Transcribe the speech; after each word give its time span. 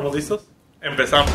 ¿Estamos 0.00 0.16
listos? 0.16 0.50
Empezamos. 0.80 1.30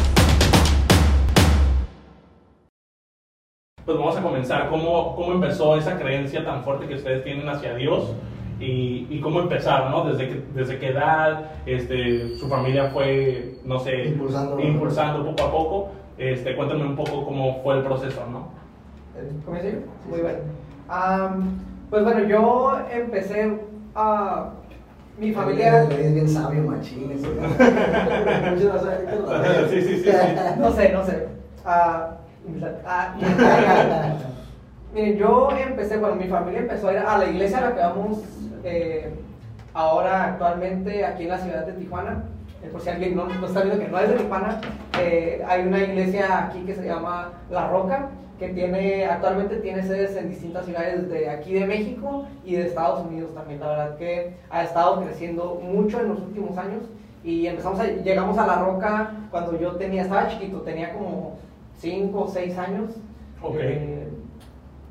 Pues 3.85 3.96
vamos 3.96 4.17
a 4.17 4.23
comenzar. 4.23 4.69
¿Cómo, 4.71 5.15
¿Cómo 5.15 5.33
empezó 5.33 5.78
esa 5.78 5.99
creencia 5.99 6.44
tan 6.44 6.63
fuerte 6.63 6.88
que 6.88 6.96
ustedes 6.96 7.23
tienen 7.23 7.47
hacia 7.47 7.75
Dios? 7.75 8.15
Y, 8.60 9.06
y 9.07 9.21
cómo 9.21 9.42
empezaron, 9.42 9.92
¿no? 9.92 10.06
Desde, 10.06 10.29
que, 10.29 10.43
desde 10.56 10.79
qué 10.79 10.88
edad 10.88 11.51
este, 11.67 12.39
su 12.39 12.49
familia 12.49 12.89
fue, 12.89 13.60
no 13.65 13.78
sé, 13.78 14.06
Impulsando. 14.06 14.60
impulsando 14.60 15.24
poco 15.24 15.43
a 15.43 15.52
poco. 15.52 15.92
Este, 16.17 16.55
cuéntame 16.55 16.85
un 16.85 16.95
poco 16.95 17.23
cómo 17.23 17.61
fue 17.61 17.75
el 17.75 17.84
proceso, 17.84 18.25
¿no? 18.31 18.47
¿Comienzo 19.45 19.70
yo? 19.70 20.09
Muy 20.09 20.21
bien. 20.21 20.38
Am, 20.89 21.59
pues 21.91 22.03
bueno, 22.03 22.27
yo 22.27 22.79
empecé 22.91 23.59
a... 23.93 24.49
Mi 25.17 25.31
familia... 25.31 25.83
Es 25.83 26.13
bien 26.13 26.27
sabio, 26.27 26.63
machín. 26.63 27.11
eso, 27.11 27.27
¿no? 27.33 27.47
Sí, 29.69 29.81
sí, 29.81 30.03
sí. 30.03 30.09
No 30.57 30.71
sé, 30.71 30.91
no 30.91 31.05
sé. 31.05 31.27
Ah, 31.65 32.17
ah, 32.85 33.15
miren, 34.93 35.17
yo 35.17 35.49
empecé, 35.51 35.97
bueno, 35.97 36.15
mi 36.15 36.27
familia 36.27 36.59
empezó 36.61 36.89
a 36.89 36.93
ir 36.93 36.99
a 36.99 37.17
la 37.17 37.25
iglesia 37.25 37.57
a 37.57 37.61
la 37.61 37.73
que 37.73 37.79
vamos 37.79 38.20
eh, 38.63 39.13
ahora 39.73 40.25
actualmente 40.25 41.05
aquí 41.05 41.23
en 41.23 41.29
la 41.29 41.37
ciudad 41.37 41.65
de 41.65 41.73
Tijuana. 41.73 42.23
Eh, 42.61 42.70
por 42.71 42.81
si 42.81 42.89
alguien 42.89 43.15
no, 43.15 43.25
no 43.25 43.47
está 43.47 43.61
viendo 43.61 43.84
que 43.84 43.89
no 43.89 43.99
es 43.99 44.09
de 44.09 44.15
Tijuana, 44.15 44.61
eh, 44.99 45.43
hay 45.47 45.67
una 45.67 45.79
iglesia 45.79 46.45
aquí 46.45 46.59
que 46.59 46.75
se 46.75 46.85
llama 46.85 47.31
La 47.49 47.67
Roca, 47.67 48.09
que 48.39 48.49
tiene, 48.49 49.05
actualmente 49.05 49.57
tiene 49.57 49.84
sedes 49.84 50.16
en 50.16 50.30
distintas 50.30 50.66
ciudades 50.66 51.09
de 51.09 51.30
aquí 51.30 51.53
de 51.53 51.66
México 51.66 52.26
y 52.43 52.55
de 52.55 52.67
Estados 52.67 53.05
Unidos 53.05 53.34
también. 53.34 53.59
La 53.59 53.70
verdad 53.70 53.98
que 53.98 54.34
ha 54.49 54.63
estado 54.63 55.02
creciendo 55.02 55.62
mucho 55.63 55.99
en 55.99 56.09
los 56.09 56.20
últimos 56.20 56.57
años 56.57 56.84
y 57.24 57.48
empezamos 57.48 57.79
a, 57.79 57.87
llegamos 57.87 58.37
a 58.37 58.46
La 58.46 58.59
Roca 58.59 59.12
cuando 59.32 59.59
yo 59.59 59.76
tenía, 59.77 60.04
estaba 60.04 60.27
chiquito, 60.27 60.62
tenía 60.62 60.93
como 60.93 61.37
5 61.77 62.21
o 62.21 62.27
6 62.27 62.57
años. 62.57 62.91
Ok. 63.41 63.55
Eh, 63.59 64.08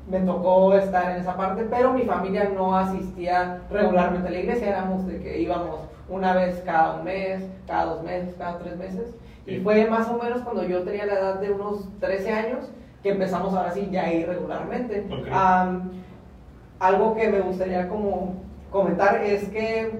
me 0.09 0.19
tocó 0.19 0.75
estar 0.75 1.11
en 1.11 1.21
esa 1.21 1.35
parte, 1.35 1.65
pero 1.69 1.93
mi 1.93 2.03
familia 2.03 2.51
no 2.53 2.77
asistía 2.77 3.61
regularmente 3.71 4.27
a 4.27 4.31
la 4.31 4.39
iglesia, 4.39 4.69
éramos 4.69 5.07
de 5.07 5.19
que 5.19 5.39
íbamos 5.39 5.79
una 6.07 6.33
vez 6.33 6.61
cada 6.63 6.95
un 6.95 7.05
mes, 7.05 7.43
cada 7.65 7.85
dos 7.85 8.03
meses, 8.03 8.35
cada 8.37 8.59
tres 8.59 8.77
meses. 8.77 9.15
Y 9.47 9.59
fue 9.59 9.85
más 9.87 10.07
o 10.09 10.17
menos 10.21 10.41
cuando 10.41 10.63
yo 10.63 10.83
tenía 10.83 11.05
la 11.05 11.13
edad 11.13 11.39
de 11.39 11.51
unos 11.51 11.87
13 11.99 12.31
años 12.31 12.69
que 13.05 13.11
empezamos 13.11 13.53
ahora 13.53 13.71
sí 13.71 13.87
ya 13.91 14.11
ir 14.11 14.27
regularmente. 14.27 15.05
Ok. 15.11 15.27
Am, 15.31 15.91
algo 16.79 17.13
que 17.13 17.29
me 17.29 17.39
gustaría 17.39 17.87
como 17.87 18.33
comentar 18.71 19.21
es 19.21 19.47
que 19.49 19.91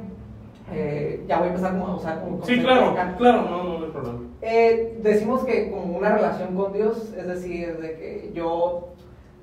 eh, 0.73 1.23
ya 1.27 1.37
voy 1.37 1.45
a 1.45 1.49
empezar 1.49 1.73
como 1.73 1.85
a 1.85 1.95
usar 1.97 2.19
como 2.21 2.43
Sí, 2.43 2.59
claro, 2.59 2.87
acá. 2.87 3.13
claro, 3.15 3.43
no, 3.43 3.63
no 3.77 3.85
hay 3.85 3.91
problema. 3.91 4.19
Eh, 4.41 4.97
decimos 5.03 5.43
que 5.43 5.69
como 5.69 5.95
una 5.99 6.15
relación 6.15 6.55
con 6.55 6.73
Dios, 6.73 7.13
es 7.15 7.27
decir, 7.27 7.77
de 7.77 7.93
que 7.93 8.31
yo, 8.33 8.87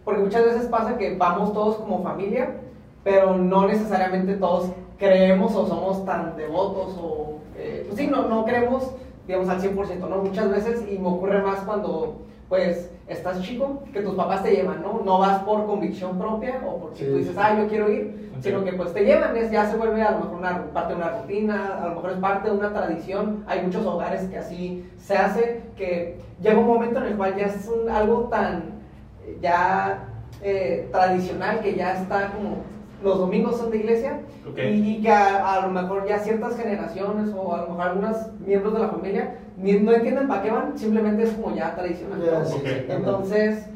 porque 0.05 0.23
muchas 0.23 0.45
veces 0.45 0.67
pasa 0.67 0.99
que 0.99 1.15
vamos 1.17 1.53
todos 1.53 1.77
como 1.77 2.03
familia, 2.03 2.57
pero 3.05 3.37
no 3.37 3.69
necesariamente 3.69 4.35
todos 4.35 4.73
creemos 4.99 5.55
o 5.55 5.69
somos 5.69 6.05
tan 6.05 6.37
devotos 6.37 6.99
o, 7.01 7.39
eh, 7.57 7.85
pues 7.87 7.97
sí, 7.97 8.09
no, 8.09 8.27
no 8.27 8.45
creemos, 8.45 8.93
digamos, 9.29 9.49
al 9.49 9.61
100%, 9.61 10.09
¿no? 10.09 10.17
Muchas 10.17 10.51
veces, 10.51 10.85
y 10.91 10.99
me 10.99 11.07
ocurre 11.11 11.41
más 11.43 11.61
cuando, 11.61 12.17
pues, 12.49 12.91
estás 13.13 13.41
chico, 13.43 13.83
que 13.93 14.01
tus 14.01 14.15
papás 14.15 14.43
te 14.43 14.51
llevan, 14.53 14.83
¿no? 14.83 15.01
No 15.05 15.19
vas 15.19 15.43
por 15.43 15.67
convicción 15.67 16.19
propia 16.19 16.61
o 16.67 16.79
porque 16.79 16.99
Sí, 16.99 17.05
tú 17.11 17.17
dices, 17.17 17.37
ah, 17.39 17.57
yo 17.59 17.69
quiero 17.69 17.91
ir, 17.91 18.31
sino 18.41 18.65
que 18.65 18.73
pues 18.73 18.93
te 18.93 19.05
llevan, 19.05 19.37
es, 19.37 19.51
ya 19.51 19.67
se 19.71 19.77
vuelve 19.77 20.03
a 20.03 20.11
lo 20.13 20.19
mejor 20.21 20.39
una 20.39 20.65
parte 20.73 20.95
de 20.95 21.01
una 21.01 21.11
rutina, 21.21 21.79
a 21.83 21.89
lo 21.89 21.95
mejor 21.97 22.11
es 22.13 22.17
parte 22.19 22.51
de 22.51 22.57
una 22.57 22.73
tradición. 22.73 23.45
Hay 23.47 23.63
muchos 23.63 23.85
hogares 23.87 24.23
que 24.29 24.39
así 24.39 24.91
se 24.99 25.17
hace, 25.17 25.63
que 25.77 26.17
llega 26.41 26.59
un 26.59 26.67
momento 26.67 26.99
en 27.01 27.07
el 27.07 27.17
cual 27.17 27.37
ya 27.37 27.47
es 27.47 27.69
un- 27.69 27.89
algo 27.89 28.23
tan 28.31 28.83
eh, 29.25 29.39
ya 29.41 30.09
eh, 30.43 30.89
tradicional 30.91 31.61
que 31.61 31.75
ya 31.77 31.93
está 31.95 32.33
como 32.33 32.57
los 33.03 33.19
domingos 33.19 33.57
son 33.57 33.71
de 33.71 33.79
iglesia 33.79 34.21
Ok. 34.49 34.59
y, 34.59 34.97
y 34.97 35.03
que 35.03 35.11
a, 35.11 35.55
a 35.55 35.67
lo 35.67 35.73
mejor 35.73 36.07
ya 36.07 36.19
ciertas 36.19 36.57
generaciones 36.57 37.31
o 37.37 37.55
a 37.55 37.63
lo 37.63 37.69
mejor 37.69 37.81
algunos 37.83 38.17
miembros 38.45 38.75
de 38.75 38.79
la 38.81 38.89
familia 38.89 39.35
ni- 39.57 39.81
no 39.81 39.93
entienden 39.93 40.29
para 40.29 40.43
qué 40.43 40.51
van, 40.51 40.79
simplemente 40.79 41.25
es 41.25 41.31
como 41.31 41.55
ya 41.55 41.75
tradicional. 41.75 42.19
¿no? 42.21 42.45
sí, 42.47 42.55
Ok. 42.57 42.67
sí, 42.67 42.73
Entonces, 42.89 43.67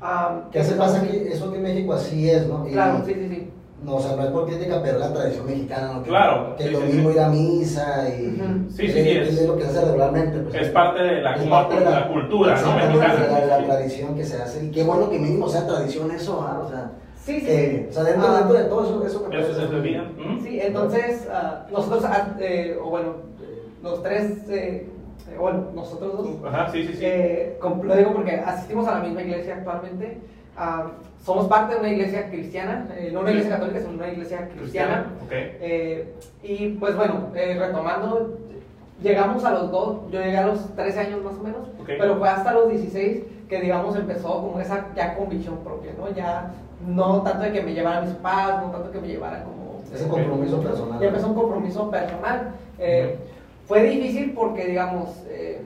am, 0.00 0.50
¿Qué 0.50 0.60
hace 0.60 0.74
pasa 0.74 0.98
aquí? 1.00 1.16
Eso 1.30 1.46
aquí 1.46 1.56
en 1.56 1.62
México 1.62 1.92
así 1.94 2.30
es, 2.30 2.46
¿no? 2.46 2.66
Y- 2.68 2.72
Claro, 2.72 3.02
sí, 3.04 3.14
sí, 3.14 3.28
sí. 3.28 3.50
No, 3.82 3.96
o 3.96 4.00
sea, 4.00 4.16
no 4.16 4.22
es 4.22 4.28
por 4.30 4.46
crítica, 4.46 4.80
pero 4.82 4.98
la 4.98 5.12
tradición 5.12 5.44
mexicana, 5.44 5.92
¿no? 5.92 6.02
Que, 6.02 6.08
Claro, 6.08 6.56
Que 6.56 6.64
sí, 6.64 6.70
lo 6.70 6.80
sí, 6.80 6.86
mismo 6.86 7.10
sí. 7.10 7.14
ir 7.16 7.20
a 7.20 7.28
misa 7.28 8.08
y. 8.08 8.40
Sí, 8.70 8.76
sí, 8.76 8.86
que- 8.86 8.92
sí, 8.92 9.02
que 9.02 9.22
es- 9.24 9.38
es 9.40 9.46
lo 9.46 9.56
que 9.58 9.62
se 9.64 9.68
hace 9.70 9.84
regularmente. 9.84 10.38
Pues, 10.38 10.54
Es 10.54 10.68
parte 10.70 11.02
de 11.02 11.20
la, 11.20 11.34
Es 11.34 11.42
parte 11.48 11.74
de 11.80 11.84
la 11.84 12.08
cultura, 12.08 12.58
¿no? 12.62 12.74
Mexicana. 12.76 13.14
La, 13.46 13.58
la 13.58 13.64
tradición 13.66 14.14
que 14.14 14.24
se 14.24 14.40
hace. 14.40 14.64
Y 14.64 14.70
qué 14.70 14.84
bueno 14.84 15.10
que 15.10 15.18
mínimo 15.18 15.48
sea 15.50 15.66
tradición 15.66 16.10
eso, 16.12 16.40
¿ah? 16.42 16.62
O 16.64 16.68
sea, 16.70 16.92
Sí, 17.24 17.40
sí, 17.40 17.46
que- 17.46 17.70
sí. 17.70 17.86
o 17.88 17.92
sea 17.92 18.04
dentro, 18.04 18.28
Ah, 18.28 18.38
dentro 18.38 18.54
de 18.58 18.64
todo 18.64 18.84
eso, 18.84 19.06
eso 19.06 19.26
me 19.28 19.38
Eso. 19.38 20.02
¿Mm? 20.16 20.40
Sí, 20.42 20.60
entonces 20.60 21.28
ah, 21.32 21.66
nosotros, 21.72 22.04
ah, 22.04 22.34
eh, 22.38 22.78
o 22.82 22.90
bueno, 22.90 23.08
eh, 23.42 23.62
los 23.82 24.02
tres, 24.02 24.48
eh, 24.50 24.86
eh, 25.30 25.36
bueno, 25.38 25.68
nosotros 25.74 26.12
dos, 26.18 26.52
Ajá, 26.52 26.70
sí, 26.70 26.86
sí, 26.86 26.92
sí. 26.94 27.00
eh, 27.02 27.58
lo 27.82 27.96
digo 27.96 28.12
porque 28.12 28.32
asistimos 28.36 28.86
a 28.88 28.96
la 28.98 29.00
misma 29.00 29.22
iglesia 29.22 29.54
actualmente. 29.56 30.18
somos 31.24 31.46
parte 31.48 31.74
de 31.74 31.80
una 31.80 31.88
iglesia 31.90 32.28
cristiana, 32.30 32.86
eh, 32.96 33.10
no 33.12 33.20
una 33.20 33.30
iglesia 33.30 33.52
católica, 33.52 33.80
sino 33.80 33.92
una 33.94 34.12
iglesia 34.12 34.48
cristiana. 34.54 35.06
Ok. 35.24 35.32
Eh, 35.32 36.12
y 36.42 36.68
pues 36.78 36.94
bueno, 36.94 37.28
eh, 37.34 37.56
retomando, 37.58 38.38
llegamos 39.02 39.42
a 39.46 39.50
los 39.52 39.70
dos, 39.70 40.10
yo 40.12 40.20
llegué 40.20 40.36
a 40.36 40.46
los 40.46 40.76
13 40.76 41.00
años 41.00 41.24
más 41.24 41.34
o 41.38 41.42
menos, 41.42 41.68
Ok. 41.80 41.88
pero 41.98 42.16
fue 42.18 42.28
hasta 42.28 42.52
los 42.52 42.68
16 42.70 43.24
que 43.48 43.60
digamos 43.60 43.96
empezó 43.96 44.28
como 44.42 44.60
esa 44.60 44.86
ya 44.94 45.16
convicción 45.16 45.56
propia, 45.64 45.92
¿no? 45.98 46.10
Ya 46.14 46.52
no 46.86 47.22
tanto 47.22 47.44
de 47.44 47.52
que 47.52 47.62
me 47.62 47.74
llevaran 47.74 48.04
mis 48.04 48.14
papás, 48.14 48.62
no 48.62 48.70
tanto 48.70 48.90
que 48.90 49.00
me 49.00 49.08
llevaran 49.08 49.44
como... 49.44 49.64
Ese 49.92 50.08
compromiso 50.08 50.60
personal. 50.60 51.00
Ya 51.00 51.06
empezó 51.06 51.28
un 51.28 51.34
compromiso 51.34 51.90
personal. 51.90 52.52
Eh, 52.78 53.16
Fue 53.66 53.82
difícil 53.84 54.32
porque, 54.34 54.66
digamos, 54.66 55.24
eh, 55.28 55.62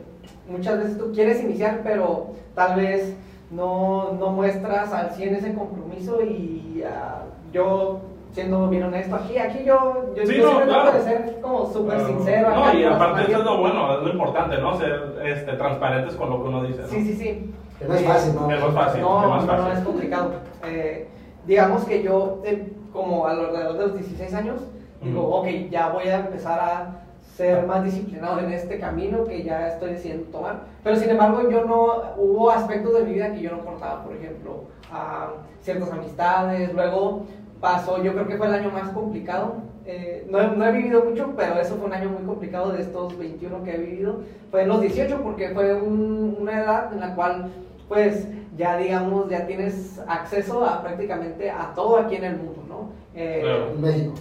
muchas 0.48 0.78
veces 0.78 0.98
tú 0.98 1.12
quieres 1.12 1.42
iniciar, 1.42 1.80
pero 1.82 2.32
tal 2.54 2.76
vez 2.76 3.16
no, 3.50 4.12
no 4.18 4.30
muestras 4.30 4.92
al 4.92 5.10
100 5.12 5.34
ese 5.36 5.54
compromiso 5.54 6.22
y 6.22 6.82
ah, 6.86 7.22
yo, 7.52 8.00
siendo 8.32 8.68
bien 8.68 8.82
honesto, 8.84 9.16
aquí, 9.16 9.38
aquí 9.38 9.64
yo, 9.64 10.12
yo, 10.14 10.26
Sí, 10.26 10.36
yo 10.36 10.44
no, 10.44 10.48
siempre 10.50 10.68
claro. 10.68 10.90
trato 10.90 10.98
de 10.98 11.04
ser 11.04 11.40
como 11.40 11.72
súper 11.72 12.00
sincero. 12.06 12.50
No, 12.50 12.64
acá 12.64 12.74
y 12.74 12.84
aparte 12.84 13.22
eso 13.32 13.38
es 13.38 13.44
lo 13.44 13.58
bueno, 13.60 13.94
es 13.98 14.02
lo 14.04 14.12
importante, 14.12 14.58
¿no? 14.58 14.76
Ser 14.76 15.16
este, 15.24 15.52
transparentes 15.54 16.14
con 16.16 16.28
lo 16.30 16.42
que 16.42 16.48
uno 16.48 16.62
dice, 16.64 16.82
¿no? 16.82 16.88
Sí, 16.88 17.02
sí, 17.02 17.14
sí. 17.14 17.50
Que 17.78 17.84
no 17.86 17.94
es 17.94 18.02
fácil, 18.04 18.34
¿no? 18.34 18.50
Es 18.50 18.60
más 18.60 18.74
fácil, 18.74 19.00
no, 19.02 19.22
es 19.22 19.28
más 19.28 19.44
no, 19.46 19.52
no, 19.56 19.62
fácil. 19.62 19.78
es 19.78 19.84
complicado. 19.84 20.30
Eh, 20.64 21.08
digamos 21.46 21.84
que 21.84 22.02
yo, 22.02 22.40
eh, 22.44 22.72
como 22.92 23.26
alrededor 23.26 23.74
de 23.74 23.80
los 23.86 23.94
16 23.94 24.34
años, 24.34 24.60
digo, 25.02 25.22
Ujú. 25.22 25.34
ok, 25.36 25.46
ya 25.70 25.88
voy 25.90 26.08
a 26.08 26.20
empezar 26.20 26.58
a 26.60 27.02
ser 27.36 27.64
más 27.66 27.84
disciplinado 27.84 28.40
en 28.40 28.52
este 28.52 28.80
camino 28.80 29.24
que 29.24 29.44
ya 29.44 29.68
estoy 29.68 29.90
decidiendo 29.90 30.24
tomar. 30.30 30.62
Pero 30.82 30.96
sin 30.96 31.08
embargo, 31.10 31.48
yo 31.48 31.64
no, 31.64 31.86
hubo 32.16 32.50
aspectos 32.50 32.94
de 32.94 33.04
mi 33.04 33.12
vida 33.14 33.32
que 33.32 33.42
yo 33.42 33.52
no 33.52 33.64
cortaba, 33.64 34.02
por 34.02 34.16
ejemplo, 34.16 34.64
a 34.92 35.28
ciertas 35.62 35.92
amistades. 35.92 36.74
Luego 36.74 37.22
pasó, 37.60 38.02
yo 38.02 38.12
creo 38.12 38.26
que 38.26 38.36
fue 38.36 38.48
el 38.48 38.54
año 38.54 38.70
más 38.72 38.88
complicado. 38.90 39.54
Eh, 39.86 40.26
no, 40.28 40.40
he- 40.40 40.48
no 40.56 40.66
he 40.66 40.72
vivido 40.72 41.04
mucho, 41.04 41.32
pero 41.36 41.58
eso 41.60 41.76
fue 41.76 41.86
un 41.86 41.94
año 41.94 42.10
muy 42.10 42.24
complicado 42.26 42.72
de 42.72 42.82
estos 42.82 43.16
21 43.16 43.62
que 43.62 43.74
he 43.74 43.78
vivido. 43.78 44.16
Fue 44.50 44.62
en 44.62 44.68
los 44.68 44.80
18 44.80 45.20
porque 45.22 45.50
fue 45.50 45.74
un- 45.80 46.36
una 46.40 46.60
edad 46.60 46.92
en 46.92 47.00
la 47.00 47.14
cual 47.14 47.50
pues 47.88 48.26
ya 48.56 48.76
digamos, 48.76 49.28
ya 49.30 49.46
tienes 49.46 50.00
acceso 50.08 50.64
a 50.64 50.82
prácticamente 50.82 51.50
a 51.50 51.72
todo 51.74 51.98
aquí 51.98 52.16
en 52.16 52.24
el 52.24 52.36
mundo, 52.36 52.62
¿no? 52.68 52.90
Eh, 53.14 53.40
Claro. 53.42 53.70
En 53.70 53.80
México. 53.80 54.14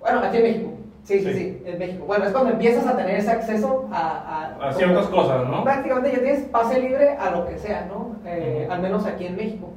Bueno, 0.00 0.20
aquí 0.20 0.36
en 0.38 0.42
México. 0.42 0.68
Sí, 1.04 1.18
sí, 1.18 1.24
Sí. 1.24 1.32
sí, 1.34 1.62
en 1.66 1.78
México. 1.78 2.04
Bueno, 2.06 2.24
es 2.26 2.32
cuando 2.32 2.50
empiezas 2.52 2.86
a 2.86 2.96
tener 2.96 3.16
ese 3.18 3.30
acceso 3.30 3.88
a... 3.92 4.54
A 4.60 4.72
ciertas 4.72 5.06
cosas, 5.06 5.48
¿no? 5.48 5.64
Prácticamente 5.64 6.12
ya 6.12 6.20
tienes 6.20 6.42
pase 6.44 6.80
libre 6.80 7.16
a 7.16 7.30
lo 7.30 7.44
que 7.46 7.58
sea, 7.58 7.86
¿no? 7.86 8.16
Eh. 8.24 8.68
Al 8.70 8.80
menos 8.80 9.04
aquí 9.06 9.26
en 9.26 9.36
México. 9.36 9.68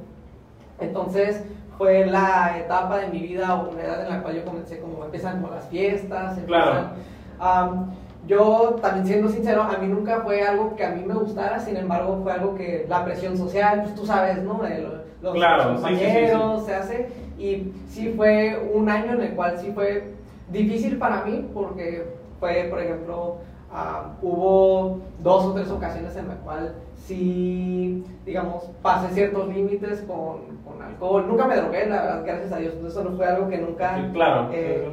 Entonces 0.80 1.42
fue 1.78 2.06
la 2.06 2.56
etapa 2.58 2.98
de 2.98 3.08
mi 3.08 3.20
vida 3.20 3.54
o 3.54 3.72
la 3.74 3.82
edad 3.82 4.02
en 4.04 4.08
la 4.10 4.22
cual 4.22 4.36
yo 4.36 4.44
comencé 4.44 4.78
como 4.80 5.04
empiezan 5.04 5.42
con 5.42 5.50
las 5.50 5.66
fiestas, 5.68 6.38
Claro. 6.46 6.70
empiezan, 6.70 6.92
am, 7.40 7.90
yo 8.26 8.76
también 8.82 9.06
siendo 9.06 9.28
sincero, 9.28 9.62
a 9.62 9.78
mí 9.78 9.86
nunca 9.88 10.20
fue 10.20 10.42
algo 10.42 10.74
que 10.76 10.84
a 10.84 10.90
mí 10.90 11.02
me 11.04 11.14
gustara, 11.14 11.58
sin 11.60 11.76
embargo 11.76 12.20
fue 12.22 12.32
algo 12.32 12.54
que 12.54 12.86
la 12.88 13.04
presión 13.04 13.36
social, 13.36 13.82
pues 13.82 13.94
tú 13.94 14.04
sabes, 14.06 14.42
¿no? 14.42 14.58
De 14.62 14.78
lo- 14.80 15.06
los 15.22 15.34
Claro, 15.34 15.76
sí, 15.78 15.82
sí, 15.82 15.88
sí, 15.88 15.94
sí. 15.96 16.00
compañeros 16.02 16.66
se 16.66 16.74
hace 16.74 17.08
y 17.38 17.72
sí 17.88 18.12
fue 18.16 18.70
un 18.74 18.88
año 18.88 19.12
en 19.14 19.22
el 19.22 19.34
cual 19.34 19.58
sí 19.58 19.72
fue 19.74 20.12
difícil 20.50 20.98
para 20.98 21.24
mí 21.24 21.48
porque 21.54 22.06
fue, 22.38 22.66
por 22.70 22.80
ejemplo, 22.80 23.36
ah, 23.72 24.10
hubo 24.22 25.00
dos 25.20 25.44
o 25.46 25.52
tres 25.54 25.70
ocasiones 25.70 26.14
en 26.16 26.28
la 26.28 26.34
cual 26.36 26.74
sí, 27.06 28.04
digamos, 28.24 28.64
pasé 28.82 29.12
ciertos 29.14 29.48
límites 29.48 30.02
con, 30.02 30.56
con 30.64 30.82
alcohol. 30.82 31.26
Nunca 31.26 31.46
me 31.46 31.56
drogué, 31.56 31.86
la 31.86 32.02
verdad, 32.02 32.22
gracias 32.26 32.52
a 32.52 32.58
Dios. 32.58 32.74
Eso 32.86 33.02
no 33.04 33.16
fue 33.16 33.26
algo 33.26 33.48
que 33.48 33.58
nunca... 33.58 33.96
Sí, 33.96 34.02
claro. 34.12 34.48
eh, 34.52 34.90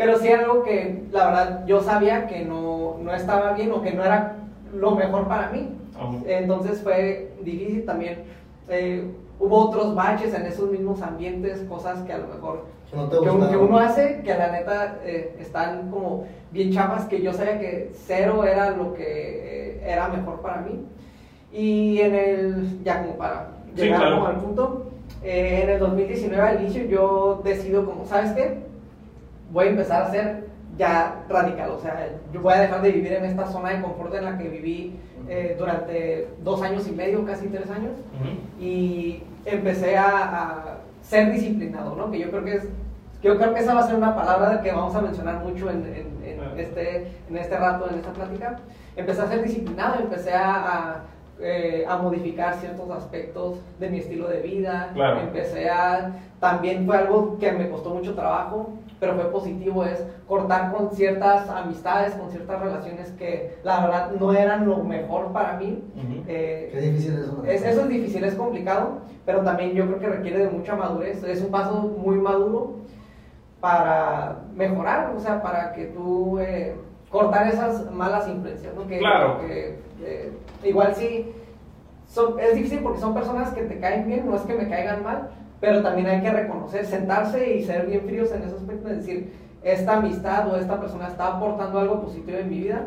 pero 0.00 0.16
sí 0.18 0.28
algo 0.32 0.62
que 0.62 1.02
la 1.12 1.26
verdad 1.26 1.66
yo 1.66 1.82
sabía 1.82 2.26
que 2.26 2.42
no, 2.42 2.96
no 3.02 3.12
estaba 3.12 3.52
bien 3.52 3.70
o 3.70 3.82
que 3.82 3.92
no 3.92 4.02
era 4.02 4.36
lo 4.74 4.92
mejor 4.92 5.28
para 5.28 5.50
mí. 5.50 5.68
Ajá. 5.94 6.08
Entonces 6.26 6.80
fue 6.82 7.32
difícil 7.42 7.84
también. 7.84 8.22
eh, 8.70 9.04
hubo 9.38 9.56
otros 9.68 9.94
baches 9.94 10.32
en 10.32 10.46
esos 10.46 10.70
mismos 10.70 11.02
ambientes, 11.02 11.60
cosas 11.68 12.00
que 12.04 12.14
a 12.14 12.18
lo 12.18 12.28
mejor 12.28 12.64
Que 12.90 12.96
no 12.96 13.08
te 13.10 13.16
que, 13.18 13.50
que 13.50 13.56
uno 13.58 13.78
hace 13.78 14.22
que 14.24 14.34
la 14.34 14.50
neta 14.52 15.00
eh, 15.04 15.36
están 15.38 15.90
como 15.90 16.24
bien 16.50 16.72
chapas 16.72 17.04
que 17.04 17.20
yo 17.20 17.34
sabía 17.34 17.58
que 17.58 17.90
cero 17.92 18.44
era 18.44 18.70
lo 18.70 18.94
que 18.94 19.02
eh, 19.06 19.82
era 19.86 20.08
mejor 20.08 20.40
para 20.40 20.62
mí 20.62 20.82
y 21.52 22.00
en 22.00 22.14
el 22.14 22.82
ya 22.84 23.02
como 23.02 23.18
para 23.18 23.48
Sí, 23.76 23.82
llegar 23.82 24.00
claro. 24.00 24.16
como 24.16 24.26
al 24.28 24.36
punto 24.36 24.86
eh, 25.22 25.60
en 25.64 25.70
el 25.70 25.78
2019 25.78 26.42
al 26.42 26.60
inicio 26.62 26.84
yo 26.86 27.40
decido 27.44 27.84
como 27.84 28.06
sabes 28.06 28.32
qué 28.32 28.69
voy 29.50 29.66
a 29.66 29.70
empezar 29.70 30.02
a 30.02 30.10
ser 30.10 30.44
ya 30.78 31.16
radical 31.28 31.70
o 31.70 31.78
sea 31.78 32.08
yo 32.32 32.40
voy 32.40 32.54
a 32.54 32.60
dejar 32.60 32.80
de 32.82 32.90
vivir 32.92 33.12
en 33.12 33.24
esta 33.24 33.46
zona 33.46 33.70
de 33.70 33.82
confort 33.82 34.14
en 34.14 34.24
la 34.24 34.38
que 34.38 34.48
viví 34.48 34.96
eh, 35.28 35.56
durante 35.58 36.28
dos 36.42 36.62
años 36.62 36.86
y 36.88 36.92
medio 36.92 37.24
casi 37.26 37.48
tres 37.48 37.68
años 37.70 37.92
Ujú. 38.20 38.64
y 38.64 39.22
empecé 39.44 39.96
a, 39.96 40.08
a 40.08 40.64
ser 41.02 41.30
disciplinado, 41.32 41.94
¿no? 41.96 42.10
Que 42.10 42.18
yo 42.18 42.30
creo 42.30 42.44
que 42.44 42.54
es, 42.56 42.64
yo 43.22 43.36
creo 43.36 43.52
que 43.54 43.60
esa 43.60 43.74
va 43.74 43.80
a 43.80 43.86
ser 43.86 43.96
una 43.96 44.14
palabra 44.14 44.60
que 44.62 44.72
vamos 44.72 44.94
a 44.94 45.00
mencionar 45.02 45.44
mucho 45.44 45.68
en, 45.70 45.84
en- 45.86 46.20
en 46.24 46.58
este, 46.58 47.06
en 47.28 47.36
este 47.36 47.56
rato, 47.58 47.88
en 47.90 47.96
esta 47.96 48.12
plática. 48.12 48.58
Empecé 48.96 49.22
a 49.22 49.28
ser 49.28 49.42
disciplinado, 49.42 50.00
empecé 50.00 50.32
a, 50.32 50.54
a, 50.54 50.96
eh, 51.40 51.84
a 51.88 51.96
modificar 51.98 52.54
ciertos 52.56 52.90
aspectos 52.90 53.58
de 53.78 53.88
mi 53.88 53.98
estilo 53.98 54.28
de 54.28 54.40
vida, 54.40 54.90
Claro. 54.94 55.20
empecé 55.20 55.68
a, 55.70 56.10
también 56.40 56.86
fue 56.86 56.96
algo 56.98 57.38
que 57.38 57.52
me 57.52 57.68
costó 57.70 57.90
mucho 57.90 58.14
trabajo, 58.14 58.70
pero 59.00 59.14
fue 59.14 59.24
positivo, 59.32 59.82
es 59.84 60.04
cortar 60.28 60.72
con 60.72 60.90
ciertas 60.90 61.48
amistades, 61.48 62.14
con 62.14 62.30
ciertas 62.30 62.60
relaciones 62.60 63.10
que 63.12 63.56
la 63.64 63.80
verdad 63.80 64.10
no 64.20 64.32
eran 64.34 64.66
lo 64.68 64.76
mejor 64.84 65.32
para 65.32 65.54
mí. 65.56 65.82
Eh, 66.28 66.68
Qué 66.72 66.80
difícil 66.82 67.14
es 67.14 67.20
eso. 67.20 67.42
es, 67.46 67.62
eso 67.64 67.80
es 67.82 67.88
difícil, 67.88 68.22
es 68.24 68.34
complicado, 68.34 68.98
pero 69.24 69.40
también 69.40 69.72
yo 69.72 69.86
creo 69.86 69.98
que 69.98 70.06
requiere 70.08 70.38
de 70.44 70.50
mucha 70.50 70.76
madurez. 70.76 71.22
Es 71.24 71.40
un 71.40 71.50
paso 71.50 71.74
muy 71.80 72.18
maduro 72.18 72.76
para 73.60 74.42
mejorar, 74.54 75.12
o 75.16 75.20
sea, 75.20 75.42
para 75.42 75.72
que 75.72 75.86
tú 75.86 76.38
eh, 76.38 76.74
cortar 77.10 77.46
esas 77.48 77.90
malas 77.90 78.28
influencias, 78.28 78.74
¿no? 78.74 78.86
Que, 78.86 78.98
Claro. 78.98 79.40
que, 79.40 79.78
eh, 80.02 80.32
igual 80.64 80.94
sí, 80.94 81.32
son, 82.06 82.38
es 82.38 82.54
difícil 82.54 82.80
porque 82.80 83.00
son 83.00 83.14
personas 83.14 83.50
que 83.50 83.62
te 83.62 83.78
caen 83.78 84.06
bien, 84.06 84.26
no 84.26 84.36
es 84.36 84.42
que 84.42 84.54
me 84.54 84.68
caigan 84.68 85.02
mal, 85.02 85.30
pero 85.60 85.82
también 85.82 86.06
hay 86.08 86.20
que 86.22 86.30
reconocer, 86.30 86.86
sentarse 86.86 87.56
y 87.56 87.64
ser 87.64 87.86
bien 87.86 88.02
fríos 88.02 88.30
en 88.32 88.42
ese 88.42 88.56
aspecto, 88.56 88.88
de 88.88 88.96
decir, 88.96 89.32
esta 89.62 89.98
amistad 89.98 90.48
o 90.52 90.56
esta 90.56 90.80
persona 90.80 91.08
está 91.08 91.36
aportando 91.36 91.78
algo 91.80 92.00
positivo 92.02 92.38
en 92.38 92.48
mi 92.48 92.60
vida. 92.60 92.86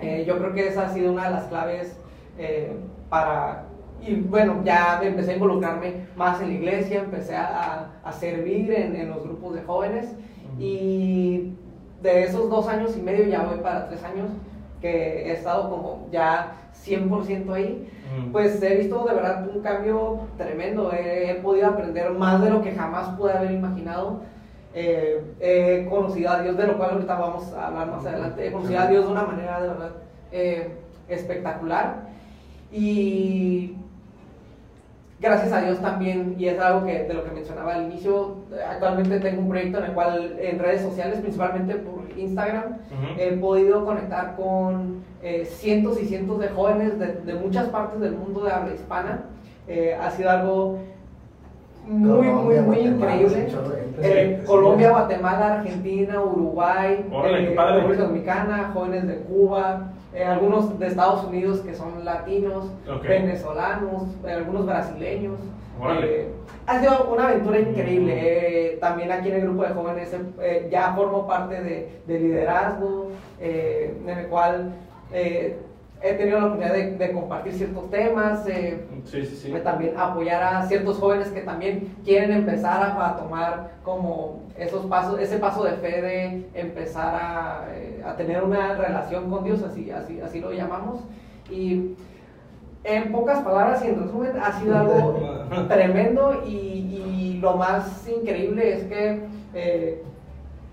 Eh, 0.00 0.24
yo 0.26 0.36
creo 0.38 0.52
que 0.52 0.66
esa 0.68 0.86
ha 0.86 0.88
sido 0.88 1.12
una 1.12 1.24
de 1.26 1.30
las 1.30 1.44
claves 1.44 1.96
eh, 2.38 2.72
para... 3.08 3.64
Y 4.04 4.16
bueno, 4.16 4.62
ya 4.64 4.98
me 5.00 5.08
empecé 5.08 5.30
a 5.30 5.34
involucrarme 5.34 6.06
más 6.16 6.40
en 6.40 6.48
la 6.48 6.54
iglesia, 6.54 7.02
empecé 7.02 7.36
a, 7.36 7.46
a- 8.02 8.08
a 8.08 8.12
servir 8.12 8.72
en, 8.72 8.96
en 8.96 9.10
los 9.10 9.22
grupos 9.22 9.54
de 9.54 9.62
jóvenes 9.62 10.12
y 10.58 11.52
de 12.02 12.24
esos 12.24 12.50
dos 12.50 12.66
años 12.66 12.96
y 12.96 13.00
medio 13.00 13.26
ya 13.28 13.42
voy 13.44 13.58
para 13.58 13.86
tres 13.88 14.02
años 14.02 14.26
que 14.82 15.28
he 15.30 15.32
estado 15.32 15.70
como 15.70 16.08
ya 16.12 16.56
100% 16.84 17.54
ahí, 17.54 17.88
Ujú. 18.18 18.32
pues 18.32 18.62
he 18.62 18.74
visto 18.76 19.04
de 19.04 19.14
verdad 19.14 19.48
un 19.48 19.62
cambio 19.62 20.20
tremendo, 20.36 20.92
he, 20.92 21.30
he 21.30 21.34
podido 21.36 21.68
aprender 21.68 22.10
más 22.10 22.42
de 22.42 22.50
lo 22.50 22.60
que 22.60 22.72
jamás 22.72 23.16
pude 23.16 23.32
haber 23.32 23.52
imaginado. 23.52 24.20
Eh, 24.74 25.22
he 25.40 25.86
conocido 25.88 26.30
a 26.30 26.42
Dios, 26.42 26.56
de 26.56 26.66
lo 26.66 26.76
cual 26.76 26.90
ahorita 26.92 27.14
vamos 27.14 27.52
a 27.52 27.68
hablar 27.68 27.88
más 27.88 28.04
adelante. 28.04 28.46
He 28.46 28.52
conocido 28.52 28.80
a 28.80 28.86
Dios 28.88 29.06
de 29.06 29.12
una 29.12 29.22
manera 29.24 29.60
de 29.62 29.68
verdad 29.68 29.92
eh, 30.32 30.76
espectacular. 31.08 32.08
Y 32.72 33.76
gracias 35.22 35.52
a 35.52 35.60
Dios 35.62 35.78
también, 35.80 36.34
y 36.36 36.48
es 36.48 36.58
algo 36.58 36.84
que 36.84 37.04
de 37.04 37.14
lo 37.14 37.24
que 37.24 37.30
mencionaba 37.30 37.74
al 37.76 37.84
inicio, 37.84 38.36
actualmente 38.68 39.20
tengo 39.20 39.40
un 39.42 39.48
proyecto 39.48 39.78
en 39.78 39.84
el 39.84 39.92
cual 39.92 40.36
en 40.38 40.58
redes 40.58 40.82
sociales, 40.82 41.20
principalmente 41.20 41.76
por 41.76 42.02
Instagram, 42.18 42.78
he 43.16 43.30
podido 43.36 43.84
conectar 43.84 44.34
con 44.36 45.02
eh, 45.22 45.44
cientos 45.46 46.00
y 46.02 46.06
cientos 46.06 46.40
de 46.40 46.48
jóvenes 46.48 46.98
de, 46.98 47.14
de 47.14 47.34
muchas 47.34 47.68
partes 47.68 48.00
del 48.00 48.12
mundo 48.16 48.44
de 48.44 48.52
habla 48.52 48.74
hispana. 48.74 49.20
Eh, 49.68 49.96
ha 49.98 50.10
sido 50.10 50.28
algo 50.28 50.78
muy, 51.86 52.08
muy, 52.08 52.26
Colombia, 52.26 52.62
muy 52.62 52.76
Guatemala, 52.76 53.16
increíble. 53.16 53.48
Eh, 54.02 54.38
Sí, 54.40 54.46
Colombia, 54.46 54.88
sí. 54.88 54.92
Guatemala, 54.92 55.54
Argentina, 55.54 56.20
Uruguay, 56.20 57.06
eh. 57.12 57.54
República 57.56 58.02
Dominicana, 58.02 58.70
jóvenes 58.74 59.06
de 59.06 59.16
Cuba, 59.18 59.92
eh, 60.14 60.24
algunos 60.24 60.78
de 60.78 60.86
Estados 60.86 61.24
Unidos 61.24 61.60
que 61.60 61.74
son 61.74 62.04
latinos, 62.04 62.70
venezolanos, 63.08 64.04
eh, 64.26 64.32
algunos 64.32 64.66
brasileños. 64.66 65.38
Eh, 66.02 66.28
ha 66.66 66.80
sido 66.80 67.12
una 67.12 67.28
aventura 67.28 67.58
increíble. 67.60 68.12
eh, 68.14 68.78
también 68.80 69.10
aquí 69.10 69.28
en 69.28 69.34
el 69.36 69.42
grupo 69.42 69.62
de 69.64 69.70
jóvenes 69.70 70.14
eh, 70.40 70.68
ya 70.70 70.92
formo 70.94 71.26
parte 71.26 71.60
de, 71.62 72.00
de 72.06 72.18
liderazgo, 72.20 73.08
en 73.40 74.08
el 74.08 74.26
cual 74.28 74.72
eh, 75.12 75.58
he 76.02 76.14
tenido 76.14 76.38
la 76.40 76.46
oportunidad 76.46 76.74
de, 76.74 76.96
de 76.96 77.12
compartir 77.12 77.52
ciertos 77.52 77.90
temas. 77.90 78.46
eh, 78.48 78.84
Sí, 79.04 79.24
sí, 79.26 79.36
sí. 79.36 79.52
también 79.64 79.94
apoyar 79.98 80.42
a 80.42 80.66
ciertos 80.66 80.98
jóvenes 80.98 81.28
que 81.28 81.40
también 81.40 81.94
quieren 82.04 82.32
empezar 82.32 82.82
a, 82.82 83.08
a 83.08 83.16
tomar 83.16 83.72
como 83.82 84.42
esos 84.56 84.86
pasos, 84.86 85.18
ese 85.20 85.38
paso 85.38 85.64
de 85.64 85.72
fe 85.72 86.02
de 86.02 86.48
empezar 86.54 87.14
a, 87.14 87.66
eh, 87.74 88.02
a 88.04 88.14
tener 88.16 88.42
una 88.42 88.74
relación 88.74 89.28
con 89.30 89.44
Dios, 89.44 89.62
así, 89.62 89.90
así, 89.90 90.20
así 90.20 90.40
lo 90.40 90.52
llamamos. 90.52 91.00
Y 91.50 91.94
en 92.84 93.12
pocas 93.12 93.40
palabras 93.40 93.84
y 93.84 93.88
en 93.88 94.02
resumen, 94.02 94.32
ha 94.42 94.52
sido 94.60 94.76
algo 94.76 95.18
tremendo 95.68 96.42
y, 96.46 96.50
y 96.50 97.38
lo 97.40 97.54
más 97.56 98.08
increíble 98.08 98.72
es 98.74 98.84
que 98.84 99.20
eh, 99.54 100.02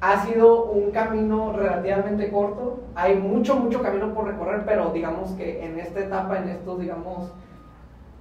ha 0.01 0.25
sido 0.25 0.65
un 0.65 0.91
camino 0.91 1.53
relativamente 1.53 2.31
corto. 2.31 2.79
Hay 2.95 3.15
mucho, 3.15 3.55
mucho 3.55 3.81
camino 3.81 4.13
por 4.13 4.27
recorrer, 4.27 4.63
pero 4.65 4.91
digamos 4.91 5.31
que 5.31 5.65
en 5.65 5.79
esta 5.79 5.99
etapa, 5.99 6.37
en 6.37 6.49
estos, 6.49 6.79
digamos, 6.79 7.31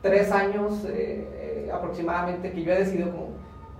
tres 0.02 0.32
años 0.32 0.84
eh, 0.86 1.66
eh, 1.66 1.70
aproximadamente 1.72 2.52
que 2.52 2.62
yo 2.62 2.72
he 2.72 2.78
decidido 2.78 3.10
como 3.10 3.28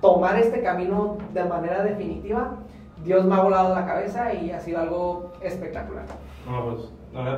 tomar 0.01 0.39
este 0.39 0.63
camino 0.63 1.19
de 1.33 1.45
manera 1.45 1.83
definitiva, 1.83 2.57
Dios 3.05 3.25
me 3.25 3.35
ha 3.35 3.41
volado 3.41 3.75
la 3.75 3.87
cabeza 3.87 4.33
y 4.33 4.51
ha 4.51 4.61
sido 4.61 4.81
algo 4.81 5.33
espectacular. 5.41 6.05
No, 6.49 6.65
pues, 6.65 6.93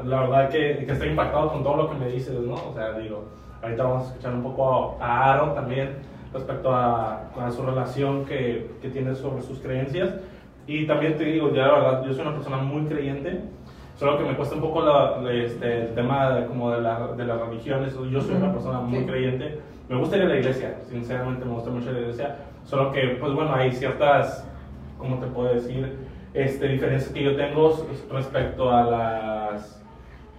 la, 0.04 0.20
verdad 0.20 0.50
que, 0.50 0.84
que 0.84 0.92
estoy 0.92 1.08
impactado 1.08 1.52
con 1.52 1.62
todo 1.62 1.76
lo 1.76 1.90
que 1.90 1.96
me 1.96 2.08
dices, 2.08 2.38
¿no? 2.38 2.54
O 2.54 2.74
sea, 2.74 2.92
digo, 2.98 3.24
ahorita 3.62 3.82
vamos 3.82 4.02
a 4.04 4.06
escuchar 4.08 4.34
un 4.34 4.42
poco 4.42 4.96
a 5.00 5.32
Aaron 5.32 5.54
también 5.54 5.96
respecto 6.32 6.72
a, 6.72 7.22
a 7.38 7.50
su 7.50 7.62
relación 7.64 8.24
que, 8.24 8.70
que 8.80 8.88
tiene 8.88 9.14
sobre 9.14 9.42
sus 9.42 9.58
creencias. 9.60 10.14
Y 10.70 10.86
también 10.86 11.16
te 11.18 11.24
digo, 11.24 11.52
ya 11.52 11.66
la 11.66 11.72
verdad, 11.74 12.04
yo 12.06 12.12
soy 12.12 12.22
una 12.22 12.34
persona 12.34 12.58
muy 12.58 12.82
creyente, 12.84 13.40
solo 13.96 14.16
que 14.16 14.22
me 14.24 14.36
cuesta 14.36 14.54
un 14.54 14.60
poco 14.60 14.82
la- 14.82 15.20
la- 15.20 15.32
este, 15.32 15.86
el 15.88 15.94
tema 15.96 16.30
de, 16.30 16.46
como 16.46 16.70
de, 16.70 16.80
la, 16.80 17.08
de 17.08 17.24
las 17.24 17.40
religiones. 17.40 17.92
Yo 18.08 18.20
soy 18.20 18.36
una 18.36 18.52
persona 18.52 18.78
muy 18.78 19.00
Sí. 19.00 19.06
creyente. 19.06 19.58
Me 19.88 19.96
gusta 19.96 20.16
ir 20.16 20.22
a 20.22 20.26
la 20.26 20.36
iglesia, 20.36 20.76
sinceramente 20.88 21.44
me 21.44 21.54
gusta 21.54 21.70
mucho 21.70 21.90
la 21.90 21.98
iglesia. 21.98 22.36
Solo 22.64 22.92
que, 22.92 23.16
pues 23.18 23.32
bueno, 23.32 23.52
hay 23.52 23.72
ciertas, 23.72 24.46
¿cómo 24.96 25.18
te 25.18 25.26
puedo 25.26 25.52
decir? 25.52 25.96
Este, 26.34 26.68
diferencias 26.68 27.12
que 27.12 27.24
yo 27.24 27.34
tengo 27.34 27.76
respecto 28.12 28.70
a 28.70 28.84
las. 28.84 29.82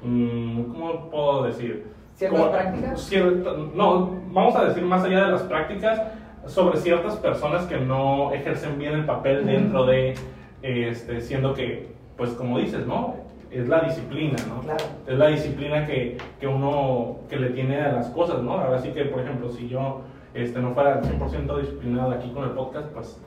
mm, 0.02 0.62
¿Cómo 0.72 1.10
puedo 1.10 1.44
decir? 1.44 1.88
¿Ciertas 2.16 2.48
prácticas? 2.48 3.02
cierta- 3.02 3.52
no, 3.76 4.12
vamos 4.32 4.56
a 4.56 4.64
decir 4.66 4.84
más 4.84 5.04
allá 5.04 5.26
de 5.26 5.32
las 5.34 5.42
prácticas, 5.44 6.02
sobre 6.48 6.78
ciertas 6.78 7.16
personas 7.16 7.66
que 7.66 7.78
no 7.78 8.32
ejercen 8.34 8.78
bien 8.78 8.94
el 8.94 9.06
papel 9.06 9.46
dentro 9.46 9.86
de, 9.86 10.16
este, 10.62 11.22
siendo 11.22 11.54
que, 11.54 11.94
pues 12.18 12.32
como 12.32 12.60
dices, 12.60 12.86
¿no? 12.86 13.16
Es 13.52 13.68
la 13.68 13.82
disciplina, 13.82 14.38
¿no? 14.48 14.62
Claro. 14.62 14.84
Es 15.08 15.18
la 15.18 15.28
disciplina 15.28 15.86
que, 15.86 16.18
que 16.40 16.48
uno 16.48 17.18
que 17.30 17.38
le 17.38 17.50
tiene 17.50 17.82
a 17.82 17.92
las 17.92 18.10
cosas, 18.10 18.42
¿no? 18.42 18.54
Ahora 18.54 18.80
sí 18.80 18.90
que, 18.90 19.06
por 19.06 19.22
ejemplo, 19.22 19.50
si 19.50 19.68
yo 19.68 20.02
este, 20.34 20.60
no 20.60 20.74
fuera 20.74 20.96
al 20.96 21.02
100% 21.02 21.60
disciplinado 21.60 22.12
aquí 22.12 22.30
con 22.32 22.46
el 22.46 22.52
podcast, 22.52 22.88
pues 22.94 23.22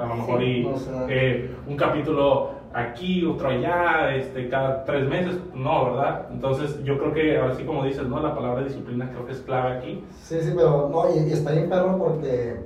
a 0.00 0.06
lo 0.06 0.14
mejor 0.16 0.40
Sí, 0.40 0.44
y, 0.46 0.64
o 0.66 0.76
sea- 0.76 1.06
eh, 1.08 1.54
un 1.66 1.76
capítulo 1.76 2.50
aquí, 2.72 3.24
otro 3.24 3.48
allá, 3.48 4.14
este, 4.16 4.48
cada 4.48 4.84
tres 4.84 5.08
meses, 5.08 5.38
no, 5.54 5.84
¿verdad? 5.86 6.26
Entonces 6.32 6.82
yo 6.82 6.98
creo 6.98 7.12
que, 7.12 7.36
ahora 7.38 7.54
sí 7.54 7.64
como 7.64 7.84
dices, 7.84 8.06
¿no? 8.08 8.20
La 8.20 8.34
palabra 8.34 8.64
disciplina 8.64 9.08
creo 9.10 9.24
que 9.26 9.32
es 9.32 9.40
clave 9.42 9.76
aquí. 9.78 10.04
Sí, 10.20 10.40
sí, 10.40 10.52
pero 10.56 10.88
no, 10.90 11.14
y, 11.14 11.28
y 11.28 11.32
está 11.32 11.52
bien 11.52 11.68
perro 11.68 11.96
porque 11.98 12.56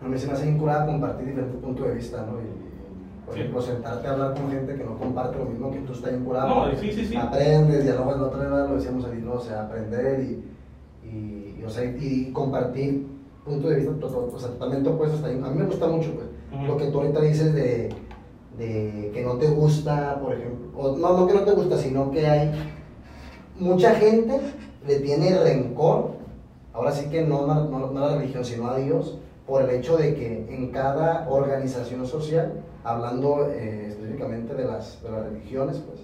a 0.00 0.04
mí 0.04 0.16
se 0.18 0.26
me 0.28 0.34
hace 0.34 0.44
bien 0.44 0.58
curada 0.58 0.86
compartir 0.86 1.26
diferentes 1.26 1.60
puntos 1.60 1.88
de 1.88 1.94
vista, 1.94 2.18
¿no? 2.18 2.40
Y, 2.40 2.66
por 3.24 3.34
Sí. 3.34 3.40
ejemplo, 3.40 3.60
sentarte 3.60 4.06
a 4.06 4.12
hablar 4.12 4.34
con 4.34 4.48
gente 4.48 4.76
que 4.76 4.84
no 4.84 4.96
comparte 4.96 5.36
lo 5.38 5.46
mismo 5.46 5.72
que 5.72 5.78
tú, 5.80 5.92
está 5.92 6.10
bien 6.10 6.24
curado. 6.24 6.48
No, 6.48 6.76
sí, 6.78 6.92
sí, 6.92 7.04
sí. 7.04 7.16
Aprendes, 7.16 7.82
dialogas, 7.82 8.18
la 8.20 8.26
otra 8.28 8.38
vez 8.38 8.48
lo 8.50 8.76
decíamos 8.76 9.04
ahí, 9.06 9.20
¿no? 9.24 9.32
O 9.32 9.40
sea, 9.40 9.62
aprender 9.62 10.20
y, 10.20 10.44
y, 11.04 11.56
y, 11.60 11.64
o 11.64 11.68
sea, 11.68 11.84
y 11.84 12.30
compartir 12.32 13.04
puntos 13.44 13.70
de 13.70 13.76
vista 13.76 14.06
o 14.06 14.38
sea, 14.38 14.50
totalmente 14.50 14.88
opuestos. 14.88 15.24
A 15.24 15.28
mí 15.28 15.58
me 15.58 15.64
gusta 15.64 15.88
mucho, 15.88 16.12
pues, 16.14 16.26
Lo 16.64 16.76
que 16.76 16.86
tú 16.86 17.00
ahorita 17.00 17.20
dices 17.20 17.54
de, 17.54 17.88
de 18.58 19.10
que 19.12 19.22
no 19.22 19.34
te 19.34 19.48
gusta, 19.48 20.18
por 20.20 20.34
ejemplo, 20.34 20.78
o 20.78 20.96
no, 20.96 21.16
no 21.16 21.26
que 21.26 21.34
no 21.34 21.40
te 21.40 21.52
gusta, 21.52 21.76
sino 21.76 22.10
que 22.10 22.26
hay 22.26 22.52
mucha 23.58 23.94
gente 23.94 24.40
le 24.86 25.00
tiene 25.00 25.38
rencor, 25.38 26.12
ahora 26.72 26.92
sí 26.92 27.08
que 27.10 27.22
no, 27.22 27.46
no, 27.46 27.90
no 27.90 28.04
a 28.04 28.10
la 28.10 28.16
religión, 28.18 28.44
sino 28.44 28.68
a 28.68 28.76
Dios, 28.76 29.18
por 29.46 29.62
el 29.62 29.70
hecho 29.70 29.96
de 29.96 30.14
que 30.14 30.46
en 30.54 30.70
cada 30.70 31.28
organización 31.28 32.06
social, 32.06 32.60
hablando 32.84 33.48
eh, 33.48 33.88
específicamente 33.88 34.54
de 34.54 34.64
las, 34.64 35.02
de 35.02 35.10
las 35.10 35.24
religiones, 35.24 35.82
pues, 35.86 36.00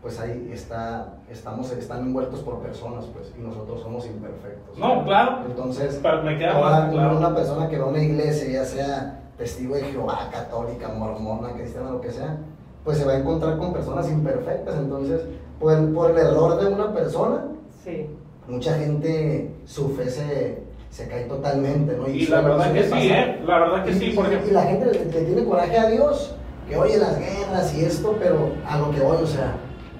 pues 0.00 0.20
ahí 0.20 0.50
está, 0.52 1.16
estamos, 1.30 1.72
están 1.72 2.00
envueltos 2.00 2.40
por 2.40 2.60
personas, 2.60 3.04
pues, 3.06 3.32
y 3.38 3.42
nosotros 3.42 3.80
somos 3.80 4.06
imperfectos. 4.06 4.78
No, 4.78 5.04
claro. 5.04 5.44
Entonces, 5.46 6.00
me 6.24 6.38
queda 6.38 6.52
ahora, 6.52 6.80
más 6.80 6.90
claro. 6.92 7.18
una 7.18 7.34
persona 7.34 7.68
que 7.68 7.78
va 7.78 7.86
a 7.86 7.88
una 7.88 8.02
iglesia, 8.02 8.48
ya 8.48 8.64
sea 8.64 9.20
testigo 9.38 9.76
de 9.76 9.84
Jehová, 9.84 10.28
católica, 10.32 10.88
mormona, 10.88 11.52
cristiana, 11.52 11.92
lo 11.92 12.00
que 12.00 12.10
sea, 12.10 12.36
pues 12.84 12.98
se 12.98 13.04
va 13.04 13.12
a 13.12 13.18
encontrar 13.18 13.56
con 13.56 13.72
personas 13.72 14.10
imperfectas. 14.10 14.76
Entonces, 14.76 15.22
por 15.60 15.72
el, 15.72 15.88
por 15.88 16.10
el 16.10 16.18
error 16.18 16.60
de 16.60 16.66
una 16.72 16.92
persona, 16.92 17.46
sí. 17.84 18.06
mucha 18.48 18.74
gente, 18.74 19.54
su 19.64 19.90
fe 19.90 20.10
se, 20.10 20.62
se 20.90 21.08
cae 21.08 21.24
totalmente, 21.24 21.96
¿no? 21.96 22.08
Y, 22.08 22.26
la 22.26 22.40
verdad 22.40 22.72
que 22.72 22.84
sí, 22.84 23.08
¿eh? 23.10 23.40
La 23.46 23.60
verdad 23.60 23.84
que 23.84 23.94
sí, 23.94 24.12
porque... 24.14 24.42
Y 24.46 24.50
la 24.50 24.62
gente 24.64 24.86
le, 24.86 25.04
le, 25.04 25.22
tiene 25.22 25.44
coraje 25.44 25.78
a 25.78 25.88
Dios, 25.88 26.34
que 26.68 26.76
oye 26.76 26.98
las 26.98 27.18
guerras 27.18 27.74
y 27.74 27.84
esto, 27.84 28.16
pero 28.18 28.50
a 28.68 28.78
lo 28.78 28.90
que 28.90 29.00
voy, 29.00 29.22
o 29.22 29.26
sea, 29.26 29.54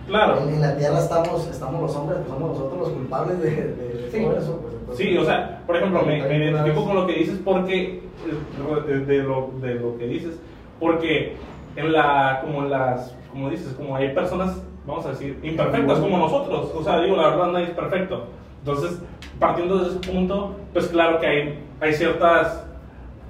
Claro. 0.09 0.43
En, 0.43 0.55
en, 0.55 0.61
la 0.63 0.75
tierra 0.77 0.99
estamos, 1.01 1.47
estamos 1.49 1.83
los 1.83 1.95
hombres, 1.95 2.21
pues 2.21 2.31
somos 2.31 2.57
nosotros 2.57 2.81
los 2.81 2.89
culpables 2.91 3.43
de, 3.43 3.51
de, 3.51 4.09
sí. 4.11 4.23
todo 4.23 4.39
eso. 4.39 4.61
Sí, 4.99 5.17
o 5.17 5.25
sea, 5.25 5.63
por 5.65 5.77
ejemplo, 5.77 6.03
me, 6.03 6.21
me 6.25 6.39
identifico 6.39 6.85
con 6.85 6.97
lo 6.97 7.07
que 7.07 7.13
dices 7.13 7.41
porque, 7.45 8.03
de, 9.07 9.23
lo, 9.23 9.53
de 9.61 9.75
lo 9.77 9.97
que 9.97 10.09
dices, 10.09 10.41
porque 10.81 11.37
en 11.77 11.93
la, 11.93 12.41
como 12.45 12.65
en 12.65 12.71
las, 12.71 13.17
como 13.31 13.49
dices, 13.49 13.75
como 13.75 13.95
hay 13.95 14.13
personas, 14.13 14.61
vamos 14.85 15.07
a 15.07 15.11
decir, 15.11 15.39
imperfectas 15.45 16.01
como 16.01 16.19
nosotros, 16.19 16.73
o 16.75 16.83
sea, 16.83 17.01
digo, 17.01 17.15
la 17.15 17.29
verdad 17.29 17.53
nadie 17.53 17.67
es 17.67 17.71
perfecto. 17.71 18.27
Entonces, 18.59 19.01
partiendo 19.39 19.79
de 19.79 19.91
ese 19.91 20.11
punto, 20.11 20.57
pues 20.73 20.89
claro 20.89 21.21
que 21.21 21.29
hay, 21.29 21.59
hay 21.81 21.93
ciertas, 21.93 22.67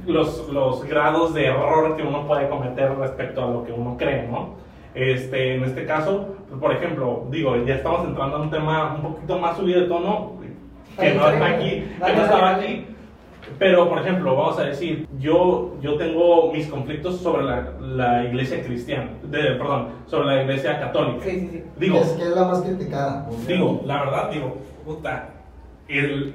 los, 0.06 0.48
los 0.50 0.82
grados 0.84 1.34
de 1.34 1.48
error 1.48 1.98
que 1.98 2.02
uno 2.02 2.26
puede 2.26 2.48
cometer 2.48 2.96
respecto 2.96 3.44
a 3.44 3.50
lo 3.50 3.64
que 3.64 3.72
uno 3.72 3.94
cree, 3.98 4.26
¿no? 4.26 4.54
Este, 4.94 5.56
en 5.56 5.64
este 5.64 5.84
caso, 5.84 6.34
pues, 6.48 6.58
por 6.58 6.72
ejemplo, 6.72 7.26
digo, 7.30 7.54
ya 7.66 7.74
estamos 7.74 8.08
entrando 8.08 8.38
a 8.38 8.40
un 8.40 8.50
tema 8.50 8.94
un 8.94 9.12
poquito 9.12 9.38
más 9.38 9.58
subido 9.58 9.82
de 9.82 9.86
tono, 9.86 10.37
que 10.98 11.14
no 11.14 11.28
está 11.28 11.46
aquí, 11.46 11.70
que 12.04 12.12
no 12.12 12.22
estaba 12.22 12.56
aquí. 12.56 12.86
Pero, 13.58 13.88
por 13.88 13.98
ejemplo, 13.98 14.36
vamos 14.36 14.58
a 14.58 14.64
decir, 14.64 15.08
yo, 15.18 15.74
yo 15.80 15.96
tengo 15.96 16.52
mis 16.52 16.66
conflictos 16.66 17.20
sobre 17.20 17.44
la, 17.44 17.72
la 17.80 18.24
iglesia 18.24 18.62
cristiana, 18.62 19.10
de, 19.22 19.38
perdón, 19.54 19.88
sobre 20.06 20.26
la 20.26 20.42
iglesia 20.42 20.78
católica. 20.78 21.24
Sí, 21.24 21.40
sí, 21.40 21.48
sí. 21.52 21.64
Digo, 21.76 21.98
es 21.98 22.10
que 22.10 22.22
es 22.22 22.30
la 22.30 22.44
más 22.44 22.60
criticada. 22.60 23.26
Digo, 23.46 23.82
la 23.84 24.04
verdad, 24.04 24.30
digo, 24.30 24.58
puta, 24.84 25.30
el, 25.88 26.34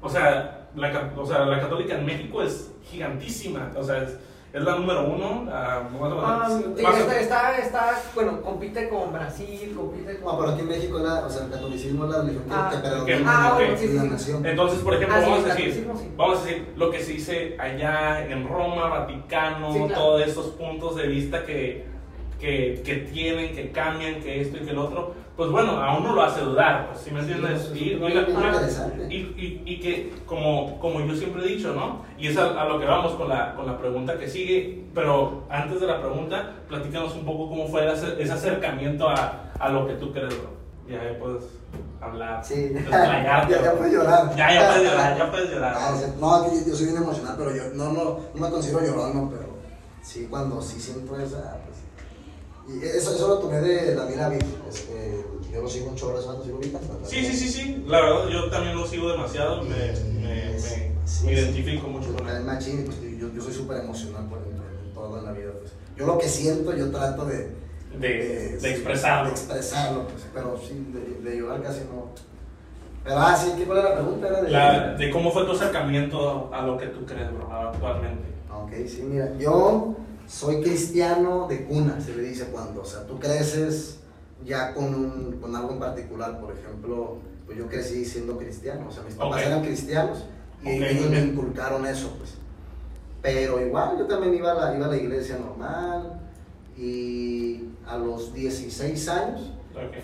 o 0.00 0.08
sea, 0.08 0.68
la, 0.74 1.12
o 1.16 1.26
sea, 1.26 1.44
la 1.44 1.60
católica 1.60 1.96
en 1.96 2.06
México 2.06 2.42
es 2.42 2.74
gigantísima, 2.84 3.70
o 3.76 3.84
sea, 3.84 3.98
es, 4.02 4.18
es 4.54 4.62
la 4.62 4.76
número 4.76 5.02
uno. 5.02 5.42
Uh, 5.42 5.50
ah, 5.50 6.48
está, 6.76 7.20
está, 7.20 7.58
está, 7.58 8.02
bueno, 8.14 8.40
compite 8.40 8.88
con 8.88 9.12
Brasil, 9.12 9.74
compite 9.76 10.20
con... 10.20 10.32
No, 10.32 10.38
pero 10.38 10.52
aquí 10.52 10.60
en 10.60 10.68
México 10.68 11.00
la, 11.00 11.26
o 11.26 11.28
sea, 11.28 11.46
el 11.46 11.50
catolicismo 11.50 12.04
es 12.04 12.10
la 12.12 12.22
religión 12.22 12.44
ah, 12.52 12.70
que 12.70 12.78
predomina 12.78 13.02
okay. 13.02 13.24
ah, 13.26 13.52
okay. 13.54 13.76
sí, 13.76 13.88
sí, 13.88 13.94
la 13.94 14.02
sí. 14.02 14.08
nación. 14.10 14.46
Entonces, 14.46 14.78
por 14.78 14.94
ejemplo, 14.94 15.16
Ah, 15.16 15.24
sí, 15.24 15.30
vamos, 15.30 15.44
a 15.44 15.54
decir, 15.54 15.88
vamos 16.16 16.38
a 16.38 16.44
decir 16.44 16.72
lo 16.76 16.90
que 16.92 17.00
se 17.00 17.12
dice 17.14 17.56
allá 17.58 18.24
en 18.28 18.48
Roma, 18.48 18.88
Vaticano, 18.88 19.72
Sí, 19.72 19.78
claro. 19.80 19.94
todos 19.94 20.22
estos 20.22 20.46
puntos 20.50 20.94
de 20.94 21.06
vista 21.08 21.44
que, 21.44 21.88
que, 22.44 22.82
que 22.84 22.94
tienen, 23.12 23.54
que 23.56 23.70
cambian, 23.72 24.20
que 24.20 24.42
esto 24.42 24.58
y 24.58 24.60
que 24.60 24.70
el 24.70 24.78
otro. 24.78 25.14
Pues 25.36 25.50
bueno, 25.50 25.72
a 25.82 25.96
uno 25.98 26.14
lo 26.14 26.22
hace 26.22 26.42
dudar, 26.42 26.90
pues, 26.92 27.00
si 27.04 27.10
me 27.10 27.20
entiendes? 27.20 27.70
Sí, 27.72 27.96
y, 28.08 28.12
es 28.62 28.80
y, 29.10 29.14
y, 29.16 29.16
y- 29.16 29.62
y 29.72 29.80
que, 29.80 30.12
como, 30.26 30.78
como 30.78 31.00
yo 31.00 31.16
siempre 31.16 31.42
he 31.42 31.48
dicho, 31.48 31.72
¿no? 31.74 32.02
Y 32.18 32.28
es 32.28 32.36
a, 32.36 32.60
a 32.62 32.68
lo 32.68 32.78
que 32.78 32.84
vamos 32.86 33.12
con 33.14 33.28
la, 33.30 33.54
con 33.56 33.66
la 33.66 33.76
pregunta 33.78 34.16
que 34.18 34.28
sigue, 34.28 34.84
pero 34.94 35.42
antes 35.50 35.80
de 35.80 35.86
la 35.88 36.00
pregunta, 36.00 36.52
platícanos 36.68 37.14
un 37.16 37.24
poco 37.24 37.48
cómo 37.48 37.66
fue 37.66 37.90
ese, 37.92 38.22
ese 38.22 38.32
acercamiento 38.32 39.08
a, 39.08 39.50
a 39.58 39.68
lo 39.70 39.86
que 39.86 39.94
tú 39.94 40.12
crees, 40.12 40.38
bro. 40.38 40.50
Ya 40.88 41.00
puedes 41.18 41.44
hablar, 42.00 42.44
Sí, 42.44 42.72
ya, 42.90 43.48
ya 43.48 43.72
puedes 43.72 43.92
llorar. 43.94 44.36
Ya, 44.36 44.52
ya 44.52 44.68
puedes 44.68 44.90
llorar, 44.90 45.16
ya 45.18 45.30
puedes 45.30 45.50
llorar. 45.50 45.74
Ah, 45.76 45.94
sí, 45.96 46.12
No, 46.20 46.44
yo, 46.44 46.74
soy 46.76 46.86
bien 46.86 46.98
emocional, 46.98 47.34
pero 47.38 47.56
yo 47.56 47.62
no, 47.74 47.90
no, 47.92 48.04
no 48.34 48.40
me 48.40 48.50
considero 48.50 48.84
llorón, 48.84 49.14
no, 49.16 49.30
pero 49.30 49.46
sí, 50.02 50.26
cuando 50.30 50.60
sí 50.60 50.78
siento 50.78 51.16
esa, 51.18 51.58
pues. 51.63 51.63
Y 52.68 52.82
eso, 52.84 53.14
eso 53.14 53.28
lo 53.28 53.38
tomé 53.38 53.60
de 53.60 53.94
David 53.94 54.16
David. 54.16 54.42
Es, 54.68 54.88
eh, 54.90 55.24
yo 55.52 55.60
lo 55.62 55.68
sigo 55.68 55.88
un 55.90 55.96
chorro 55.96 56.18
de 56.18 56.24
santos, 56.24 56.44
sigo 56.46 56.56
ahorita. 56.56 56.80
Sí, 57.04 57.24
sí, 57.24 57.36
sí, 57.36 57.48
sí. 57.48 57.84
La 57.86 58.00
verdad, 58.00 58.28
yo 58.28 58.50
también 58.50 58.76
lo 58.76 58.86
sigo 58.86 59.10
demasiado. 59.10 59.62
Me, 59.62 59.68
me, 59.68 60.52
me, 60.52 60.58
Sí, 61.06 61.26
me 61.26 61.34
sí. 61.34 61.40
identifico 61.40 61.86
mucho 61.88 62.14
con 62.16 62.26
él. 62.28 62.42
machín, 62.44 62.84
pues, 62.86 62.98
yo, 63.18 63.28
yo 63.32 63.42
soy 63.42 63.52
súper 63.52 63.78
emocional 63.82 64.26
por 64.28 64.38
en 64.38 64.94
todo 64.94 65.18
en 65.18 65.24
la 65.26 65.32
vida. 65.32 65.50
Pues. 65.60 65.72
Yo 65.96 66.06
lo 66.06 66.16
que 66.18 66.26
siento, 66.28 66.74
yo 66.74 66.90
trato 66.90 67.26
de, 67.26 67.50
De, 67.98 68.56
de 68.58 68.70
expresarlo. 68.70 69.26
de 69.28 69.32
expresarlo, 69.32 70.06
pues, 70.08 70.24
pero 70.32 70.58
sí, 70.66 70.86
de, 70.92 71.30
de 71.30 71.36
llorar 71.36 71.62
casi 71.62 71.80
no. 71.80 72.08
Pero, 73.04 73.18
ah, 73.20 73.36
sí, 73.36 73.52
¿qué 73.54 73.64
era 73.64 73.82
la 73.82 73.94
pregunta? 73.96 74.26
Era 74.28 74.42
de, 74.42 74.50
La- 74.50 74.94
de 74.94 75.10
cómo 75.10 75.30
fue 75.30 75.44
tu 75.44 75.52
acercamiento 75.52 76.48
a 76.52 76.62
lo 76.62 76.78
que 76.78 76.86
tú 76.86 77.04
crees, 77.04 77.30
bro, 77.34 77.52
actualmente. 77.52 78.24
Ok, 78.50 78.70
sí, 78.88 79.02
mira, 79.02 79.30
yo 79.38 79.94
soy 80.26 80.60
cristiano 80.62 81.46
de 81.48 81.64
cuna, 81.64 82.00
se 82.00 82.14
le 82.16 82.22
dice 82.22 82.46
cuando, 82.46 82.82
o 82.82 82.84
sea, 82.84 83.06
tú 83.06 83.18
creces 83.18 83.98
ya 84.44 84.74
con, 84.74 84.94
un, 84.94 85.38
con 85.40 85.54
algo 85.56 85.72
en 85.72 85.78
particular, 85.78 86.40
por 86.40 86.52
ejemplo, 86.56 87.18
pues 87.46 87.58
yo 87.58 87.66
crecí 87.68 88.04
siendo 88.04 88.36
cristiano, 88.38 88.86
o 88.88 88.92
sea, 88.92 89.02
mis 89.02 89.14
papás 89.14 89.40
Ok. 89.42 89.46
eran 89.46 89.62
cristianos 89.62 90.24
y 90.62 90.76
Ok, 90.78 90.82
ellos 90.90 91.06
muy 91.10 91.16
me 91.18 91.20
inculcaron 91.26 91.86
eso, 91.86 92.14
pues. 92.18 92.34
Pero 93.22 93.60
igual, 93.64 93.96
yo 93.98 94.06
también 94.06 94.34
iba 94.34 94.52
a 94.52 94.54
la, 94.54 94.76
iba 94.76 94.86
a 94.86 94.88
la 94.90 94.96
iglesia 94.96 95.38
normal 95.38 96.20
y 96.76 97.64
a 97.86 97.96
los 97.96 98.34
16 98.34 99.08
años 99.08 99.50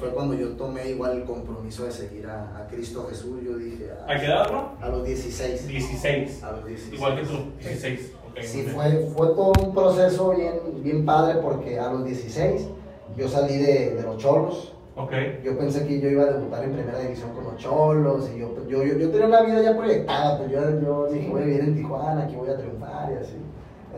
fue 0.01 0.11
cuando 0.11 0.35
yo 0.35 0.49
tomé 0.51 0.89
igual 0.91 1.19
el 1.19 1.25
compromiso 1.25 1.85
de 1.85 1.93
seguir 1.93 2.27
a, 2.27 2.57
a 2.59 2.67
Cristo 2.67 3.07
Jesús, 3.09 3.41
yo 3.45 3.57
dije, 3.57 3.89
ah, 4.01 4.13
¿A 4.13 4.19
qué 4.19 4.27
edad, 4.27 4.49
bro? 4.49 4.73
a 4.81 4.89
los 4.89 5.05
16. 5.07 5.69
16. 5.69 6.43
A 6.43 6.53
los 6.53 6.67
16. 6.67 6.95
Igual 6.95 7.17
que 7.21 7.27
tú, 7.27 7.37
16. 7.61 8.01
Sí, 8.43 8.63
fue, 8.63 9.11
fue 9.17 9.29
todo 9.29 9.53
un 9.65 9.75
proceso 9.75 10.31
bien, 10.31 10.55
bien 10.83 11.05
padre 11.05 11.41
porque 11.43 11.79
a 11.79 11.93
los 11.93 12.05
16 12.05 12.69
yo 13.17 13.29
salí 13.29 13.59
de, 13.59 13.95
de 13.97 14.03
los 14.03 14.19
cholos. 14.19 14.73
Ok. 14.97 15.13
Yo 15.45 15.57
pensé 15.57 15.87
que 15.87 16.01
yo 16.01 16.09
iba 16.09 16.25
a 16.25 16.33
debutar 16.33 16.65
en 16.65 16.73
primera 16.73 16.99
división 16.99 17.31
con 17.33 17.45
los 17.45 17.57
cholos 17.57 18.31
y 18.35 18.41
yo, 18.41 18.55
yo, 18.69 18.83
yo, 18.85 18.99
yo 18.99 19.11
tenía 19.11 19.27
una 19.27 19.43
vida 19.43 19.63
ya 19.63 19.77
proyectada, 19.77 20.39
pues 20.39 20.51
yo, 20.51 20.81
yo 20.81 21.07
dije 21.07 21.29
voy 21.29 21.43
a 21.43 21.45
vivir 21.45 21.61
en 21.61 21.75
Tijuana, 21.75 22.25
aquí 22.25 22.37
voy 22.37 22.49
a 22.49 22.57
triunfar 22.57 23.13
y 23.13 23.17
así. 23.17 23.37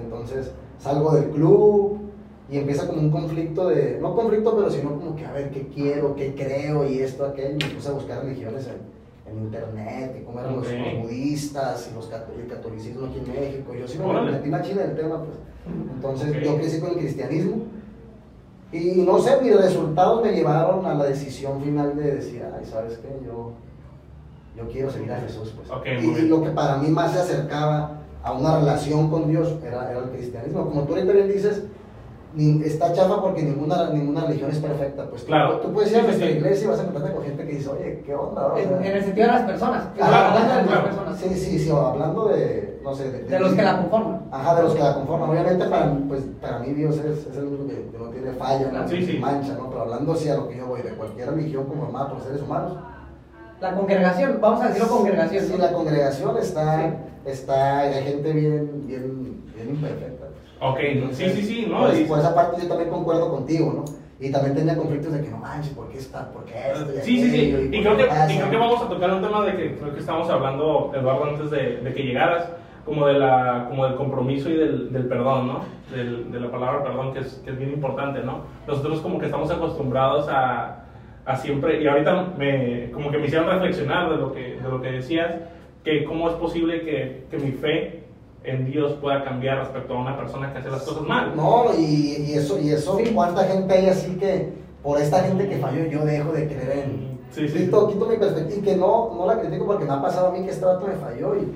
Entonces 0.01 0.53
salgo 0.79 1.15
del 1.15 1.31
club 1.31 1.99
y 2.51 2.59
empieza 2.59 2.87
como 2.87 3.01
un 3.01 3.11
conflicto 3.11 3.69
de, 3.69 3.99
no 4.01 4.15
conflicto, 4.15 4.55
pero 4.57 4.71
sino 4.71 4.91
como 4.91 5.17
que 5.17 5.25
a 5.25 5.33
ver 5.33 5.51
qué 5.51 5.69
quiero, 5.69 6.15
qué 6.15 6.35
creo 6.35 6.87
y 6.89 6.99
esto, 6.99 7.25
aquello. 7.25 7.51
Y 7.51 7.65
me 7.65 7.75
puse 7.75 7.89
a 7.89 7.93
buscar 7.93 8.23
religiones 8.25 8.67
en, 8.67 9.02
internet, 9.39 10.17
y 10.21 10.25
cómo 10.25 10.41
eran 10.41 10.57
los- 10.57 10.67
Ok. 10.67 10.73
los, 10.73 11.03
budistas 11.03 11.89
y 11.91 11.95
los 11.95 12.11
el 12.11 12.47
catolicismo 12.49 13.07
aquí 13.07 13.19
en 13.19 13.33
México. 13.41 13.75
Yo 13.75 13.89
sí 13.89 13.99
me 13.99 14.05
Órale. 14.05 14.33
metí 14.33 14.49
machina 14.49 14.85
en 14.85 14.91
el 14.91 14.97
tema, 14.97 15.19
pues. 15.25 15.37
Entonces 15.95 16.31
Ok. 16.31 16.43
yo 16.43 16.57
crecí 16.57 16.81
con 16.81 16.91
el 16.91 16.97
cristianismo. 16.99 17.57
Y 18.73 19.03
no 19.03 19.19
sé, 19.19 19.39
mis 19.43 19.55
resultados 19.55 20.25
me 20.25 20.33
llevaron 20.33 20.87
a 20.87 20.95
la 20.95 21.05
decisión 21.05 21.63
final 21.63 21.95
de 21.95 22.15
decir, 22.17 22.43
ay, 22.59 22.65
¿sabes 22.65 22.99
qué? 22.99 23.09
Yo, 23.27 23.53
yo 24.57 24.69
quiero 24.71 24.91
seguir 24.91 25.13
a 25.13 25.21
Jesús, 25.21 25.53
pues. 25.55 25.71
Ok, 25.71 25.87
y, 26.01 26.07
y 26.25 26.29
lo 26.29 26.43
que 26.43 26.51
para 26.51 26.79
mí 26.79 26.89
más 26.89 27.13
se 27.13 27.19
acercaba 27.21 27.99
a 28.23 28.33
una 28.33 28.59
relación 28.59 29.11
con 29.11 29.29
Dios 29.29 29.57
era, 29.63 29.91
era 29.91 30.01
el 30.01 30.11
cristianismo. 30.11 30.65
Como 30.65 30.85
tú 30.85 30.95
ahorita 30.95 31.13
bien 31.13 31.29
dices, 31.29 31.65
está 32.65 32.93
chafa 32.93 33.21
porque 33.21 33.43
ninguna, 33.43 33.91
ninguna 33.91 34.25
religión 34.25 34.51
es 34.51 34.59
perfecta, 34.59 35.05
pues. 35.11 35.23
Claro. 35.25 35.59
Tú, 35.61 35.73
puedes 35.73 35.91
ir 35.93 35.99
a 35.99 36.01
Sí, 36.01 36.05
sí, 36.05 36.07
nuestra 36.09 36.29
sí. 36.29 36.33
iglesia 36.39 36.65
y 36.65 36.69
vas 36.69 36.79
a 36.79 36.83
encontrarte 36.83 37.15
con 37.17 37.25
gente 37.25 37.47
que 37.47 37.53
dice, 37.53 37.69
oye, 37.69 38.03
¿qué 38.07 38.15
onda? 38.15 38.47
O 38.47 38.57
En, 38.57 38.69
sea, 38.69 38.79
en 38.79 38.97
el 38.97 39.05
sentido 39.05 39.27
de 39.27 39.33
las 39.33 39.43
personas. 39.43 39.85
Hablando 40.01 40.41
de 40.41 40.71
las 40.71 40.85
personas. 40.85 41.19
Sí, 41.19 41.29
sí, 41.35 41.59
sí, 41.59 41.71
o 41.71 41.77
hablando 41.87 42.29
de, 42.29 42.81
no 42.83 42.95
sé, 42.95 43.11
De 43.11 43.39
los 43.41 43.53
que 43.53 43.63
la 43.63 43.77
conforman. 43.83 44.21
Ajá, 44.31 44.55
de 44.57 44.63
los 44.63 44.75
que 44.75 44.83
la 44.83 44.95
conforman. 44.95 45.31
Obviamente 45.31 45.65
para, 45.67 45.93
pues, 46.09 46.23
para 46.41 46.59
mí 46.61 46.73
Dios 46.73 46.97
es, 46.99 47.27
es 47.27 47.37
el 47.37 47.45
único 47.45 47.67
que, 47.69 47.89
que 47.91 47.99
no 47.99 48.05
tiene 48.11 48.31
falla, 48.33 48.71
no 48.73 48.89
Sí, 48.89 48.97
tiene 48.97 49.13
sí. 49.13 49.19
mancha, 49.19 49.55
¿no? 49.55 49.69
Pero 49.69 49.83
hablando 49.83 50.13
así 50.13 50.29
a 50.29 50.37
lo 50.37 50.49
que 50.49 50.57
yo 50.57 50.67
voy, 50.67 50.83
de 50.83 50.91
cualquier 50.95 51.31
religión 51.31 51.65
conformada 51.65 52.09
por 52.11 52.23
seres 52.23 52.43
humanos. 52.43 52.73
La 53.61 53.75
congregación, 53.77 54.39
vamos 54.41 54.61
a 54.63 54.69
decirlo 54.69 54.89
congregación. 54.89 55.45
Sí, 55.45 55.53
¿no? 55.53 55.59
la 55.59 55.73
congregación 55.73 56.37
está, 56.39 56.95
está, 57.25 57.79
hay 57.81 58.03
gente 58.03 58.33
bien, 58.33 58.87
bien, 58.89 59.45
bien 59.55 59.69
imperfecta. 59.71 60.12
Ok, 60.63 60.79
sí, 61.11 61.29
sí, 61.31 61.43
sí, 61.43 61.67
¿no? 61.69 61.81
Pues, 61.81 62.01
Y- 62.01 62.05
por 62.05 62.19
esa 62.21 62.35
parte 62.35 62.63
yo 62.63 62.69
también 62.69 62.89
concuerdo 62.91 63.31
contigo, 63.31 63.73
¿no? 63.75 63.85
Y 64.25 64.31
también 64.31 64.55
tenía 64.55 64.77
conflictos 64.77 65.13
de 65.13 65.21
que 65.23 65.31
no 65.31 65.39
manches, 65.39 65.73
¿por 65.75 65.89
qué 65.89 65.99
está? 65.99 66.31
¿Por 66.31 66.45
qué 66.45 66.55
esto? 66.73 66.87
Sí, 67.03 67.21
sí, 67.21 67.31
sí. 67.31 67.69
Y 67.73 67.83
por 67.83 67.97
creo, 67.97 67.97
que, 67.97 68.33
y 68.33 68.37
creo 68.39 68.51
que 68.51 68.57
vamos 68.57 68.81
a 68.81 68.89
tocar 68.89 69.13
un 69.13 69.21
tema 69.21 69.45
de 69.45 69.57
que 69.57 69.75
creo 69.75 69.93
que 69.93 69.99
estábamos 69.99 70.31
hablando, 70.31 70.93
Eduardo, 70.95 71.25
antes 71.25 71.51
de, 71.51 71.79
de 71.79 71.93
que 71.93 72.05
llegaras, 72.05 72.49
como, 72.85 73.07
de 73.09 73.15
la, 73.15 73.67
como 73.69 73.85
del 73.87 73.97
compromiso 73.97 74.49
y 74.49 74.55
del, 74.57 74.93
del 74.93 75.07
perdón, 75.07 75.49
¿no? 75.49 75.61
Del, 75.91 76.31
de 76.31 76.39
la 76.39 76.51
palabra 76.53 76.85
perdón, 76.85 77.13
que 77.13 77.21
es, 77.21 77.43
que 77.45 77.51
es 77.51 77.59
bien 77.59 77.73
importante, 77.73 78.21
¿no? 78.23 78.43
Nosotros 78.69 79.01
como 79.01 79.19
que 79.19 79.27
estamos 79.27 79.51
acostumbrados 79.51 80.29
a, 80.29 80.85
a 81.25 81.37
siempre, 81.37 81.83
y 81.83 81.87
ahorita 81.89 82.35
me, 82.39 82.91
como 82.93 83.11
que 83.11 83.19
me 83.19 83.27
hicieron 83.27 83.49
reflexionar 83.49 84.09
de 84.11 84.17
lo 84.19 84.33
que, 84.33 84.57
de 84.63 84.69
lo 84.69 84.81
que 84.81 84.93
decías, 84.93 85.35
que 85.83 86.05
cómo 86.05 86.29
es 86.29 86.35
posible 86.37 86.83
que, 86.83 87.25
que 87.29 87.39
mi 87.39 87.51
fe 87.51 88.02
en 88.45 88.71
Dios 88.71 88.95
pueda 89.01 89.23
cambiar 89.25 89.59
respecto 89.59 89.95
a 89.95 90.01
una 90.01 90.17
persona 90.17 90.53
que 90.53 90.59
hace 90.59 90.71
las 90.71 90.83
cosas 90.83 91.03
mal. 91.03 91.33
No, 91.37 91.67
y, 91.79 92.17
y 92.29 92.33
eso, 92.35 92.59
y 92.61 92.71
eso, 92.71 92.99
Sí. 92.99 93.13
¿cuánta 93.15 93.45
gente 93.45 93.73
hay 93.73 93.87
así 93.89 94.17
que 94.17 94.53
por 94.83 95.01
esta 95.01 95.21
gente 95.23 95.49
que 95.49 95.57
falló 95.59 95.85
yo 95.87 96.05
dejo 96.05 96.33
de 96.33 96.47
creer 96.47 96.79
en... 96.87 97.13
Sí, 97.31 97.49
sí. 97.49 97.59
Quito, 97.65 97.89
quito 97.89 98.07
mi 98.07 98.17
perspectiva 98.17 98.59
y 98.61 98.63
que 98.63 98.77
no, 98.77 99.15
no 99.17 99.27
la 99.27 99.41
critico 99.41 99.65
porque 99.67 99.85
me 99.85 99.93
ha 99.93 100.03
pasado 100.03 100.29
a 100.29 100.33
mí 100.33 100.45
que 100.45 100.51
este 100.51 100.65
vato 100.65 100.87
me 100.87 100.95
falló 100.95 101.35
y... 101.37 101.53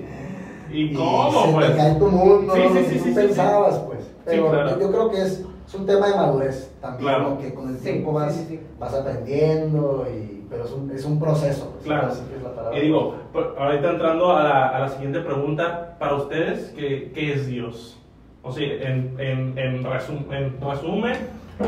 ¿Y 0.69 0.93
cómo, 0.93 1.45
se 1.45 1.53
pues? 1.53 1.67
te 1.71 1.77
cae 1.77 1.95
tu 1.95 2.07
mundo, 2.07 2.53
Sí, 2.53 2.61
¿no? 2.61 2.69
sí, 2.73 2.85
sí, 2.89 2.97
Tú 2.97 3.03
sí, 3.03 3.09
sí, 3.09 3.11
pensabas, 3.15 3.79
pues. 3.79 3.99
Pero 4.25 4.49
claro. 4.49 4.69
yo, 4.71 4.79
yo 4.81 4.91
creo 4.91 5.09
que 5.11 5.21
es, 5.21 5.45
es 5.67 5.73
un 5.75 5.85
tema 5.85 6.07
de 6.09 6.15
madurez 6.15 6.71
también, 6.81 7.03
Claro. 7.09 7.29
¿no? 7.31 7.37
que 7.37 7.53
con 7.53 7.69
el 7.69 7.77
tiempo 7.77 8.09
sí, 8.11 8.15
vas, 8.15 8.33
sí, 8.35 8.45
sí. 8.49 8.59
vas 8.79 8.93
aprendiendo, 8.93 10.05
y, 10.09 10.36
pero 10.49 10.63
es 10.65 10.71
un, 10.71 10.91
es 10.91 11.05
un 11.05 11.19
proceso. 11.19 11.71
Pues, 11.73 11.85
Claro. 11.85 12.07
Así 12.07 12.21
que 12.29 12.35
es 12.37 12.43
la 12.43 12.53
palabra. 12.55 12.77
Y 12.77 12.81
digo, 12.81 13.15
ahorita 13.57 13.91
entrando 13.91 14.35
a 14.35 14.43
la, 14.43 14.67
a 14.69 14.79
la 14.81 14.89
siguiente 14.89 15.19
pregunta, 15.21 15.95
para 15.99 16.15
ustedes, 16.15 16.73
¿qué, 16.77 17.11
qué 17.13 17.33
es 17.33 17.47
Dios? 17.47 17.97
O 18.43 18.51
sea, 18.51 18.63
en, 18.65 19.15
en, 19.19 19.57
en, 19.57 19.83
resum- 19.83 20.31
en 20.31 20.59
resumen, 20.61 21.15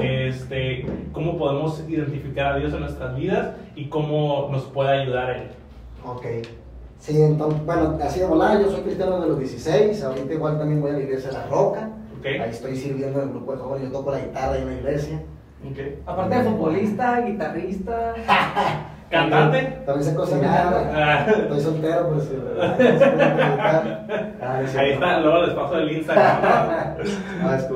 este, 0.02 0.86
¿cómo 1.12 1.38
podemos 1.38 1.84
identificar 1.88 2.54
a 2.54 2.58
Dios 2.58 2.74
en 2.74 2.82
nuestras 2.82 3.16
vidas 3.16 3.56
y 3.76 3.90
cómo 3.90 4.50
nos 4.52 4.64
puede 4.64 4.90
ayudar 5.02 5.30
Él? 5.32 5.48
Ok. 6.06 6.26
Sí, 7.00 7.22
entonces, 7.22 7.66
bueno, 7.66 7.98
así 8.04 8.20
de 8.20 8.26
volada, 8.26 8.62
yo 8.62 8.70
soy 8.70 8.82
cristiano 8.82 9.22
de 9.22 9.28
los 9.28 9.40
16, 9.40 10.04
ahorita 10.04 10.34
igual 10.34 10.58
también 10.58 10.82
voy 10.82 10.92
a 10.92 10.94
la 10.94 11.00
iglesia 11.00 11.30
de 11.30 11.38
La 11.38 11.48
Roca, 11.48 11.90
¿Ok? 12.20 12.26
ahí 12.26 12.50
estoy 12.50 12.76
sirviendo 12.76 13.22
en 13.22 13.30
el 13.30 13.34
grupo 13.34 13.54
de 13.54 13.58
jóvenes, 13.60 13.88
yo 13.90 13.98
toco 14.00 14.12
la 14.12 14.20
guitarra 14.20 14.58
en 14.58 14.68
la 14.68 14.74
iglesia. 14.74 15.22
Aparte 16.06 16.36
de 16.38 16.44
futbolista, 16.44 17.22
guitarrista. 17.22 18.14
¿Cantante? 19.10 19.82
También 19.88 20.04
sé 20.10 20.16
cocinar, 20.16 21.28
estoy 21.28 21.60
soltero, 21.62 22.10
pues. 22.10 22.30
Ah, 24.42 24.62
es 24.64 24.76
Ahí 24.76 24.92
está, 24.92 25.20
luego 25.20 25.46
les 25.46 25.56
paso 25.56 25.78
el 25.80 25.92
Instagram. 25.98 26.42
Ah, 26.42 27.56
es. 27.56 27.70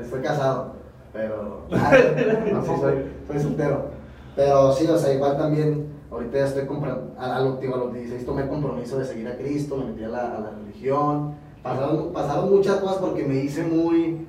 Estoy 0.04 0.20
casado, 0.22 0.74
pero. 1.12 1.66
No, 1.70 2.62
sí, 2.64 2.70
soy, 2.80 2.94
soy 3.26 3.38
soltero. 3.40 3.90
Pero 4.36 4.72
sí, 4.72 4.86
o 4.86 4.96
sea, 4.98 5.14
igual 5.14 5.36
también, 5.38 5.86
ahorita 6.10 6.38
ya 6.38 6.44
estoy 6.44 6.66
comprando. 6.66 7.14
A, 7.18 7.36
a, 7.36 7.40
lo- 7.40 7.56
digo, 7.56 7.74
a 7.74 7.78
los 7.78 7.94
16 7.94 8.26
tomé 8.26 8.42
el 8.42 8.48
compromiso 8.48 8.98
de 8.98 9.04
seguir 9.04 9.28
a 9.28 9.36
Cristo, 9.36 9.76
me 9.76 9.86
metí 9.86 10.04
a 10.04 10.08
la, 10.08 10.36
a 10.36 10.40
la 10.40 10.50
religión. 10.50 11.34
Pasaron, 11.62 12.12
pasaron 12.12 12.50
muchas 12.50 12.76
cosas 12.76 12.98
porque 12.98 13.24
me 13.24 13.36
hice 13.36 13.62
muy. 13.62 14.26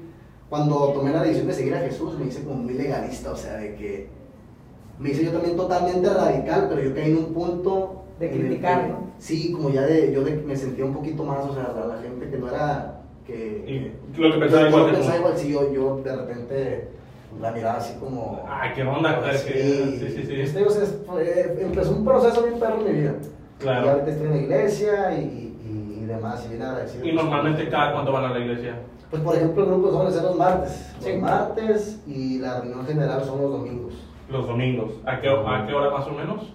Cuando 0.51 0.75
tomé 0.89 1.11
la 1.13 1.23
decisión 1.23 1.47
de 1.47 1.53
seguir 1.53 1.73
a 1.75 1.79
Jesús, 1.79 2.19
me 2.19 2.25
hice 2.27 2.43
como 2.43 2.57
muy 2.57 2.73
legalista, 2.73 3.31
o 3.31 3.35
sea, 3.37 3.53
de 3.55 3.73
que. 3.75 4.09
Me 4.99 5.09
hice 5.11 5.23
yo 5.25 5.31
también 5.31 5.55
totalmente 5.55 6.07
radical, 6.13 6.67
pero 6.69 6.81
yo 6.83 6.93
caí 6.93 7.09
en 7.11 7.17
un 7.17 7.33
punto. 7.33 7.97
De 8.19 8.29
criticar, 8.29 8.87
¿no? 8.89 9.07
Sí, 9.17 9.51
como 9.53 9.69
ya 9.71 9.81
de. 9.83 10.11
Yo 10.11 10.23
de- 10.23 10.35
me 10.35 10.55
sentía 10.55 10.83
un 10.85 10.93
poquito 10.93 11.23
más, 11.23 11.39
o 11.45 11.53
sea, 11.55 11.73
la, 11.75 11.95
la 11.95 12.01
gente 12.03 12.29
que 12.29 12.37
no 12.37 12.49
era. 12.49 13.01
Que, 13.25 13.91
Y 14.15 14.19
lo 14.21 14.33
que 14.33 14.39
pensaba 14.39 14.67
igual 14.67 14.85
que 14.87 14.91
tú. 14.91 14.97
pensaba 14.97 15.17
igual, 15.19 15.33
sí, 15.37 15.51
yo, 15.53 15.73
yo 15.73 16.01
de 16.03 16.15
repente 16.17 16.87
la 17.39 17.51
miraba 17.51 17.77
así 17.77 17.97
como... 17.99 18.43
Ay, 18.49 18.71
qué 18.75 18.83
onda, 18.83 19.15
como 19.19 19.27
es 19.31 19.41
que- 19.43 19.53
así. 19.53 19.97
sí, 19.99 20.07
sí, 20.17 20.23
sí. 20.27 20.41
Este, 20.41 20.63
o 20.65 20.69
sea, 20.69 20.83
fue- 21.07 21.57
empezó 21.61 21.91
un 21.93 22.03
proceso 22.03 22.43
bien 22.43 22.59
perro 22.59 22.85
en 22.85 22.93
mi 22.93 22.99
vida. 22.99 23.13
Claro. 23.59 23.85
Y 23.85 23.89
ahorita 23.89 24.11
estoy 24.11 24.27
en 24.27 24.33
la 24.33 24.37
iglesia 24.41 25.17
y, 25.17 25.23
y, 25.23 25.99
y 26.01 26.05
demás, 26.05 26.43
y 26.45 26.49
bien 26.49 26.61
agradecido. 26.63 27.05
Y 27.07 27.13
normalmente, 27.13 27.69
¿cada 27.69 27.93
cuánto 27.93 28.11
van 28.11 28.25
a 28.25 28.33
la 28.33 28.39
iglesia? 28.39 28.75
Pues 29.11 29.21
por 29.23 29.35
ejemplo, 29.35 29.63
el 29.63 29.69
grupo 29.69 29.91
son 29.91 30.23
los 30.23 30.35
martes. 30.37 30.93
Sí. 30.99 31.11
Los 31.13 31.21
martes 31.21 31.99
y 32.07 32.39
la 32.39 32.61
reunión 32.61 32.85
general 32.85 33.23
son 33.25 33.41
los 33.41 33.51
domingos. 33.51 33.93
Los 34.29 34.47
domingos. 34.47 34.91
¿A 35.05 35.19
qué, 35.19 35.27
a 35.29 35.65
qué 35.67 35.73
hora 35.73 35.89
más 35.91 36.07
o 36.07 36.11
menos? 36.11 36.53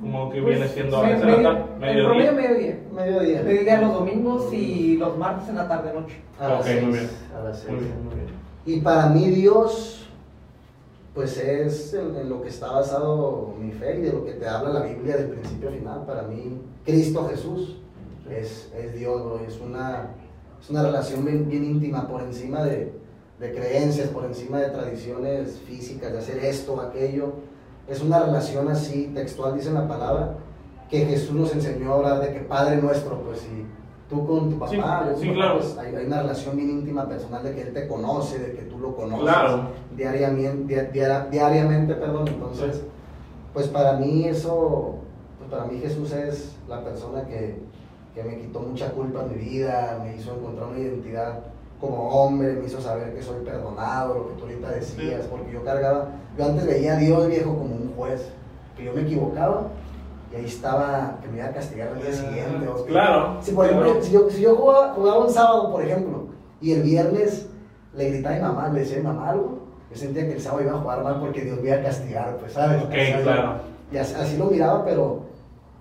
Como 0.00 0.30
que 0.30 0.40
Pues, 0.42 0.56
viene 0.56 0.68
siendo 0.72 0.96
a 0.98 1.02
veces 1.02 1.22
en 1.22 1.28
la 1.28 1.36
medio- 1.36 1.48
tarde, 1.50 1.64
En 1.74 1.80
mediodía. 1.80 2.04
promedio, 2.08 2.32
mediodía. 2.32 2.78
Mediodía. 2.92 3.42
Mediodía 3.42 3.80
los 3.80 3.94
domingos 3.94 4.52
y 4.52 4.96
los 4.98 5.16
martes 5.18 5.48
en 5.48 5.56
la 5.56 5.68
tarde-noche. 5.68 6.16
A 6.38 6.48
las 6.48 6.60
Ok, 6.60 6.66
seis, 6.66 6.82
muy 6.82 6.92
bien. 6.92 7.10
A 7.38 7.44
las 7.44 7.58
seis. 7.58 7.70
Muy 7.72 7.84
bien, 7.84 8.04
muy 8.04 8.14
bien. 8.14 8.26
Y 8.66 8.80
para 8.82 9.06
mí 9.08 9.28
Dios, 9.30 10.06
pues 11.14 11.38
es 11.38 11.94
en, 11.94 12.14
en 12.16 12.28
lo 12.28 12.42
que 12.42 12.48
está 12.48 12.70
basado 12.72 13.54
mi 13.58 13.72
fe 13.72 13.98
y 13.98 14.02
de 14.02 14.12
lo 14.12 14.24
que 14.24 14.32
te 14.32 14.46
habla 14.46 14.70
la 14.80 14.82
Biblia 14.86 15.16
del 15.16 15.28
principio 15.30 15.68
al 15.70 15.74
final. 15.76 16.04
Para 16.06 16.22
mí, 16.22 16.60
Cristo 16.84 17.26
Jesús 17.28 17.76
es, 18.30 18.70
es 18.76 18.94
Dios, 18.94 19.22
bro, 19.24 19.40
es 19.46 19.58
una, 19.60 20.10
es 20.60 20.70
una 20.70 20.82
relación 20.82 21.24
bien, 21.24 21.48
bien 21.48 21.64
íntima 21.64 22.06
por 22.08 22.22
encima 22.22 22.62
de, 22.64 22.92
de 23.38 23.52
creencias, 23.54 24.08
por 24.08 24.24
encima 24.24 24.58
de 24.58 24.68
tradiciones 24.70 25.58
físicas, 25.66 26.12
de 26.12 26.18
hacer 26.18 26.38
esto 26.44 26.74
o 26.74 26.80
aquello. 26.80 27.32
Es 27.88 28.02
una 28.02 28.20
relación 28.20 28.68
así, 28.68 29.10
textual 29.14 29.54
dice 29.56 29.70
la 29.72 29.88
palabra, 29.88 30.34
que 30.88 31.04
Jesús 31.06 31.32
nos 31.34 31.52
enseñó 31.54 31.92
a 31.92 31.96
hablar 31.96 32.20
de 32.20 32.32
que 32.32 32.40
Padre 32.40 32.76
nuestro, 32.76 33.20
pues 33.22 33.40
si 33.40 33.64
tú 34.08 34.26
con 34.26 34.50
tu 34.50 34.58
papá, 34.58 34.70
Sí, 34.70 34.76
yo 34.76 34.82
sí, 35.20 35.26
papá, 35.28 35.34
claro. 35.34 35.58
pues, 35.58 35.78
hay, 35.78 35.94
hay 35.94 36.06
una 36.06 36.22
relación 36.22 36.56
bien 36.56 36.70
íntima, 36.70 37.08
personal, 37.08 37.42
de 37.42 37.54
que 37.54 37.62
Él 37.62 37.72
te 37.72 37.86
conoce, 37.88 38.38
de 38.38 38.52
que 38.54 38.62
tú 38.62 38.78
lo 38.78 38.94
conoces 38.94 39.20
Claro. 39.22 39.68
diariamente, 39.96 40.74
dia- 40.74 40.90
diara- 40.92 41.28
diariamente, 41.30 41.94
perdón, 41.94 42.28
entonces, 42.28 42.76
Sí. 42.76 42.82
pues 43.54 43.68
para 43.68 43.94
mí 43.94 44.26
eso, 44.26 44.96
pues 45.38 45.50
para 45.50 45.64
mí 45.64 45.78
Jesús 45.80 46.12
es 46.12 46.56
la 46.68 46.82
persona 46.84 47.24
que, 47.26 47.56
que 48.14 48.22
me 48.24 48.36
quitó 48.38 48.60
mucha 48.60 48.90
culpa 48.90 49.22
en 49.22 49.28
mi 49.30 49.44
vida, 49.44 50.00
me 50.02 50.16
hizo 50.16 50.34
encontrar 50.34 50.68
una 50.68 50.78
identidad 50.78 51.38
como 51.80 52.08
hombre, 52.10 52.54
me 52.54 52.66
hizo 52.66 52.80
saber 52.80 53.14
que 53.14 53.22
soy 53.22 53.42
perdonado, 53.44 54.14
lo 54.14 54.28
que 54.28 54.34
tú 54.34 54.42
ahorita 54.44 54.70
decías, 54.72 55.26
porque 55.30 55.52
yo 55.52 55.64
cargaba, 55.64 56.08
yo 56.36 56.44
antes 56.44 56.66
veía 56.66 56.94
a 56.94 56.96
Dios 56.96 57.26
viejo 57.28 57.50
como 57.56 57.74
un 57.74 57.94
juez, 57.96 58.30
que 58.76 58.84
yo 58.84 58.92
me 58.92 59.02
equivocaba 59.02 59.62
y 60.32 60.36
ahí 60.36 60.44
estaba, 60.44 61.16
que 61.22 61.28
me 61.28 61.38
iba 61.38 61.46
a 61.46 61.52
castigar 61.52 61.88
al 61.88 62.02
día 62.02 62.12
siguiente. 62.12 62.68
o 62.68 62.84
Claro. 62.84 63.36
Si 63.40 63.52
por 63.52 63.64
ejemplo, 63.66 63.86
Claro. 63.92 64.02
si 64.04 64.12
yo, 64.12 64.30
si 64.30 64.40
yo 64.42 64.56
jugaba, 64.56 64.92
jugaba 64.94 65.18
un 65.24 65.30
sábado, 65.30 65.70
por 65.72 65.82
ejemplo, 65.82 66.24
y 66.60 66.72
el 66.72 66.82
viernes 66.82 67.46
le 67.94 68.10
gritaba 68.10 68.34
a 68.34 68.38
mi 68.38 68.44
mamá, 68.44 68.68
le 68.68 68.80
decía 68.80 68.96
a 68.96 69.00
mi 69.00 69.06
mamá 69.06 69.30
algo, 69.30 69.58
yo 69.90 69.96
sentía 69.96 70.26
que 70.26 70.34
el 70.34 70.40
sábado 70.40 70.62
iba 70.62 70.72
a 70.72 70.80
jugar 70.80 71.02
mal 71.02 71.18
porque 71.20 71.40
Dios 71.42 71.58
me 71.60 71.68
iba 71.68 71.76
a 71.78 71.82
castigar, 71.82 72.36
pues, 72.36 72.52
¿sabes? 72.52 72.82
Ok, 72.82 72.90
O 72.90 72.92
sea, 72.92 73.16
yo- 73.18 73.22
claro. 73.24 73.52
Y 73.90 73.96
así, 73.96 74.14
así 74.14 74.36
lo 74.36 74.44
miraba, 74.46 74.84
pero, 74.84 75.22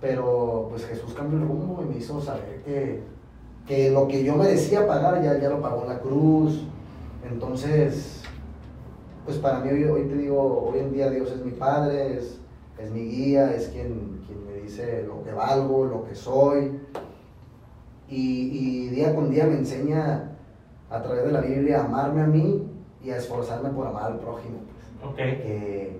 pero 0.01 0.67
pues 0.69 0.85
Jesús 0.85 1.13
cambió 1.13 1.39
el 1.39 1.47
rumbo 1.47 1.81
y 1.83 1.85
me 1.85 1.97
hizo 1.97 2.21
saber 2.21 2.62
que, 2.63 3.01
que 3.67 3.91
lo 3.91 4.07
que 4.07 4.23
yo 4.23 4.35
merecía 4.35 4.88
pagar 4.88 5.21
ya, 5.21 5.38
ya 5.39 5.49
lo 5.49 5.62
pagó 5.62 5.83
en 5.83 5.89
la 5.89 5.99
cruz. 5.99 6.63
Entonces, 7.29 8.23
pues 9.25 9.38
para 9.38 9.59
mí 9.59 9.69
hoy, 9.69 9.83
hoy 9.83 10.03
te 10.03 10.15
digo, 10.15 10.69
hoy 10.71 10.79
en 10.79 10.93
día 10.93 11.09
Dios 11.09 11.31
es 11.31 11.43
mi 11.43 11.51
padre, 11.51 12.17
es, 12.17 12.39
es 12.77 12.91
mi 12.91 13.01
guía, 13.01 13.53
es 13.53 13.67
quien, 13.67 14.21
quien 14.25 14.45
me 14.45 14.62
dice 14.62 15.03
lo 15.05 15.23
que 15.23 15.33
valgo, 15.33 15.85
lo 15.85 16.05
que 16.05 16.15
soy. 16.15 16.79
Y, 18.07 18.88
y 18.88 18.89
día 18.89 19.13
con 19.13 19.29
día 19.29 19.45
me 19.45 19.57
enseña 19.57 20.38
a 20.89 21.01
través 21.01 21.25
de 21.25 21.31
la 21.31 21.41
Biblia 21.41 21.81
a 21.81 21.85
amarme 21.85 22.21
a 22.21 22.27
mí 22.27 22.67
y 23.03 23.12
a 23.12 23.17
esforzarme 23.17 23.69
por 23.69 23.85
amar 23.85 24.13
al 24.13 24.19
prójimo. 24.19 24.59
pues, 25.01 25.15
que, 25.15 25.99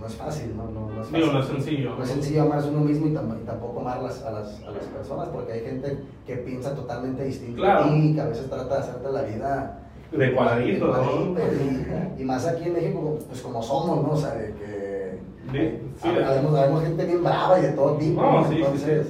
no 0.00 0.06
es 0.06 0.14
fácil, 0.14 0.56
¿no? 0.56 0.64
No, 0.70 0.90
no 0.90 1.02
es 1.02 1.10
Digo, 1.12 1.26
fácil. 1.26 1.32
no 1.32 1.40
es 1.40 1.46
sencillo. 1.46 1.94
No 1.96 2.02
es 2.04 2.08
sencillo 2.10 2.42
amarse 2.42 2.68
a 2.68 2.70
uno 2.70 2.80
mismo 2.80 3.06
y, 3.06 3.10
tam- 3.14 3.40
y 3.40 3.44
tampoco 3.44 3.80
amar 3.80 4.02
las- 4.02 4.22
a, 4.22 4.30
las, 4.30 4.62
a 4.62 4.70
las 4.70 4.84
personas, 4.84 5.28
porque 5.28 5.52
hay 5.52 5.60
gente 5.60 5.98
que 6.26 6.36
piensa 6.36 6.74
totalmente 6.74 7.24
distinto 7.24 7.62
Claro. 7.62 7.84
a 7.84 7.88
ti, 7.90 8.14
que 8.14 8.20
a 8.20 8.26
veces 8.26 8.48
trata 8.48 8.74
de 8.76 8.80
hacerte 8.80 9.12
la 9.12 9.22
vida 9.22 9.80
De 10.12 10.34
cuadrito, 10.34 10.92
y, 12.18 12.22
y 12.22 12.24
más 12.24 12.46
aquí 12.46 12.64
en 12.64 12.72
México, 12.74 13.18
pues 13.28 13.40
como 13.42 13.62
somos, 13.62 14.02
¿no? 14.04 14.10
O 14.12 14.16
sea, 14.16 14.34
de 14.34 14.52
que 14.54 15.18
Sí, 15.52 15.58
sí, 16.02 16.08
hab- 16.08 16.24
habemos, 16.24 16.54
habemos 16.58 16.82
gente 16.82 17.04
bien 17.04 17.22
brava 17.22 17.58
y 17.58 17.62
de 17.62 17.68
todo 17.72 17.96
tipo, 17.96 18.20
No, 18.20 18.40
¿no? 18.40 18.48
sí, 18.48 18.54
sí, 18.56 18.62
entonces... 18.62 19.06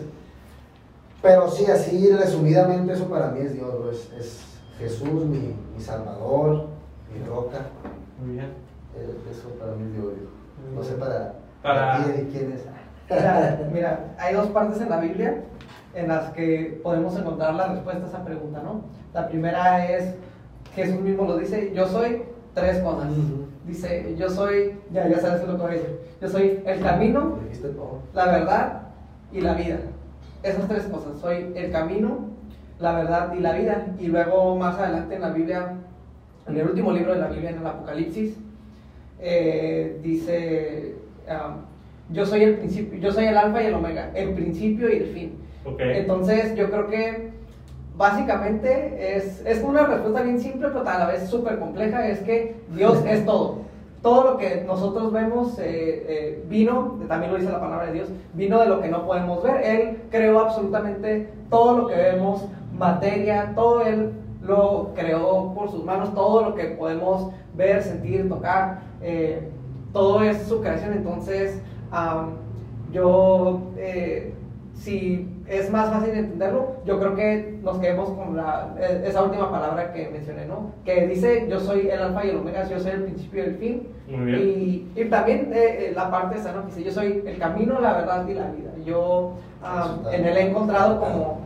Pero 1.23 1.51
sí, 1.51 1.65
así 1.67 2.11
resumidamente, 2.13 2.93
eso 2.93 3.09
para 3.09 3.31
mí 3.31 3.41
es 3.41 3.55
Dios, 3.55 3.75
¿no? 3.83 3.91
es, 3.91 4.11
es 4.19 4.41
Jesús, 4.79 5.25
mi, 5.25 5.55
mi 5.75 5.81
Salvador, 5.81 6.67
mi 7.13 7.27
roca. 7.27 7.67
Muy 8.23 8.35
bien. 8.35 8.47
Eh, 8.97 9.15
Eso 9.31 9.49
para 9.59 9.73
mí 9.75 9.85
es 9.87 9.93
Dios. 9.95 10.13
No 10.75 10.83
sé 10.83 10.95
para, 10.95 11.35
Para- 11.63 12.05
quién 12.05 12.53
es. 12.53 12.65
Mira, 13.09 13.59
mira, 13.73 14.01
hay 14.19 14.35
dos 14.35 14.49
partes 14.49 14.81
en 14.81 14.91
la 14.91 15.01
Biblia 15.01 15.43
en 15.95 16.09
las 16.09 16.31
que 16.33 16.81
podemos 16.83 17.17
encontrar 17.17 17.55
la 17.55 17.69
respuesta 17.69 18.05
a 18.05 18.09
esa 18.09 18.25
pregunta, 18.25 18.61
¿no? 18.63 18.83
La 19.15 19.29
primera 19.29 19.87
es, 19.91 20.15
Jesús 20.75 21.01
mismo 21.01 21.25
lo 21.25 21.39
dice, 21.39 21.73
yo 21.75 21.87
soy 21.87 22.23
tres 22.55 22.81
cosas. 22.81 23.09
Dice, 23.67 24.15
yo 24.19 24.29
soy, 24.29 24.79
ya, 24.93 25.09
ya 25.09 25.19
sabes 25.21 25.47
lo 25.47 25.57
que 25.57 25.63
voy 25.63 25.71
a 25.71 25.75
decir, 25.75 26.01
yo 26.21 26.29
soy 26.29 26.63
el 26.67 26.81
camino, 26.83 27.39
la 28.15 28.27
verdad 28.27 28.83
y 29.33 29.41
la 29.41 29.55
vida. 29.55 29.79
Esas 30.43 30.69
tres 30.69 30.85
cosas, 30.85 31.19
soy 31.21 31.53
el 31.57 31.73
camino, 31.73 32.19
la 32.79 32.93
verdad 32.93 33.33
y 33.35 33.41
la 33.41 33.53
vida. 33.53 33.87
Y 33.99 34.07
luego 34.09 34.55
más 34.57 34.79
adelante 34.79 35.15
en 35.17 35.21
la 35.23 35.31
Biblia, 35.31 35.73
en 36.47 36.57
el 36.59 36.67
último 36.69 36.93
libro 36.93 37.15
de 37.15 37.21
la 37.21 37.29
Biblia, 37.29 37.51
en 37.51 37.59
el 37.59 37.67
Apocalipsis, 37.67 38.37
eh, 39.21 39.99
dice, 40.03 40.95
ah, 41.29 41.57
yo 42.11 42.25
soy 42.25 42.43
el 42.43 42.57
principio, 42.57 42.99
yo 42.99 43.13
soy 43.13 43.27
el 43.27 43.37
alfa 43.37 43.63
y 43.63 43.67
el 43.67 43.75
omega, 43.75 44.11
el 44.15 44.31
principio 44.35 44.89
y 44.93 44.97
el 44.97 45.07
fin. 45.07 45.39
Entonces 45.79 46.55
yo 46.55 46.71
creo 46.71 46.87
que 46.87 47.31
básicamente 47.97 49.17
es, 49.17 49.45
es 49.45 49.63
una 49.63 49.87
respuesta 49.87 50.23
bien 50.23 50.41
simple, 50.41 50.69
pero 50.69 50.89
a 50.89 50.99
la 50.99 51.07
vez 51.07 51.29
súper 51.29 51.59
compleja, 51.59 52.09
es 52.09 52.21
que 52.21 52.57
Dios 52.75 53.05
es 53.07 53.25
todo. 53.25 53.67
Todo 54.03 54.33
lo 54.33 54.37
que 54.37 54.63
nosotros 54.65 55.13
vemos 55.13 55.59
eh, 55.59 56.07
eh, 56.09 56.45
vino, 56.49 57.01
también 57.09 57.33
lo 57.33 57.39
dice 57.39 57.51
la 57.51 57.61
palabra 57.61 57.87
de 57.87 57.93
Dios, 57.93 58.09
vino 58.35 58.61
de 58.61 58.67
lo 58.67 58.81
que 58.81 58.89
no 58.89 59.05
podemos 59.05 59.43
ver. 59.43 59.65
Él 59.65 60.03
creó 60.11 60.41
absolutamente 60.41 61.29
todo 61.51 61.79
lo 61.79 61.87
que 61.89 61.97
vemos, 61.97 62.47
materia, 62.79 63.53
todo 63.55 63.83
Él 63.83 64.13
lo 64.43 64.93
creó 64.95 65.53
por 65.55 65.71
sus 65.71 65.85
manos, 65.85 66.15
todo 66.15 66.51
lo 66.51 66.55
que 66.55 66.65
podemos 66.67 67.33
ver, 67.57 67.83
sentir, 67.83 68.29
tocar, 68.29 68.81
eh, 69.07 69.49
todo 69.93 70.23
es 70.23 70.43
su 70.43 70.61
creación. 70.61 70.93
Entonces, 70.93 71.61
yo, 72.93 73.73
si 74.75 75.37
es 75.49 75.71
más 75.71 75.91
fácil 75.91 76.13
de 76.13 76.19
entenderlo, 76.21 76.77
yo 76.85 76.99
creo 76.99 77.15
que 77.15 77.59
nos 77.63 77.79
quedemos 77.79 78.11
con 78.11 78.37
la, 78.37 78.75
e, 78.81 79.09
esa 79.09 79.23
última 79.23 79.51
palabra 79.51 79.93
que 79.93 80.09
mencioné, 80.09 80.45
¿no? 80.47 80.73
Que 80.85 81.07
dice, 81.07 81.47
yo 81.49 81.61
soy 81.61 81.89
el 81.89 82.01
alfa 82.01 82.25
y 82.25 82.31
el 82.31 82.37
omega, 82.37 82.69
yo 82.69 82.81
soy 82.81 82.93
el 82.93 83.05
principio 83.05 83.43
y 83.43 83.47
el 83.47 83.55
fin. 83.57 83.89
Y, 84.09 84.89
y, 84.95 85.05
también 85.07 85.51
eh, 85.53 85.89
eh, 85.89 85.93
la 85.95 86.11
parte 86.11 86.39
esa, 86.39 86.53
¿no? 86.53 86.63
Que 86.63 86.69
dice, 86.69 86.85
yo 86.85 86.93
soy 86.93 87.23
el 87.27 87.39
camino, 87.39 87.81
la 87.81 87.93
verdad 87.95 88.27
y 88.29 88.35
la 88.35 88.51
vida. 88.51 88.71
Yo 88.85 89.35
en 90.13 90.25
él 90.25 90.37
he 90.37 90.51
encontrado 90.51 91.01
como 91.01 91.39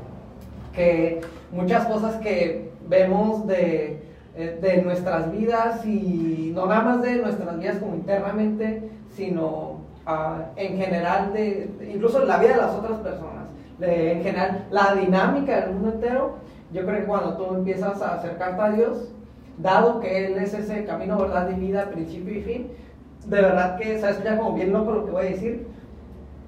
que 0.74 1.20
muchas 1.52 1.86
cosas 1.86 2.16
que 2.16 2.70
vemos 2.88 3.46
de, 3.46 3.99
eh, 4.36 4.58
de 4.60 4.82
nuestras 4.82 5.32
vidas 5.32 5.84
y 5.84 6.52
no 6.54 6.66
nada 6.66 6.82
más 6.82 7.02
de 7.02 7.16
nuestras 7.16 7.58
vidas 7.58 7.78
como 7.78 7.94
internamente, 7.94 8.90
sino 9.14 9.78
ah, 10.06 10.44
en 10.56 10.76
general 10.78 11.32
de, 11.32 11.70
incluso 11.92 12.24
la 12.24 12.38
vida 12.38 12.50
de 12.50 12.56
las 12.58 12.74
otras 12.74 12.98
personas 13.00 13.40
en 13.82 14.22
general, 14.22 14.66
la 14.70 14.94
dinámica 14.94 15.60
del 15.60 15.74
mundo 15.74 15.92
entero, 15.92 16.34
yo 16.72 16.84
creo 16.84 17.00
que 17.00 17.06
cuando 17.06 17.36
tú 17.36 17.54
empiezas 17.54 18.00
a 18.02 18.14
acercarte 18.16 18.62
a 18.62 18.70
Dios, 18.70 19.12
dado 19.58 20.00
que 20.00 20.26
Él 20.26 20.38
es 20.38 20.54
ese 20.54 20.84
camino, 20.84 21.18
verdad 21.18 21.50
y 21.50 21.60
vida, 21.60 21.90
principio 21.90 22.38
y 22.38 22.42
fin, 22.42 22.68
de 23.26 23.40
verdad 23.40 23.78
que, 23.78 23.98
sabes, 23.98 24.22
ya 24.22 24.38
como 24.38 24.54
bien 24.54 24.72
loco 24.72 24.92
lo 24.92 25.04
que 25.06 25.10
voy 25.12 25.26
a 25.26 25.30
decir, 25.30 25.66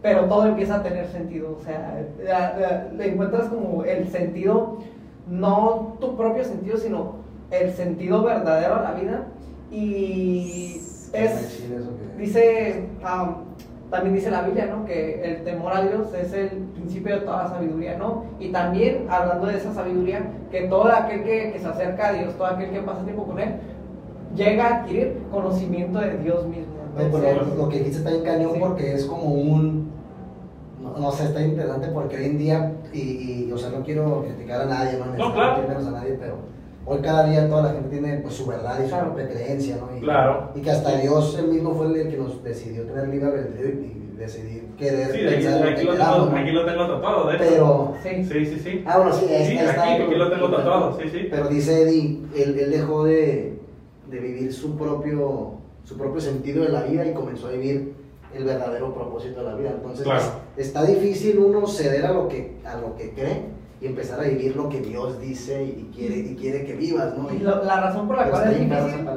pero 0.00 0.24
todo 0.24 0.46
empieza 0.46 0.76
a 0.76 0.82
tener 0.82 1.06
sentido, 1.08 1.56
o 1.58 1.62
sea, 1.62 2.04
le 2.96 3.12
encuentras 3.12 3.46
como 3.48 3.84
el 3.84 4.08
sentido, 4.08 4.78
no 5.28 5.96
tu 6.00 6.16
propio 6.16 6.44
sentido, 6.44 6.76
sino 6.76 7.21
el 7.52 7.72
sentido 7.72 8.22
verdadero 8.22 8.76
a 8.76 8.82
la 8.82 8.92
vida, 8.92 9.26
y 9.70 10.80
es, 11.12 11.62
dice, 12.18 12.88
um, 13.02 13.52
también 13.90 14.14
dice 14.14 14.30
la 14.30 14.42
Biblia, 14.42 14.66
¿no? 14.66 14.86
Que 14.86 15.22
el 15.22 15.44
temor 15.44 15.72
a 15.74 15.82
Dios 15.82 16.12
es 16.14 16.32
el 16.32 16.48
principio 16.74 17.16
de 17.16 17.20
toda 17.22 17.48
sabiduría, 17.48 17.98
¿no? 17.98 18.24
Y 18.40 18.48
también, 18.50 19.06
hablando 19.10 19.46
de 19.46 19.58
esa 19.58 19.74
sabiduría, 19.74 20.30
que 20.50 20.62
todo 20.62 20.86
aquel 20.90 21.24
que, 21.24 21.58
se 21.58 21.66
acerca 21.66 22.08
a 22.08 22.12
Dios, 22.14 22.34
todo 22.34 22.46
aquel 22.46 22.70
que 22.70 22.80
pasa 22.80 23.04
tiempo 23.04 23.26
con 23.26 23.38
Él, 23.38 23.56
llega 24.34 24.66
a 24.66 24.74
adquirir 24.78 25.18
conocimiento 25.30 25.98
de 25.98 26.16
Dios 26.18 26.46
mismo. 26.46 26.72
lo 27.56 27.68
que 27.68 27.78
dijiste 27.78 27.98
está 27.98 28.10
en 28.10 28.22
cañón 28.22 28.52
porque 28.58 28.94
es 28.94 29.04
como 29.04 29.26
un... 29.34 29.92
No, 30.98 31.12
sé, 31.12 31.24
está 31.24 31.42
interesante 31.42 31.88
porque 31.88 32.16
hoy 32.16 32.24
en 32.24 32.38
día, 32.38 32.72
y, 32.92 33.50
o 33.52 33.58
sea, 33.58 33.70
no 33.70 33.84
quiero 33.84 34.24
criticar 34.24 34.62
a 34.62 34.66
nadie, 34.66 34.98
no, 34.98 35.06
no 35.06 35.32
claro. 35.32 35.68
menos 35.68 35.86
a 35.86 35.90
nadie, 35.92 36.16
pero 36.18 36.36
hoy 36.84 37.00
cada 37.00 37.26
día 37.26 37.48
toda 37.48 37.62
la 37.62 37.72
gente 37.72 37.88
tiene 37.88 38.18
pues, 38.18 38.34
su 38.34 38.46
verdad 38.46 38.78
y 38.84 38.88
su 38.88 38.96
propia 38.96 39.28
creencia, 39.28 39.76
¿no? 39.76 39.96
Y, 39.96 40.00
claro. 40.00 40.50
Y 40.54 40.60
que 40.60 40.70
hasta 40.70 40.96
Dios 40.98 41.36
él 41.38 41.48
mismo 41.48 41.74
fue 41.74 41.86
el 41.86 42.10
que 42.10 42.16
nos 42.16 42.42
decidió 42.42 42.84
tener 42.84 43.08
libre 43.08 43.26
albedrío 43.26 43.68
y, 43.68 43.98
decidir 44.16 44.66
querer 44.78 45.10
sí, 45.10 45.26
aquí, 45.26 45.46
aquí, 45.46 45.84
lo 45.84 45.94
tengo, 45.94 46.36
aquí, 46.36 46.50
lo 46.52 46.64
tengo, 46.64 46.86
tatuado, 46.86 47.28
de 47.28 47.34
hecho. 47.34 47.44
Pero, 47.44 47.94
sí, 48.04 48.24
sí, 48.24 48.46
sí. 48.46 48.60
sí. 48.60 48.84
Ah, 48.86 48.98
bueno, 48.98 49.12
sí, 49.12 49.26
sí 49.26 49.58
está, 49.58 49.82
aquí, 49.82 50.02
aquí, 50.02 50.14
lo 50.14 50.30
tengo 50.30 50.48
tatuado, 50.48 50.96
sí, 51.00 51.08
sí. 51.10 51.26
Pero 51.28 51.48
dice 51.48 51.82
Eddie, 51.82 52.20
él, 52.36 52.56
él 52.56 52.70
dejó 52.70 53.04
de, 53.04 53.58
de 54.08 54.18
vivir 54.20 54.52
su 54.52 54.76
propio, 54.76 55.54
su 55.82 55.96
propio 55.96 56.20
sentido 56.20 56.62
de 56.62 56.68
la 56.68 56.82
vida 56.82 57.04
y 57.04 57.12
comenzó 57.14 57.48
a 57.48 57.52
vivir 57.52 57.94
el 58.32 58.44
verdadero 58.44 58.94
propósito 58.94 59.40
de 59.40 59.46
la 59.46 59.56
vida. 59.56 59.70
Entonces, 59.70 60.04
claro. 60.04 60.22
está 60.56 60.84
difícil 60.84 61.38
uno 61.38 61.66
ceder 61.66 62.06
a 62.06 62.12
lo 62.12 62.28
que, 62.28 62.58
a 62.64 62.76
lo 62.76 62.94
que 62.94 63.10
cree 63.10 63.61
y 63.82 63.86
empezar 63.86 64.20
a 64.20 64.24
vivir 64.24 64.54
lo 64.54 64.68
que 64.68 64.80
Dios 64.80 65.20
dice 65.20 65.64
y 65.64 65.90
quiere, 65.92 66.18
y 66.18 66.36
quiere 66.36 66.64
que 66.64 66.74
vivas, 66.74 67.18
¿no? 67.18 67.34
Y 67.34 67.40
la 67.40 67.80
razón 67.80 68.06
por 68.06 68.16
la 68.16 68.30
cual 68.30 68.52
es 68.52 68.60
difícil, 68.60 69.08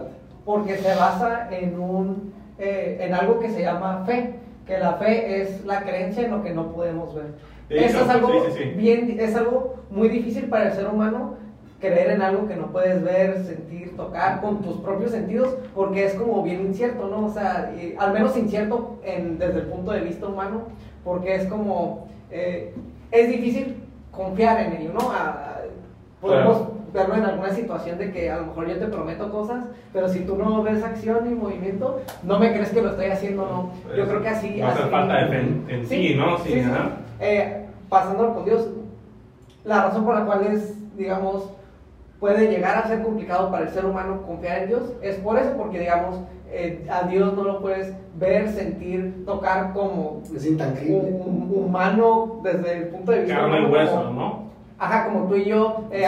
porque 0.44 0.78
se 0.78 0.96
basa 0.96 1.50
en, 1.52 1.80
un, 1.80 2.34
eh, 2.58 2.98
en 3.00 3.14
algo 3.14 3.40
que 3.40 3.52
se 3.52 3.62
llama 3.62 4.04
fe, 4.08 4.34
que 4.66 4.80
la 4.80 4.94
fe 4.94 5.42
es 5.42 5.64
la 5.66 5.84
creencia 5.84 6.26
en 6.26 6.32
lo 6.32 6.42
que 6.42 6.52
no 6.52 6.72
podemos 6.72 7.14
ver. 7.14 7.36
Eso 7.70 8.02
es 8.02 8.10
algo, 8.10 8.30
Bien, 8.76 9.16
es 9.20 9.36
algo 9.36 9.76
muy 9.92 10.10
difícil 10.10 10.46
para 10.46 10.70
el 10.70 10.74
ser 10.74 10.88
humano 10.88 11.36
creer 11.80 12.12
en 12.12 12.22
algo 12.24 12.48
que 12.48 12.56
no 12.56 12.72
puedes 12.72 13.04
ver, 13.04 13.44
sentir, 13.44 13.96
tocar 13.96 14.42
con 14.42 14.64
tus 14.64 14.78
propios 14.78 15.12
sentidos, 15.12 15.56
porque 15.76 16.06
es 16.06 16.16
como 16.16 16.42
bien 16.42 16.62
incierto, 16.62 17.08
¿no? 17.08 17.28
O 17.28 17.30
sea, 17.30 17.72
al 18.00 18.14
menos 18.14 18.36
incierto 18.36 18.98
en, 19.04 19.38
desde 19.38 19.60
el 19.60 19.66
punto 19.68 19.92
de 19.92 20.00
vista 20.00 20.26
humano, 20.26 20.64
porque 21.04 21.36
es 21.36 21.46
como, 21.46 22.08
eh, 22.32 22.74
es 23.12 23.30
difícil 23.30 23.85
confiar 24.16 24.60
en 24.62 24.74
ello, 24.82 24.94
¿no? 24.94 25.12
podemos 26.22 26.70
verlo 26.94 27.16
en 27.16 27.26
alguna 27.26 27.52
situación 27.52 27.98
de 27.98 28.12
que 28.12 28.32
a 28.32 28.38
lo 28.38 28.48
mejor 28.48 28.68
yo 28.68 28.78
te 28.78 28.88
prometo 28.88 29.30
cosas, 29.30 29.66
pero 29.94 30.08
si 30.08 30.22
tú 30.22 30.38
no 30.38 30.64
ves 30.64 30.84
acción 30.84 31.30
y 31.30 31.36
movimiento, 31.36 32.02
no 32.24 32.40
me 32.40 32.52
crees 32.54 32.70
que 32.70 32.82
lo 32.82 32.90
estoy 32.90 33.08
haciendo, 33.08 33.46
¿no? 33.46 33.96
Yo 33.96 34.08
creo 34.08 34.22
que 34.22 34.30
así... 34.30 34.58
No 34.60 34.68
hace 34.68 34.84
falta 34.84 35.26
de 35.26 35.38
en, 35.38 35.86
sí, 35.88 36.16
¿no? 36.16 36.38
Sí, 36.40 36.54
sí, 36.54 36.64
eh, 37.20 37.66
pasándolo 37.90 38.34
con 38.34 38.46
Dios, 38.46 38.70
la 39.66 39.84
razón 39.84 40.06
por 40.06 40.16
la 40.16 40.26
cual 40.26 40.48
es, 40.48 40.74
digamos, 40.98 41.50
puede 42.20 42.48
llegar 42.50 42.78
a 42.78 42.88
ser 42.88 43.04
complicado 43.04 43.52
para 43.52 43.66
el 43.66 43.70
ser 43.70 43.86
humano 43.86 44.22
confiar 44.26 44.64
en 44.64 44.68
Dios, 44.70 44.94
es 45.02 45.16
por 45.18 45.38
eso, 45.38 45.52
porque 45.58 45.80
digamos, 45.80 46.22
eh, 46.52 46.88
a 46.90 47.04
Dios 47.08 47.34
no 47.34 47.44
lo 47.44 47.60
puedes 47.60 47.94
ver, 48.16 48.50
sentir, 48.50 49.26
tocar 49.26 49.74
como 49.74 50.22
es 50.34 50.46
intangible. 50.46 51.12
Un, 51.12 51.52
humano 51.54 52.40
desde 52.44 52.78
el 52.78 52.88
punto 52.88 53.12
de 53.12 53.20
vista 53.22 53.36
Carne 53.36 53.62
y 53.62 53.66
hueso, 53.72 54.12
¿no? 54.12 54.46
Ajá, 54.78 55.06
como 55.06 55.28
tú 55.28 55.36
y 55.36 55.46
yo 55.46 55.86
eh, 55.92 56.08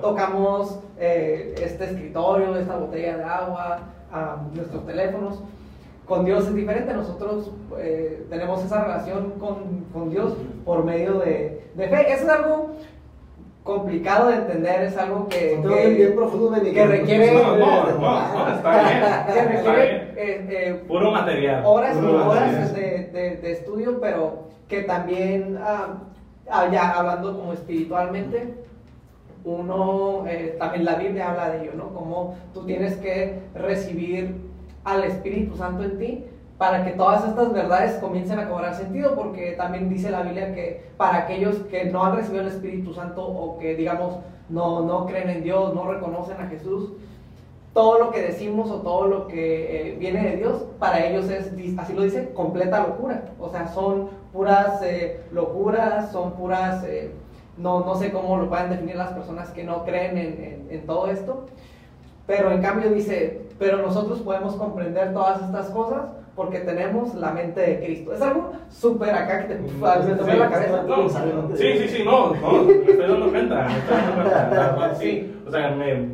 tocamos 0.00 0.80
eh, 0.98 1.54
este 1.60 1.84
escritorio, 1.84 2.56
esta 2.56 2.76
botella 2.76 3.16
de 3.16 3.24
agua, 3.24 3.78
nuestros 4.54 4.86
teléfonos. 4.86 5.42
Con 6.06 6.24
Dios 6.24 6.46
es 6.46 6.54
diferente, 6.54 6.92
nosotros 6.92 7.52
tenemos 8.28 8.64
esa 8.64 8.82
relación 8.82 9.34
con, 9.38 9.84
con, 9.92 10.10
Dios 10.10 10.36
por 10.64 10.84
medio 10.84 11.20
de, 11.20 11.70
de 11.74 11.88
fe. 11.88 12.12
Eso 12.12 12.24
es 12.24 12.28
algo 12.28 12.70
complicado 13.62 14.28
de 14.28 14.36
entender, 14.36 14.82
es 14.82 14.96
algo 14.96 15.28
que, 15.28 15.60
que, 15.62 15.88
bien 15.90 16.14
profundo 16.14 16.52
que 16.60 16.86
requiere, 16.86 17.34
no, 17.34 17.56
no, 17.56 17.98
no, 17.98 18.54
está 18.54 18.70
bien, 18.82 19.26
que 19.34 19.42
requiere 19.42 19.94
eh, 20.16 20.46
eh, 20.48 20.84
puro 20.88 21.10
material, 21.10 21.62
horas 21.66 21.96
y 22.00 22.06
horas 22.06 22.74
de, 22.74 23.10
de, 23.12 23.36
de, 23.36 23.52
estudio, 23.52 24.00
pero 24.00 24.48
que 24.66 24.82
también, 24.82 25.58
ah, 25.62 25.98
ah, 26.50 26.68
ya 26.72 26.90
hablando 26.90 27.36
como 27.38 27.52
espiritualmente, 27.52 28.54
uno, 29.44 30.24
eh, 30.26 30.56
también 30.58 30.84
la 30.84 30.94
Biblia 30.94 31.30
habla 31.30 31.50
de 31.50 31.62
ello, 31.62 31.72
¿no? 31.76 31.94
Como 31.94 32.36
tú 32.52 32.64
tienes 32.66 32.96
que 32.96 33.40
recibir 33.54 34.36
al 34.84 35.04
Espíritu 35.04 35.56
Santo 35.56 35.84
en 35.84 35.98
ti 35.98 36.24
para 36.60 36.84
que 36.84 36.90
todas 36.90 37.26
estas 37.26 37.54
verdades 37.54 37.94
comiencen 38.02 38.38
a 38.38 38.46
cobrar 38.46 38.74
sentido, 38.74 39.14
porque 39.14 39.52
también 39.52 39.88
dice 39.88 40.10
la 40.10 40.20
Biblia 40.20 40.54
que 40.54 40.90
para 40.98 41.20
aquellos 41.20 41.56
que 41.70 41.86
no 41.86 42.04
han 42.04 42.16
recibido 42.16 42.42
el 42.42 42.48
Espíritu 42.48 42.92
Santo 42.92 43.26
o 43.26 43.58
que, 43.58 43.74
digamos, 43.74 44.16
no, 44.50 44.82
no 44.82 45.06
creen 45.06 45.30
en 45.30 45.42
Dios, 45.42 45.74
no 45.74 45.90
reconocen 45.90 46.38
a 46.38 46.48
Jesús, 46.48 46.90
todo 47.72 47.98
lo 47.98 48.10
que 48.10 48.20
decimos 48.20 48.70
o 48.70 48.82
todo 48.82 49.06
lo 49.06 49.26
que 49.26 49.92
eh, 49.92 49.96
viene 49.98 50.22
de 50.22 50.36
Dios, 50.36 50.66
para 50.78 51.02
ellos 51.06 51.30
es, 51.30 51.50
así 51.78 51.94
lo 51.94 52.02
dice, 52.02 52.30
completa 52.34 52.86
locura. 52.86 53.22
O 53.38 53.48
sea, 53.48 53.68
son 53.68 54.10
puras 54.30 54.82
eh, 54.82 55.22
locuras, 55.32 56.12
son 56.12 56.32
puras, 56.32 56.84
eh, 56.84 57.10
no, 57.56 57.86
no 57.86 57.94
sé 57.94 58.12
cómo 58.12 58.36
lo 58.36 58.50
pueden 58.50 58.68
definir 58.68 58.96
las 58.96 59.12
personas 59.12 59.48
que 59.48 59.64
no 59.64 59.86
creen 59.86 60.18
en, 60.18 60.66
en 60.68 60.86
todo 60.86 61.06
esto. 61.06 61.46
Pero 62.26 62.52
en 62.52 62.60
cambio 62.60 62.90
dice, 62.90 63.46
pero 63.58 63.78
nosotros 63.78 64.20
podemos 64.20 64.56
comprender 64.56 65.14
todas 65.14 65.40
estas 65.40 65.70
cosas 65.70 66.19
porque 66.34 66.60
tenemos 66.60 67.14
la 67.14 67.32
mente 67.32 67.60
de 67.60 67.80
Cristo. 67.84 68.12
Es 68.12 68.22
algo 68.22 68.52
súper 68.68 69.10
acá 69.14 69.46
que 69.46 69.54
te, 69.54 69.60
sí, 69.68 70.38
la 70.38 70.50
cabeza. 70.50 70.84
sí, 71.56 71.78
sí, 71.78 71.88
sí, 71.88 72.02
no, 72.04 72.34
no, 72.34 72.62
me 72.64 72.72
estoy 72.72 72.96
dando 72.96 73.30
cuenta, 73.30 73.66
me 73.66 73.78
estoy 73.78 73.96
dando 73.96 74.76
cuenta. 74.76 74.94
Sí, 74.94 75.34
o 75.46 75.50
sea, 75.50 75.70
me, 75.70 76.08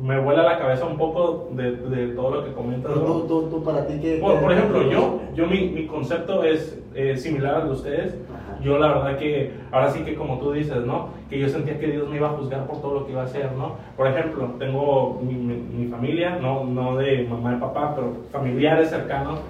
me 0.00 0.20
vuela 0.20 0.42
la 0.42 0.58
cabeza 0.58 0.84
un 0.86 0.96
poco 0.96 1.48
de, 1.52 1.72
de 1.72 2.14
todo 2.14 2.30
lo 2.36 2.44
que 2.44 2.52
comentas. 2.52 2.92
Pero 2.92 3.22
tú, 3.22 3.48
tú, 3.50 3.64
para 3.64 3.86
ti, 3.86 3.98
¿qué? 4.00 4.18
Por, 4.20 4.40
por 4.40 4.52
ejemplo, 4.52 4.82
yo, 4.90 5.20
yo 5.34 5.46
mi, 5.46 5.68
mi 5.70 5.86
concepto 5.86 6.44
es 6.44 6.78
eh, 6.94 7.16
similar 7.16 7.56
al 7.56 7.68
de 7.68 7.74
ustedes. 7.74 8.14
Yo 8.60 8.78
la 8.78 8.88
verdad 8.88 9.16
que, 9.18 9.52
ahora 9.70 9.88
sí 9.90 10.00
que 10.04 10.14
como 10.14 10.38
tú 10.38 10.52
dices, 10.52 10.84
¿no? 10.84 11.10
Que 11.30 11.38
yo 11.38 11.48
sentía 11.48 11.78
que 11.78 11.86
Dios 11.88 12.08
me 12.08 12.16
iba 12.16 12.28
a 12.28 12.32
juzgar 12.32 12.66
por 12.66 12.80
todo 12.80 12.94
lo 12.94 13.06
que 13.06 13.12
iba 13.12 13.22
a 13.22 13.24
hacer, 13.26 13.52
¿no? 13.52 13.76
Por 13.96 14.06
ejemplo, 14.06 14.54
tengo 14.58 15.20
mi, 15.22 15.34
mi, 15.34 15.86
familia, 15.88 16.38
no, 16.40 16.64
no 16.64 16.96
de 16.96 17.24
mamá 17.28 17.54
y 17.56 17.60
papá, 17.60 17.94
pero 17.94 18.14
familiares 18.32 18.90
cercanos 18.90 19.40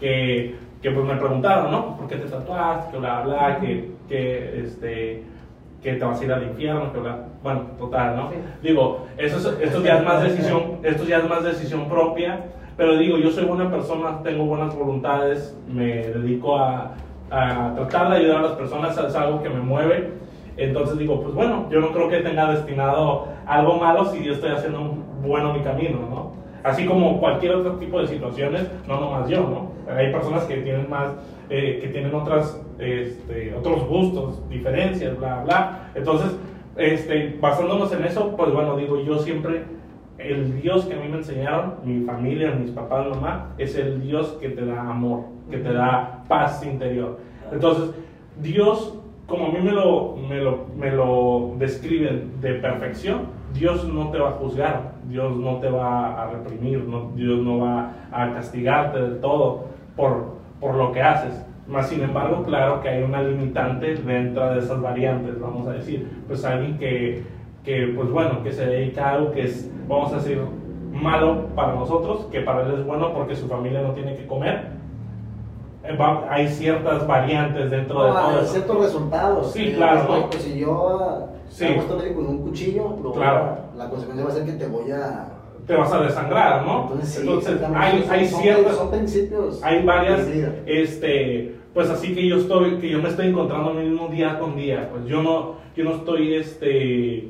que, 0.00 0.56
que 0.82 0.90
pues 0.90 1.06
me 1.06 1.16
preguntaron, 1.16 1.70
¿no? 1.70 1.96
¿Por 1.96 2.08
qué 2.08 2.16
te 2.16 2.28
tatuaste? 2.28 2.92
Que 2.92 2.98
bla, 2.98 3.22
bla, 3.22 3.58
que, 3.60 3.90
que 4.08 4.60
este 4.64 5.22
que 5.82 5.92
te 5.94 6.04
vas 6.04 6.20
a 6.20 6.24
ir 6.24 6.32
al 6.32 6.42
infierno, 6.42 6.92
que 6.92 6.98
bla- 6.98 7.24
bueno, 7.40 7.60
total, 7.78 8.16
¿no? 8.16 8.30
Sí. 8.30 8.36
Digo, 8.64 9.06
eso 9.16 9.36
es- 9.36 9.60
esto 9.60 9.80
ya 9.80 9.98
es 9.98 10.04
más 10.04 10.22
decisión, 10.24 10.62
esto 10.82 11.04
ya 11.04 11.18
es 11.18 11.28
más 11.28 11.44
decisión 11.44 11.88
propia, 11.88 12.46
pero 12.76 12.96
digo, 12.98 13.16
yo 13.16 13.30
soy 13.30 13.44
buena 13.44 13.70
persona, 13.70 14.20
tengo 14.24 14.44
buenas 14.46 14.74
voluntades, 14.76 15.56
me 15.72 15.86
dedico 16.08 16.58
a, 16.58 16.94
a 17.30 17.74
tratar 17.74 18.10
de 18.10 18.16
ayudar 18.16 18.38
a 18.38 18.42
las 18.42 18.52
personas, 18.52 18.96
es 18.96 19.14
algo 19.14 19.42
que 19.42 19.48
me 19.48 19.60
mueve, 19.60 20.12
entonces 20.56 20.98
digo, 20.98 21.22
pues 21.22 21.34
bueno, 21.34 21.66
yo 21.70 21.80
no 21.80 21.92
creo 21.92 22.08
que 22.08 22.18
tenga 22.18 22.50
destinado 22.50 23.28
algo 23.46 23.76
malo 23.76 24.04
si 24.06 24.24
yo 24.24 24.32
estoy 24.32 24.50
haciendo 24.50 24.96
bueno 25.22 25.52
mi 25.52 25.60
camino, 25.60 26.00
¿no? 26.10 26.32
Así 26.64 26.84
como 26.84 27.20
cualquier 27.20 27.54
otro 27.54 27.76
tipo 27.76 28.00
de 28.00 28.08
situaciones, 28.08 28.68
no 28.86 29.00
nomás 29.00 29.28
yo, 29.28 29.40
¿no? 29.40 29.70
Hay 29.92 30.12
personas 30.12 30.44
que 30.44 30.56
tienen 30.56 30.90
más, 30.90 31.12
eh, 31.48 31.78
que 31.80 31.88
tienen 31.88 32.14
otras, 32.14 32.60
este, 32.78 33.54
otros 33.54 33.86
gustos, 33.86 34.48
diferencias, 34.48 35.16
bla, 35.18 35.42
bla. 35.44 35.90
Entonces, 35.94 36.36
este, 36.76 37.38
basándonos 37.40 37.92
en 37.92 38.04
eso, 38.04 38.34
pues 38.36 38.52
bueno, 38.52 38.76
digo, 38.76 39.00
yo 39.00 39.18
siempre, 39.20 39.62
el 40.18 40.60
Dios 40.60 40.84
que 40.86 40.94
a 40.94 40.98
mí 40.98 41.08
me 41.08 41.18
enseñaron, 41.18 41.76
mi 41.84 42.04
familia, 42.04 42.52
mis 42.52 42.70
papás, 42.70 43.06
mamá, 43.08 43.54
es 43.56 43.76
el 43.76 44.02
Dios 44.02 44.36
que 44.40 44.50
te 44.50 44.66
da 44.66 44.80
amor, 44.80 45.24
que 45.50 45.58
te 45.58 45.72
da 45.72 46.24
paz 46.28 46.64
interior. 46.66 47.18
Entonces, 47.52 47.94
Dios, 48.40 48.98
como 49.26 49.46
a 49.46 49.50
mí 49.50 49.58
me 49.62 49.72
lo, 49.72 50.16
me 50.16 50.40
lo, 50.40 50.66
me 50.76 50.90
lo 50.90 51.54
describen 51.58 52.40
de 52.40 52.54
perfección, 52.54 53.38
Dios 53.54 53.86
no 53.86 54.10
te 54.10 54.18
va 54.18 54.30
a 54.30 54.32
juzgar, 54.32 54.92
Dios 55.08 55.34
no 55.36 55.56
te 55.58 55.70
va 55.70 56.22
a 56.22 56.30
reprimir, 56.30 56.84
Dios 57.14 57.38
no 57.40 57.60
va 57.60 57.92
a 58.10 58.32
castigarte 58.34 59.00
del 59.00 59.20
todo 59.20 59.66
por, 59.96 60.38
por 60.60 60.74
lo 60.74 60.92
que 60.92 61.00
haces. 61.00 61.44
Más 61.66 61.88
sin 61.88 62.02
embargo, 62.02 62.44
claro 62.44 62.80
que 62.80 62.88
hay 62.88 63.02
una 63.02 63.22
limitante 63.22 63.94
dentro 63.94 64.50
de 64.50 64.58
esas 64.58 64.80
variantes, 64.80 65.38
vamos 65.38 65.66
a 65.68 65.72
decir. 65.72 66.08
Pues 66.26 66.44
alguien 66.44 66.78
que, 66.78 67.22
que 67.68 67.92
pues 67.94 68.10
bueno, 68.10 68.42
que 68.42 68.50
se 68.50 68.64
dedica 68.64 69.10
a 69.10 69.12
algo 69.12 69.30
que 69.30 69.42
es, 69.44 69.70
vamos 69.86 70.10
a 70.14 70.16
decir, 70.16 70.40
malo 70.90 71.48
para 71.54 71.74
nosotros, 71.74 72.26
que 72.32 72.40
para 72.40 72.62
él 72.66 72.78
es 72.80 72.86
bueno 72.86 73.12
porque 73.12 73.36
su 73.36 73.46
familia 73.46 73.82
no 73.82 73.92
tiene 73.92 74.16
que 74.16 74.26
comer. 74.26 74.68
Eh, 75.84 75.94
va- 75.94 76.24
hay 76.30 76.48
ciertas 76.48 77.06
variantes 77.06 77.70
dentro 77.70 78.04
de 78.04 78.08
todo 78.10 78.18
hay 78.26 78.36
eso. 78.36 78.52
ciertos 78.52 78.80
resultados. 78.80 79.52
Sí, 79.52 79.66
Eh, 79.66 79.74
claro, 79.76 80.04
pues, 80.06 80.20
¿no? 80.20 80.30
pues, 80.30 80.42
si 80.44 80.58
yo 80.58 81.28
Sí. 81.50 81.64
hago 81.66 81.80
esto 81.82 81.98
con 82.14 82.26
un 82.26 82.38
cuchillo, 82.38 82.84
lo 83.02 83.10
voy 83.10 83.18
Claro. 83.18 83.58
la 83.76 83.90
consecuencia 83.90 84.24
va 84.24 84.30
a 84.30 84.34
ser 84.34 84.46
que 84.46 84.52
te 84.52 84.66
voy 84.66 84.90
a. 84.90 85.28
Te 85.66 85.76
vas 85.76 85.92
a 85.92 86.00
desangrar, 86.00 86.64
¿no? 86.64 86.82
Entonces, 86.84 87.08
sí, 87.10 87.20
Entonces 87.20 87.60
hay, 87.76 88.06
hay 88.08 88.26
son- 88.28 88.40
ciertas, 88.40 88.76
Son 88.76 88.90
principios. 88.90 89.62
hay 89.62 89.84
varias, 89.84 90.26
este, 90.64 91.54
pues 91.74 91.90
así 91.90 92.14
que 92.14 92.26
yo 92.26 92.36
estoy, 92.38 92.78
que 92.78 92.88
yo 92.88 93.02
me 93.02 93.10
estoy 93.10 93.26
encontrando 93.26 93.70
a 93.70 93.74
mí 93.74 93.86
mismo 93.86 94.08
día 94.08 94.38
con 94.38 94.56
día, 94.56 94.88
pues 94.90 95.04
yo 95.04 95.22
no, 95.22 95.56
yo 95.76 95.84
no 95.84 95.90
estoy, 95.96 96.34
este, 96.34 97.28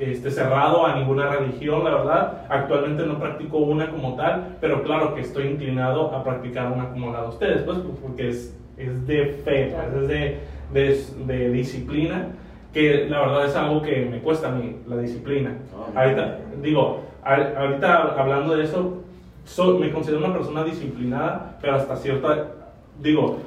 este, 0.00 0.30
cerrado 0.30 0.86
a 0.86 0.96
ninguna 0.96 1.28
religión, 1.28 1.84
la 1.84 1.90
verdad, 1.94 2.42
actualmente 2.48 3.04
no 3.06 3.18
practico 3.18 3.58
una 3.58 3.90
como 3.90 4.16
tal, 4.16 4.56
pero 4.60 4.82
claro 4.82 5.14
que 5.14 5.20
estoy 5.20 5.46
inclinado 5.48 6.14
a 6.14 6.24
practicar 6.24 6.72
una 6.72 6.88
como 6.90 7.12
la 7.12 7.22
de 7.22 7.28
ustedes, 7.28 7.62
pues 7.62 7.78
porque 8.02 8.30
es, 8.30 8.56
es 8.78 9.06
de 9.06 9.26
fe, 9.44 9.74
pues, 9.74 10.02
es 10.02 10.08
de, 10.08 10.38
de, 10.72 11.34
de 11.34 11.50
disciplina, 11.50 12.28
que 12.72 13.06
la 13.10 13.20
verdad 13.20 13.46
es 13.46 13.54
algo 13.56 13.82
que 13.82 14.06
me 14.10 14.20
cuesta 14.20 14.48
a 14.48 14.52
mí, 14.52 14.76
la 14.88 14.96
disciplina. 14.96 15.54
Ahorita, 15.94 16.38
digo, 16.62 17.00
a- 17.22 17.60
ahorita 17.60 18.14
hablando 18.18 18.56
de 18.56 18.64
eso, 18.64 19.02
soy- 19.44 19.78
me 19.78 19.90
considero 19.90 20.24
una 20.24 20.32
persona 20.32 20.64
disciplinada, 20.64 21.58
pero 21.60 21.74
hasta 21.74 21.96
cierta, 21.96 22.46
digo, 23.02 23.38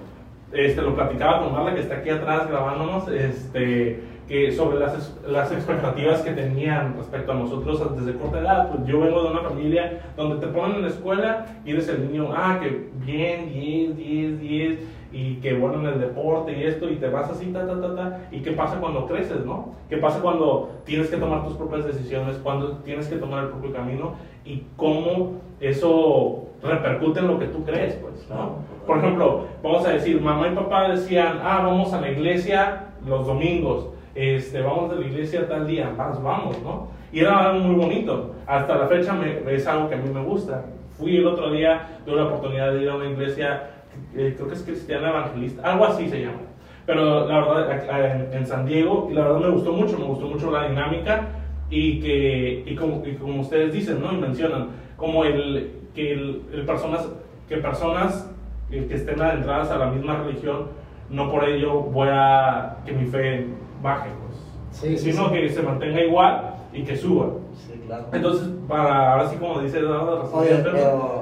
este, 0.51 0.81
lo 0.83 0.93
platicaba 0.93 1.39
con 1.43 1.53
Marla 1.53 1.73
que 1.73 1.81
está 1.81 1.95
aquí 1.95 2.09
atrás 2.11 2.47
grabándonos, 2.47 3.07
este, 3.07 4.03
que 4.27 4.51
sobre 4.51 4.79
las, 4.79 5.15
las 5.27 5.51
expectativas 5.51 6.21
que 6.21 6.31
tenían 6.31 6.95
respecto 6.97 7.31
a 7.31 7.35
nosotros 7.35 7.95
desde 7.97 8.17
corta 8.17 8.39
edad, 8.39 8.71
pues 8.71 8.87
yo 8.87 8.99
vengo 9.01 9.23
de 9.23 9.31
una 9.31 9.41
familia 9.41 10.01
donde 10.15 10.45
te 10.45 10.51
ponen 10.51 10.77
en 10.77 10.81
la 10.83 10.87
escuela 10.87 11.45
y 11.65 11.71
eres 11.71 11.89
el 11.89 12.07
niño, 12.07 12.29
ah, 12.33 12.59
que 12.61 12.89
bien, 13.05 13.51
10, 13.51 13.97
10, 13.97 14.39
10, 14.39 14.79
y 15.11 15.35
que 15.35 15.53
bueno 15.53 15.79
en 15.79 15.93
el 15.93 15.99
deporte 15.99 16.57
y 16.57 16.63
esto, 16.63 16.89
y 16.89 16.95
te 16.95 17.07
vas 17.07 17.29
así, 17.29 17.47
ta, 17.47 17.67
ta, 17.67 17.79
ta, 17.79 17.95
ta, 17.95 18.19
y 18.31 18.39
qué 18.39 18.51
pasa 18.51 18.79
cuando 18.79 19.05
creces, 19.05 19.45
¿no? 19.45 19.75
¿Qué 19.89 19.97
pasa 19.97 20.19
cuando 20.21 20.71
tienes 20.85 21.09
que 21.09 21.17
tomar 21.17 21.43
tus 21.45 21.53
propias 21.53 21.85
decisiones, 21.85 22.37
cuando 22.37 22.77
tienes 22.77 23.07
que 23.07 23.17
tomar 23.17 23.43
el 23.43 23.49
propio 23.51 23.73
camino, 23.73 24.15
y 24.43 24.63
cómo 24.75 25.41
eso 25.59 26.47
repercute 26.63 27.19
en 27.19 27.27
lo 27.27 27.37
que 27.37 27.45
tú 27.45 27.63
crees, 27.63 27.93
pues, 27.95 28.27
¿no? 28.29 28.57
Por 28.87 28.97
ejemplo, 28.97 29.45
vamos 29.61 29.85
a 29.85 29.91
decir, 29.91 30.19
mamá 30.19 30.47
y 30.47 30.55
papá 30.55 30.89
decían, 30.89 31.39
ah, 31.43 31.61
vamos 31.63 31.93
a 31.93 32.01
la 32.01 32.09
iglesia 32.09 32.87
los 33.05 33.27
domingos, 33.27 33.89
este, 34.15 34.61
vamos 34.61 34.91
a 34.91 34.95
la 34.95 35.05
iglesia 35.05 35.47
tal 35.47 35.67
día, 35.67 35.93
vas, 35.97 36.21
vamos, 36.21 36.61
¿no? 36.61 36.87
Y 37.11 37.19
era 37.19 37.49
algo 37.49 37.59
muy 37.67 37.75
bonito. 37.75 38.35
Hasta 38.45 38.75
la 38.77 38.87
fecha 38.87 39.13
me- 39.13 39.53
es 39.53 39.67
algo 39.67 39.89
que 39.89 39.95
a 39.95 39.97
mí 39.97 40.09
me 40.13 40.23
gusta. 40.23 40.65
Fui 40.97 41.17
el 41.17 41.27
otro 41.27 41.51
día, 41.51 41.99
tuve 42.05 42.17
la 42.17 42.25
oportunidad 42.25 42.73
de 42.73 42.83
ir 42.83 42.89
a 42.89 42.95
una 42.95 43.09
iglesia, 43.09 43.69
eh, 44.15 44.33
creo 44.35 44.47
que 44.47 44.55
es 44.55 44.63
cristiana 44.63 45.09
evangelista, 45.09 45.71
algo 45.71 45.85
así 45.85 46.07
se 46.09 46.21
llama. 46.21 46.39
Pero 46.85 47.27
la 47.27 47.39
verdad, 47.39 47.71
acá 47.71 48.27
en, 48.33 48.45
San 48.45 48.65
Diego, 48.65 49.07
y 49.09 49.13
la 49.13 49.23
verdad 49.23 49.39
me 49.39 49.49
gustó 49.49 49.71
mucho, 49.71 49.97
me 49.97 50.05
gustó 50.05 50.27
mucho 50.27 50.51
la 50.51 50.67
dinámica 50.67 51.29
y 51.69 51.99
que, 52.01 52.63
y 52.65 52.75
como, 52.75 53.03
como 53.19 53.41
ustedes 53.41 53.73
dicen, 53.73 54.01
¿no? 54.01 54.11
Y 54.11 54.17
mencionan, 54.17 54.67
como 54.97 55.23
el, 55.23 55.71
que 55.95 56.41
personas, 56.65 57.09
que 57.47 57.57
personas 57.57 58.29
eh, 58.71 58.85
que 58.87 58.95
estén 58.95 59.21
adentradas 59.21 59.71
a 59.71 59.77
la 59.77 59.87
misma 59.87 60.15
religión, 60.23 60.67
no 61.09 61.31
por 61.31 61.47
ello 61.47 61.73
voy 61.81 62.09
a 62.11 62.77
que 62.85 62.91
mi 62.91 63.05
fe 63.05 63.47
baje, 63.83 64.09
pues. 64.25 64.39
Sí, 64.71 64.97
sí, 64.97 65.11
sino 65.11 65.27
sí. 65.29 65.35
que 65.35 65.49
se 65.49 65.61
mantenga 65.61 66.01
igual 66.01 66.55
y 66.73 66.83
que 66.83 66.97
suba. 66.97 67.33
Sí, 67.55 67.79
claro. 67.85 68.07
Entonces, 68.11 68.49
para 68.67 69.13
ahora 69.13 69.29
sí 69.29 69.35
como 69.35 69.59
dice 69.59 69.77
Eduardo. 69.77 70.31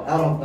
Ah, 0.07 0.39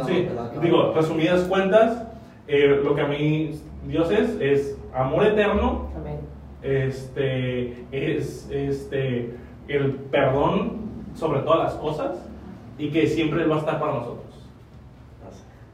digo, 0.61 0.93
resumidas 0.93 1.43
cuentas, 1.43 2.03
eh, 2.49 2.81
lo 2.83 2.95
que 2.97 3.03
a 3.03 3.07
mí 3.07 3.61
Dios 3.87 4.11
es, 4.11 4.41
es 4.41 4.77
amor 4.93 5.25
eterno, 5.25 5.91
Amén. 5.97 6.19
este, 6.63 7.85
es 7.93 8.49
este, 8.51 9.37
el 9.69 9.93
perdón 10.11 10.87
sobre 11.15 11.41
todas 11.41 11.73
las 11.73 11.75
cosas 11.75 12.17
y 12.79 12.91
que 12.91 13.07
siempre 13.07 13.43
Él 13.43 13.51
va 13.51 13.57
a 13.57 13.61
estar 13.61 13.79
para 13.79 13.95
nosotros. 13.95 14.25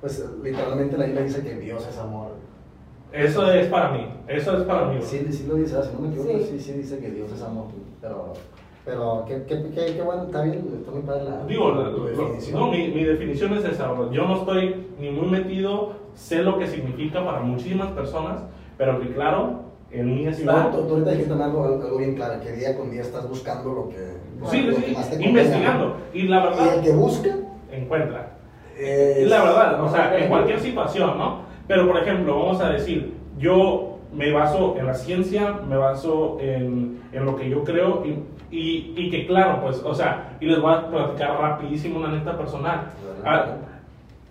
Pues 0.00 0.28
literalmente 0.42 0.98
la 0.98 1.04
Biblia 1.04 1.22
dice 1.22 1.42
que 1.42 1.54
Dios 1.54 1.86
es 1.88 1.96
amor. 1.96 2.32
Eso 3.12 3.50
es 3.52 3.66
para 3.68 3.90
mí, 3.90 4.06
eso 4.28 4.56
es 4.56 4.64
para 4.64 4.86
mí. 4.86 4.96
Sí, 5.02 5.26
sí 5.30 5.46
lo 5.46 5.56
dice, 5.56 5.76
si 5.82 5.92
no 5.94 6.00
me 6.00 6.08
equivoco, 6.08 6.30
Sí. 6.38 6.46
sí, 6.52 6.60
sí, 6.60 6.72
dice 6.72 6.98
que 6.98 7.10
Dios 7.10 7.30
es 7.32 7.42
amor. 7.42 7.66
Pero, 8.00 8.32
pero 8.84 9.24
qué, 9.28 9.42
qué, 9.46 9.62
qué, 9.74 9.94
qué 9.94 10.02
bueno, 10.02 10.24
está 10.24 10.42
bien, 10.42 10.64
está 10.78 10.90
muy 10.90 11.02
padre 11.02 11.24
la, 11.24 11.44
Digo, 11.46 11.70
tu 11.72 11.74
lo- 11.74 11.90
lo- 11.90 12.06
definición. 12.06 12.60
no, 12.60 12.70
mi, 12.70 12.88
mi 12.88 13.04
definición 13.04 13.52
es 13.54 13.64
esa. 13.64 13.88
bro. 13.92 14.10
Yo 14.12 14.26
no 14.26 14.38
estoy 14.38 14.86
ni 14.98 15.10
muy 15.10 15.28
metido, 15.28 15.92
sé 16.14 16.42
lo 16.42 16.58
que 16.58 16.66
significa 16.66 17.24
para 17.24 17.40
muchísimas 17.40 17.88
personas, 17.92 18.40
pero 18.78 18.98
que 19.00 19.12
claro, 19.12 19.60
en 19.90 20.06
mí 20.06 20.26
está. 20.26 20.70
tú, 20.70 20.78
tú 20.86 20.94
ahorita 20.94 21.10
dijiste 21.10 21.34
algo, 21.34 21.64
algo 21.64 21.98
bien 21.98 22.14
claro, 22.14 22.40
que 22.40 22.52
día 22.52 22.76
con 22.78 22.90
día 22.90 23.02
estás 23.02 23.28
buscando 23.28 23.72
lo 23.74 23.88
que, 23.90 23.96
Sí, 24.50 24.62
lo 24.62 24.74
sí, 24.74 24.82
que 24.84 24.92
más 24.92 25.10
te 25.10 25.22
investigando. 25.22 25.96
Y 26.14 26.22
la 26.22 26.36
Y 26.38 26.42
el 26.44 26.50
verdad, 26.50 26.82
que 26.82 26.90
busca, 26.92 27.36
encuentra. 27.70 28.38
Es 28.76 29.28
la 29.28 29.44
verdad, 29.44 29.84
o 29.84 29.88
sea, 29.90 30.18
en 30.18 30.28
cualquier 30.30 30.58
situación, 30.58 31.18
¿no? 31.18 31.51
Pero 31.72 31.86
por 31.86 31.96
ejemplo, 31.96 32.38
vamos 32.38 32.60
a 32.60 32.68
decir, 32.68 33.14
yo 33.38 33.96
me 34.12 34.30
baso 34.30 34.76
en 34.78 34.84
la 34.84 34.92
ciencia, 34.92 35.58
me 35.66 35.78
baso 35.78 36.36
en, 36.38 37.00
en 37.14 37.24
lo 37.24 37.34
que 37.34 37.48
yo 37.48 37.64
creo 37.64 38.04
y, 38.04 38.10
y, 38.54 38.92
y 38.94 39.10
que 39.10 39.26
claro, 39.26 39.62
pues, 39.62 39.82
o 39.82 39.94
sea, 39.94 40.36
y 40.38 40.44
les 40.48 40.60
voy 40.60 40.70
a 40.70 40.86
platicar 40.86 41.40
rapidísimo 41.40 41.98
una 41.98 42.08
neta 42.08 42.36
personal. 42.36 42.90
Ah, 43.24 43.56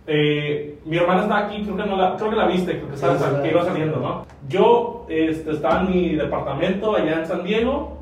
eh, 0.06 0.78
mi 0.86 0.98
hermana 0.98 1.24
está 1.24 1.38
aquí, 1.48 1.64
creo 1.64 1.78
que, 1.78 1.86
no 1.88 1.98
la, 1.98 2.16
creo 2.16 2.30
que 2.30 2.36
la 2.36 2.46
viste, 2.46 2.74
creo 2.74 2.90
que, 2.90 2.94
estaba, 2.94 3.18
Sí, 3.18 3.26
que 3.42 3.50
iba 3.50 3.66
saliendo, 3.66 3.98
¿no? 3.98 4.26
Yo 4.48 5.08
este, 5.10 5.50
estaba 5.50 5.82
en 5.82 5.90
mi 5.90 6.10
departamento 6.10 6.96
allá 6.96 7.22
en 7.22 7.26
San 7.26 7.44
Diego, 7.44 7.98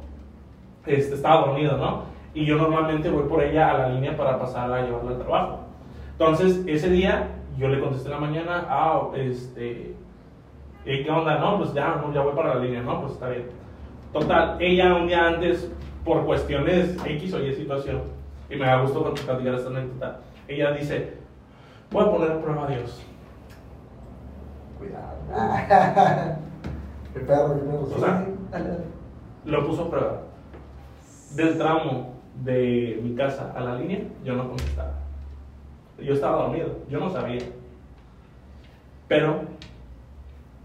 este, 0.86 1.16
estaba 1.16 1.48
dormido, 1.48 1.78
¿no? 1.78 2.02
Y 2.34 2.44
yo 2.44 2.58
normalmente 2.58 3.10
voy 3.10 3.24
por 3.24 3.42
ella 3.42 3.72
a 3.72 3.78
la 3.78 3.90
línea 3.92 4.18
para 4.18 4.38
pasar 4.38 4.70
a 4.70 4.82
llevarla 4.82 5.12
al 5.12 5.20
trabajo. 5.20 5.60
Entonces, 6.12 6.62
ese 6.68 6.90
día 6.90 7.39
yo 7.60 7.68
le 7.68 7.82
contesté 7.82 8.08
en 8.08 8.14
la 8.14 8.20
mañana, 8.20 8.66
ah, 8.70 9.10
este, 9.16 9.94
¿y 10.86 11.04
¿qué 11.04 11.12
onda? 11.12 11.38
No, 11.40 11.58
pues 11.58 11.74
ya, 11.74 11.96
no, 11.96 12.14
ya 12.14 12.22
voy 12.22 12.34
para 12.34 12.56
la 12.56 12.62
línea, 12.62 12.82
no, 12.82 13.02
pues 13.02 13.14
está 13.14 13.30
bien. 13.30 13.48
Total, 14.14 14.56
ella 14.60 14.96
un 14.96 15.08
día 15.08 15.28
antes, 15.28 15.70
por 16.06 16.26
cuestiones 16.26 16.98
X 17.06 17.34
o 17.34 17.44
Y 17.44 17.54
situación, 17.54 18.04
y 18.50 18.56
me 18.56 18.66
da 18.66 18.82
gusto 18.82 19.14
platicar 19.14 19.56
esta 19.56 19.70
anécdota, 19.70 20.20
ella 20.48 20.72
dice, 20.72 21.18
voy 21.92 22.06
a 22.06 22.12
poner 22.12 22.32
a 22.32 22.42
prueba 22.42 22.64
a 22.64 22.68
Dios. 22.68 23.06
Cuidado. 24.80 25.18
qué 27.14 27.20
perro, 27.20 27.56
qué 27.56 27.66
perro. 27.66 27.82
O 27.82 28.00
sea. 28.00 28.26
Lo 29.46 29.68
puso 29.68 29.84
a 29.84 29.90
prueba. 29.90 30.22
Del 31.36 31.58
tramo 31.58 32.14
de 32.36 33.00
mi 33.04 33.16
casa 33.16 33.54
a 33.56 33.60
la 33.60 33.76
línea, 33.76 34.00
yo 34.24 34.34
no 34.36 34.48
contestaba. 34.48 34.99
Yo 36.02 36.14
estaba 36.14 36.44
dormido, 36.44 36.70
yo 36.90 37.00
no 37.00 37.10
sabía. 37.10 37.42
Pero 39.08 39.42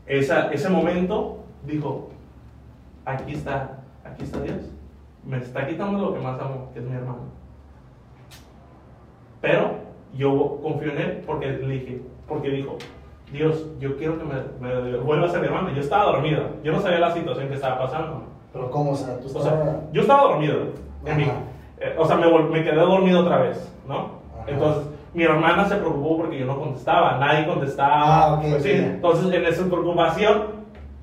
esa, 0.06 0.52
ese 0.52 0.68
momento 0.68 1.38
dijo, 1.66 2.10
aquí 3.04 3.32
está 3.34 3.78
aquí 4.04 4.22
está 4.24 4.40
Dios. 4.40 4.58
Me 5.24 5.38
está 5.38 5.66
quitando 5.66 5.98
lo 5.98 6.14
que 6.14 6.20
más 6.20 6.38
amo, 6.40 6.70
que 6.74 6.80
es 6.80 6.84
mi 6.84 6.94
hermano. 6.94 7.20
Pero 9.40 9.70
yo 10.14 10.58
confío 10.62 10.92
en 10.92 10.98
él 10.98 11.22
porque 11.26 11.46
le 11.48 11.66
dije, 11.68 12.02
porque 12.28 12.50
dijo, 12.50 12.76
Dios, 13.32 13.66
yo 13.80 13.96
quiero 13.96 14.18
que 14.18 14.24
me, 14.24 14.34
me 14.60 14.96
vuelva 14.98 15.26
a 15.26 15.30
ser 15.30 15.40
mi 15.40 15.46
hermano. 15.46 15.70
Yo 15.70 15.80
estaba 15.80 16.12
dormido, 16.12 16.42
yo 16.62 16.72
no 16.72 16.80
sabía 16.80 16.98
la 17.00 17.12
situación 17.12 17.48
que 17.48 17.54
estaba 17.54 17.78
pasando. 17.78 18.24
Pero 18.52 18.70
¿cómo? 18.70 18.92
O 18.92 18.96
sea, 18.96 19.18
tú 19.18 19.24
O 19.24 19.26
estabas... 19.26 19.48
sea, 19.48 19.80
yo 19.92 20.02
estaba 20.02 20.22
dormido. 20.24 20.56
en. 21.06 21.20
Eh, 21.20 21.96
o 21.98 22.06
sea, 22.06 22.16
me, 22.16 22.26
me 22.48 22.62
quedé 22.62 22.76
dormido 22.76 23.20
otra 23.20 23.38
vez, 23.38 23.72
¿no? 23.88 23.96
Ajá. 23.96 24.44
Entonces, 24.46 24.84
mi 25.14 25.22
hermana 25.22 25.64
se 25.66 25.76
preocupó 25.76 26.18
porque 26.18 26.40
yo 26.40 26.46
no 26.46 26.58
contestaba, 26.58 27.18
nadie 27.18 27.46
contestaba. 27.46 28.24
Ah, 28.26 28.34
ok, 28.34 28.40
Pues 28.50 28.62
sí. 28.62 28.70
Entonces, 28.72 29.32
en 29.32 29.44
esa 29.46 29.64
preocupación, 29.64 30.42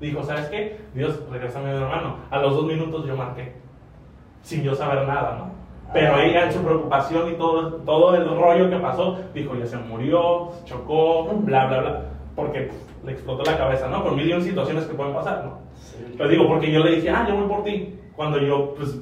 dijo, 0.00 0.22
¿sabes 0.22 0.46
qué? 0.46 0.80
Dios, 0.94 1.18
regrésame 1.30 1.70
a 1.70 1.74
mi 1.74 1.82
hermano. 1.82 2.16
A 2.30 2.38
los 2.38 2.54
dos 2.54 2.66
minutos 2.66 3.06
yo 3.06 3.16
marqué, 3.16 3.54
sin 4.42 4.62
yo 4.62 4.74
saber 4.74 5.06
nada, 5.06 5.36
¿no? 5.38 5.62
Pero 5.92 6.14
Ah, 6.14 6.24
ella 6.24 6.46
en 6.46 6.52
su 6.52 6.62
preocupación 6.62 7.30
y 7.32 7.34
todo, 7.34 7.72
todo 7.84 8.14
el 8.14 8.24
rollo 8.26 8.70
que 8.70 8.76
pasó, 8.76 9.18
dijo, 9.34 9.54
ya 9.56 9.66
se 9.66 9.76
murió, 9.76 10.50
se 10.58 10.64
chocó, 10.66 11.26
bla, 11.42 11.66
bla, 11.66 11.80
bla. 11.80 12.00
Porque 12.34 12.62
pues, 12.62 12.86
le 13.04 13.12
explotó 13.12 13.44
la 13.50 13.58
cabeza, 13.58 13.88
¿no? 13.88 14.02
Por 14.02 14.14
mil 14.16 14.28
y 14.28 14.32
un 14.32 14.42
situaciones 14.42 14.84
que 14.84 14.94
pueden 14.94 15.14
pasar, 15.14 15.44
¿no? 15.44 15.58
Sí. 15.74 16.14
Pues 16.16 16.30
digo, 16.30 16.46
porque 16.48 16.72
yo 16.72 16.80
le 16.82 16.96
dije, 16.96 17.10
ah, 17.10 17.26
yo 17.28 17.36
voy 17.36 17.46
por 17.48 17.64
ti. 17.64 17.98
Cuando 18.16 18.38
yo, 18.38 18.74
pues, 18.74 18.98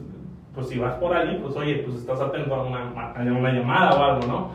pues 0.55 0.68
si 0.68 0.79
vas 0.79 0.94
por 0.94 1.14
allí, 1.16 1.38
pues 1.40 1.55
oye, 1.57 1.77
pues 1.85 1.96
estás 1.99 2.20
atento 2.20 2.55
a 2.55 2.62
una, 2.64 3.12
a 3.14 3.23
una 3.23 3.53
llamada 3.53 3.92
o 3.92 4.03
algo, 4.03 4.27
¿no? 4.27 4.51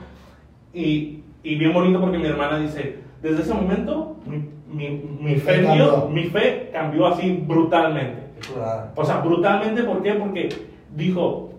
Y, 0.75 1.23
y 1.43 1.55
bien 1.55 1.73
bonito 1.73 1.99
porque 2.01 2.17
mi 2.17 2.25
hermana 2.27 2.59
dice, 2.59 2.99
desde 3.21 3.43
ese 3.43 3.53
momento 3.53 4.17
mi, 4.25 4.49
mi, 4.67 4.89
mi 5.21 5.35
fe 5.35 5.55
en 5.55 5.73
Dios, 5.73 5.89
Cambió. 5.91 6.09
mi 6.09 6.23
fe 6.25 6.69
cambió 6.73 7.07
así 7.07 7.43
brutalmente. 7.47 8.23
Chulada. 8.41 8.91
O 8.95 9.05
sea, 9.05 9.19
brutalmente, 9.21 9.83
¿por 9.83 10.03
qué? 10.03 10.13
Porque 10.15 10.49
dijo, 10.95 11.51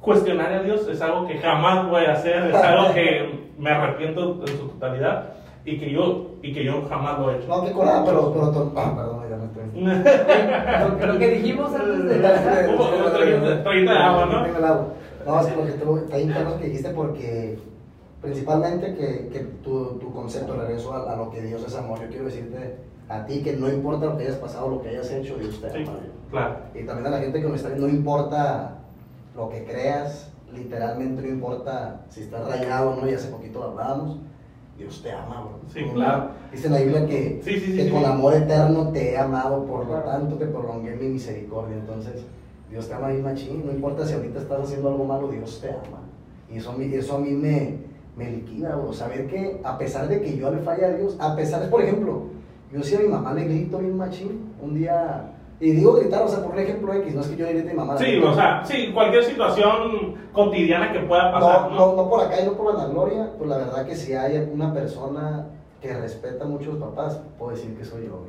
cuestionar 0.00 0.52
a 0.52 0.62
Dios 0.62 0.86
es 0.88 1.02
algo 1.02 1.26
que 1.26 1.38
jamás 1.38 1.88
voy 1.90 2.04
a 2.04 2.12
hacer, 2.12 2.46
es 2.50 2.54
algo 2.62 2.94
que 2.94 3.40
me 3.58 3.70
arrepiento 3.70 4.40
en 4.46 4.48
su 4.56 4.68
totalidad 4.68 5.30
y 5.64 5.78
que 5.78 5.90
yo, 5.90 6.30
y 6.42 6.52
que 6.52 6.62
yo 6.64 6.82
jamás 6.88 7.18
lo 7.18 7.30
he 7.32 7.36
hecho. 7.38 7.48
No, 7.48 7.64
qué 7.64 7.72
colada, 7.72 8.04
pero... 8.04 8.32
pero 8.32 8.50
to- 8.52 8.72
ah, 8.76 8.92
perdón, 8.94 9.22
ya 9.30 9.36
me 9.36 9.46
estoy... 9.46 11.06
Lo, 11.08 11.18
que 11.18 11.28
dijimos 11.30 11.74
antes 11.74 12.04
de 12.04 12.18
la... 12.20 12.66
¿Cómo? 12.66 12.84
Traguita- 12.90 13.62
traguita 13.62 13.92
de 13.92 13.98
agua, 13.98 14.26
¿no? 14.26 14.84
No, 15.26 15.40
es 15.40 15.46
que 15.46 15.56
lo 15.56 15.64
que 15.64 15.72
tú, 15.72 15.96
está 15.96 16.18
claro 16.34 16.58
que 16.58 16.66
dijiste 16.66 16.90
porque 16.90 17.58
principalmente 18.24 18.94
que, 18.94 19.28
que 19.28 19.40
tu, 19.62 19.98
tu 19.98 20.12
concepto, 20.12 20.56
regreso 20.56 20.92
a, 20.92 21.12
a 21.12 21.16
lo 21.16 21.30
que 21.30 21.42
Dios 21.42 21.62
es 21.66 21.74
amor, 21.76 22.00
yo 22.00 22.08
quiero 22.08 22.24
decirte 22.24 22.76
a 23.08 23.24
ti 23.26 23.42
que 23.42 23.54
no 23.54 23.68
importa 23.68 24.06
lo 24.06 24.16
que 24.16 24.24
hayas 24.24 24.36
pasado, 24.38 24.68
lo 24.68 24.80
que 24.82 24.88
hayas 24.88 25.10
hecho, 25.12 25.36
Dios 25.36 25.60
te 25.60 25.70
Sí, 25.70 25.84
ama. 25.86 25.98
claro. 26.30 26.56
Y 26.74 26.84
también 26.84 27.06
a 27.06 27.10
la 27.10 27.18
gente 27.18 27.40
que 27.40 27.46
nos 27.46 27.56
está 27.56 27.68
viendo, 27.68 27.86
no 27.86 27.92
importa 27.92 28.78
lo 29.36 29.48
que 29.50 29.64
creas, 29.64 30.30
literalmente 30.54 31.20
no 31.22 31.28
importa 31.28 32.00
si 32.08 32.22
estás 32.22 32.48
rayado 32.48 32.90
o 32.92 32.96
no, 32.96 33.08
y 33.08 33.12
hace 33.14 33.28
poquito 33.28 33.62
hablábamos, 33.62 34.18
Dios 34.78 35.02
te 35.02 35.12
ama, 35.12 35.42
bro. 35.42 35.60
Sí, 35.72 35.84
claro. 35.92 36.30
Dice 36.50 36.68
la 36.70 36.78
Biblia 36.78 37.06
que, 37.06 37.40
Sí, 37.44 37.60
sí, 37.60 37.66
sí, 37.66 37.76
que 37.76 37.84
sí, 37.84 37.90
con 37.90 38.00
sí. 38.00 38.06
amor 38.06 38.34
eterno 38.34 38.88
te 38.90 39.12
he 39.12 39.18
amado, 39.18 39.64
por 39.66 39.86
lo 39.86 39.94
tanto 40.00 40.36
te 40.36 40.46
prolongué 40.46 40.96
mi 40.96 41.08
misericordia. 41.08 41.76
Entonces, 41.76 42.24
Dios 42.70 42.88
te 42.88 42.94
ama 42.94 43.08
bien 43.08 43.22
machín, 43.22 43.64
no 43.66 43.70
importa 43.72 44.04
si 44.06 44.14
ahorita 44.14 44.40
estás 44.40 44.62
haciendo 44.62 44.88
algo 44.88 45.04
malo, 45.04 45.28
Dios 45.28 45.60
te 45.60 45.68
ama. 45.70 46.00
Y 46.50 46.56
eso 46.58 46.74
eso 46.80 47.16
a 47.16 47.18
mí 47.20 47.30
me, 47.30 47.78
me 48.16 48.30
liquida, 48.30 48.76
bro. 48.76 48.92
Saber 48.92 49.26
que 49.26 49.60
a 49.64 49.76
pesar 49.78 50.08
de 50.08 50.20
que 50.20 50.36
yo 50.36 50.50
le 50.50 50.58
falle 50.58 50.84
a 50.84 50.90
Dios, 50.94 51.16
a 51.18 51.34
pesar 51.34 51.62
de, 51.62 51.68
por 51.68 51.82
ejemplo, 51.82 52.22
yo 52.72 52.82
si 52.82 52.94
a 52.96 53.00
mi 53.00 53.08
mamá 53.08 53.32
le 53.34 53.44
grito 53.44 53.78
bien 53.78 53.96
machín, 53.96 54.52
un 54.62 54.74
día, 54.74 55.30
y 55.60 55.70
digo 55.72 55.94
gritar, 55.94 56.22
o 56.22 56.28
sea, 56.28 56.42
por 56.44 56.58
ejemplo 56.58 56.92
X, 56.94 57.14
no 57.14 57.20
es 57.20 57.28
que 57.28 57.36
yo 57.36 57.46
le 57.46 57.52
grite 57.54 57.70
a 57.70 57.72
mi 57.72 57.78
mamá. 57.78 57.96
Sí, 57.98 58.18
o 58.18 58.34
sea, 58.34 58.62
sí, 58.64 58.90
cualquier 58.92 59.24
situación 59.24 60.14
cotidiana 60.32 60.92
que 60.92 61.00
pueda 61.00 61.32
pasar, 61.32 61.70
no, 61.70 61.76
¿no? 61.76 61.86
no, 61.92 61.96
no 62.02 62.08
por 62.10 62.20
acá 62.24 62.40
y 62.40 62.46
no 62.46 62.52
por 62.52 62.74
la 62.76 62.86
gloria, 62.86 63.30
pues 63.38 63.48
la 63.50 63.58
verdad 63.58 63.86
que 63.86 63.94
si 63.96 64.12
hay 64.14 64.48
una 64.52 64.72
persona 64.72 65.46
que 65.80 65.92
respeta 65.94 66.44
mucho 66.44 66.70
a 66.70 66.74
los 66.74 66.82
papás, 66.82 67.20
puedo 67.38 67.52
decir 67.52 67.76
que 67.76 67.84
soy 67.84 68.06
yo. 68.06 68.22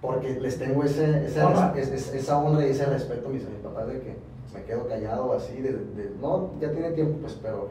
Porque 0.00 0.30
les 0.40 0.58
tengo 0.58 0.82
ese, 0.82 1.26
ese 1.26 1.44
res- 1.74 2.12
esa 2.14 2.38
honra 2.38 2.66
y 2.66 2.70
ese 2.70 2.86
respeto 2.86 3.28
a 3.28 3.30
mis, 3.30 3.44
a 3.46 3.48
mis 3.50 3.58
papás 3.60 3.86
de 3.86 4.00
que 4.00 4.16
me 4.52 4.64
quedo 4.64 4.86
callado 4.88 5.26
o 5.26 5.32
así, 5.32 5.54
de, 5.60 5.72
de- 5.72 6.12
no, 6.20 6.50
ya 6.60 6.70
tiene 6.72 6.90
tiempo, 6.90 7.18
pues, 7.20 7.38
pero, 7.40 7.68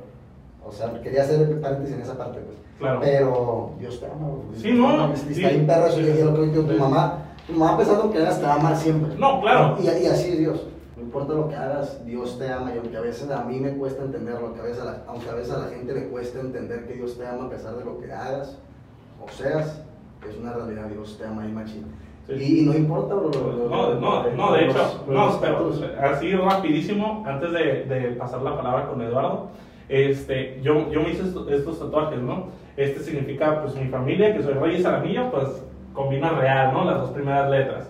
o 0.64 0.72
sea, 0.72 1.02
quería 1.02 1.24
hacer 1.24 1.60
paréntesis 1.60 1.96
en 1.96 2.02
esa 2.02 2.18
parte, 2.18 2.40
pues. 2.40 2.58
Claro. 2.80 3.00
Pero 3.02 3.72
Dios 3.80 4.00
te 4.00 4.06
ama, 4.06 4.28
güey. 4.28 4.60
Sí, 4.60 4.72
no, 4.74 5.16
sí. 5.16 5.34
Está 5.34 5.50
bien 5.50 5.68
perro 5.68 5.88
eso, 5.88 6.00
es 6.00 6.26
lo 6.26 6.34
que 6.34 6.42
digo, 6.48 6.64
tu 6.64 6.74
mamá, 6.78 7.36
tu 7.46 7.54
mamá 7.54 7.78
pensando 7.78 8.12
que 8.12 8.18
hagas 8.18 8.40
te 8.40 8.46
va 8.46 8.54
a 8.54 8.56
amar 8.56 8.76
siempre. 8.76 9.16
No, 9.18 9.42
claro. 9.42 9.78
Y, 9.80 9.86
y 9.86 10.08
así 10.08 10.32
es 10.32 10.40
Dios. 10.40 10.68
No 10.98 11.04
importa 11.04 11.34
lo 11.34 11.48
que 11.48 11.56
hagas, 11.56 12.04
Dios 12.06 12.40
te 12.40 12.52
ama. 12.52 12.74
Y 12.74 12.80
aunque 12.80 12.98
a 12.98 13.02
veces 13.02 13.30
a 13.30 13.44
mí 13.44 13.60
me 13.60 13.72
cuesta 13.72 14.04
entenderlo, 14.04 14.48
aunque 14.48 14.62
a 14.62 14.64
veces 14.64 14.82
a 14.82 14.86
la, 14.86 15.04
aunque 15.08 15.30
a, 15.30 15.34
veces 15.34 15.54
a 15.54 15.60
la 15.60 15.68
gente 15.68 15.94
le 15.94 16.08
cuesta 16.08 16.40
entender 16.40 16.88
que 16.88 16.94
Dios 16.94 17.18
te 17.18 17.28
ama 17.28 17.46
a 17.46 17.50
pesar 17.50 17.76
de 17.76 17.86
lo 17.86 18.00
que 18.00 18.12
hagas 18.12 18.58
o 19.24 19.30
seas, 19.30 19.82
es 20.28 20.38
una 20.38 20.54
realidad. 20.54 20.88
Dios 20.88 21.18
te 21.18 21.26
ama 21.26 21.46
y 21.46 21.52
machín. 21.52 21.86
Sí. 22.28 22.62
Y, 22.62 22.66
no 22.66 22.74
importa, 22.76 23.16
bro. 23.16 23.30
No, 23.32 23.94
no, 23.96 24.32
no, 24.32 24.54
de 24.54 24.66
hecho, 24.66 25.04
no, 25.08 25.40
pero 25.42 25.72
así 26.02 26.34
rapidísimo, 26.34 27.24
antes 27.28 27.52
de, 27.52 27.86
de 27.86 28.12
pasar 28.12 28.42
la 28.42 28.56
palabra 28.56 28.88
con 28.88 29.02
Eduardo, 29.02 29.50
este, 29.92 30.60
yo, 30.64 30.90
yo 30.92 31.02
me 31.02 31.10
hice 31.12 31.24
estos, 31.24 31.52
estos 31.52 31.80
tatuajes, 31.80 32.20
¿no? 32.20 32.48
Este 32.78 33.00
significa, 33.02 33.62
pues, 33.62 33.76
mi 33.76 33.88
familia, 33.90 34.34
que 34.36 34.42
soy 34.42 34.54
Reyes 34.54 34.86
Aramillo, 34.86 35.30
pues, 35.32 35.64
combina 35.94 36.30
real, 36.30 36.72
¿no? 36.74 36.86
Las 36.86 37.02
dos 37.02 37.10
primeras 37.12 37.50
letras. 37.52 37.90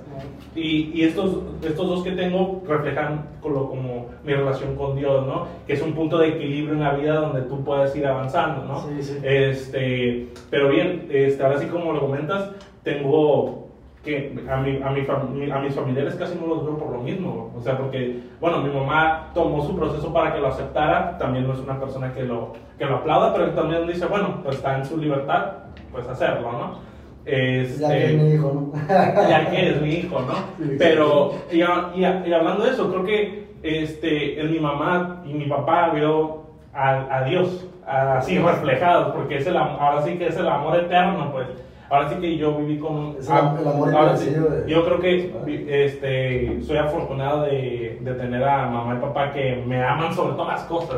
Y, 0.55 0.91
y 0.93 1.03
estos, 1.03 1.37
estos 1.63 1.87
dos 1.87 2.03
que 2.03 2.11
tengo 2.11 2.61
reflejan 2.67 3.25
con 3.41 3.53
lo- 3.53 3.69
como 3.69 4.07
mi 4.25 4.33
relación 4.33 4.75
con 4.75 4.95
Dios, 4.97 5.25
¿no? 5.25 5.45
Que 5.67 5.73
es 5.73 5.81
un 5.81 5.93
punto 5.93 6.17
de 6.17 6.29
equilibrio 6.29 6.73
en 6.73 6.81
la 6.81 6.93
vida 6.95 7.15
donde 7.15 7.43
tú 7.43 7.63
puedes 7.63 7.95
ir 7.95 8.05
avanzando, 8.07 8.65
¿no? 8.65 8.81
Sí, 8.81 9.01
sí. 9.03 9.17
Este, 9.23 10.27
pero 10.49 10.69
bien, 10.69 11.07
este, 11.11 11.41
ahora 11.43 11.59
sí 11.59 11.67
como 11.67 11.93
lo 11.93 12.01
comentas, 12.01 12.49
tengo 12.83 13.60
que 14.03 14.33
a, 14.49 14.57
mi, 14.57 14.81
a, 14.81 14.89
mi 14.89 15.51
a 15.51 15.59
mis 15.59 15.75
familiares 15.75 16.15
casi 16.15 16.35
no 16.35 16.47
los 16.47 16.65
veo 16.65 16.77
por 16.77 16.91
lo 16.91 17.01
mismo, 17.01 17.51
o 17.55 17.61
sea, 17.61 17.77
porque, 17.77 18.19
bueno, 18.39 18.61
mi 18.61 18.71
mamá 18.71 19.29
tomó 19.33 19.63
su 19.63 19.75
proceso 19.75 20.11
para 20.11 20.33
que 20.33 20.39
lo 20.39 20.47
aceptara, 20.47 21.17
también 21.19 21.47
no 21.47 21.53
es 21.53 21.59
una 21.59 21.79
persona 21.79 22.11
que 22.13 22.23
lo, 22.23 22.53
que 22.77 22.85
lo 22.85 22.97
aplauda, 22.97 23.33
pero 23.33 23.51
también 23.51 23.85
dice, 23.85 24.05
bueno, 24.07 24.39
pues 24.43 24.57
está 24.57 24.77
en 24.77 24.85
su 24.85 24.97
libertad, 24.97 25.51
pues 25.91 26.07
hacerlo, 26.07 26.51
¿no? 26.51 26.79
Este, 27.25 27.79
Ya 27.79 28.07
que 28.07 28.17
me 28.17 28.23
dijo, 28.31 28.51
¿no? 28.53 28.73
ya 29.29 29.49
que 29.51 29.69
es 29.69 29.81
mi 29.81 29.93
hijo, 29.93 30.21
¿no? 30.21 30.33
Pero, 30.79 31.33
y, 31.51 31.57
y 31.59 32.01
y 32.01 32.33
hablando 32.33 32.63
de 32.63 32.71
eso, 32.71 32.89
creo 32.89 33.03
que 33.03 33.51
este, 33.61 34.41
en 34.41 34.51
mi 34.51 34.59
mamá 34.59 35.21
y 35.25 35.33
mi 35.33 35.45
papá 35.45 35.91
veo 35.91 36.47
a, 36.73 37.17
a 37.19 37.23
Dios 37.25 37.67
así 37.85 38.39
reflejados, 38.39 39.13
porque 39.13 39.37
es 39.37 39.47
el, 39.47 39.57
ahora 39.57 40.01
sí 40.01 40.17
que 40.17 40.27
es 40.27 40.37
el 40.37 40.47
amor 40.47 40.77
eterno, 40.77 41.31
pues. 41.31 41.47
Ahora 41.91 42.09
sí 42.09 42.15
que 42.21 42.37
yo 42.37 42.55
viví 42.55 42.77
con... 42.79 43.17
Es 43.19 43.27
el 43.27 43.33
am- 43.33 43.57
el 43.59 43.67
amor 43.67 43.93
ahora 43.93 44.15
sí, 44.15 44.29
de- 44.29 44.63
Yo 44.65 44.85
creo 44.85 44.99
que 45.01 45.33
vi- 45.45 45.65
este, 45.67 46.61
soy 46.61 46.77
afortunado 46.77 47.43
de, 47.43 47.99
de 48.01 48.13
tener 48.13 48.41
a 48.45 48.67
mamá 48.69 48.95
y 48.95 49.01
papá 49.01 49.33
que 49.33 49.61
me 49.67 49.83
aman 49.83 50.13
sobre 50.15 50.35
todas 50.35 50.59
las 50.59 50.63
cosas. 50.69 50.97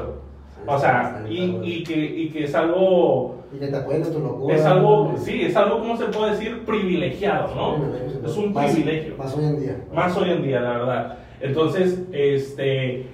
O 0.68 0.78
sea, 0.78 1.24
y, 1.28 1.60
y, 1.64 1.84
que, 1.84 1.96
y 1.98 2.30
que 2.30 2.44
es 2.44 2.54
algo... 2.54 3.38
Y 3.52 3.58
que 3.58 3.68
te 3.68 3.78
en 3.78 4.14
tu 4.14 4.20
locura. 4.20 4.56
Es 4.56 4.64
algo, 4.66 5.14
sí, 5.18 5.42
es 5.42 5.56
algo, 5.58 5.80
¿cómo 5.80 5.98
se 5.98 6.06
puede 6.06 6.32
decir? 6.34 6.64
Privilegiado, 6.64 7.54
¿no? 7.56 7.78
Es 8.26 8.38
un 8.38 8.54
privilegio. 8.54 9.16
Más 9.18 9.36
hoy 9.36 9.46
en 9.46 9.60
día. 9.60 9.78
Más 9.94 10.16
hoy 10.16 10.30
en 10.30 10.44
día, 10.44 10.60
la 10.62 10.70
verdad. 10.74 11.18
Entonces, 11.42 12.04
este, 12.14 13.08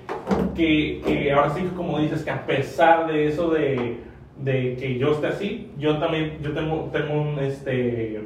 que, 0.53 1.01
que 1.05 1.31
ahora 1.31 1.49
sí, 1.51 1.67
como 1.75 1.97
dices, 1.99 2.23
que 2.23 2.29
a 2.29 2.45
pesar 2.45 3.07
de 3.07 3.27
eso 3.27 3.49
de, 3.49 3.97
de 4.43 4.75
que 4.78 4.97
yo 4.97 5.12
esté 5.12 5.28
así, 5.28 5.71
yo 5.78 5.97
también, 5.97 6.38
yo 6.41 6.54
tengo, 6.54 6.89
tengo 6.91 7.21
un, 7.21 7.39
este, 7.39 8.21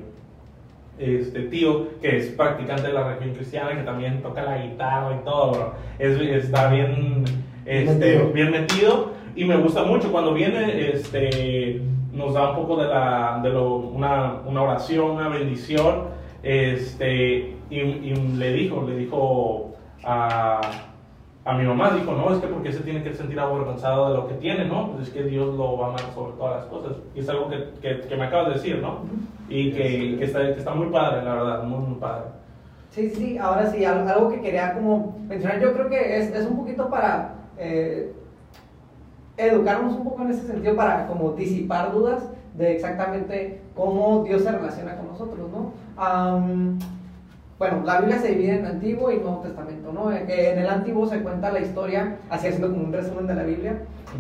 este 0.99 1.41
tío 1.43 1.99
que 2.01 2.17
es 2.17 2.27
practicante 2.27 2.87
de 2.87 2.93
la 2.93 3.07
religión 3.07 3.35
cristiana, 3.35 3.75
que 3.75 3.83
también 3.83 4.21
toca 4.21 4.43
la 4.43 4.63
guitarra 4.63 5.17
y 5.19 5.25
todo, 5.25 5.51
bro. 5.51 5.73
Es, 5.99 6.19
está 6.45 6.69
bien, 6.69 7.23
este, 7.65 7.93
Metido. 7.93 8.31
bien 8.31 8.51
metido 8.51 9.11
y 9.35 9.45
me 9.45 9.57
gusta 9.57 9.83
mucho 9.83 10.11
cuando 10.11 10.33
viene, 10.33 10.91
este, 10.91 11.81
nos 12.13 12.35
da 12.35 12.51
un 12.51 12.55
poco 12.55 12.77
de, 12.77 12.87
la, 12.87 13.39
de 13.41 13.49
lo, 13.49 13.75
una, 13.77 14.41
una 14.45 14.61
oración, 14.61 15.11
una 15.11 15.29
bendición, 15.29 16.09
este, 16.43 17.55
y, 17.69 17.79
y 17.79 18.13
le 18.37 18.53
dijo, 18.53 18.85
le 18.87 18.95
dijo 18.97 19.73
a, 20.03 20.61
a 21.45 21.53
mi 21.57 21.65
mamá, 21.65 21.91
dijo, 21.91 22.13
no, 22.13 22.33
es 22.33 22.39
que 22.39 22.47
porque 22.47 22.71
se 22.71 22.79
tiene 22.81 23.03
que 23.03 23.13
sentir 23.13 23.39
avergonzado 23.39 24.09
de 24.09 24.13
lo 24.17 24.27
que 24.27 24.35
tiene, 24.35 24.65
¿no? 24.65 24.91
Pues 24.91 25.07
es 25.07 25.13
que 25.13 25.23
Dios 25.23 25.53
lo 25.55 25.77
va 25.77 25.87
a 25.87 25.89
amar 25.89 26.01
sobre 26.15 26.33
todas 26.33 26.55
las 26.61 26.65
cosas. 26.67 26.97
Y 27.13 27.19
es 27.19 27.27
algo 27.29 27.49
que, 27.49 27.69
que, 27.81 27.99
que 28.07 28.15
me 28.15 28.23
acabas 28.25 28.47
de 28.47 28.53
decir, 28.53 28.79
¿no? 28.81 28.99
Y 29.49 29.71
que, 29.73 30.15
que, 30.17 30.23
está, 30.23 30.39
que 30.53 30.59
está 30.59 30.73
muy 30.73 30.87
padre, 30.87 31.23
la 31.23 31.33
verdad, 31.35 31.63
muy, 31.63 31.79
muy 31.85 31.99
padre. 31.99 32.25
Sí, 32.91 33.09
sí, 33.09 33.37
ahora 33.37 33.67
sí, 33.71 33.83
al- 33.83 34.07
algo 34.07 34.29
que 34.29 34.39
quería 34.41 34.73
como 34.73 35.17
mencionar, 35.27 35.59
yo 35.59 35.73
creo 35.73 35.89
que 35.89 36.17
es, 36.17 36.29
es 36.33 36.45
un 36.47 36.57
poquito 36.57 36.89
para 36.89 37.33
eh, 37.57 38.13
educarnos 39.37 39.93
un 39.95 40.03
poco 40.03 40.21
en 40.23 40.31
ese 40.31 40.45
sentido, 40.47 40.75
para 40.75 41.07
como 41.07 41.31
disipar 41.31 41.91
dudas 41.91 42.29
de 42.55 42.73
exactamente 42.75 43.61
cómo 43.75 44.23
Dios 44.23 44.43
se 44.43 44.51
relaciona 44.51 44.95
con 44.95 45.07
nosotros, 45.07 45.49
¿no? 45.51 45.71
Am, 45.97 46.77
bueno, 47.59 47.83
la 47.85 47.99
Biblia 47.99 48.19
se 48.19 48.29
divide 48.29 48.55
en 48.55 48.65
Antiguo 48.65 49.11
y 49.11 49.17
Nuevo 49.17 49.41
Testamento, 49.41 49.91
¿no? 49.93 50.11
En 50.11 50.29
el 50.29 50.67
Antiguo 50.67 51.07
se 51.07 51.21
cuenta 51.21 51.51
la 51.51 51.59
historia, 51.59 52.17
así 52.29 52.47
haciendo 52.47 52.71
como 52.71 52.85
un 52.85 52.93
resumen 52.93 53.27
de 53.27 53.35
la 53.35 53.43
Biblia, 53.43 53.77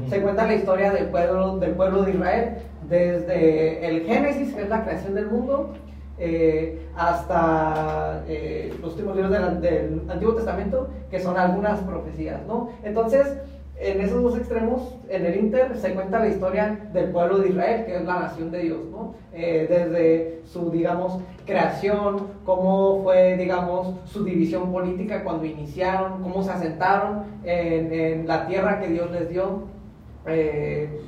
se 0.09 0.21
cuenta 0.21 0.45
la 0.45 0.55
historia 0.55 0.91
del 0.91 1.07
pueblo, 1.07 1.57
del 1.57 1.71
pueblo 1.71 2.03
de 2.03 2.11
Israel, 2.11 2.55
desde 2.89 3.87
el 3.87 4.05
Génesis, 4.05 4.53
que 4.53 4.63
es 4.63 4.69
la 4.69 4.83
creación 4.83 5.15
del 5.15 5.27
mundo, 5.27 5.73
eh, 6.19 6.87
hasta 6.95 8.23
eh, 8.27 8.73
los 8.81 8.91
últimos 8.91 9.15
libros 9.15 9.31
del, 9.31 9.61
del, 9.61 10.01
Antiguo 10.09 10.35
Testamento, 10.35 10.89
que 11.09 11.19
son 11.19 11.37
algunas 11.37 11.79
profecías, 11.81 12.39
¿no? 12.47 12.69
Entonces, 12.83 13.27
en 13.83 14.01
esos 14.01 14.23
dos 14.23 14.37
extremos, 14.37 14.95
en 15.09 15.25
el 15.25 15.37
Inter, 15.37 15.77
se 15.77 15.93
cuenta 15.93 16.19
la 16.19 16.29
historia 16.29 16.89
del 16.93 17.11
pueblo 17.11 17.39
de 17.39 17.49
Israel, 17.49 17.85
que 17.85 17.95
es 17.97 18.03
la 18.03 18.19
nación 18.19 18.51
de 18.51 18.59
Dios, 18.59 18.79
¿no? 18.89 19.15
Eh, 19.33 19.67
desde 19.69 20.41
su, 20.45 20.71
digamos, 20.71 21.21
creación, 21.45 22.27
cómo 22.45 23.03
fue, 23.03 23.35
digamos, 23.35 23.95
su 24.05 24.23
división 24.23 24.71
política 24.71 25.23
cuando 25.23 25.45
iniciaron, 25.45 26.23
cómo 26.23 26.41
se 26.43 26.51
asentaron 26.51 27.23
en, 27.43 27.93
en 27.93 28.27
la 28.27 28.47
tierra 28.47 28.79
que 28.79 28.87
Dios 28.87 29.11
les 29.11 29.29
dio, 29.29 29.63
eh, 30.27 31.01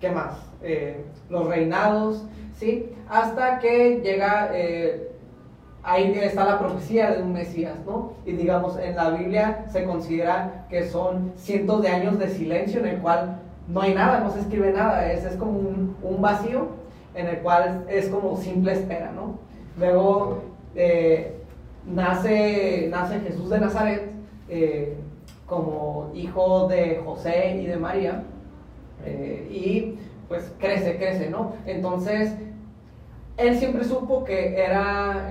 ¿qué 0.00 0.10
más? 0.10 0.38
Eh, 0.62 1.04
los 1.28 1.46
reinados, 1.46 2.24
¿sí? 2.54 2.92
Hasta 3.08 3.58
que 3.58 4.00
llega 4.02 4.50
ahí 5.86 6.18
está 6.20 6.44
la 6.44 6.58
profecía 6.58 7.12
de 7.12 7.22
un 7.22 7.32
Mesías, 7.32 7.76
¿no? 7.86 8.14
Y 8.26 8.32
digamos, 8.32 8.76
en 8.76 8.96
la 8.96 9.10
Biblia 9.10 9.64
se 9.70 9.84
considera 9.84 10.66
que 10.68 10.88
son 10.88 11.32
cientos 11.36 11.80
de 11.80 11.88
años 11.88 12.18
de 12.18 12.28
silencio 12.28 12.80
en 12.80 12.86
el 12.86 12.98
cual 12.98 13.38
no 13.68 13.82
hay 13.82 13.94
nada, 13.94 14.18
no 14.18 14.30
se 14.30 14.40
escribe 14.40 14.72
nada, 14.72 15.10
es, 15.12 15.24
es 15.24 15.36
como 15.36 15.52
un, 15.52 16.20
vacío 16.20 16.66
en 17.14 17.28
el 17.28 17.38
cual 17.38 17.84
es 17.88 18.08
como 18.08 18.36
simple 18.36 18.72
espera, 18.72 19.12
¿no? 19.12 19.38
Luego 19.78 20.42
eh, 20.74 21.36
nace, 21.86 22.88
nace 22.90 23.20
Jesús 23.20 23.48
de 23.48 23.60
Nazaret 23.60 24.10
eh, 24.48 24.96
como 25.46 26.10
hijo 26.14 26.66
de 26.66 27.00
José 27.04 27.60
y 27.62 27.66
de 27.66 27.76
María 27.76 28.24
eh, 29.04 29.48
y 29.52 29.98
pues 30.26 30.52
crece, 30.58 30.96
crece, 30.96 31.30
¿no? 31.30 31.52
Entonces, 31.64 32.34
él 33.36 33.56
siempre 33.56 33.84
supo 33.84 34.24
que 34.24 34.60
era 34.60 35.28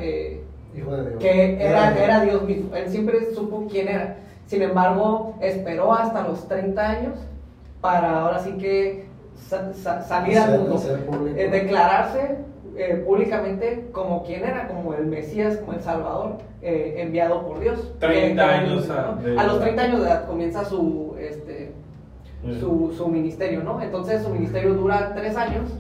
que 1.20 1.58
era, 1.62 1.98
era 1.98 2.22
Dios 2.22 2.44
mismo. 2.44 2.76
Él 2.76 2.90
siempre 2.90 3.34
supo 3.34 3.68
quién 3.70 3.88
era. 3.88 4.18
Sin 4.48 4.62
embargo, 4.62 5.36
esperó 5.42 5.94
hasta 5.94 6.28
los 6.28 6.48
30 6.48 6.90
años 6.90 7.14
para 7.82 8.22
ahora 8.22 8.40
sí 8.40 8.54
que 8.54 9.06
salir 10.08 10.38
al 10.38 10.60
mundo, 10.60 10.82
eh, 11.36 11.50
declararse 11.50 12.38
eh, 12.78 13.04
públicamente 13.06 13.88
como 13.92 14.24
quien 14.24 14.44
era, 14.44 14.68
como 14.68 14.94
el 14.94 15.06
Mesías, 15.06 15.58
como 15.58 15.74
el 15.74 15.82
Salvador, 15.82 16.38
eh, 16.62 16.96
enviado 16.98 17.46
por 17.48 17.60
Dios. 17.60 17.94
30 18.00 18.44
años. 18.44 18.90
A, 18.90 19.18
a, 19.38 19.48
los 19.48 19.60
30 19.60 19.82
años 19.82 20.00
de 20.02 20.08
edad 20.08 20.28
comienza 20.28 20.66
su, 20.66 21.16
este, 21.20 21.72
su, 22.60 22.94
su, 22.96 23.08
ministerio, 23.08 23.64
¿no? 23.64 23.82
Entonces 23.82 24.24
su 24.24 24.30
ministerio 24.30 24.74
dura 24.74 25.14
3 25.16 25.38
años 25.38 25.72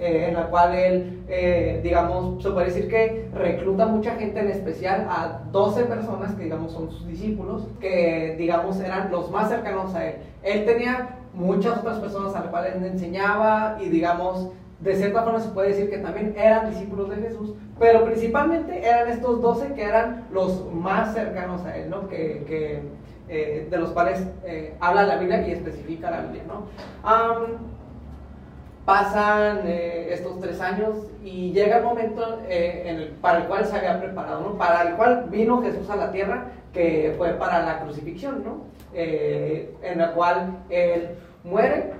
eh, 0.00 0.26
en 0.28 0.34
la 0.34 0.46
cual 0.46 0.76
él, 0.76 1.24
eh, 1.28 1.80
digamos, 1.82 2.40
se 2.40 2.50
puede 2.50 2.66
decir 2.66 2.88
que 2.88 3.28
recluta 3.34 3.84
mucha 3.86 4.14
gente, 4.14 4.38
en 4.38 4.48
especial 4.48 5.08
a 5.10 5.40
12 5.50 5.86
personas 5.86 6.36
que, 6.36 6.44
digamos, 6.44 6.70
son 6.70 6.88
sus 6.92 7.04
discípulos, 7.08 7.66
que, 7.80 8.36
digamos, 8.38 8.78
eran 8.78 9.10
los 9.10 9.28
más 9.32 9.48
cercanos 9.48 9.92
a 9.96 10.06
él. 10.06 10.14
Él 10.44 10.64
tenía 10.64 11.16
muchas 11.34 11.78
otras 11.78 11.98
personas 11.98 12.32
a 12.36 12.42
las 12.42 12.48
cuales 12.50 12.76
él 12.76 12.84
enseñaba 12.84 13.76
y, 13.80 13.88
digamos, 13.88 14.52
de 14.78 14.94
cierta 14.94 15.24
forma 15.24 15.40
se 15.40 15.48
puede 15.48 15.70
decir 15.70 15.90
que 15.90 15.98
también 15.98 16.32
eran 16.38 16.70
discípulos 16.70 17.10
de 17.10 17.16
Jesús, 17.16 17.54
pero 17.80 18.04
principalmente 18.04 18.86
eran 18.86 19.08
estos 19.08 19.42
12 19.42 19.72
que 19.72 19.82
eran 19.82 20.28
los 20.30 20.64
más 20.72 21.12
cercanos 21.12 21.64
a 21.64 21.76
él, 21.76 21.90
¿no? 21.90 22.08
Que, 22.08 22.44
que 22.46 22.82
eh, 23.28 23.66
de 23.68 23.76
los 23.78 23.90
cuales 23.90 24.22
habla 24.78 25.02
la 25.02 25.16
Biblia 25.16 25.46
y 25.48 25.50
especifica 25.50 26.08
la 26.08 26.20
Biblia, 26.20 26.44
¿no? 26.46 26.66
Pasan 28.88 29.66
eh, 29.66 30.14
estos 30.14 30.40
tres 30.40 30.62
años 30.62 30.96
y 31.22 31.52
llega 31.52 31.76
el 31.76 31.84
momento 31.84 32.40
eh, 32.48 32.84
en 32.86 32.96
el, 32.96 33.08
para 33.20 33.40
el 33.40 33.44
cual 33.44 33.66
se 33.66 33.76
había 33.76 34.00
preparado, 34.00 34.40
¿no? 34.40 34.56
para 34.56 34.80
el 34.88 34.94
cual 34.94 35.26
vino 35.28 35.60
Jesús 35.60 35.90
a 35.90 35.96
la 35.96 36.10
tierra, 36.10 36.46
que 36.72 37.12
fue 37.18 37.34
para 37.34 37.66
la 37.66 37.80
crucifixión, 37.80 38.42
¿no? 38.42 38.62
Eh, 38.94 39.74
en 39.82 39.98
la 39.98 40.14
cual 40.14 40.64
él 40.70 41.16
muere. 41.44 41.92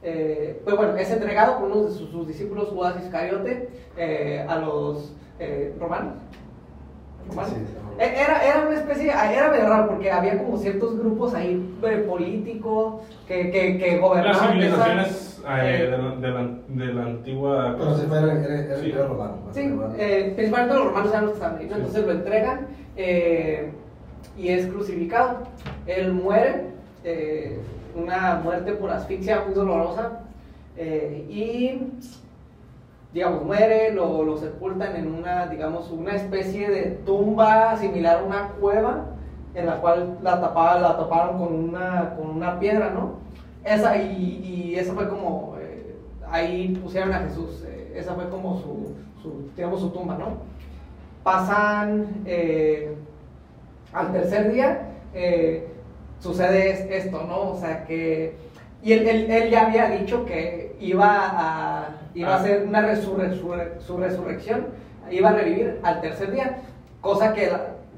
pues 0.00 0.76
bueno, 0.76 0.96
es 0.96 1.10
entregado 1.10 1.58
por 1.58 1.70
uno 1.70 1.82
de 1.88 1.90
sus, 1.90 2.26
discípulos, 2.26 2.70
Judas 2.70 2.96
Iscariote, 3.04 3.68
a 4.48 4.56
los 4.56 5.12
romanos. 5.78 6.14
Era, 7.98 8.46
era 8.46 8.66
una 8.66 8.76
especie, 8.76 9.10
era 9.10 9.50
medio 9.50 9.68
raro 9.68 9.88
porque 9.88 10.10
había 10.10 10.38
como 10.38 10.56
ciertos 10.56 10.98
grupos 10.98 11.34
ahí 11.34 11.56
políticos 12.08 13.02
que, 13.28 13.50
que, 13.50 13.76
que 13.76 13.98
gobernaban. 13.98 14.58
Las 14.58 15.33
eh, 15.46 15.90
de, 15.90 15.98
la, 15.98 16.10
de, 16.16 16.30
la, 16.30 16.50
de, 16.68 16.94
la, 16.94 17.02
antigua. 17.02 17.76
Pero 17.78 17.96
si 17.96 18.06
era, 18.06 18.32
era, 18.32 18.76
sí. 18.76 18.92
romano. 18.92 19.36
Sí, 19.52 19.74
eh, 19.98 20.32
principalmente 20.34 20.74
los 20.74 20.86
romanos 20.86 21.10
eran 21.10 21.24
los 21.24 21.32
que 21.32 21.36
estaban 21.36 21.58
ahí, 21.58 21.68
entonces 21.70 22.06
lo 22.06 22.12
entregan 22.12 22.66
eh, 22.96 23.72
y 24.36 24.48
es 24.48 24.66
crucificado. 24.66 25.38
Él 25.86 26.12
muere, 26.12 26.70
eh, 27.04 27.60
una 27.94 28.40
muerte 28.42 28.72
por 28.72 28.90
asfixia 28.90 29.42
muy 29.44 29.54
dolorosa, 29.54 30.20
eh, 30.76 31.26
y 31.28 31.80
digamos, 33.12 33.44
muere, 33.44 33.92
lo, 33.92 34.24
lo, 34.24 34.36
sepultan 34.36 34.96
en 34.96 35.14
una, 35.14 35.46
digamos, 35.46 35.90
una 35.90 36.16
especie 36.16 36.68
de 36.68 36.82
tumba 37.06 37.76
similar 37.76 38.18
a 38.18 38.24
una 38.24 38.48
cueva, 38.60 39.04
en 39.54 39.66
la 39.66 39.76
cual 39.76 40.18
la, 40.20 40.40
tapaba, 40.40 40.80
la 40.80 40.96
taparon 40.96 41.38
con 41.38 41.54
una, 41.54 42.14
con 42.16 42.30
una 42.30 42.58
piedra, 42.58 42.90
¿no? 42.90 43.23
Esa, 43.64 43.96
y, 43.96 44.72
y 44.72 44.78
eso 44.78 44.94
fue 44.94 45.08
como, 45.08 45.56
eh, 45.58 45.96
ahí 46.30 46.78
pusieron 46.82 47.12
a 47.14 47.20
Jesús, 47.20 47.64
eh, 47.66 47.94
esa 47.96 48.14
fue 48.14 48.28
como 48.28 48.60
su, 48.60 48.94
su, 49.22 49.50
digamos, 49.56 49.80
su 49.80 49.90
tumba, 49.90 50.18
¿no? 50.18 50.38
Pasan 51.22 52.06
eh, 52.26 52.94
al 53.92 54.12
tercer 54.12 54.52
día, 54.52 54.90
sucede 56.18 56.94
esto, 56.94 57.24
¿no? 57.26 57.52
O 57.52 57.56
sea 57.56 57.84
que, 57.86 58.36
y 58.82 58.92
él, 58.92 59.08
él, 59.08 59.30
él 59.30 59.50
ya 59.50 59.66
había 59.66 59.88
dicho 59.88 60.26
que 60.26 60.76
iba 60.80 61.08
a, 61.08 61.88
iba 62.14 62.34
a 62.34 62.40
hacer 62.40 62.66
una 62.66 62.94
su 62.96 63.96
resurrección, 63.96 64.66
iba 65.10 65.30
a 65.30 65.32
revivir 65.32 65.80
al 65.82 66.02
tercer 66.02 66.32
día, 66.32 66.58
cosa 67.00 67.32
que 67.32 67.50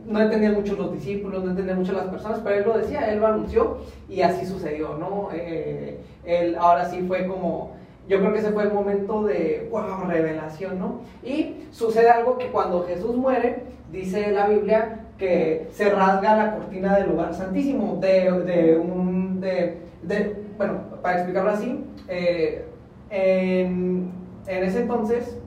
no 0.07 0.21
entendían 0.21 0.55
mucho 0.55 0.75
los 0.77 0.93
discípulos, 0.93 1.43
no 1.43 1.51
entendían 1.51 1.79
mucho 1.79 1.93
las 1.93 2.07
personas, 2.07 2.41
pero 2.43 2.57
él 2.57 2.65
lo 2.65 2.79
decía, 2.79 3.11
él 3.11 3.19
lo 3.19 3.27
anunció 3.27 3.79
y 4.09 4.23
así 4.23 4.47
sucedió, 4.47 4.97
¿no? 4.97 5.29
Eh, 5.33 5.99
él 6.25 6.57
ahora 6.59 6.89
sí 6.89 7.05
fue 7.07 7.27
como, 7.27 7.73
yo 8.09 8.21
creo 8.21 8.33
que 8.33 8.39
ese 8.39 8.53
fue 8.53 8.65
el 8.65 8.73
momento 8.73 9.25
de, 9.25 9.69
wow, 9.71 10.07
revelación, 10.07 10.79
¿no? 10.79 11.01
Y 11.25 11.67
sucede 11.73 12.09
algo 12.09 12.39
que 12.39 12.47
cuando 12.49 12.85
Jesús 12.85 13.17
muere, 13.17 13.65
dice 13.91 14.31
la 14.31 14.47
Biblia 14.49 15.01
que 15.19 15.69
se 15.73 15.91
rasga 15.91 16.37
la 16.37 16.57
cortina 16.57 16.97
del 16.97 17.09
lugar 17.11 17.35
santísimo, 17.35 17.99
de, 18.01 18.31
de 18.43 18.77
un, 18.77 19.41
de, 19.41 19.79
de, 20.03 20.37
bueno, 20.57 20.81
para 21.03 21.17
explicarlo 21.17 21.51
así, 21.51 21.85
eh, 22.09 22.65
en, 23.11 24.11
en, 24.47 24.65
ese 24.65 24.83
entonces, 24.83 25.39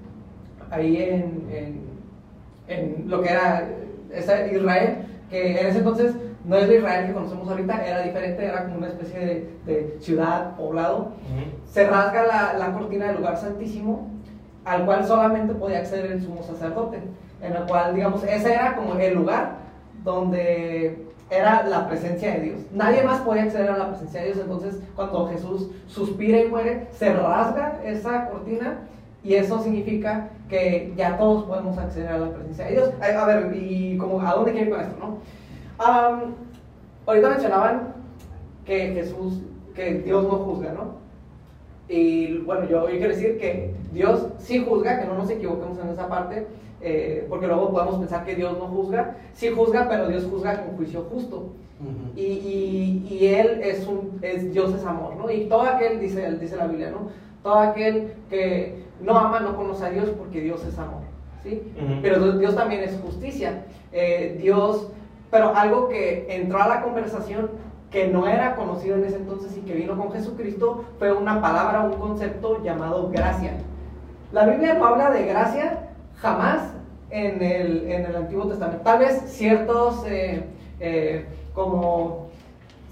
ahí 0.71 0.97
en, 0.97 1.47
en, 1.51 1.81
en 2.67 3.09
lo 3.09 3.21
que 3.21 3.29
era 3.29 3.67
esa 4.13 4.45
Israel, 4.47 5.05
que 5.29 5.59
en 5.59 5.67
ese 5.67 5.79
entonces 5.79 6.15
no 6.45 6.55
es 6.55 6.63
el 6.63 6.75
Israel 6.77 7.07
que 7.07 7.13
conocemos 7.13 7.47
ahorita, 7.49 7.85
era 7.85 8.01
diferente, 8.01 8.45
era 8.45 8.63
como 8.63 8.77
una 8.77 8.87
especie 8.87 9.47
de, 9.65 9.97
ciudad, 9.99 10.55
poblado. 10.55 11.11
Se 11.65 11.87
rasga 11.87 12.25
la, 12.25 12.53
la, 12.53 12.73
cortina 12.73 13.07
del 13.07 13.17
lugar 13.17 13.37
santísimo, 13.37 14.07
al 14.65 14.85
cual 14.85 15.05
solamente 15.05 15.53
podía 15.53 15.79
acceder 15.79 16.11
el 16.11 16.21
sumo 16.21 16.41
sacerdote, 16.43 16.99
en 17.41 17.55
el 17.55 17.63
cual, 17.63 17.95
digamos, 17.95 18.23
ese 18.23 18.53
era 18.53 18.75
como 18.75 18.95
el 18.95 19.13
lugar 19.13 19.57
donde 20.03 21.09
era 21.29 21.63
la 21.63 21.87
presencia 21.87 22.33
de 22.33 22.39
Dios. 22.39 22.59
Nadie 22.73 23.03
más 23.03 23.21
podía 23.21 23.43
acceder 23.43 23.69
a 23.69 23.77
la 23.77 23.89
presencia 23.89 24.21
de 24.21 24.27
Dios, 24.27 24.39
entonces 24.39 24.79
cuando 24.95 25.27
Jesús 25.27 25.69
suspira 25.87 26.39
y 26.39 26.47
muere, 26.47 26.87
se 26.91 27.13
rasga 27.13 27.79
esa 27.83 28.29
cortina 28.29 28.79
y 29.23 29.35
eso 29.35 29.61
significa 29.61 30.29
que 30.47 30.93
ya 30.95 31.17
todos 31.17 31.43
podemos 31.43 31.77
acceder 31.77 32.09
a 32.09 32.17
la 32.17 32.33
presencia 32.33 32.65
de 32.65 32.71
Dios. 32.71 32.89
A, 33.01 33.25
ver, 33.25 33.55
y 33.55 33.97
como, 33.97 34.21
¿a 34.21 34.33
dónde 34.33 34.51
quiero 34.51 34.67
ir 34.67 34.73
con 34.73 34.81
esto, 34.81 34.95
no? 34.99 35.19
ahorita 37.05 37.29
mencionaban 37.29 37.93
que 38.65 38.93
Jesús, 38.93 39.41
que 39.73 39.95
Dios 39.95 40.23
no 40.23 40.31
juzga, 40.39 40.73
¿no? 40.73 40.99
Y 41.87 42.37
bueno, 42.39 42.67
yo, 42.69 42.85
quiero 42.85 43.09
decir 43.09 43.39
que 43.39 43.73
Dios 43.91 44.27
sí 44.37 44.63
juzga, 44.63 44.99
que 44.99 45.07
no 45.07 45.15
nos 45.15 45.29
equivoquemos 45.29 45.79
en 45.79 45.89
esa 45.89 46.07
parte, 46.07 46.45
eh, 46.81 47.25
porque 47.27 47.47
luego 47.47 47.71
podemos 47.71 47.97
pensar 47.97 48.23
que 48.23 48.35
Dios 48.35 48.57
no 48.57 48.67
juzga. 48.67 49.17
Sí 49.33 49.49
juzga, 49.49 49.87
pero 49.89 50.07
Dios 50.07 50.27
juzga 50.29 50.63
con 50.63 50.77
juicio 50.77 51.01
justo. 51.11 51.49
y, 52.15 52.21
y, 52.21 53.07
y, 53.09 53.25
Él 53.27 53.61
es 53.63 53.87
un, 53.87 54.19
es, 54.21 54.53
Dios 54.53 54.73
es 54.75 54.85
amor, 54.85 55.15
¿no? 55.15 55.31
Y 55.31 55.45
todo 55.45 55.61
aquel, 55.61 55.99
dice, 55.99 56.29
dice 56.33 56.57
la 56.57 56.67
Biblia, 56.67 56.91
¿no? 56.91 57.09
Todo 57.43 57.59
aquel 57.59 58.13
que 58.29 58.83
no 59.01 59.17
ama 59.17 59.39
no 59.39 59.55
conoce 59.55 59.85
a 59.85 59.89
Dios 59.89 60.09
porque 60.17 60.41
Dios 60.41 60.65
es 60.65 60.77
amor. 60.77 61.01
¿sí? 61.43 61.61
Pero 62.01 62.37
Dios 62.37 62.55
también 62.55 62.83
es 62.83 62.99
justicia. 62.99 63.63
Eh, 63.91 64.37
Dios, 64.41 64.91
pero 65.31 65.55
algo 65.55 65.89
que 65.89 66.27
entró 66.29 66.61
a 66.61 66.67
la 66.67 66.81
conversación 66.81 67.49
que 67.91 68.07
no 68.07 68.27
era 68.27 68.55
conocido 68.55 68.97
en 68.97 69.05
ese 69.05 69.17
entonces 69.17 69.57
y 69.57 69.61
que 69.61 69.73
vino 69.73 69.97
con 69.97 70.11
Jesucristo 70.11 70.85
fue 70.99 71.11
una 71.11 71.41
palabra, 71.41 71.81
un 71.81 71.93
concepto 71.93 72.61
llamado 72.63 73.09
gracia. 73.09 73.53
La 74.31 74.45
Biblia 74.45 74.75
no 74.75 74.85
habla 74.85 75.09
de 75.09 75.25
gracia 75.25 75.89
jamás 76.17 76.61
en 77.09 77.41
el, 77.41 77.91
en 77.91 78.05
el 78.05 78.15
Antiguo 78.15 78.47
Testamento. 78.47 78.83
Tal 78.83 78.99
vez 78.99 79.23
ciertos, 79.25 80.05
eh, 80.05 80.43
eh, 80.79 81.25
como 81.55 82.29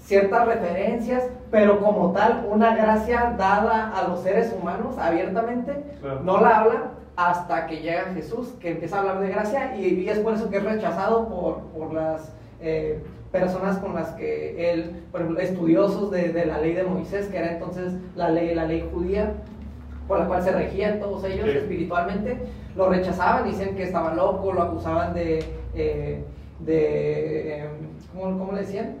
ciertas 0.00 0.46
referencias, 0.46 1.24
pero 1.50 1.80
como 1.80 2.12
tal, 2.12 2.46
una 2.50 2.74
gracia 2.76 3.34
dada 3.38 3.90
a 3.96 4.08
los 4.08 4.20
seres 4.20 4.54
humanos 4.58 4.96
abiertamente, 4.98 5.82
Claro. 6.00 6.20
no 6.22 6.40
la 6.40 6.58
habla 6.60 6.82
hasta 7.16 7.66
que 7.66 7.80
llega 7.80 8.12
Jesús, 8.14 8.54
que 8.60 8.70
empieza 8.72 8.96
a 8.96 9.00
hablar 9.00 9.20
de 9.20 9.28
gracia, 9.30 9.76
y, 9.76 9.86
y 10.00 10.08
es 10.08 10.18
por 10.20 10.34
eso 10.34 10.50
que 10.50 10.58
es 10.58 10.62
rechazado 10.64 11.28
por, 11.28 11.62
por 11.76 11.92
las 11.92 12.32
eh, 12.60 13.02
personas 13.32 13.78
con 13.78 13.94
las 13.94 14.10
que 14.10 14.72
él, 14.72 15.04
por 15.10 15.20
ejemplo, 15.22 15.40
estudiosos 15.42 16.10
de, 16.10 16.32
de 16.32 16.46
la 16.46 16.58
ley 16.58 16.74
de 16.74 16.84
Moisés, 16.84 17.26
que 17.28 17.38
era 17.38 17.52
entonces 17.52 17.92
la 18.14 18.28
ley, 18.30 18.54
la 18.54 18.66
ley 18.66 18.88
judía, 18.92 19.32
por 20.06 20.18
la 20.20 20.26
cual 20.26 20.42
se 20.42 20.52
regían 20.52 21.00
todos 21.00 21.24
ellos 21.24 21.46
Sí. 21.50 21.58
espiritualmente, 21.58 22.38
lo 22.76 22.88
rechazaban, 22.88 23.44
dicen 23.44 23.74
que 23.74 23.82
estaba 23.82 24.14
loco, 24.14 24.52
lo 24.52 24.62
acusaban 24.62 25.12
de, 25.12 25.40
eh, 25.74 26.22
de 26.60 27.58
eh, 27.64 27.68
¿cómo, 28.16 28.38
cómo 28.38 28.52
le 28.52 28.60
decían? 28.60 28.94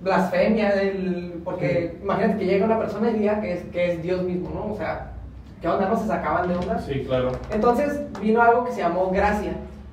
Blasfemia, 0.00 0.74
del, 0.74 1.40
porque 1.44 1.96
imagínate 2.02 2.38
que 2.38 2.44
llega 2.44 2.66
una 2.66 2.78
persona 2.78 3.10
y 3.10 3.14
diga 3.14 3.40
que 3.40 3.52
es, 3.52 3.64
que 3.64 3.92
es 3.92 4.02
Dios 4.02 4.22
mismo, 4.22 4.50
¿no? 4.50 4.72
O 4.72 4.76
sea, 4.76 5.12
¿qué 5.60 5.68
onda? 5.68 5.88
¿No 5.88 5.98
se 5.98 6.06
sacaban 6.06 6.48
de 6.48 6.56
onda? 6.56 6.78
Sí, 6.80 7.04
claro. 7.06 7.32
Entonces 7.50 8.00
vino 8.20 8.42
algo 8.42 8.64
que 8.64 8.72
se 8.72 8.80
llamó 8.80 9.10
gracia. 9.10 9.52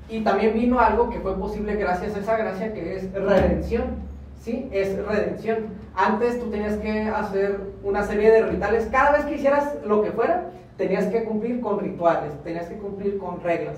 Y 0.10 0.22
también 0.22 0.54
vino 0.54 0.80
algo 0.80 1.10
que 1.10 1.20
fue 1.20 1.36
posible 1.38 1.76
gracias 1.76 2.16
a 2.16 2.20
esa 2.20 2.38
gracia 2.38 2.74
que 2.74 2.96
es 2.96 3.12
redención. 3.14 3.84
¿Sí? 4.42 4.68
Es 4.72 4.98
redención. 5.06 5.68
Antes 5.96 6.38
tú 6.40 6.50
tenías 6.52 6.76
que 6.78 7.04
hacer 7.04 7.62
una 7.82 8.04
serie 8.04 8.30
de 8.30 8.42
rituales. 8.44 8.90
Cada 8.92 9.14
vez 9.14 9.26
que 9.26 9.36
hicieras 9.36 9.76
lo 9.86 10.04
que 10.04 10.12
fuera, 10.12 10.50
tenías 10.78 11.06
que 11.06 11.24
cumplir 11.24 11.62
con 11.62 11.80
rituales, 11.80 12.34
tenías 12.44 12.68
que 12.68 12.76
cumplir 12.76 13.18
con 13.18 13.42
reglas. 13.42 13.78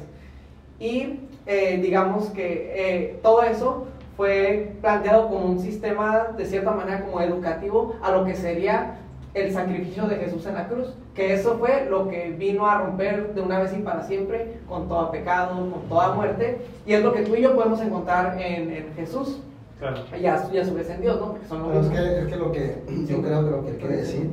Y 0.79 1.19
eh, 1.45 1.79
digamos 1.81 2.29
que 2.29 2.73
eh, 2.75 3.19
todo 3.21 3.43
eso 3.43 3.87
fue 4.17 4.75
planteado 4.81 5.27
como 5.29 5.45
un 5.45 5.59
sistema, 5.59 6.27
de 6.37 6.45
cierta 6.45 6.71
manera, 6.71 7.01
como 7.01 7.19
educativo 7.21 7.95
a 8.01 8.11
lo 8.11 8.25
que 8.25 8.35
sería 8.35 8.99
el 9.33 9.51
sacrificio 9.51 10.07
de 10.07 10.15
Jesús 10.15 10.45
en 10.45 10.55
la 10.55 10.67
cruz. 10.67 10.93
Que 11.13 11.33
eso 11.33 11.57
fue 11.57 11.87
lo 11.89 12.07
que 12.07 12.31
vino 12.31 12.65
a 12.67 12.79
romper 12.79 13.33
de 13.33 13.41
una 13.41 13.59
vez 13.59 13.73
y 13.77 13.81
para 13.81 14.03
siempre 14.03 14.59
con 14.67 14.87
todo 14.87 15.11
pecado, 15.11 15.55
con 15.55 15.81
toda 15.89 16.13
muerte. 16.13 16.59
Y 16.85 16.93
es 16.93 17.03
lo 17.03 17.13
que 17.13 17.23
tú 17.23 17.35
y 17.35 17.41
yo 17.41 17.55
podemos 17.55 17.81
encontrar 17.81 18.39
en, 18.39 18.71
en 18.71 18.93
Jesús. 18.95 19.39
Claro. 19.79 19.97
Y 20.17 20.25
a, 20.25 20.47
y 20.53 20.57
a 20.57 20.65
su 20.65 20.73
vez 20.73 20.89
en 20.89 21.01
Dios, 21.01 21.19
¿no? 21.19 21.33
Porque 21.33 21.47
son 21.47 21.75
es 21.75 21.87
que, 21.89 22.19
es 22.19 22.27
que 22.27 22.35
lo 22.37 22.51
que 22.51 22.81
yo 23.07 23.21
creo 23.21 23.43
que 23.43 23.51
lo 23.51 23.65
que 23.65 23.75
quiere 23.75 23.97
decir 23.97 24.29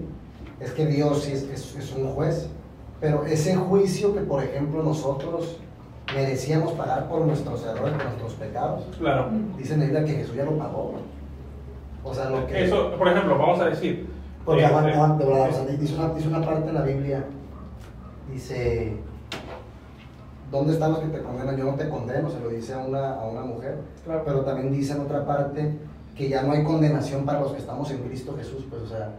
es 0.60 0.70
que 0.70 0.86
Dios 0.86 1.26
es, 1.26 1.42
es 1.50 1.94
un 1.96 2.12
juez, 2.12 2.48
pero 3.00 3.24
ese 3.24 3.56
juicio 3.56 4.14
que, 4.14 4.20
por 4.20 4.44
ejemplo, 4.44 4.84
nosotros 4.84 5.58
merecíamos 6.14 6.72
pagar 6.72 7.08
por 7.08 7.22
nuestros 7.22 7.64
errores, 7.64 7.94
por 7.94 8.04
nuestros 8.04 8.32
pecados, 8.34 8.84
Claro. 8.98 9.28
dice 9.56 9.74
en 9.74 9.80
la 9.80 9.86
Biblia 9.86 10.04
que 10.04 10.12
Jesús 10.12 10.36
ya 10.36 10.44
lo 10.44 10.58
pagó. 10.58 10.94
O 12.04 12.14
sea, 12.14 12.30
lo 12.30 12.46
que. 12.46 12.64
Eso, 12.64 12.92
por 12.96 13.08
ejemplo, 13.08 13.38
vamos 13.38 13.60
a 13.60 13.66
decir. 13.66 14.08
Porque 14.44 14.62
eh, 14.62 14.66
aguanta, 14.66 15.22
eh, 15.22 15.26
de 15.26 15.32
o 15.32 15.52
sea, 15.52 15.64
dice, 15.66 15.94
una, 15.94 16.14
dice 16.14 16.28
una 16.28 16.44
parte 16.44 16.68
en 16.68 16.74
la 16.74 16.82
Biblia, 16.82 17.24
dice, 18.32 18.96
¿dónde 20.50 20.72
están 20.72 20.92
los 20.92 21.00
que 21.00 21.08
te 21.08 21.22
condenan? 21.22 21.56
Yo 21.56 21.64
no 21.64 21.74
te 21.74 21.88
condeno, 21.88 22.28
se 22.28 22.40
lo 22.40 22.48
dice 22.48 22.74
a 22.74 22.78
una, 22.78 23.14
a 23.14 23.28
una 23.28 23.42
mujer. 23.42 23.78
Claro. 24.04 24.22
Pero 24.24 24.40
también 24.40 24.72
dice 24.72 24.94
en 24.94 25.00
otra 25.02 25.24
parte 25.24 25.78
que 26.16 26.28
ya 26.28 26.42
no 26.42 26.52
hay 26.52 26.64
condenación 26.64 27.24
para 27.24 27.40
los 27.40 27.52
que 27.52 27.58
estamos 27.58 27.90
en 27.90 27.98
Cristo 27.98 28.34
Jesús, 28.36 28.66
pues 28.68 28.82
o 28.82 28.86
sea, 28.86 29.10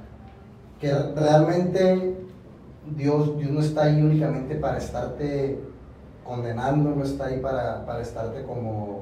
que 0.79 0.91
realmente 1.15 2.17
Dios, 2.95 3.37
Dios 3.37 3.51
no 3.51 3.61
está 3.61 3.83
ahí 3.83 4.01
únicamente 4.01 4.55
para 4.55 4.77
estarte 4.77 5.57
condenando, 6.23 6.91
no 6.95 7.03
está 7.03 7.25
ahí 7.27 7.39
para, 7.39 7.85
para 7.85 8.01
estarte 8.01 8.43
como, 8.43 9.01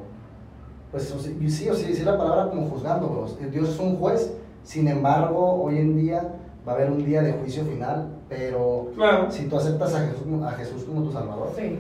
pues 0.91 1.03
sí, 1.21 1.49
sí, 1.49 1.69
o 1.69 1.73
sí, 1.75 1.93
sí 1.93 2.03
la 2.03 2.17
palabra 2.17 2.49
como 2.49 2.67
juzgando, 2.67 3.07
bros. 3.07 3.37
Dios 3.51 3.69
es 3.69 3.79
un 3.79 3.97
juez, 3.97 4.33
sin 4.63 4.87
embargo, 4.87 5.61
hoy 5.63 5.77
en 5.79 5.97
día 5.97 6.33
va 6.67 6.73
a 6.73 6.75
haber 6.75 6.91
un 6.91 7.05
día 7.05 7.21
de 7.21 7.33
juicio 7.33 7.63
final, 7.65 8.09
pero 8.29 8.89
Claro. 8.95 9.31
si 9.31 9.47
tú 9.47 9.57
aceptas 9.57 9.93
a 9.95 9.99
Jesús, 10.07 10.43
a 10.43 10.51
Jesús 10.51 10.83
como 10.83 11.03
tu 11.03 11.11
Salvador, 11.11 11.51
Sí. 11.55 11.79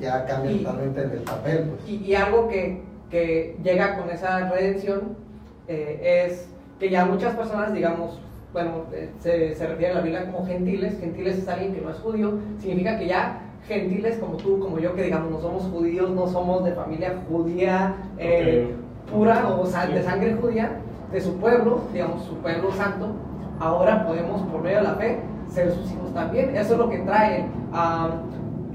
ya 0.00 0.24
cambia 0.26 0.52
Y- 0.52 0.58
totalmente 0.58 1.02
el, 1.02 1.10
el 1.12 1.20
papel, 1.20 1.68
pues. 1.70 1.88
Y, 1.88 1.96
y 2.04 2.14
algo 2.14 2.48
que, 2.48 2.82
que 3.10 3.56
llega 3.62 3.96
con 3.98 4.10
esa 4.10 4.48
redención 4.50 5.16
eh, 5.68 6.26
es 6.28 6.48
que 6.80 6.90
ya 6.90 7.04
muchas 7.04 7.34
personas, 7.36 7.72
digamos, 7.72 8.20
bueno, 8.52 8.84
eh, 8.92 9.10
se, 9.20 9.54
se 9.54 9.66
refiere 9.66 9.92
a 9.92 9.96
la 9.96 10.00
Biblia 10.02 10.26
como 10.30 10.44
gentiles, 10.46 10.98
gentiles 10.98 11.38
es 11.38 11.48
alguien 11.48 11.74
que 11.74 11.80
no 11.80 11.90
es 11.90 11.96
judío, 11.98 12.34
significa 12.60 12.98
que 12.98 13.06
ya 13.06 13.40
gentiles 13.68 14.18
como 14.18 14.36
tú, 14.36 14.58
como 14.58 14.78
yo, 14.78 14.94
que 14.94 15.02
digamos 15.04 15.30
no 15.30 15.40
somos 15.40 15.62
judíos, 15.64 16.10
no 16.10 16.26
somos 16.26 16.64
de 16.64 16.72
familia 16.72 17.14
judía 17.28 17.94
eh, 18.18 18.74
pura 19.12 19.48
o 19.48 19.64
de 19.64 20.02
sangre 20.02 20.34
judía, 20.40 20.78
de 21.12 21.20
su 21.20 21.36
pueblo, 21.36 21.80
digamos 21.92 22.22
su 22.24 22.34
pueblo 22.36 22.72
santo, 22.72 23.08
ahora 23.60 24.06
podemos 24.06 24.42
por 24.42 24.62
medio 24.62 24.78
de 24.78 24.82
la 24.84 24.94
fe 24.94 25.20
ser 25.48 25.70
sus 25.72 25.90
hijos 25.92 26.12
también. 26.14 26.56
Eso 26.56 26.72
es 26.74 26.78
lo 26.78 26.88
que 26.88 26.98
trae. 26.98 27.46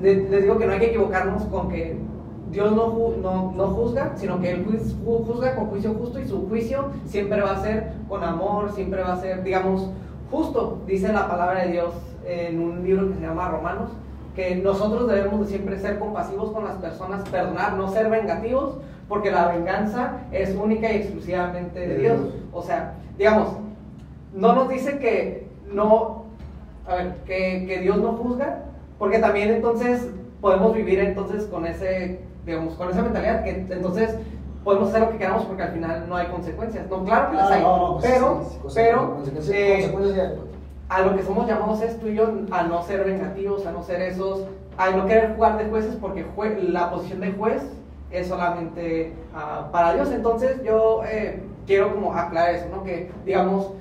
le- 0.01 0.29
les 0.29 0.43
digo 0.43 0.57
que 0.59 0.65
no 0.67 0.73
hay 0.73 0.79
que 0.79 0.87
equivocarnos 0.87 1.43
con 1.45 1.69
que 1.69 1.97
Dios 2.51 2.71
no, 2.73 2.93
ju- 2.93 3.17
no, 3.17 3.51
no 3.57 3.67
juzga, 3.69 4.11
sino 4.15 4.39
que 4.39 4.51
Él 4.51 4.65
juzga 5.03 5.55
con 5.55 5.65
juicio 5.67 5.93
justo 5.95 6.19
y 6.19 6.27
su 6.27 6.47
juicio 6.47 6.85
siempre 7.05 7.41
va 7.41 7.51
a 7.53 7.61
ser 7.61 7.93
con 8.07 8.23
amor, 8.23 8.71
siempre 8.73 9.01
va 9.01 9.13
a 9.13 9.17
ser, 9.19 9.43
digamos, 9.43 9.89
justo. 10.31 10.77
Dice 10.85 11.11
la 11.11 11.27
palabra 11.27 11.65
de 11.65 11.71
Dios 11.73 11.93
en 12.25 12.61
un 12.61 12.83
libro 12.83 13.07
que 13.09 13.15
se 13.15 13.21
llama 13.21 13.49
Romanos, 13.49 13.89
que 14.37 14.55
nosotros 14.55 15.07
debemos 15.07 15.39
de 15.39 15.47
siempre 15.47 15.79
ser 15.79 15.97
compasivos 15.97 16.51
con 16.51 16.63
las 16.63 16.75
personas, 16.75 17.27
perdonar, 17.27 17.73
no 17.73 17.91
ser 17.91 18.07
vengativos, 18.07 18.75
porque 19.09 19.31
la 19.31 19.47
venganza 19.47 20.19
es 20.31 20.55
única 20.55 20.91
y 20.91 20.97
exclusivamente 20.97 21.79
de 21.79 21.97
Dios. 21.97 22.19
O 22.53 22.61
sea, 22.61 22.93
digamos, 23.17 23.53
no 24.35 24.53
nos 24.53 24.69
dice 24.69 24.99
que 24.99 25.47
no, 25.73 26.25
a 26.87 26.95
ver, 26.95 27.15
que, 27.25 27.65
que 27.67 27.79
Dios 27.79 27.97
no 27.97 28.13
juzga, 28.13 28.59
porque 28.99 29.17
también 29.17 29.49
entonces 29.49 30.07
podemos 30.39 30.71
vivir 30.75 30.99
entonces 30.99 31.45
con 31.45 31.65
ese, 31.65 32.19
digamos, 32.45 32.75
con 32.75 32.91
esa 32.91 33.01
mentalidad 33.01 33.43
que 33.43 33.65
entonces 33.73 34.17
podemos 34.63 34.89
hacer 34.89 35.01
lo 35.01 35.11
que 35.13 35.17
queramos 35.17 35.45
porque 35.45 35.63
al 35.63 35.71
final 35.71 36.05
no 36.07 36.15
hay 36.15 36.27
consecuencias. 36.27 36.87
No, 36.91 37.03
claro 37.03 37.31
que 37.31 37.37
las 37.37 37.51
hay, 37.51 37.63
pero, 38.03 38.41
pero 38.75 39.17
a 40.89 41.01
lo 41.01 41.15
que 41.15 41.23
somos 41.23 41.47
llamados 41.47 41.81
es 41.81 41.99
tú 41.99 42.07
y 42.07 42.15
yo 42.15 42.31
a 42.51 42.63
no 42.63 42.81
ser 42.83 43.03
vengativos, 43.03 43.65
a 43.65 43.71
no 43.71 43.83
ser 43.83 44.01
esos, 44.01 44.45
a 44.77 44.91
no 44.91 45.05
querer 45.05 45.35
jugar 45.35 45.57
de 45.57 45.65
jueces 45.69 45.95
porque 45.99 46.25
jue- 46.35 46.57
la 46.59 46.89
posición 46.91 47.19
de 47.21 47.31
juez 47.33 47.61
es 48.11 48.27
solamente 48.27 49.13
ah, 49.35 49.67
para 49.71 49.93
Dios. 49.93 50.11
Entonces 50.11 50.63
yo 50.63 51.01
eh, 51.05 51.41
quiero 51.65 51.93
como 51.93 52.13
aclarar 52.13 52.55
eso, 52.55 52.67
¿no? 52.71 52.83
Que 52.83 53.11
digamos, 53.25 53.71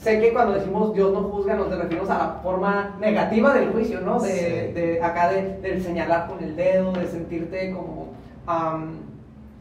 sé 0.00 0.20
que 0.20 0.32
cuando 0.32 0.52
decimos 0.54 0.94
Dios 0.94 1.12
no 1.12 1.22
juzga 1.22 1.54
nos 1.56 1.68
referimos 1.76 2.08
a 2.10 2.18
la 2.18 2.28
forma 2.42 2.94
negativa 3.00 3.52
del 3.54 3.70
juicio, 3.72 4.00
¿no? 4.02 4.20
De, 4.20 4.28
Sí. 4.28 4.72
de 4.80 5.02
acá 5.02 5.30
de, 5.32 5.58
del 5.62 5.82
señalar 5.82 6.28
con 6.28 6.44
el 6.44 6.54
dedo, 6.54 6.92
de 6.92 7.06
sentirte 7.08 7.72
como, 7.74 8.08
am, 8.46 8.90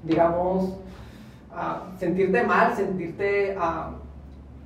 digamos, 0.03 0.75
ah, 1.51 1.83
sentirte 1.97 2.43
mal, 2.43 2.75
sentirte... 2.75 3.55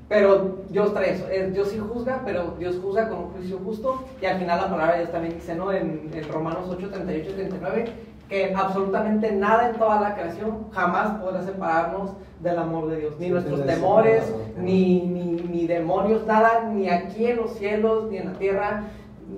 pero 0.09 0.57
Dios 0.69 0.93
trae 0.93 1.11
eso, 1.13 1.27
es- 1.29 1.53
Dios 1.53 1.69
sí 1.69 1.77
juzga, 1.79 2.21
pero 2.25 2.55
Dios 2.59 2.77
juzga 2.83 3.07
con 3.09 3.19
un 3.19 3.29
juicio 3.31 3.59
justo. 3.63 4.03
Y 4.21 4.25
al 4.25 4.39
final 4.39 4.59
la 4.59 4.69
palabra 4.69 4.93
de 4.93 4.99
Dios 5.01 5.11
también 5.11 5.35
dice, 5.35 5.55
¿no? 5.55 5.71
En, 5.71 6.09
en 6.13 6.27
Romanos 6.31 6.65
8, 6.67 6.89
38 6.91 7.29
y 7.29 7.33
39, 7.33 7.85
que 8.27 8.53
absolutamente 8.55 9.31
nada 9.31 9.69
en 9.69 9.75
toda 9.77 10.01
la 10.01 10.15
creación 10.15 10.67
jamás 10.71 11.19
podrá 11.21 11.41
separarnos 11.43 12.11
del 12.41 12.57
amor 12.57 12.87
de 12.89 12.97
Dios. 12.97 13.15
Ni 13.19 13.25
Sí, 13.25 13.31
nuestros 13.31 13.65
temores, 13.65 14.33
ni, 14.57 15.01
ni, 15.01 15.31
ni 15.49 15.67
demonios, 15.67 16.25
nada, 16.25 16.63
ni 16.73 16.89
aquí 16.89 17.25
en 17.27 17.37
los 17.37 17.51
cielos, 17.53 18.09
ni 18.09 18.17
en 18.17 18.33
la 18.33 18.37
tierra, 18.37 18.83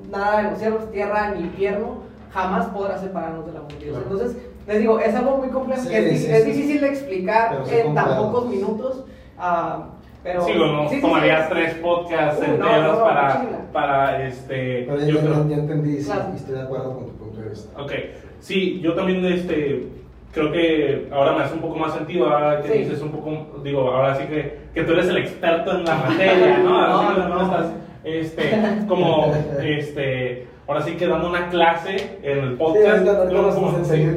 nada 0.09 0.41
en 0.41 0.49
los 0.51 0.59
cielos, 0.59 0.91
tierra, 0.91 1.31
ni 1.31 1.41
infierno, 1.41 1.97
jamás 2.31 2.67
podrá 2.67 2.97
separarnos 2.97 3.45
del 3.45 3.57
amor 3.57 3.71
de 3.73 3.77
Dios. 3.85 3.97
Claro. 3.97 4.11
Entonces, 4.11 4.37
les 4.67 4.79
digo, 4.79 4.99
es 4.99 5.15
algo 5.15 5.37
muy 5.37 5.49
complejo, 5.49 5.81
Sí, 5.81 5.93
es, 5.95 6.21
sí, 6.25 6.31
difícil 6.43 6.81
de 6.81 6.87
explicar 6.89 7.63
en 7.71 7.93
tan 7.95 8.17
pocos 8.17 8.47
minutos. 8.47 9.05
ah, 9.37 9.87
pero, 10.23 10.41
sí, 10.45 10.53
nos 10.53 10.89
sí, 10.89 10.95
sí, 10.95 11.01
tomaría 11.01 11.43
sí. 11.47 11.53
tres 11.53 11.73
podcasts 11.75 12.39
no, 12.47 12.53
enteros 12.53 12.97
no, 12.99 13.03
para, 13.03 13.33
mochila. 13.39 13.57
para 13.73 14.27
este. 14.27 14.83
Pero 14.87 14.97
ya, 14.99 15.05
yo 15.07 15.15
ya- 15.15 15.21
creo- 15.21 15.49
ya 15.49 15.55
entendí 15.55 15.97
sí, 15.97 16.05
Claro. 16.05 16.25
y 16.31 16.35
estoy 16.35 16.55
de 16.55 16.61
acuerdo 16.61 16.93
con 16.95 17.05
tu 17.07 17.11
punto 17.17 17.41
de 17.41 17.49
vista. 17.49 17.81
Ok, 17.81 17.91
sí, 18.39 18.79
yo 18.81 18.93
también 18.93 19.25
este, 19.25 19.87
creo 20.33 20.51
que 20.51 21.07
ahora 21.11 21.33
me 21.33 21.43
hace 21.43 21.55
un 21.55 21.61
poco 21.61 21.75
más 21.77 21.93
sentido, 21.93 22.27
ahora 22.29 22.61
que 22.61 22.67
Sí. 22.71 22.77
dices 22.79 23.01
un 23.01 23.11
poco, 23.11 23.61
digo, 23.63 23.89
ahora 23.91 24.15
sí 24.15 24.23
que, 24.27 24.59
que 24.73 24.83
tú 24.83 24.93
eres 24.93 25.07
el 25.09 25.17
experto 25.17 25.71
en 25.71 25.85
la 25.85 25.95
materia, 25.95 26.57
¿no? 26.63 26.79
Ahora 26.79 26.97
sí 26.99 27.19
No, 27.19 27.23
que 27.23 27.29
no, 27.29 27.35
no. 27.35 27.43
estás, 27.45 27.73
este, 28.03 28.51
como, 28.87 29.33
este, 29.63 30.47
ahora 30.67 30.81
sí 30.81 30.93
que 30.93 31.07
dando 31.07 31.27
una 31.29 31.49
clase 31.49 32.19
en 32.23 32.37
el 32.39 32.53
podcast. 32.55 33.05
ahorita- 33.07 33.17
ahorita 33.17 33.55
Como- 33.55 33.83
sí, 33.85 34.07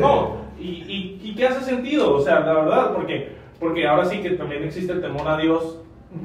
no, 0.00 0.36
y, 0.58 0.64
y, 0.66 1.20
y 1.22 1.34
que 1.34 1.46
hace 1.46 1.60
sentido, 1.64 2.14
o 2.14 2.20
sea, 2.20 2.40
la 2.40 2.52
verdad, 2.54 2.90
porque, 2.94 3.32
porque 3.60 3.86
ahora 3.86 4.04
sí 4.04 4.20
que 4.20 4.30
también 4.30 4.64
existe 4.64 4.92
el 4.92 5.00
temor 5.00 5.26
a 5.28 5.36
Dios 5.36 5.78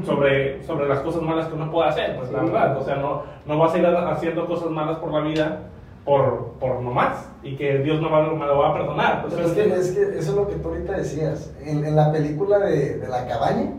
sobre, 0.05 0.63
sobre 0.65 0.87
las 0.87 0.99
cosas 0.99 1.21
malas 1.21 1.47
que 1.47 1.55
uno 1.55 1.71
puede 1.71 1.89
hacer, 1.89 2.15
pues 2.17 2.31
la 2.31 2.43
verdad, 2.43 2.77
o 2.77 2.83
sea, 2.85 2.95
no, 2.97 3.23
no 3.45 3.57
vas 3.57 3.73
a 3.73 3.77
ir 3.79 3.85
haciendo 3.87 4.45
cosas 4.45 4.69
malas 4.69 4.97
por 4.99 5.11
la 5.11 5.21
vida 5.21 5.59
por, 6.05 6.53
por 6.59 6.81
nomás 6.81 7.27
y 7.43 7.55
que 7.55 7.79
Dios 7.79 7.99
no 8.01 8.09
va- 8.11 8.31
me 8.33 8.45
lo 8.45 8.57
va 8.59 8.69
a 8.69 8.73
perdonar. 8.73 9.21
Pues, 9.21 9.33
Pero 9.33 9.47
es 9.47 9.53
que, 9.53 9.73
es 9.73 9.91
que 9.91 10.01
eso 10.19 10.31
es 10.31 10.35
lo 10.35 10.47
que 10.47 10.55
tú 10.55 10.69
ahorita 10.69 10.93
decías. 10.93 11.51
En, 11.63 11.83
en 11.85 11.95
la 11.95 12.11
película 12.11 12.59
de, 12.59 12.97
de 12.99 13.07
la 13.07 13.27
cabaña, 13.27 13.71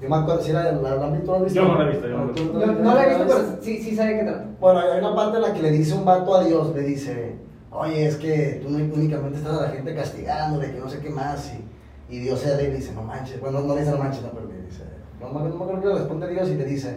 yo 0.00 0.08
me 0.08 0.16
acuerdo 0.16 0.40
si 0.42 0.50
era 0.50 0.64
la, 0.64 0.72
la, 0.72 0.96
la- 0.96 1.18
¿tú 1.20 1.30
la 1.32 1.36
has 1.38 1.44
visto? 1.44 1.60
Yo 1.62 1.68
no 1.68 1.78
la 1.78 1.84
he 1.84 1.90
visto, 1.90 2.08
yo 2.08 2.16
no 2.18 2.24
la 2.26 2.30
he 2.30 2.34
¿Tú- 2.34 2.42
visto. 2.42 2.58
No, 2.66 2.72
no 2.72 2.94
la 2.94 3.04
he 3.04 3.08
visto, 3.08 3.24
pero 3.26 3.38
sí, 3.62 3.78
sí 3.78 3.96
sabe 3.96 4.18
qué 4.18 4.24
trata. 4.24 4.44
Bueno, 4.60 4.80
hay 4.80 4.98
una 5.00 5.14
parte 5.14 5.36
en 5.36 5.42
la 5.42 5.52
que 5.52 5.62
le 5.62 5.70
dice 5.70 5.94
un 5.94 6.04
vato 6.04 6.34
a 6.34 6.44
Dios, 6.44 6.74
le 6.74 6.82
dice, 6.82 7.36
oye, 7.70 8.06
es 8.06 8.16
que 8.16 8.60
tú 8.62 8.68
únicamente 8.74 9.38
estás 9.38 9.58
a 9.58 9.62
la 9.62 9.68
gente 9.70 9.94
castigando, 9.94 10.58
de 10.60 10.72
que 10.72 10.78
no 10.78 10.88
sé 10.88 11.00
qué 11.00 11.10
más, 11.10 11.52
y, 11.54 11.64
y 12.08 12.18
Dios 12.20 12.40
se 12.40 12.56
le 12.56 12.70
dice, 12.70 12.92
no 12.92 13.02
manches, 13.02 13.40
bueno, 13.40 13.60
no 13.60 13.74
le 13.74 13.80
dice 13.80 13.92
no 13.92 13.98
manches, 13.98 14.22
no, 14.22 14.30
pero 14.30 14.46
le 14.46 14.62
dice, 14.62 14.82
no, 15.20 15.28
me- 15.28 15.48
no 15.48 15.56
me 15.56 15.64
acuerdo 15.64 15.80
que 15.82 15.88
le 15.88 15.94
responde 15.94 16.28
Dios 16.28 16.48
y 16.50 16.54
le 16.54 16.64
dice, 16.64 16.96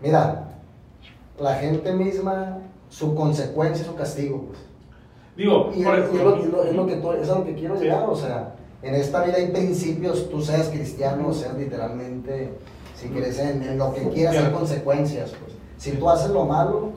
mira, 0.00 0.48
la 1.38 1.54
gente 1.56 1.92
misma, 1.92 2.58
su 2.88 3.14
consecuencia 3.14 3.84
su 3.84 3.94
castigo, 3.94 4.46
pues. 4.48 4.58
Digo, 5.36 5.70
Y, 5.74 5.84
por 5.84 5.98
es, 5.98 6.12
y 6.12 6.16
es 6.16 6.22
lo, 6.22 6.36
es 6.64 6.94
que 6.94 6.96
tú- 7.00 7.12
es 7.12 7.30
a 7.30 7.38
lo 7.38 7.44
que 7.44 7.54
quiero 7.54 7.76
llegar, 7.80 8.08
o 8.08 8.16
sea, 8.16 8.54
en 8.82 8.94
esta 8.94 9.22
vida 9.24 9.36
hay 9.36 9.48
principios, 9.48 10.28
tú 10.30 10.40
seas 10.40 10.68
cristiano, 10.68 11.32
seas 11.32 11.54
literalmente, 11.56 12.50
si 12.96 13.08
quieres, 13.08 13.38
en, 13.38 13.62
en 13.62 13.78
lo 13.78 13.92
que 13.94 14.08
quieras, 14.08 14.36
hay 14.36 14.52
consecuencias, 14.52 15.30
pues. 15.40 15.52
Si 15.76 15.92
tú 15.92 16.08
haces 16.10 16.30
lo 16.30 16.44
malo, 16.44 16.90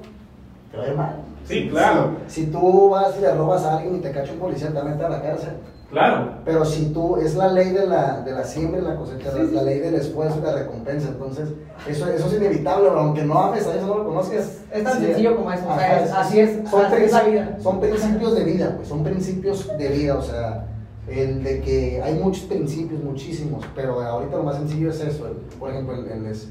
te 0.72 0.78
va 0.78 0.84
a 0.84 0.88
ir 0.88 0.96
mal. 0.96 1.16
Sí, 1.46 1.68
claro. 1.70 2.16
Si, 2.28 2.46
si 2.46 2.52
tú 2.52 2.90
vas 2.90 3.16
y 3.18 3.22
le 3.22 3.34
robas 3.36 3.64
a 3.66 3.78
alguien 3.78 3.98
y 3.98 4.00
te 4.00 4.12
cacha 4.12 4.32
un 4.34 4.40
policía, 4.40 4.70
te 4.70 4.74
va 4.76 4.82
a 4.82 4.86
meter 4.86 5.06
a 5.06 5.10
la 5.10 5.22
cárcel. 5.22 5.54
Claro, 5.92 6.32
Pero 6.46 6.66
si 6.66 6.86
tú, 6.94 7.18
es 7.18 7.36
la 7.36 7.50
ley 7.52 7.70
de 7.72 7.86
la, 7.86 8.22
de 8.22 8.32
la 8.32 8.44
siembra 8.44 8.80
y 8.82 8.84
la 8.84 8.96
cosecha, 8.96 9.32
Sí, 9.32 9.38
la, 9.40 9.46
sí. 9.46 9.52
la 9.56 9.64
ley 9.64 9.80
del 9.80 9.96
esfuerzo 9.96 10.40
y 10.40 10.44
la 10.46 10.54
recompensa. 10.54 11.10
Entonces, 11.10 11.50
eso, 11.88 12.08
eso 12.08 12.28
es 12.28 12.34
inevitable, 12.34 12.90
aunque 12.90 13.24
no 13.24 13.38
ames 13.38 13.68
a 13.68 13.74
Dios, 13.74 13.86
no 13.86 13.98
lo 14.00 14.06
conozcas. 14.08 14.60
Es 14.72 14.84
tan 14.84 14.98
Sí. 15.00 15.06
sencillo 15.06 15.36
como 15.36 15.52
eso, 15.52 15.64
o 15.70 15.76
sea, 15.78 16.04
es- 16.04 16.12
así 16.12 16.40
es- 16.40 16.70
son 16.70 16.86
así 16.86 16.96
es 17.04 17.12
la 17.12 17.20
princi- 17.24 17.32
vida. 17.32 17.58
Son 17.62 17.80
principios 17.80 18.36
de 18.36 18.44
vida, 18.44 18.74
pues, 18.78 18.88
son 18.88 19.04
principios 19.04 19.68
de 19.78 19.88
vida, 19.90 20.16
o 20.18 20.22
sea, 20.22 20.68
el 21.08 21.44
de 21.44 21.62
que 21.62 22.02
hay 22.02 22.14
muchos 22.16 22.44
principios, 22.46 23.04
muchísimos, 23.04 23.66
pero 23.76 24.00
ahorita 24.02 24.38
lo 24.38 24.44
más 24.44 24.56
sencillo 24.58 24.90
es 24.92 25.02
eso, 25.02 25.28
el- 25.28 25.34
por 25.60 25.70
ejemplo, 25.72 25.96
el, 25.96 26.08
el 26.10 26.26
es- 26.28 26.48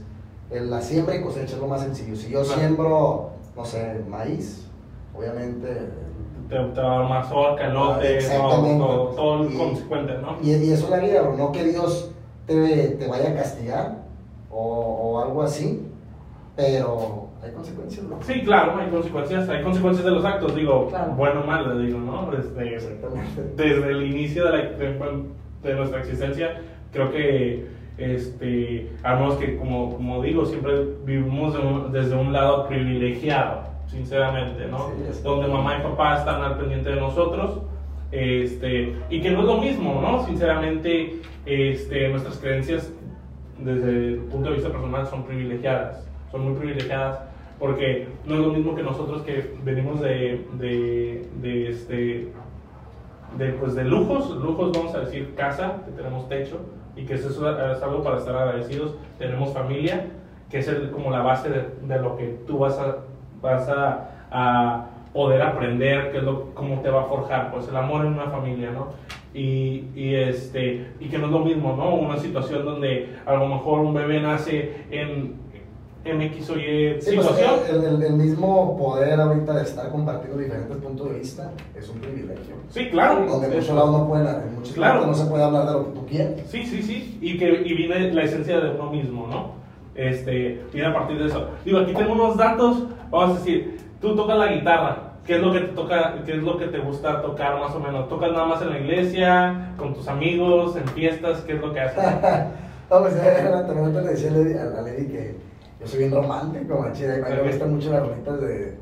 el- 0.50 0.68
la 0.70 0.82
siembra 0.82 1.14
y 1.16 1.22
cosecha 1.22 1.54
es 1.54 1.60
lo 1.60 1.66
más 1.68 1.80
sencillo. 1.82 2.14
Si 2.16 2.28
yo 2.30 2.42
Claro. 2.42 2.58
siembro, 2.60 3.30
no 3.56 3.64
sé, 3.64 4.00
maíz, 4.08 4.64
obviamente 5.16 5.68
te, 6.50 6.56
te 6.56 6.80
va 6.80 6.96
a 6.96 6.98
dar 7.00 7.08
mazorca, 7.08 7.66
elote, 7.68 8.16
Exactamente. 8.16 8.76
no, 8.78 8.86
todo, 8.86 9.04
todo 9.14 9.42
el 9.44 9.54
Y- 9.54 9.56
consecuente, 9.56 10.12
¿no? 10.20 10.36
Y, 10.42 10.50
y 10.50 10.72
eso 10.72 10.84
es 10.84 10.90
la 10.90 10.98
vida, 10.98 11.22
bro. 11.22 11.36
No 11.36 11.52
que 11.52 11.64
Dios 11.64 12.10
te, 12.46 12.88
te 12.98 13.06
vaya 13.06 13.30
a 13.30 13.34
castigar 13.36 13.98
o, 14.50 14.58
o 14.58 15.22
algo 15.22 15.42
así, 15.42 15.86
pero 16.56 17.28
hay 17.42 17.52
consecuencias, 17.52 18.06
bro. 18.06 18.18
Sí, 18.22 18.42
claro, 18.42 18.76
hay 18.78 18.90
consecuencias, 18.90 19.48
hay 19.48 19.62
consecuencias 19.62 20.04
de 20.04 20.10
los 20.10 20.24
actos, 20.24 20.54
digo, 20.54 20.88
Claro. 20.88 21.12
bueno 21.12 21.40
o 21.42 21.46
malo, 21.46 21.78
digo, 21.78 21.98
¿no? 21.98 22.30
Exactamente. 22.32 23.42
desde 23.56 23.90
el 23.90 24.02
inicio 24.04 24.44
de, 24.44 24.50
la, 24.50 24.56
de, 24.72 25.24
de 25.62 25.74
nuestra 25.74 26.00
existencia, 26.00 26.60
creo 26.92 27.10
que, 27.10 27.66
este, 27.98 28.90
al 29.02 29.18
menos 29.20 29.34
que, 29.36 29.56
como, 29.58 29.94
como 29.94 30.22
digo, 30.22 30.44
siempre 30.46 30.84
vivimos 31.04 31.52
de 31.54 31.60
un- 31.60 31.92
desde 31.92 32.16
un 32.16 32.32
lado 32.32 32.66
privilegiado, 32.66 33.62
sinceramente, 33.90 34.66
¿no? 34.66 34.90
Sí, 35.12 35.20
Donde 35.22 35.48
mamá 35.48 35.78
y 35.78 35.82
papá 35.82 36.18
están 36.18 36.42
al 36.42 36.56
pendiente 36.58 36.90
de 36.90 37.00
nosotros, 37.00 37.60
este, 38.12 38.94
y 39.10 39.20
que 39.20 39.30
no 39.30 39.40
es 39.40 39.46
lo 39.46 39.58
mismo, 39.58 40.00
¿no? 40.00 40.24
Sinceramente, 40.24 41.20
este, 41.46 42.08
nuestras 42.08 42.38
creencias, 42.38 42.92
desde 43.58 43.88
el 43.90 44.16
punto 44.30 44.48
de 44.50 44.56
vista 44.56 44.70
personal, 44.70 45.06
son 45.06 45.24
privilegiadas, 45.24 46.08
son 46.30 46.44
muy 46.48 46.54
privilegiadas 46.58 47.20
porque 47.58 48.08
no 48.24 48.34
es 48.36 48.40
lo 48.40 48.52
mismo 48.54 48.74
que 48.74 48.82
nosotros 48.82 49.20
que 49.22 49.54
venimos 49.62 50.00
de, 50.00 50.46
de, 50.54 51.28
de, 51.42 51.68
este, 51.68 52.32
de, 53.36 53.48
pues 53.60 53.74
de 53.74 53.84
lujos, 53.84 54.30
lujos 54.36 54.72
vamos 54.72 54.94
a 54.94 55.00
decir 55.00 55.34
casa, 55.34 55.82
que 55.84 55.92
tenemos 55.92 56.26
techo 56.28 56.58
y 56.96 57.04
que 57.04 57.14
eso 57.14 57.28
es, 57.28 57.36
es 57.76 57.82
algo 57.82 58.02
para 58.02 58.16
estar 58.16 58.34
agradecidos, 58.34 58.94
tenemos 59.18 59.52
familia, 59.52 60.06
que 60.48 60.58
es 60.60 60.68
el- 60.68 60.90
como 60.90 61.10
la 61.10 61.20
base 61.22 61.50
de, 61.50 61.64
de 61.82 62.02
lo 62.02 62.16
que 62.16 62.28
tú 62.46 62.58
vas 62.58 62.78
a, 62.78 62.96
vas 63.42 63.68
a, 63.68 64.10
a 64.30 64.86
poder 65.12 65.42
aprender, 65.42 66.12
que 66.12 66.18
es 66.18 66.22
lo, 66.24 66.54
cómo 66.54 66.80
te 66.80 66.90
va 66.90 67.02
a 67.02 67.04
forjar, 67.04 67.50
pues 67.52 67.68
el 67.68 67.76
amor 67.76 68.06
en 68.06 68.12
una 68.14 68.26
familia, 68.30 68.70
¿no? 68.70 68.88
Y, 69.34 69.84
y, 69.94 70.14
este, 70.14 70.88
y 71.00 71.06
que 71.08 71.18
no 71.18 71.26
es 71.26 71.32
lo 71.32 71.40
mismo, 71.40 71.74
¿no? 71.76 71.94
Una 71.94 72.16
situación 72.16 72.64
donde 72.64 73.16
a 73.26 73.34
lo 73.34 73.46
mejor 73.46 73.80
un 73.80 73.94
bebé 73.94 74.20
nace 74.20 74.84
en, 74.90 75.34
en 76.04 76.22
X 76.22 76.50
o 76.50 76.56
Y 76.58 77.00
Sí, 77.00 77.12
pues, 77.14 77.26
situación. 77.26 77.50
el, 77.70 77.84
el- 77.84 78.02
el 78.02 78.12
mismo 78.14 78.76
poder 78.76 79.20
ahorita 79.20 79.52
de 79.54 79.62
estar 79.62 79.88
compartiendo 79.90 80.38
diferentes 80.38 80.76
puntos 80.78 81.12
de 81.12 81.18
vista 81.20 81.52
es 81.76 81.88
un 81.88 81.98
privilegio. 82.00 82.56
Sí, 82.70 82.88
claro. 82.90 83.24
Donde 83.26 83.46
en 83.48 83.54
muchos 83.56 83.74
lados 83.76 83.90
no 83.92 84.08
pueden, 84.08 84.26
en 84.26 84.54
muchos 84.56 84.72
Claro. 84.74 85.06
no 85.06 85.14
se 85.14 85.26
puede 85.26 85.44
hablar 85.44 85.66
de 85.66 85.72
lo 85.74 85.84
que 85.86 85.90
tú 86.00 86.06
quieres. 86.06 86.46
Sí, 86.50 86.64
sí, 86.66 86.82
sí. 86.82 87.18
Y 87.20 87.38
que 87.38 87.62
y 87.64 87.74
viene 87.74 88.12
la 88.12 88.22
esencia 88.24 88.58
de 88.60 88.70
uno 88.70 88.90
mismo, 88.90 89.26
¿no? 89.28 89.52
Este, 89.94 90.62
viene 90.72 90.88
a 90.88 90.94
partir 90.94 91.18
de 91.18 91.26
eso. 91.26 91.48
Digo, 91.64 91.78
aquí 91.80 91.92
tengo 91.94 92.12
unos 92.14 92.36
datos. 92.36 92.84
Vamos 93.10 93.36
a 93.36 93.38
decir, 93.40 93.80
tú 94.00 94.14
tocas 94.14 94.38
la 94.38 94.46
guitarra. 94.46 95.06
¿Qué 95.26 95.36
es 95.36 95.42
lo 95.42 95.52
que 95.52 95.60
te 95.60 95.68
toca, 95.68 96.14
qué 96.24 96.32
es 96.32 96.42
lo 96.42 96.56
que 96.58 96.66
te 96.66 96.78
gusta 96.78 97.20
tocar 97.22 97.60
más 97.60 97.74
o 97.74 97.80
menos? 97.80 98.08
¿Tocas 98.08 98.32
nada 98.32 98.46
más 98.46 98.62
en 98.62 98.70
la 98.70 98.78
iglesia, 98.78 99.74
con 99.76 99.94
tus 99.94 100.08
amigos, 100.08 100.76
en 100.76 100.88
fiestas? 100.88 101.42
¿Qué 101.42 101.52
es 101.52 101.60
lo 101.60 101.72
que 101.72 101.80
haces? 101.80 102.02
no, 102.90 103.00
pues 103.00 103.14
eh, 103.16 103.48
también 103.66 103.78
ahorita 103.78 104.00
le 104.00 104.08
decía 104.08 104.30
a 104.30 104.32
Lady, 104.32 104.54
a 104.54 104.64
la 104.64 104.82
Lady 104.82 105.06
que 105.06 105.36
yo 105.80 105.86
soy 105.86 106.00
bien 106.00 106.12
romántico, 106.12 106.78
machida, 106.78 107.18
y 107.18 107.22
me 107.22 107.42
gustan 107.42 107.74
mucho 107.74 107.90
las 107.90 108.00
rolitas 108.00 108.40
de... 108.40 108.78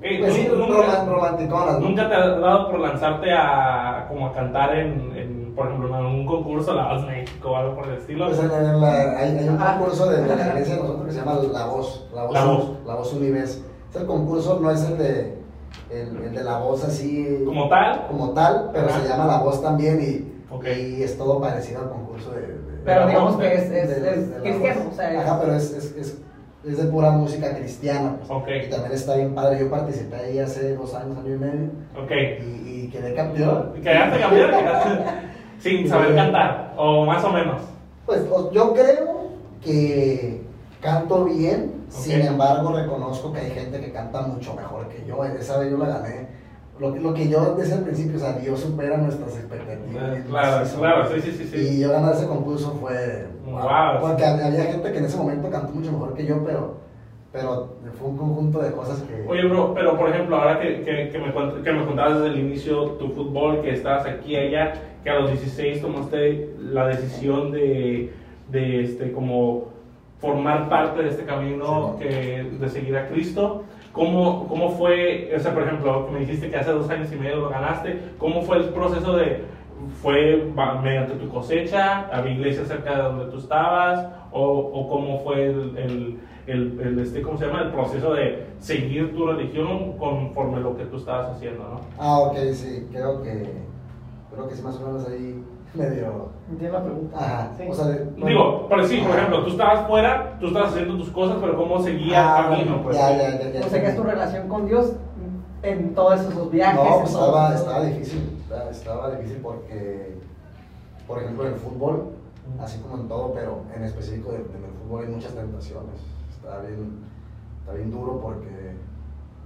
Pues 0.00 0.34
sí, 0.34 0.48
¿nunca-. 0.48 1.78
¿Nunca 1.80 2.08
te 2.08 2.14
ha 2.14 2.28
dado 2.28 2.70
por 2.70 2.78
lanzarte 2.78 3.32
a 3.32 4.06
como 4.08 4.28
a 4.28 4.32
cantar 4.32 4.76
en, 4.76 5.16
en, 5.16 5.47
por 5.58 5.66
ejemplo, 5.66 5.88
en 5.88 5.94
algún 5.94 6.24
concurso, 6.26 6.72
la 6.72 6.94
Voz 6.94 7.04
México 7.06 7.50
o 7.50 7.56
algo 7.56 7.74
por 7.74 7.88
el 7.88 7.98
estilo? 7.98 8.26
Pues 8.28 8.38
en, 8.38 8.44
en 8.50 8.80
la- 8.80 9.18
hay, 9.18 9.36
hay 9.38 9.48
un 9.48 9.58
Ah. 9.60 9.76
concurso 9.78 10.08
de, 10.08 10.22
de 10.22 10.36
la 10.36 10.46
iglesia 10.48 10.76
de 10.76 10.80
nosotros 10.82 11.06
que 11.06 11.12
se 11.12 11.18
llama 11.18 11.34
La 11.52 11.66
Voz. 11.66 12.06
La 12.14 12.22
Voz, 12.24 12.32
La 12.34 12.44
Voz. 12.44 12.70
La 12.86 12.94
Voz 12.94 13.12
Univés. 13.14 13.64
Es 13.90 13.96
el 14.00 14.06
concurso, 14.06 14.58
no 14.62 14.70
es 14.70 14.82
el 14.84 14.96
de, 14.98 15.38
el, 15.90 16.16
el 16.24 16.34
de 16.34 16.44
la 16.44 16.58
voz 16.58 16.84
así 16.84 17.42
como 17.44 17.68
tal, 17.68 18.06
como 18.06 18.30
tal, 18.30 18.70
pero 18.72 18.86
Ajá. 18.88 19.00
se 19.00 19.08
llama 19.08 19.26
La 19.26 19.38
Voz 19.38 19.60
también 19.62 20.00
y, 20.00 20.68
y 20.70 21.02
es 21.02 21.18
todo 21.18 21.40
parecido 21.40 21.80
al 21.82 21.90
concurso 21.90 22.30
de... 22.32 22.40
de- 22.42 22.58
Pero 22.84 23.06
digamos 23.06 23.34
voz, 23.34 23.42
que 23.42 23.54
es, 23.54 23.68
de- 23.70 23.82
es, 23.82 23.88
de- 23.88 23.94
es 24.14 24.30
de 24.30 24.36
la 24.36 24.42
cristiano, 24.42 24.80
voz. 24.84 24.92
o 24.92 24.96
sea, 24.96 25.12
es- 25.12 25.18
Ajá, 25.26 25.40
pero 25.40 25.54
es, 25.54 25.72
es, 25.72 25.96
es, 25.96 26.22
es 26.64 26.76
de 26.76 26.84
pura 26.90 27.10
música 27.10 27.54
cristiana. 27.56 28.16
pues. 28.18 28.30
Ok. 28.30 28.48
Y 28.66 28.70
también 28.70 28.92
está 28.92 29.16
bien 29.16 29.34
padre. 29.34 29.58
Yo 29.60 29.70
participé 29.70 30.16
ahí 30.16 30.38
hace 30.38 30.74
dos 30.76 30.94
años, 30.94 31.16
año 31.18 31.34
y 31.34 31.38
medio, 31.38 31.70
ok. 32.02 32.10
y, 32.42 32.84
y 32.84 32.90
quedé 32.90 33.14
campeón. 33.14 33.72
¿Quedaste 33.82 34.20
campeón? 34.20 34.50
¿Quedaste 35.62 35.78
sin 35.78 35.88
saber 35.88 36.14
cantar? 36.14 36.74
O 36.76 37.04
más 37.04 37.22
o 37.24 37.30
menos. 37.32 37.60
Pues 38.06 38.22
yo 38.52 38.72
creo 38.74 39.28
que 39.62 40.42
canto 40.80 41.24
bien, 41.24 41.84
sin 41.88 42.20
embargo 42.22 42.72
reconozco 42.72 43.32
que 43.32 43.40
hay 43.40 43.50
gente 43.50 43.80
que 43.80 43.92
canta 43.92 44.22
mucho 44.22 44.54
mejor 44.54 44.88
que 44.88 45.04
yo. 45.06 45.24
Esa 45.24 45.58
vez 45.58 45.70
yo 45.70 45.76
la 45.78 45.86
gané. 45.88 46.28
Lo, 46.78 46.94
que- 46.94 47.00
lo 47.00 47.12
que 47.12 47.28
yo 47.28 47.56
decía 47.56 47.74
al 47.74 47.82
principio, 47.82 48.16
o 48.18 48.20
sea, 48.20 48.34
Dios 48.34 48.60
supera 48.60 48.96
nuestras 48.98 49.34
expectativas. 49.36 50.16
Eh, 50.18 50.24
Claro, 50.28 50.64
Sí, 50.64 50.76
claro, 50.78 51.08
sí, 51.12 51.20
sí, 51.20 51.32
sí, 51.32 51.48
sí. 51.48 51.56
Y 51.56 51.80
yo 51.80 51.90
ganar 51.90 52.14
ese 52.14 52.26
concurso 52.28 52.76
fue. 52.80 53.26
Wow. 53.44 54.00
Porque 54.00 54.24
había 54.24 54.46
había 54.46 54.64
gente 54.64 54.92
que 54.92 54.98
en 54.98 55.04
ese 55.06 55.16
momento 55.16 55.50
cantó 55.50 55.72
mucho 55.72 55.90
mejor 55.90 56.14
que 56.14 56.24
yo, 56.24 56.44
pero, 56.44 56.76
pero 57.32 57.76
fue 57.98 58.08
un 58.08 58.16
conjunto 58.16 58.60
de 58.60 58.72
cosas 58.72 59.02
que. 59.02 59.28
Oye, 59.28 59.46
bro, 59.46 59.74
pero 59.74 59.96
por 59.98 60.08
ejemplo, 60.08 60.36
ahora 60.36 60.60
que, 60.60 60.82
que, 60.82 61.10
que 61.10 61.18
me, 61.18 61.32
que 61.62 61.72
me 61.72 61.84
contabas 61.84 62.20
desde 62.22 62.34
el 62.34 62.40
inicio 62.40 62.92
tu 62.92 63.08
fútbol, 63.10 63.60
que 63.60 63.72
estabas 63.72 64.06
aquí 64.06 64.32
y 64.32 64.36
allá, 64.36 64.74
que 65.04 65.10
a 65.10 65.20
los 65.20 65.30
16 65.30 65.82
tomaste 65.82 66.54
la 66.58 66.86
decisión 66.86 67.52
de, 67.52 68.12
de 68.48 68.82
este, 68.82 69.12
como 69.12 69.68
formar 70.20 70.68
parte 70.68 71.02
de 71.02 71.10
este 71.10 71.24
camino 71.24 71.96
Sí. 71.98 72.04
que, 72.08 72.46
de 72.58 72.68
seguir 72.68 72.96
a 72.96 73.08
Cristo. 73.08 73.64
¿Cómo, 73.92 74.46
¿Cómo 74.48 74.70
fue, 74.70 75.32
o 75.34 75.40
sea, 75.40 75.52
por 75.54 75.64
ejemplo, 75.64 76.06
que 76.06 76.12
me 76.12 76.20
dijiste 76.20 76.50
que 76.50 76.56
hace 76.56 76.70
dos 76.70 76.88
años 76.88 77.10
y 77.12 77.16
medio 77.16 77.36
lo 77.36 77.48
ganaste, 77.48 77.98
¿cómo 78.18 78.42
fue 78.42 78.58
el 78.58 78.64
proceso 78.66 79.16
de, 79.16 79.42
fue 80.02 80.44
mediante 80.82 81.14
tu 81.14 81.28
cosecha, 81.28 82.06
había 82.12 82.32
iglesia 82.32 82.64
cerca 82.64 82.96
de 82.96 83.02
donde 83.02 83.24
tú 83.26 83.38
estabas, 83.38 84.06
o, 84.30 84.42
o 84.42 84.88
cómo 84.88 85.18
fue 85.20 85.46
el, 85.46 85.76
el, 85.78 86.18
el, 86.48 86.80
el, 86.80 86.98
este, 86.98 87.22
¿cómo 87.22 87.36
se 87.38 87.46
llama? 87.46 87.62
el 87.62 87.72
proceso 87.72 88.14
de 88.14 88.46
seguir 88.58 89.14
tu 89.14 89.26
religión 89.26 89.96
conforme 89.98 90.60
lo 90.60 90.76
que 90.76 90.84
tú 90.86 90.96
estabas 90.96 91.36
haciendo, 91.36 91.62
¿no? 91.64 91.80
Ah, 91.98 92.18
ok, 92.20 92.36
sí, 92.54 92.86
creo 92.90 93.22
que. 93.22 93.52
Creo 94.32 94.48
que 94.48 94.54
sí, 94.54 94.62
más 94.62 94.76
o 94.76 94.86
menos 94.86 95.08
ahí. 95.08 95.42
medio... 95.74 96.30
Entiendo 96.50 96.78
la 96.78 96.84
pregunta. 96.84 97.16
Ajá, 97.18 97.50
Sí. 97.58 97.64
o 97.68 97.74
sea, 97.74 97.86
de- 97.88 98.06
Digo, 98.26 98.66
pero 98.70 98.86
sí, 98.86 98.96
por 98.98 99.10
Ajá. 99.10 99.18
ejemplo, 99.18 99.44
tú 99.44 99.50
estabas 99.50 99.86
fuera, 99.86 100.38
tú 100.40 100.46
estabas 100.46 100.70
haciendo 100.72 100.96
tus 100.96 101.10
cosas, 101.10 101.36
pero 101.42 101.56
¿cómo 101.58 101.78
seguía 101.82 102.36
Ah, 102.36 102.38
el 102.40 102.44
camino? 102.58 102.82
Pues, 102.82 102.96
ya, 102.96 103.10
ya, 103.16 103.38
ya, 103.38 103.50
ya. 103.50 103.66
O 103.66 103.68
sea, 103.68 103.80
que 103.82 103.88
es 103.88 103.96
tu 103.96 104.02
relación 104.02 104.48
con 104.48 104.66
Dios 104.66 104.92
en 105.62 105.94
todos 105.94 106.20
esos 106.20 106.50
viajes. 106.50 106.82
No, 106.82 106.98
pues 107.00 107.10
estaba, 107.10 107.54
estaba 107.54 107.84
difícil, 107.84 108.38
estaba, 108.70 109.10
difícil 109.16 109.38
porque, 109.42 110.14
por 111.06 111.18
ejemplo, 111.22 111.46
en 111.46 111.52
el 111.52 111.58
fútbol, 111.58 112.04
así 112.60 112.80
como 112.80 113.02
en 113.02 113.08
todo, 113.08 113.32
pero 113.34 113.58
en 113.76 113.84
específico 113.84 114.30
en, 114.30 114.36
en 114.56 114.64
el 114.64 114.70
fútbol 114.82 115.04
hay 115.04 115.12
muchas 115.12 115.34
tentaciones. 115.34 116.00
Está 116.48 116.62
bien, 116.62 117.04
está 117.60 117.74
bien 117.74 117.90
duro 117.90 118.20
porque, 118.22 118.74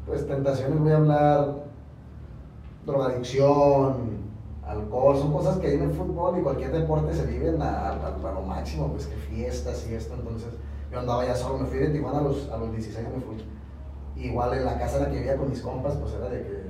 pues, 0.06 0.24
tentaciones 0.24 0.78
voy 0.78 0.92
a 0.92 0.98
hablar, 0.98 1.54
drogadicción, 2.86 4.22
alcohol, 4.64 5.18
son 5.18 5.32
cosas 5.32 5.56
que 5.58 5.74
en 5.74 5.82
el 5.82 5.90
fútbol 5.90 6.38
y 6.38 6.42
cualquier 6.42 6.70
deporte 6.70 7.12
se 7.12 7.26
viven 7.26 7.60
a, 7.60 7.98
lo 8.22 8.42
máximo, 8.42 8.86
pues 8.92 9.06
que 9.08 9.16
fiestas 9.16 9.84
y 9.90 9.94
esto, 9.94 10.14
entonces 10.14 10.50
yo 10.92 11.00
andaba 11.00 11.26
ya 11.26 11.34
solo, 11.34 11.58
me 11.58 11.66
fui 11.66 11.78
de 11.78 11.88
Tijuana 11.88 12.20
a 12.20 12.22
los, 12.22 12.48
a 12.50 12.56
los 12.56 12.70
16 12.70 13.08
me 13.08 13.20
fui. 13.20 13.44
Igual 14.14 14.54
en 14.54 14.64
la 14.64 14.78
casa 14.78 14.98
en 14.98 15.02
la 15.02 15.10
que 15.10 15.16
vivía 15.16 15.36
con 15.36 15.50
mis 15.50 15.60
compas, 15.60 15.96
pues 15.96 16.14
era 16.14 16.28
de 16.28 16.40
que 16.40 16.62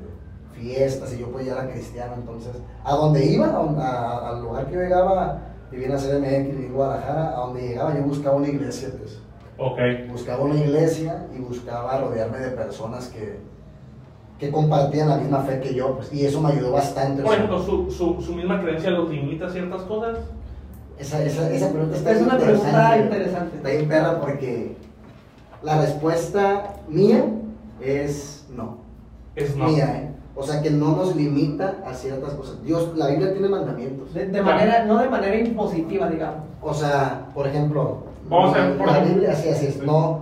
fiestas 0.58 1.12
y 1.12 1.18
yo 1.18 1.30
pues 1.30 1.44
ya 1.44 1.52
era 1.52 1.70
cristiano, 1.70 2.14
entonces 2.14 2.56
a 2.84 2.94
donde 2.94 3.22
iba, 3.22 3.48
a 3.48 4.30
al 4.30 4.40
lugar 4.40 4.66
que 4.66 4.76
llegaba, 4.76 5.42
vivía 5.70 5.88
en 5.88 5.92
la 5.92 5.98
CDMX, 5.98 6.56
en 6.56 6.72
Guadalajara, 6.72 7.36
a 7.36 7.40
donde 7.40 7.68
llegaba 7.68 7.94
yo 7.94 8.02
buscaba 8.04 8.36
una 8.36 8.48
iglesia, 8.48 8.88
pues. 8.98 9.20
Buscaba 10.10 10.44
una 10.44 10.56
iglesia 10.56 11.26
y 11.36 11.40
buscaba 11.40 11.98
rodearme 12.00 12.38
de 12.38 12.50
personas 12.50 13.08
que, 13.08 13.38
que 14.38 14.50
compartían 14.50 15.08
la 15.08 15.16
misma 15.18 15.40
fe 15.40 15.60
que 15.60 15.74
yo, 15.74 15.96
pues, 15.96 16.12
y 16.12 16.26
eso 16.26 16.40
me 16.40 16.50
ayudó 16.52 16.72
bastante. 16.72 17.22
o 17.22 17.24
Por 17.24 17.34
sea, 17.34 17.44
ejemplo, 17.44 17.62
¿su, 17.62 17.90
su, 17.90 18.20
su 18.20 18.34
misma 18.34 18.60
creencia 18.60 18.90
los 18.90 19.08
limita 19.08 19.46
a 19.46 19.50
ciertas 19.50 19.82
cosas? 19.82 20.18
Esa, 20.98 21.22
esa, 21.24 21.50
esa 21.50 21.70
pregunta 21.70 21.96
está 21.96 22.12
Es 22.12 22.20
una 22.22 22.36
pregunta 22.38 22.66
interesante. 22.68 23.02
interesante. 23.04 23.56
Está 23.56 23.68
bien 23.70 23.88
perra 23.88 24.20
porque 24.20 24.76
la 25.62 25.80
respuesta 25.80 26.74
mía 26.88 27.24
es 27.80 28.46
no. 28.54 28.78
Es 29.34 29.56
no. 29.56 29.68
Mía, 29.68 29.96
¿eh? 29.96 30.08
O 30.34 30.42
sea 30.42 30.62
que 30.62 30.70
no 30.70 30.96
nos 30.96 31.14
limita 31.14 31.76
a 31.86 31.92
ciertas 31.94 32.34
cosas. 32.34 32.62
Dios, 32.62 32.96
la 32.96 33.08
Biblia 33.08 33.32
tiene 33.32 33.48
mandamientos. 33.48 34.14
De, 34.14 34.26
de 34.26 34.42
manera, 34.42 34.84
no 34.84 34.98
de 34.98 35.08
manera 35.08 35.36
impositiva, 35.36 36.08
digamos. 36.08 36.40
O 36.62 36.72
sea, 36.72 37.26
por 37.34 37.46
ejemplo, 37.46 38.04
Vamos 38.32 38.56
a 38.56 38.66
ver, 38.66 38.78
por 38.78 38.86
la. 38.86 39.00
Biblia, 39.00 39.32
así, 39.32 39.48
así 39.48 39.66
es, 39.66 39.82
no, 39.82 40.20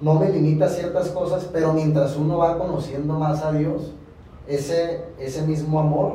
no 0.00 0.14
me 0.14 0.28
limita 0.30 0.66
a 0.66 0.68
ciertas 0.68 1.08
cosas, 1.10 1.48
pero 1.52 1.72
mientras 1.72 2.16
uno 2.16 2.38
va 2.38 2.58
conociendo 2.58 3.18
más 3.18 3.42
a 3.44 3.52
Dios, 3.52 3.92
ese, 4.46 5.04
ese 5.18 5.42
mismo 5.42 5.78
amor, 5.80 6.14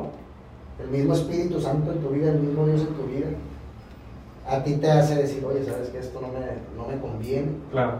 el 0.82 0.88
mismo 0.90 1.14
Espíritu 1.14 1.60
Santo 1.60 1.90
en 1.92 1.98
tu 2.00 2.10
vida, 2.10 2.30
el 2.30 2.40
mismo 2.40 2.66
Dios 2.66 2.82
en 2.82 2.88
tu 2.94 3.04
vida, 3.04 3.28
a 4.48 4.62
ti 4.62 4.74
te 4.74 4.90
hace 4.90 5.14
decir, 5.16 5.44
oye, 5.44 5.64
sabes 5.64 5.88
que 5.88 5.98
esto 5.98 6.20
no 6.20 6.28
me, 6.28 6.40
no 6.76 6.88
me 6.88 7.00
conviene, 7.00 7.48
Claro. 7.70 7.94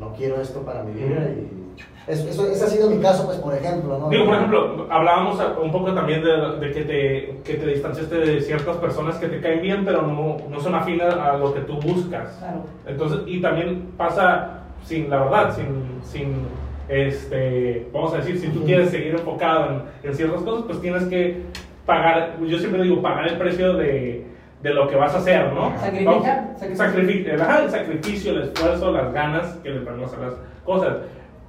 no 0.00 0.12
quiero 0.14 0.40
esto 0.40 0.60
para 0.62 0.82
mi 0.82 0.92
vida 0.92 1.28
y 1.30 1.65
eso, 2.06 2.28
eso- 2.28 2.46
ese 2.46 2.64
ha 2.64 2.68
sido 2.68 2.88
mi 2.90 2.98
caso, 3.02 3.26
pues 3.26 3.38
por 3.38 3.54
ejemplo, 3.54 3.98
¿no? 3.98 4.08
Digo, 4.10 4.26
por 4.26 4.34
ejemplo, 4.36 4.86
hablábamos 4.90 5.38
un 5.62 5.72
poco 5.72 5.92
también 5.92 6.22
de, 6.22 6.58
de 6.60 6.72
que, 6.72 6.82
te, 6.82 7.38
que 7.44 7.54
te 7.58 7.66
distanciaste 7.66 8.14
de 8.16 8.40
ciertas 8.40 8.76
personas 8.76 9.16
que 9.16 9.26
te 9.28 9.40
caen 9.40 9.60
bien, 9.62 9.84
pero 9.84 10.02
no, 10.02 10.36
no 10.48 10.60
son 10.60 10.74
afines 10.74 11.12
a 11.14 11.36
lo 11.36 11.52
que 11.52 11.60
tú 11.60 11.74
buscas. 11.80 12.36
Claro. 12.38 12.60
Entonces, 12.86 13.20
y 13.26 13.40
también 13.40 13.92
pasa 13.96 14.60
sin, 14.84 15.10
la 15.10 15.18
verdad, 15.24 15.54
sin, 15.56 15.66
sin 16.02 16.46
este, 16.88 17.88
vamos 17.92 18.14
a 18.14 18.18
decir, 18.18 18.38
si 18.38 18.48
tú 18.48 18.64
quieres 18.64 18.90
seguir 18.90 19.14
enfocado 19.14 19.66
en, 19.70 19.82
en 20.08 20.14
ciertas 20.14 20.42
cosas, 20.42 20.64
pues 20.66 20.80
tienes 20.80 21.04
que 21.04 21.42
pagar, 21.84 22.36
yo 22.46 22.58
siempre 22.58 22.82
digo, 22.82 23.02
pagar 23.02 23.28
el 23.28 23.36
precio 23.38 23.74
de, 23.74 24.26
de 24.62 24.70
lo 24.74 24.88
que 24.88 24.96
vas 24.96 25.14
a 25.14 25.18
hacer, 25.18 25.52
¿no? 25.52 25.72
Sacrificar, 25.78 26.54
sacrificar. 26.56 26.88
sacrifi- 26.94 27.40
ajá, 27.40 27.62
el 27.64 27.70
sacrificio, 27.70 28.32
el 28.32 28.42
esfuerzo, 28.42 28.92
las 28.92 29.12
ganas 29.12 29.46
que 29.62 29.70
le 29.70 29.80
ponemos 29.80 30.12
a 30.14 30.20
las 30.20 30.34
cosas. 30.64 30.96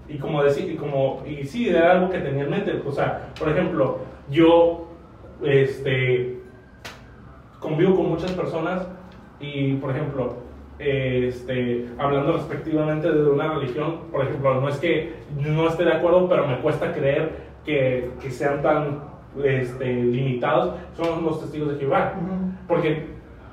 Y 0.09 0.17
como 0.17 0.41
decir, 0.43 0.71
y 0.71 0.75
como, 0.75 1.21
y 1.25 1.43
sí, 1.45 1.69
era 1.69 1.91
algo 1.91 2.09
que 2.09 2.19
tenía 2.19 2.43
en 2.43 2.49
mente, 2.49 2.81
o 2.85 2.91
sea, 2.91 3.33
por 3.37 3.49
ejemplo, 3.49 3.99
yo, 4.29 4.87
este, 5.43 6.39
convivo 7.59 7.95
con 7.95 8.09
muchas 8.09 8.31
personas 8.31 8.87
y, 9.39 9.73
por 9.73 9.91
ejemplo, 9.91 10.35
este, 10.79 11.87
hablando 11.97 12.33
respectivamente 12.33 13.11
de 13.11 13.29
una 13.29 13.53
religión, 13.55 14.01
por 14.11 14.23
ejemplo, 14.25 14.61
no 14.61 14.69
es 14.69 14.77
que 14.77 15.13
no 15.35 15.67
esté 15.67 15.83
de 15.83 15.93
acuerdo, 15.93 16.29
pero 16.29 16.47
me 16.47 16.59
cuesta 16.59 16.93
creer 16.93 17.31
que, 17.65 18.11
que 18.21 18.31
sean 18.31 18.61
tan 18.61 18.99
este, 19.43 19.93
limitados, 19.93 20.75
son 20.95 21.25
los 21.25 21.41
testigos 21.41 21.73
de 21.73 21.79
Jehová, 21.79 22.13
Ujú. 22.15 22.33
porque 22.67 23.07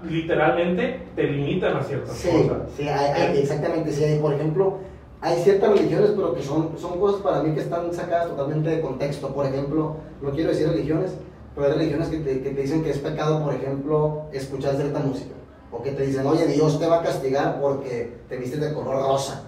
literalmente 0.08 1.00
te 1.16 1.24
limitan 1.24 1.76
a 1.78 1.82
ciertas 1.82 2.12
Sí, 2.16 2.28
cosas. 2.30 2.70
sí, 2.76 2.86
hay, 2.88 3.10
hay- 3.22 3.38
exactamente, 3.38 3.90
sí, 3.90 4.04
hay, 4.04 4.18
por 4.20 4.34
ejemplo, 4.34 4.78
hay 5.26 5.42
ciertas 5.42 5.70
religiones, 5.70 6.10
pero 6.14 6.34
que 6.34 6.42
son, 6.42 6.70
son 6.78 7.00
cosas 7.00 7.22
para 7.22 7.42
mí 7.42 7.54
que 7.54 7.60
están 7.60 7.92
sacadas 7.94 8.28
totalmente 8.28 8.68
de 8.68 8.80
contexto. 8.82 9.28
Por 9.28 9.46
ejemplo, 9.46 9.96
no 10.20 10.30
quiero 10.30 10.50
decir 10.50 10.68
religiones, 10.68 11.12
pero 11.54 11.66
hay 11.68 11.72
religiones 11.72 12.08
que 12.08 12.18
te, 12.18 12.42
que 12.42 12.50
te 12.50 12.60
dicen 12.60 12.82
que 12.84 12.90
es 12.90 12.98
pecado, 12.98 13.42
por 13.42 13.54
ejemplo, 13.54 14.24
escuchar 14.32 14.76
cierta 14.76 14.98
música. 14.98 15.34
O 15.72 15.82
que 15.82 15.92
te 15.92 16.04
dicen, 16.06 16.26
oye, 16.26 16.46
Dios 16.46 16.78
te 16.78 16.86
va 16.86 17.00
a 17.00 17.02
castigar 17.02 17.58
porque 17.60 18.18
te 18.28 18.36
vistes 18.36 18.60
de 18.60 18.74
color 18.74 18.96
rosa. 19.02 19.44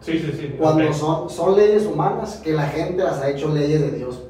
Sí, 0.00 0.18
sí, 0.18 0.30
sí. 0.38 0.54
Cuando 0.58 0.92
son, 0.92 1.28
son 1.30 1.56
leyes 1.56 1.86
humanas 1.86 2.36
que 2.44 2.52
la 2.52 2.66
gente 2.66 3.02
las 3.02 3.20
ha 3.22 3.30
hecho 3.30 3.48
leyes 3.48 3.80
de 3.80 3.90
Dios. 3.92 4.22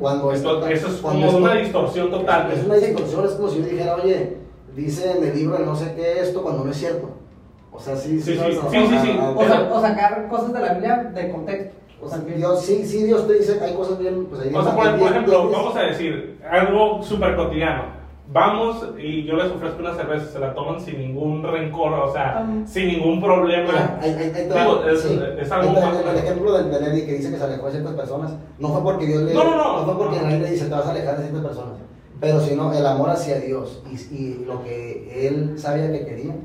Cuando 0.00 0.32
Esto- 0.32 0.66
eso 0.66 0.88
es 0.88 0.94
cuando 0.94 1.26
como 1.26 1.38
esto- 1.38 1.38
una 1.52 1.54
distorsión 1.60 2.10
total. 2.10 2.50
Es 2.52 2.64
una 2.64 2.74
distorsión, 2.76 3.24
es 3.26 3.30
como 3.32 3.48
si 3.50 3.58
yo 3.58 3.64
dijera, 3.66 3.94
oye, 3.96 4.38
dice 4.74 5.12
en 5.16 5.22
el 5.24 5.36
libro 5.36 5.58
de 5.58 5.64
no 5.66 5.76
sé 5.76 5.92
qué 5.94 6.20
esto 6.20 6.42
cuando 6.42 6.64
no 6.64 6.70
es 6.72 6.76
cierto. 6.78 7.08
O 7.72 7.78
sea, 7.80 7.96
sí, 7.96 8.20
Sí, 8.20 8.34
sí, 8.34 8.38
A- 8.40 8.70
sí, 8.70 8.86
sí, 8.88 8.98
sí. 9.02 9.18
O, 9.36 9.44
sa- 9.46 9.70
o 9.72 9.80
sacar 9.80 10.28
cosas 10.28 10.52
de 10.52 10.60
la 10.60 10.72
Biblia 10.74 10.96
de 11.14 11.30
contexto. 11.30 11.76
O 12.02 12.08
sea, 12.08 12.16
También. 12.18 12.38
Dios, 12.38 12.62
sí, 12.64 12.84
sí, 12.86 13.04
Dios 13.04 13.26
te 13.26 13.34
dice, 13.34 13.58
hay 13.62 13.74
cosas 13.74 13.98
bien, 13.98 14.24
pues 14.26 14.40
ahí 14.42 14.52
O 14.54 14.62
sea, 14.62 14.72
hay 14.72 14.76
por, 14.76 14.84
por 14.90 14.94
bien- 14.98 15.12
ejemplo, 15.12 15.40
bien- 15.48 15.52
vamos 15.52 15.76
a 15.76 15.82
decir 15.82 16.38
algo 16.50 17.02
súper 17.02 17.36
cotidiano. 17.36 18.00
Vamos 18.32 18.86
y 18.96 19.24
yo 19.24 19.34
les 19.34 19.50
ofrezco 19.50 19.80
una 19.80 19.92
cerveza, 19.94 20.24
se 20.32 20.38
la 20.38 20.54
toman 20.54 20.80
sin 20.80 20.98
ningún 20.98 21.42
rencor, 21.42 21.92
o 21.92 22.12
sea, 22.12 22.44
Um, 22.48 22.64
sin 22.64 22.86
ningún 22.86 23.20
problema. 23.20 23.98
Ahí 24.00 24.14
te 24.32 24.48
va, 24.48 24.60
Digo, 24.62 24.84
es, 24.84 25.00
sí. 25.00 25.20
es 25.40 25.50
algo. 25.50 25.76
El 25.76 26.16
ejemplo 26.16 26.52
del 26.56 26.70
de 26.70 26.80
Nelly 26.80 27.06
que 27.06 27.14
dice 27.14 27.30
que 27.32 27.36
se 27.38 27.42
alejó 27.44 27.66
de 27.66 27.72
ciertas 27.72 27.94
personas, 27.94 28.32
no 28.60 28.68
fue 28.68 28.82
porque 28.82 29.06
Dios 29.06 29.22
le. 29.22 29.34
No, 29.34 29.42
no, 29.44 29.56
no. 29.56 29.84
fue 29.84 29.98
porque 29.98 30.20
Nelly 30.20 30.42
le 30.44 30.50
dice 30.52 30.66
te 30.66 30.70
vas 30.70 30.86
a 30.86 30.90
alejar 30.92 31.16
de 31.16 31.24
ciertas 31.24 31.42
personas, 31.44 31.74
pero 32.20 32.40
sino 32.40 32.72
el 32.72 32.86
amor 32.86 33.10
hacia 33.10 33.40
Dios 33.40 33.82
y, 33.90 34.14
y 34.14 34.44
lo 34.46 34.62
que 34.62 35.26
él 35.26 35.58
sabía 35.58 35.90
que 35.90 36.04
quería, 36.06 36.36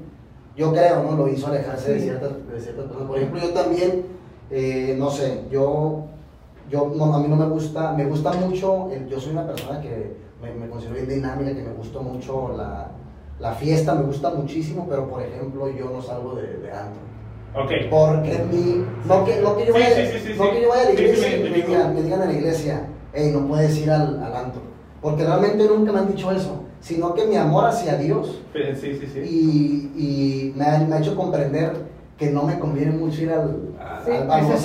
yo 0.55 0.71
creo, 0.71 1.03
¿no? 1.03 1.17
Lo 1.17 1.27
hizo 1.27 1.47
alejarse 1.47 1.93
de 1.93 1.99
ciertas, 1.99 2.31
de 2.51 2.59
ciertas 2.59 2.85
personas. 2.85 3.07
Por 3.07 3.17
ejemplo, 3.17 3.41
yo 3.41 3.49
también, 3.49 4.05
eh, 4.51 4.95
no 4.97 5.09
sé, 5.09 5.41
yo. 5.51 6.05
Yo, 6.69 6.91
no, 6.95 7.13
a 7.13 7.19
mí 7.19 7.27
no 7.27 7.35
me 7.35 7.45
gusta, 7.45 7.93
me 7.93 8.05
gusta 8.05 8.31
mucho, 8.33 8.89
el- 8.91 9.07
yo 9.07 9.19
soy 9.19 9.33
una 9.33 9.45
persona 9.45 9.79
que 9.81 10.15
me, 10.41 10.51
me 10.51 10.67
considero 10.67 10.95
bien 10.95 11.07
dinámica, 11.09 11.53
que 11.53 11.61
me 11.61 11.73
gusta 11.73 11.99
mucho 11.99 12.53
la, 12.57 12.87
la 13.39 13.51
fiesta, 13.53 13.93
me 13.93 14.01
gusta 14.01 14.31
muchísimo, 14.31 14.87
pero 14.89 15.07
por 15.07 15.21
ejemplo 15.21 15.69
yo 15.69 15.91
no 15.91 16.01
salgo 16.01 16.33
de, 16.33 16.57
de 16.57 16.71
antro. 16.71 17.01
Ok. 17.55 17.71
Porque 17.91 18.43
mi, 18.51 18.83
no 19.05 19.23
que, 19.25 19.41
no 19.41 19.55
que 19.55 19.67
yo 19.67 19.75
Sí, 19.75 19.79
vaya, 19.79 19.95
sí, 20.11 20.17
sí, 20.17 20.33
sí, 20.33 20.39
no 20.39 20.49
que 20.49 20.61
yo 20.63 20.69
vaya 20.69 20.81
a 20.81 20.85
la 20.85 20.91
Sí, 20.91 20.97
sí, 20.97 21.03
iglesia 21.03 21.27
me 21.29 21.35
y 21.35 21.37
me 21.37 21.45
identifico. 21.49 21.67
digan, 21.71 21.93
me 21.95 22.01
digan 22.01 22.21
en 22.23 22.27
la 22.29 22.33
iglesia, 22.33 22.87
hey, 23.13 23.29
no 23.31 23.47
puedes 23.47 23.77
ir 23.77 23.91
al, 23.91 24.23
al 24.23 24.35
antro. 24.35 24.61
Porque 25.03 25.23
realmente 25.23 25.67
nunca 25.67 25.91
me 25.91 25.99
han 25.99 26.07
dicho 26.07 26.31
eso, 26.31 26.63
sino 26.85 27.15
que 27.15 27.25
mi 27.25 27.35
amor 27.35 27.65
hacia 27.65 27.97
Dios 27.97 28.39
Sí, 28.53 28.93
sí, 28.99 29.07
sí. 29.11 29.19
y, 29.19 30.01
y 30.01 30.53
me, 30.55 30.65
ha, 30.65 30.79
me 30.79 30.95
ha 30.95 30.99
hecho 30.99 31.15
comprender 31.15 31.73
que 32.17 32.29
no 32.29 32.43
me 32.43 32.57
conviene 32.59 32.91
mucho 32.91 33.23
ir 33.23 33.31
al, 33.31 33.73
al, 34.07 34.31
al. 34.31 34.57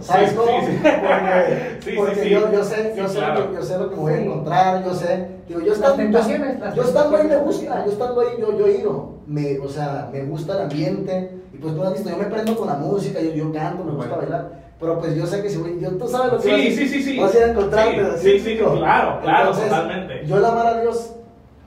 ¿sabes 0.00 0.32
cómo? 0.32 0.46
sí, 0.60 0.72
sí. 0.72 0.78
Porque, 0.82 1.94
porque 1.96 2.30
yo, 2.30 2.50
yo 2.52 2.64
sé, 2.64 2.94
yo, 2.96 3.06
sé 3.08 3.18
claro. 3.18 3.40
lo 3.40 3.50
que, 3.50 3.56
yo 3.56 3.62
sé 3.62 3.78
lo 3.78 3.90
que 3.90 3.96
me 3.96 4.00
voy 4.02 4.12
a 4.14 4.22
encontrar, 4.22 4.84
yo 4.84 4.94
sé, 4.94 5.26
digo, 5.48 5.60
yo 5.60 5.66
Las 5.66 5.76
estando, 5.76 5.96
tentaciones, 5.96 6.58
las 6.60 6.74
yo 6.74 6.82
estando 6.82 7.16
ahí 7.18 7.26
me 7.28 7.36
gusta, 7.36 7.84
yo 7.84 7.92
estando 7.92 8.20
ahí 8.22 8.28
yo, 8.40 8.58
yo 8.58 8.68
ido, 8.68 9.14
me, 9.26 9.58
o 9.58 9.68
sea, 9.68 10.08
me 10.10 10.22
gusta 10.24 10.54
el 10.54 10.60
ambiente, 10.70 11.30
y 11.52 11.58
pues 11.58 11.74
tú 11.74 11.82
has 11.82 11.92
visto, 11.92 12.08
yo 12.08 12.16
me 12.16 12.24
prendo 12.26 12.56
con 12.56 12.66
la 12.68 12.74
música, 12.76 13.20
yo, 13.20 13.32
yo 13.34 13.52
canto, 13.52 13.84
me 13.84 13.90
gusta 13.92 14.14
Bueno. 14.14 14.22
bailar, 14.22 14.52
pero 14.80 14.98
pues 14.98 15.14
yo 15.14 15.26
sé 15.26 15.42
que 15.42 15.50
si 15.50 15.58
voy, 15.58 15.78
yo, 15.78 15.90
tú 15.98 16.08
sabes 16.08 16.32
lo 16.32 16.38
que 16.38 16.44
Sí, 16.44 16.50
vas 16.50 16.60
a- 16.60 16.62
sí, 16.64 16.88
sí, 16.88 17.02
sí. 17.02 17.18
vas 17.18 17.34
a 17.34 17.38
ir 17.38 17.44
a 17.44 17.50
encontrarte, 17.50 18.18
Sí, 18.18 18.30
¿sí? 18.30 18.40
sí, 18.40 18.56
claro, 18.56 19.20
claro, 19.20 19.40
entonces, 19.50 19.64
totalmente. 19.68 20.22
Yo 20.26 20.38
el 20.38 20.44
amar 20.46 20.66
a 20.68 20.80
Dios 20.80 21.12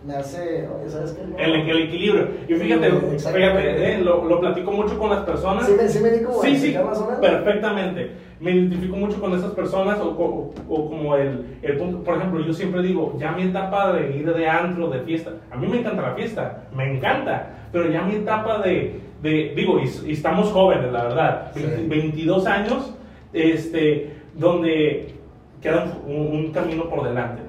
me 0.05 0.15
hace, 0.15 0.67
oye, 0.67 0.89
¿sabes 0.89 1.11
qué? 1.11 1.43
El, 1.43 1.69
el 1.69 1.77
equilibrio. 1.83 2.27
Y 2.47 2.53
fíjate, 2.55 2.89
fíjate, 2.91 3.93
eh, 3.95 3.97
lo, 3.99 4.23
lo 4.25 4.39
platico 4.39 4.71
mucho 4.71 4.97
con 4.97 5.09
las 5.09 5.19
personas. 5.25 5.65
Sí 5.67 5.73
me, 5.77 5.87
sí 5.89 5.99
me 6.01 6.09
di 6.11 6.23
como 6.23 6.41
Sí, 6.41 6.55
sí, 6.57 6.73
más 6.83 6.97
o 6.99 7.05
menos. 7.05 7.19
perfectamente. 7.19 8.11
Me 8.39 8.51
identifico 8.51 8.95
mucho 8.95 9.19
con 9.19 9.33
esas 9.33 9.51
personas 9.51 9.99
o, 9.99 10.11
o- 10.11 10.53
o 10.69 10.89
como 10.89 11.15
el, 11.17 11.57
el 11.61 11.77
punto, 11.77 12.01
por 12.03 12.15
ejemplo, 12.17 12.39
yo 12.45 12.53
siempre 12.53 12.81
digo, 12.81 13.13
ya 13.19 13.33
mi 13.33 13.43
etapa 13.43 13.91
de 13.91 14.15
ir 14.15 14.33
de 14.33 14.47
antro, 14.47 14.87
de 14.89 15.01
fiesta, 15.01 15.31
a 15.51 15.57
mí 15.57 15.67
me 15.67 15.79
encanta 15.79 16.01
la 16.01 16.13
fiesta, 16.15 16.63
me 16.73 16.95
encanta, 16.95 17.67
pero 17.73 17.91
ya 17.91 18.01
mi 18.03 18.15
etapa 18.15 18.59
de, 18.59 19.01
de 19.21 19.51
digo, 19.57 19.81
y, 19.81 20.09
y 20.09 20.13
estamos 20.13 20.49
jóvenes, 20.53 20.89
la 20.93 21.03
verdad, 21.03 21.51
Sí. 21.53 21.61
20 21.63 21.87
22 21.89 22.45
años, 22.47 22.93
este, 23.33 24.13
donde 24.35 25.13
queda 25.61 25.97
un, 26.07 26.15
un 26.15 26.51
camino 26.53 26.87
por 26.89 27.03
delante. 27.03 27.41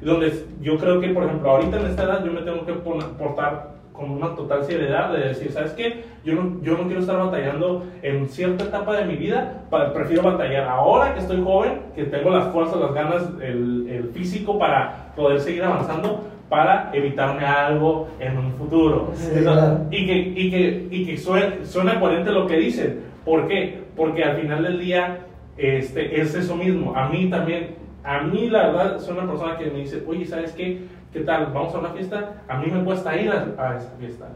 Donde 0.00 0.32
yo 0.60 0.76
creo 0.78 1.00
que, 1.00 1.08
por 1.08 1.24
ejemplo, 1.24 1.50
ahorita 1.50 1.80
en 1.80 1.86
esta 1.86 2.04
edad 2.04 2.24
yo 2.24 2.32
me 2.32 2.42
tengo 2.42 2.64
que 2.66 2.72
portar 2.74 3.76
con 3.92 4.10
una 4.10 4.34
total 4.34 4.62
seriedad 4.64 5.10
de 5.10 5.28
decir, 5.28 5.50
¿sabes 5.50 5.72
qué? 5.72 6.04
Yo 6.22 6.34
no, 6.34 6.60
yo 6.62 6.76
no 6.76 6.84
quiero 6.84 7.00
estar 7.00 7.16
batallando 7.16 7.82
en 8.02 8.28
cierta 8.28 8.64
etapa 8.64 8.94
de 8.94 9.06
mi 9.06 9.16
vida, 9.16 9.62
pa- 9.70 9.90
prefiero 9.94 10.22
batallar 10.22 10.68
ahora 10.68 11.14
que 11.14 11.20
estoy 11.20 11.42
joven, 11.42 11.80
que 11.94 12.04
tengo 12.04 12.28
las 12.30 12.52
fuerzas, 12.52 12.78
las 12.78 12.92
ganas, 12.92 13.26
el, 13.42 13.86
el 13.88 14.04
físico 14.10 14.58
para 14.58 15.14
poder 15.16 15.40
seguir 15.40 15.62
avanzando, 15.64 16.24
para 16.50 16.90
evitarme 16.92 17.46
algo 17.46 18.08
en 18.20 18.36
un 18.36 18.52
futuro. 18.52 19.12
Sí, 19.14 19.30
Entonces, 19.34 19.78
y 19.90 20.06
que, 20.06 20.16
y 20.18 20.50
que, 20.50 20.88
y 20.90 21.06
que 21.06 21.16
suena, 21.16 21.54
suena 21.64 21.98
coherente 21.98 22.30
lo 22.32 22.46
que 22.46 22.58
dicen. 22.58 23.00
¿Por 23.24 23.48
qué? 23.48 23.82
Porque 23.96 24.22
al 24.24 24.36
final 24.36 24.62
del 24.62 24.78
día 24.78 25.20
este, 25.56 26.20
es 26.20 26.34
eso 26.34 26.54
mismo. 26.54 26.94
A 26.94 27.08
mí 27.08 27.30
también, 27.30 27.76
a 28.06 28.20
mí 28.22 28.48
la 28.48 28.68
verdad, 28.68 28.98
soy 29.00 29.16
una 29.18 29.26
persona 29.26 29.56
que 29.58 29.66
me 29.70 29.80
dice, 29.80 30.02
oye, 30.06 30.24
¿sabes 30.24 30.52
qué? 30.52 30.84
¿Qué 31.12 31.20
tal? 31.20 31.46
¿Vamos 31.52 31.74
a 31.74 31.78
una 31.78 31.90
fiesta? 31.90 32.34
A 32.48 32.58
mí 32.58 32.66
me 32.70 32.84
cuesta 32.84 33.16
ir 33.16 33.30
a, 33.30 33.46
a 33.58 33.76
esa 33.76 33.90
fiesta. 33.98 34.26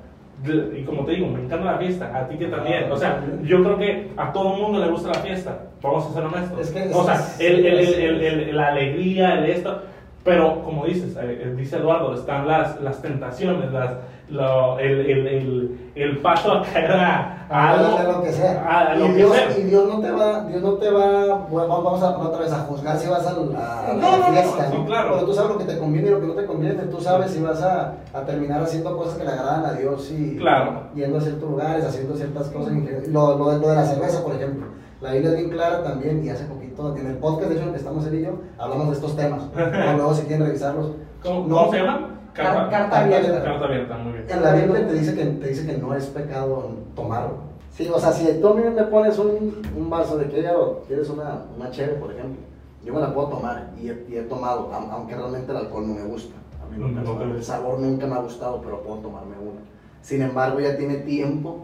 Y 0.74 0.84
como 0.84 1.04
te 1.04 1.12
digo, 1.12 1.26
me 1.28 1.42
encanta 1.42 1.72
la 1.72 1.78
fiesta, 1.78 2.10
a 2.16 2.26
ti 2.26 2.36
que 2.38 2.46
también. 2.46 2.90
O 2.90 2.96
sea, 2.96 3.22
yo 3.42 3.62
creo 3.62 3.76
que 3.76 4.10
a 4.16 4.32
todo 4.32 4.54
el 4.56 4.62
mundo 4.62 4.80
le 4.80 4.90
gusta 4.90 5.08
la 5.08 5.14
fiesta, 5.20 5.58
vamos 5.82 6.06
a 6.06 6.14
ser 6.14 6.24
honestos. 6.24 6.60
Es 6.60 6.70
que 6.70 6.90
o 6.94 7.04
sea, 7.04 7.20
el, 7.38 7.66
el- 7.66 8.22
el- 8.22 8.56
la 8.56 8.68
alegría, 8.68 9.38
el 9.38 9.50
esto. 9.50 9.82
Pero 10.24 10.62
como 10.64 10.84
dices, 10.86 11.16
eh, 11.20 11.54
dice 11.56 11.76
Eduardo, 11.76 12.14
están 12.14 12.46
las, 12.48 12.80
las 12.80 13.00
tentaciones, 13.02 13.70
las, 13.72 13.92
lo- 14.30 14.78
el, 14.78 15.00
el, 15.00 15.26
el, 15.26 15.90
el 15.94 16.18
paso 16.18 16.52
a 16.52 16.62
caer 16.62 16.90
a, 16.92 17.46
a 17.50 17.70
algo. 17.70 17.98
a 17.98 18.02
lo 18.04 18.22
que 18.22 18.32
sea. 18.32 18.64
a 18.90 18.94
lo 18.94 19.06
y, 19.06 19.08
que 19.10 19.14
Dios, 19.16 19.32
sea. 19.36 19.58
y 19.58 19.62
Dios 19.64 19.88
no 19.88 20.00
te 20.00 20.10
va, 20.10 20.44
Dios 20.44 20.62
no 20.62 20.72
te 20.74 20.90
va, 20.90 21.36
bueno, 21.50 21.68
vamos 21.68 22.02
a 22.02 22.16
otra 22.18 22.40
vez 22.40 22.52
a 22.52 22.58
juzgar 22.60 22.96
si 22.96 23.08
vas 23.08 23.26
a 23.26 23.32
la, 23.32 23.40
a 23.40 23.88
la 23.88 23.94
No, 23.94 24.10
no, 24.12 24.18
no, 24.18 24.32
fiesta, 24.32 24.70
sí, 24.70 24.76
¿no? 24.78 24.86
claro. 24.86 25.10
Pero 25.14 25.26
tú 25.26 25.32
sabes 25.34 25.50
lo 25.50 25.58
que 25.58 25.64
te 25.64 25.78
conviene 25.78 26.08
y 26.08 26.10
lo 26.12 26.20
que 26.20 26.26
no 26.26 26.34
te 26.34 26.46
conviene, 26.46 26.82
tú 26.84 27.00
sabes 27.00 27.30
si 27.32 27.42
vas 27.42 27.60
a, 27.62 27.94
a 28.14 28.20
terminar 28.24 28.62
haciendo 28.62 28.96
cosas 28.96 29.14
que 29.18 29.24
le 29.24 29.30
agradan 29.30 29.64
a 29.66 29.72
Dios 29.74 30.10
y 30.12 30.36
Claro. 30.36 30.84
yendo 30.94 31.18
a 31.18 31.20
ciertos 31.20 31.50
lugares, 31.50 31.84
haciendo 31.84 32.14
ciertas 32.14 32.48
cosas. 32.50 32.72
Lo, 33.08 33.36
lo, 33.36 33.50
de, 33.50 33.58
lo 33.58 33.68
de 33.68 33.74
la 33.74 33.84
cerveza, 33.84 34.22
por 34.22 34.34
ejemplo. 34.34 34.66
La 35.00 35.12
Biblia 35.12 35.30
es 35.30 35.36
bien 35.38 35.50
clara 35.50 35.82
también 35.82 36.22
y 36.22 36.28
hace 36.28 36.44
poquito, 36.44 36.94
en 36.94 37.06
el 37.06 37.16
podcast 37.16 37.48
de 37.48 37.54
hecho 37.54 37.62
en 37.62 37.68
el 37.68 37.72
que 37.72 37.78
estamos 37.78 38.06
él 38.06 38.14
y 38.16 38.22
yo, 38.22 38.32
hablamos 38.58 38.88
de 38.88 38.92
estos 38.94 39.16
temas. 39.16 39.42
Luego 39.96 40.12
si 40.14 40.22
quieren 40.26 40.44
revisarlos. 40.46 40.92
¿Cómo, 41.22 41.46
No. 41.48 41.56
cómo 41.56 41.72
se 41.72 41.78
llama? 41.78 42.19
Carta, 42.42 42.68
Carta 42.70 43.00
abierta. 43.00 43.42
Carta 43.42 43.64
abierta, 43.66 43.98
muy 43.98 44.12
bien. 44.12 44.24
En 44.28 44.42
la 44.42 44.54
Biblia 44.54 44.86
te 44.88 44.94
dice 44.94 45.14
que, 45.14 45.24
te 45.24 45.48
dice 45.48 45.66
que 45.66 45.78
no 45.78 45.94
es 45.94 46.06
pecado 46.06 46.70
tomar. 46.94 47.28
Sí, 47.72 47.88
o 47.92 47.98
sea, 47.98 48.12
si 48.12 48.26
tú 48.40 48.48
a 48.48 48.54
mí 48.54 48.62
me 48.62 48.82
pones 48.84 49.18
un, 49.18 49.62
un 49.76 49.90
vaso 49.90 50.18
de 50.18 50.26
que 50.28 50.44
quieres 50.86 51.08
una, 51.08 51.44
una 51.56 51.70
cheve, 51.70 51.94
por 51.94 52.12
ejemplo, 52.12 52.40
yo 52.84 52.92
me 52.94 53.00
la 53.00 53.14
puedo 53.14 53.28
tomar 53.28 53.70
y 53.80 53.88
he, 53.88 54.06
y 54.08 54.16
he 54.16 54.22
tomado, 54.22 54.70
aunque 54.72 55.14
realmente 55.14 55.50
el 55.52 55.58
alcohol 55.58 55.86
no 55.88 55.94
me 55.94 56.02
gusta. 56.04 56.34
A 56.62 56.70
mí 56.70 56.76
no, 56.78 56.88
me 56.88 57.02
No 57.02 57.10
gusta. 57.14 57.24
el 57.24 57.44
sabor 57.44 57.78
nunca 57.78 58.06
me 58.06 58.14
ha 58.14 58.18
gustado, 58.20 58.60
pero 58.62 58.82
puedo 58.82 58.98
tomarme 58.98 59.36
una. 59.38 59.60
Sin 60.02 60.22
embargo, 60.22 60.60
ya 60.60 60.76
tiene 60.76 60.96
tiempo 60.96 61.62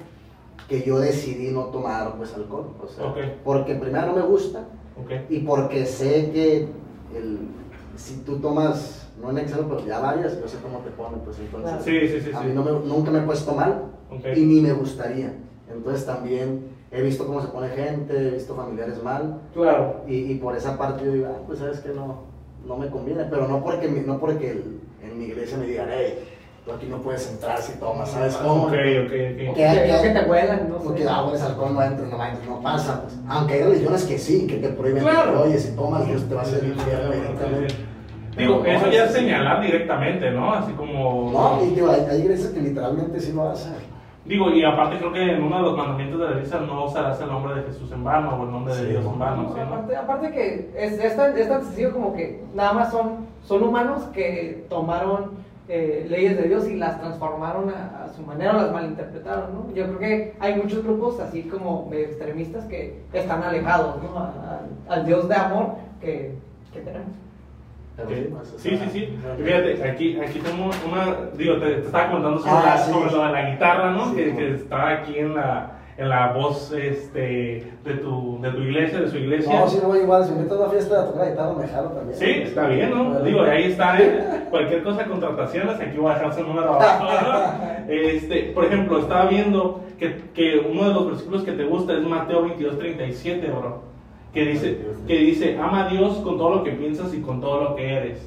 que 0.68 0.82
yo 0.82 0.98
decidí 0.98 1.50
no 1.52 1.64
tomar 1.66 2.14
pues 2.16 2.34
alcohol. 2.34 2.66
O 2.82 2.86
sea, 2.86 3.06
Ok. 3.06 3.16
porque 3.44 3.74
primero 3.74 4.06
no 4.08 4.14
me 4.14 4.22
gusta 4.22 4.60
Ok. 5.00 5.10
y 5.30 5.40
porque 5.40 5.86
sé 5.86 6.30
que 6.32 6.68
el, 7.14 7.38
si 7.96 8.16
tú 8.18 8.38
tomas, 8.38 9.05
no 9.20 9.30
en 9.30 9.38
exceso, 9.38 9.66
pero 9.68 9.84
ya 9.86 9.98
varias, 10.00 10.38
yo 10.40 10.46
sé 10.48 10.58
cómo 10.62 10.78
te 10.80 10.90
pone, 10.90 11.16
pues 11.24 11.38
entonces... 11.38 11.72
Sí, 11.84 12.08
sí, 12.08 12.20
sí. 12.20 12.30
A 12.34 12.40
sí. 12.40 12.46
mí 12.48 12.52
no 12.54 12.62
me- 12.62 12.86
nunca 12.86 13.10
me 13.10 13.20
he 13.20 13.22
puesto 13.22 13.52
mal 13.52 13.84
Ok. 14.10 14.24
y 14.36 14.40
ni 14.44 14.60
me 14.60 14.72
gustaría. 14.72 15.32
Entonces 15.72 16.04
también 16.06 16.68
he 16.90 17.02
visto 17.02 17.26
cómo 17.26 17.40
se 17.40 17.48
pone 17.48 17.68
gente, 17.70 18.16
he 18.16 18.30
visto 18.32 18.54
familiares 18.54 19.02
mal 19.02 19.40
Claro. 19.54 20.02
y, 20.06 20.32
y 20.32 20.34
por 20.36 20.54
esa 20.56 20.76
parte 20.78 21.04
yo 21.04 21.12
digo, 21.12 21.26
ah, 21.30 21.42
pues 21.46 21.58
sabes 21.58 21.80
que 21.80 21.88
no, 21.90 22.24
no 22.66 22.76
me 22.76 22.88
conviene, 22.88 23.24
pero 23.30 23.48
no 23.48 23.62
porque, 23.64 23.88
no 23.88 24.18
porque 24.18 24.50
el- 24.50 24.80
en 25.02 25.18
mi 25.18 25.26
iglesia 25.26 25.56
me 25.58 25.66
digan, 25.66 25.88
hey, 25.90 26.18
tú 26.64 26.72
aquí 26.72 26.86
no 26.86 26.98
puedes 27.00 27.28
entrar 27.30 27.60
si 27.62 27.72
tomas, 27.78 28.10
¿sabes 28.10 28.34
cómo? 28.36 28.64
Ok, 28.64 28.72
ok, 28.72 28.74
ok. 28.74 29.10
Que- 29.10 29.54
Que, 29.54 29.98
que 30.02 30.20
te 30.20 30.28
huelan, 30.30 30.68
no 30.68 30.78
Como 30.78 30.90
sé. 30.90 30.96
que, 30.96 31.08
ah, 31.08 31.24
pues 31.28 31.40
alcohol 31.42 31.74
no 31.74 31.82
entra, 31.82 32.06
no, 32.06 32.24
entra, 32.24 32.46
no 32.46 32.60
pasa, 32.60 33.02
pues. 33.02 33.14
Aunque 33.28 33.54
hay 33.54 33.62
religiones 33.62 34.04
que 34.04 34.18
sí, 34.18 34.46
que 34.46 34.56
te 34.56 34.68
prohíben, 34.70 35.02
Claro. 35.02 35.32
que, 35.32 35.48
oye, 35.48 35.58
si 35.58 35.74
tomas, 35.74 36.06
Dios 36.06 36.28
te 36.28 36.34
va 36.34 36.40
a 36.42 36.44
hacer 36.44 36.64
infierno. 36.64 37.10
Digo, 38.36 38.60
Pero 38.62 38.76
eso 38.76 38.86
no, 38.86 38.92
ya 38.92 39.04
es 39.04 39.12
sí. 39.12 39.18
señalar 39.20 39.62
directamente, 39.62 40.30
¿no? 40.30 40.52
Así 40.54 40.72
como... 40.72 41.30
No, 41.32 41.64
y 41.64 41.74
digo, 41.74 41.90
hay, 41.90 42.00
hay 42.10 42.20
iglesias 42.20 42.52
que 42.52 42.60
literalmente 42.60 43.18
sí 43.20 43.32
lo 43.32 43.48
hacen. 43.48 43.72
Digo, 44.24 44.50
y 44.50 44.64
aparte 44.64 44.98
creo 44.98 45.12
que 45.12 45.22
en 45.22 45.42
uno 45.42 45.56
de 45.56 45.62
los 45.62 45.76
mandamientos 45.76 46.18
de 46.20 46.26
la 46.26 46.32
iglesia 46.32 46.58
no 46.60 46.84
usarás 46.86 47.20
el 47.20 47.28
nombre 47.28 47.54
de 47.54 47.62
Jesús 47.62 47.90
en 47.92 48.02
vano 48.02 48.36
o 48.40 48.44
el 48.44 48.50
nombre 48.50 48.74
de 48.74 48.80
Sí, 48.80 48.86
Dios 48.88 49.04
en 49.04 49.12
no. 49.12 49.18
vano, 49.18 49.42
No, 49.44 49.48
¿sí, 49.54 49.54
no? 49.60 49.66
aparte, 49.66 49.96
aparte 49.96 50.30
que 50.32 50.70
es, 50.76 50.98
es, 50.98 51.16
tan, 51.16 51.38
es 51.38 51.48
tan 51.48 51.62
sencillo 51.64 51.92
como 51.92 52.12
que 52.12 52.42
nada 52.54 52.72
más 52.72 52.90
son, 52.90 53.26
son 53.44 53.62
humanos 53.62 54.02
que 54.12 54.66
tomaron 54.68 55.30
eh, 55.68 56.06
leyes 56.10 56.36
de 56.36 56.48
Dios 56.48 56.66
y 56.68 56.74
las 56.74 57.00
transformaron 57.00 57.70
a, 57.70 58.04
a 58.04 58.08
su 58.14 58.22
manera 58.22 58.52
o 58.56 58.60
las 58.62 58.72
malinterpretaron, 58.72 59.54
¿no? 59.54 59.74
Yo 59.74 59.84
creo 59.86 59.98
que 59.98 60.34
hay 60.40 60.56
muchos 60.56 60.82
grupos 60.82 61.20
así 61.20 61.42
como 61.44 61.86
medio 61.88 62.06
extremistas 62.06 62.64
que 62.66 63.00
están 63.12 63.42
alejados, 63.44 63.94
¿no? 64.02 64.18
A- 64.18 64.60
a- 64.88 64.92
al 64.94 65.06
Dios 65.06 65.28
de 65.28 65.34
amor 65.36 65.74
que, 66.00 66.34
que 66.72 66.80
tenemos. 66.80 67.08
Sí, 68.58 68.76
sí, 68.76 68.88
sí. 68.92 69.18
Fíjate, 69.42 69.82
aquí, 69.88 70.18
aquí 70.20 70.38
tengo 70.40 70.64
una. 70.86 71.30
Digo, 71.36 71.56
te, 71.56 71.66
te 71.66 71.86
estaba 71.86 72.10
contando 72.10 72.38
sobre, 72.38 72.52
Ah, 72.52 72.62
la, 72.66 72.78
sí. 72.78 72.92
sobre 72.92 73.10
lo 73.10 73.24
de 73.24 73.32
la 73.32 73.50
guitarra, 73.50 73.90
¿no? 73.92 74.10
Sí, 74.10 74.16
que, 74.16 74.22
bueno. 74.24 74.38
que 74.38 74.54
está 74.54 74.88
aquí 74.90 75.18
en 75.18 75.34
la, 75.34 75.72
en 75.96 76.08
la 76.10 76.32
voz 76.34 76.72
este, 76.72 77.72
de, 77.84 77.94
tu, 78.02 78.38
de 78.42 78.50
tu 78.50 78.60
iglesia, 78.60 79.00
de 79.00 79.08
su 79.08 79.16
iglesia. 79.16 79.58
No, 79.60 79.66
sí, 79.68 79.78
no 79.82 79.88
voy 79.88 80.00
igual. 80.00 80.24
Si 80.24 80.32
me 80.32 80.42
meto 80.42 80.54
a 80.56 80.58
una 80.60 80.68
fiesta 80.70 81.00
a 81.00 81.06
tocar 81.06 81.24
la 81.24 81.30
guitarra, 81.30 81.52
me 81.54 81.66
jalo 81.68 81.88
también. 81.90 82.18
Sí, 82.18 82.30
está 82.42 82.66
bien, 82.68 82.90
¿no? 82.90 83.20
Digo, 83.22 83.40
ahí 83.42 83.64
está, 83.64 83.98
¿eh? 83.98 84.44
Cualquier 84.50 84.82
cosa, 84.82 85.04
contrataciones, 85.06 85.80
aquí 85.80 85.96
voy 85.96 86.10
a 86.10 86.14
dejar 86.16 86.34
su 86.34 86.42
número 86.42 86.74
abajo, 86.74 87.04
¿no? 87.04 87.92
Este, 87.92 88.52
por 88.54 88.64
ejemplo, 88.66 88.98
estaba 88.98 89.24
viendo 89.26 89.80
que, 89.98 90.16
que 90.34 90.58
uno 90.70 90.88
de 90.88 90.94
los 90.94 91.06
versículos 91.06 91.42
que 91.44 91.52
te 91.52 91.64
gusta 91.64 91.94
es 91.94 92.02
Mateo 92.02 92.42
22, 92.42 92.78
37, 92.78 93.46
bro. 93.48 93.95
Que 94.36 94.50
dice, 94.50 94.78
que 95.06 95.18
dice, 95.18 95.58
ama 95.58 95.86
a 95.86 95.88
Dios 95.88 96.16
con 96.18 96.36
todo 96.36 96.56
lo 96.56 96.62
que 96.64 96.72
piensas 96.72 97.14
y 97.14 97.20
con 97.22 97.40
todo 97.40 97.62
lo 97.64 97.74
que 97.74 97.90
eres. 97.90 98.18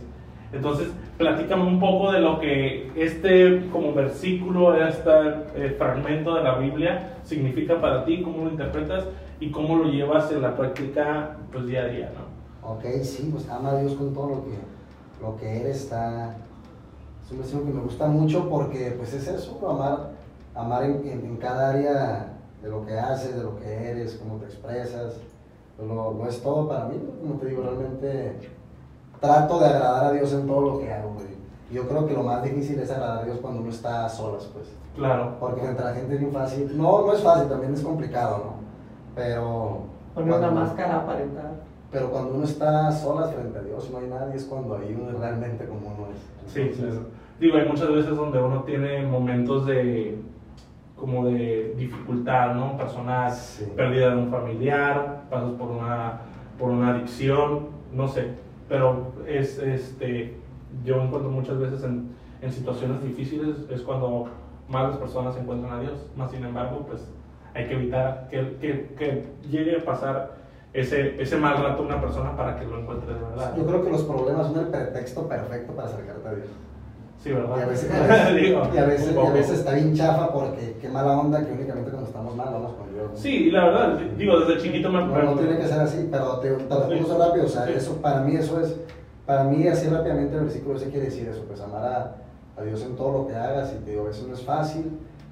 Entonces, 0.51 0.87
platícame 1.19 1.63
un 1.63 1.79
poco 1.79 2.11
de 2.11 2.19
lo 2.19 2.39
que 2.39 2.89
este 2.95 3.67
como 3.71 3.93
versículo, 3.93 4.75
este 4.75 5.11
eh, 5.55 5.75
fragmento 5.77 6.33
de 6.33 6.43
la 6.43 6.57
Biblia 6.57 7.17
significa 7.23 7.79
para 7.79 8.05
ti, 8.05 8.23
cómo 8.23 8.45
lo 8.45 8.49
interpretas 8.49 9.05
y 9.39 9.51
cómo 9.51 9.75
lo 9.77 9.85
llevas 9.91 10.31
en 10.31 10.41
la 10.41 10.57
práctica 10.57 11.37
pues 11.51 11.67
día 11.67 11.83
a 11.83 11.85
día, 11.87 12.11
¿no? 12.15 12.71
Ok, 12.71 12.83
sí, 13.03 13.29
pues 13.31 13.47
ama 13.47 13.71
a 13.71 13.77
Dios 13.81 13.93
con 13.93 14.11
todo 14.11 14.29
lo 14.29 14.43
que, 14.45 14.57
lo 15.21 15.37
que 15.37 15.61
eres. 15.61 15.83
Está, 15.83 16.35
es 17.23 17.31
un 17.31 17.37
versículo 17.37 17.65
que 17.67 17.73
me 17.73 17.81
gusta 17.83 18.07
mucho 18.07 18.49
porque 18.49 18.95
pues 18.97 19.13
es 19.13 19.27
eso, 19.27 19.59
amar, 19.69 20.09
amar 20.55 20.83
en, 20.85 21.07
en- 21.07 21.25
en 21.25 21.37
cada 21.37 21.69
área 21.69 22.33
de 22.63 22.69
lo 22.69 22.83
que 22.85 22.93
haces, 22.97 23.35
de 23.37 23.43
lo 23.43 23.55
que 23.59 23.65
eres, 23.91 24.15
cómo 24.21 24.37
te 24.39 24.45
expresas. 24.45 25.19
Lo 25.87 26.27
es 26.27 26.41
todo 26.41 26.67
para 26.67 26.85
mí, 26.85 26.95
¿no? 26.95 27.21
como 27.21 27.39
te 27.39 27.47
digo, 27.47 27.63
realmente 27.63 28.49
trato 29.19 29.59
de 29.59 29.65
agradar 29.65 30.05
a 30.05 30.11
Dios 30.11 30.33
en 30.33 30.47
todo 30.47 30.61
lo 30.61 30.79
que 30.79 30.91
hago. 30.91 31.13
güey. 31.13 31.27
Yo 31.71 31.87
creo 31.87 32.05
que 32.05 32.13
lo 32.13 32.23
más 32.23 32.43
difícil 32.43 32.79
es 32.79 32.89
agradar 32.91 33.19
a 33.19 33.25
Dios 33.25 33.37
cuando 33.41 33.61
uno 33.61 33.69
está 33.69 34.05
a 34.05 34.09
solas, 34.09 34.49
pues. 34.53 34.67
Claro. 34.95 35.37
Porque 35.39 35.63
entre 35.63 35.85
la 35.85 35.93
gente 35.93 36.15
es 36.15 36.19
bien 36.19 36.31
fácil. 36.31 36.77
No, 36.77 37.05
no 37.05 37.13
es 37.13 37.21
fácil, 37.21 37.47
también 37.47 37.73
es 37.73 37.81
complicado, 37.81 38.37
¿no? 38.37 38.53
Pero. 39.15 39.81
Poner 40.15 40.33
una 40.33 40.51
máscara 40.51 40.97
aparentada. 40.97 41.51
Pero 41.91 42.11
cuando 42.11 42.35
uno 42.35 42.43
está 42.43 42.87
a 42.87 42.91
solas 42.91 43.31
frente 43.33 43.57
a 43.57 43.61
Dios, 43.61 43.89
no 43.91 43.99
hay 43.99 44.07
nadie, 44.07 44.35
es 44.35 44.45
cuando 44.45 44.75
ahí 44.75 44.95
uno 44.99 45.11
es 45.11 45.19
realmente 45.19 45.65
como 45.65 45.87
uno 45.87 46.07
es. 46.13 46.51
Sí, 46.53 46.61
Entonces, 46.61 46.85
claro. 46.85 47.05
Digo, 47.39 47.57
hay 47.57 47.67
muchas 47.67 47.87
veces 47.89 48.15
donde 48.15 48.41
uno 48.41 48.63
tiene 48.63 49.05
momentos 49.05 49.65
de 49.65 50.21
como 50.99 51.25
de 51.25 51.73
dificultad, 51.77 52.53
¿no? 52.55 52.77
Personal, 52.77 53.31
Sí. 53.31 53.65
pérdida 53.75 54.09
de 54.11 54.17
un 54.17 54.29
familiar, 54.29 55.23
pasas 55.29 55.51
por 55.51 55.69
una 55.71 56.21
por 56.57 56.71
una 56.71 56.89
adicción, 56.93 57.69
no 57.93 58.07
sé, 58.07 58.27
pero 58.67 59.13
es 59.27 59.57
este 59.59 60.35
yo 60.83 61.01
encuentro 61.01 61.31
muchas 61.31 61.57
veces 61.57 61.83
en, 61.83 62.09
en 62.41 62.51
situaciones 62.51 63.01
difíciles 63.01 63.65
es 63.69 63.81
cuando 63.81 64.27
más 64.67 64.89
las 64.89 64.97
personas 64.97 65.35
encuentran 65.37 65.73
a 65.73 65.79
Dios, 65.81 66.05
más 66.17 66.29
sin 66.31 66.43
embargo, 66.43 66.85
pues 66.87 67.09
hay 67.55 67.65
que 67.67 67.73
evitar 67.75 68.27
que, 68.29 68.57
que, 68.61 68.93
que 68.97 69.27
llegue 69.49 69.77
a 69.77 69.85
pasar 69.85 70.37
ese, 70.73 71.19
ese 71.19 71.37
mal 71.37 71.57
rato 71.63 71.81
a 71.81 71.85
una 71.85 71.99
persona 71.99 72.35
para 72.35 72.59
que 72.59 72.65
lo 72.65 72.79
encuentre 72.79 73.13
de 73.13 73.19
verdad. 73.19 73.55
Yo 73.57 73.65
creo 73.65 73.83
que 73.83 73.89
los 73.89 74.03
problemas 74.03 74.47
son 74.47 74.59
el 74.59 74.67
pretexto 74.67 75.27
perfecto 75.27 75.73
para 75.73 75.87
acercarte 75.87 76.27
a 76.27 76.33
Dios. 76.35 76.47
Sí, 77.21 77.31
¿verdad? 77.33 77.57
Y 77.57 77.61
a 77.61 77.65
veces, 77.65 77.89
y 77.91 77.97
a 77.97 78.05
veces, 78.07 78.35
Digo, 78.41 78.61
y 78.73 78.77
a 78.77 78.85
veces, 78.85 79.13
y 79.15 79.19
a 79.27 79.31
veces 79.31 79.59
está 79.59 79.73
bien 79.73 79.93
chafa 79.93 80.31
porque 80.31 80.77
qué 80.81 80.87
mala 80.89 81.19
onda 81.19 81.45
que 81.45 81.51
únicamente 81.51 81.89
cuando 81.91 82.07
estamos 82.07 82.35
mal 82.35 82.47
vamos 82.53 82.73
con 82.75 82.93
Dios. 82.93 83.11
¿no? 83.11 83.17
Sí, 83.17 83.51
la 83.51 83.65
verdad, 83.65 83.99
digo, 84.17 84.39
desde 84.39 84.61
chiquito 84.61 84.89
me... 84.89 84.99
No, 85.05 85.23
no 85.23 85.33
tiene 85.35 85.57
que 85.57 85.67
ser 85.67 85.79
así, 85.81 86.07
pero 86.09 86.39
te, 86.39 86.49
te 86.51 86.69
lo 86.73 86.89
Sí. 86.89 86.95
puse 86.97 87.17
rápido, 87.17 87.45
o 87.45 87.49
sea, 87.49 87.65
Sí. 87.65 87.73
eso, 87.75 87.95
para 88.01 88.21
mí 88.21 88.35
eso 88.35 88.61
es, 88.61 88.75
para 89.25 89.43
mí 89.43 89.67
así 89.67 89.87
rápidamente 89.89 90.35
el 90.35 90.43
versículo 90.45 90.77
ese 90.77 90.89
quiere 90.89 91.05
decir 91.07 91.27
eso, 91.27 91.43
pues 91.45 91.59
amar 91.59 91.83
a, 91.83 92.15
a 92.57 92.63
Dios 92.63 92.81
en 92.83 92.95
todo 92.95 93.11
lo 93.19 93.27
que 93.27 93.35
hagas 93.35 93.73
y 93.73 93.83
te 93.83 93.91
digo, 93.91 94.03
a 94.03 94.07
veces 94.07 94.25
no 94.25 94.33
es 94.33 94.41
fácil 94.43 94.85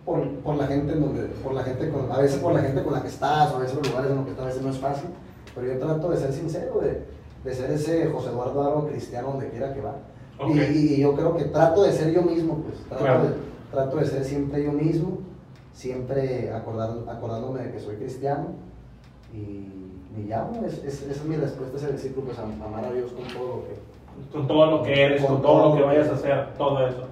por, 0.05 0.27
por 0.39 0.55
la 0.57 0.67
gente 0.67 0.91
en 0.93 0.99
donde, 1.01 1.23
por 1.43 1.53
la 1.53 1.63
gente 1.63 1.89
con, 1.89 2.11
a 2.11 2.17
veces 2.19 2.39
por 2.39 2.53
la 2.53 2.59
gente 2.61 2.83
con 2.83 2.93
la 2.93 3.01
que 3.01 3.07
estás, 3.07 3.51
o 3.53 3.55
a 3.55 3.59
veces 3.59 3.77
los 3.77 3.87
lugares 3.89 4.11
en 4.11 4.17
los 4.17 4.25
que 4.25 4.31
estás, 4.31 4.43
a 4.45 4.47
veces 4.49 4.61
no 4.61 4.69
es 4.71 4.77
fácil, 4.77 5.09
pero 5.55 5.67
yo 5.67 5.79
trato 5.79 6.09
de 6.11 6.17
ser 6.17 6.33
sincero, 6.33 6.79
de, 6.81 7.03
de 7.49 7.55
ser 7.55 7.71
ese 7.71 8.07
José 8.07 8.29
Eduardo 8.29 8.61
Aro 8.61 8.87
cristiano 8.87 9.29
donde 9.29 9.47
quiera 9.49 9.73
que 9.73 9.79
va. 9.81 9.95
Y, 10.53 10.59
y 10.59 10.97
yo 11.01 11.15
creo 11.15 11.35
que 11.35 11.45
trato 11.45 11.83
de 11.83 11.91
ser 11.91 12.13
yo 12.13 12.21
mismo, 12.21 12.55
pues. 12.63 12.77
Trato, 12.87 13.03
Claro. 13.03 13.23
de, 13.23 13.29
trato 13.71 13.97
de 13.97 14.05
ser 14.05 14.23
siempre 14.23 14.63
yo 14.63 14.71
mismo, 14.71 15.17
siempre 15.73 16.51
acordar, 16.51 16.91
acordándome 17.07 17.61
de 17.63 17.71
que 17.71 17.79
soy 17.79 17.95
cristiano. 17.95 18.47
Y, 19.33 20.27
ya, 20.27 20.49
¿no? 20.51 20.65
es, 20.65 20.83
es- 20.83 21.03
esa 21.03 21.11
es 21.11 21.25
mi 21.25 21.35
respuesta 21.35 21.75
a 21.75 21.79
ese 21.79 21.87
versículo, 21.91 22.25
pues 22.27 22.39
am- 22.39 22.61
amar 22.61 22.85
a 22.85 22.91
Dios 22.91 23.11
con 23.11 23.23
todo 23.27 23.47
lo 23.57 23.63
que. 23.63 24.31
con 24.37 24.47
todo 24.47 24.71
lo 24.71 24.83
que 24.83 25.03
eres, 25.03 25.21
con, 25.21 25.33
Con 25.35 25.41
todo 25.43 25.69
lo 25.69 25.75
que 25.75 25.83
vayas 25.83 26.09
a 26.09 26.13
hacer, 26.13 26.47
todo 26.57 26.87
eso. 26.87 27.03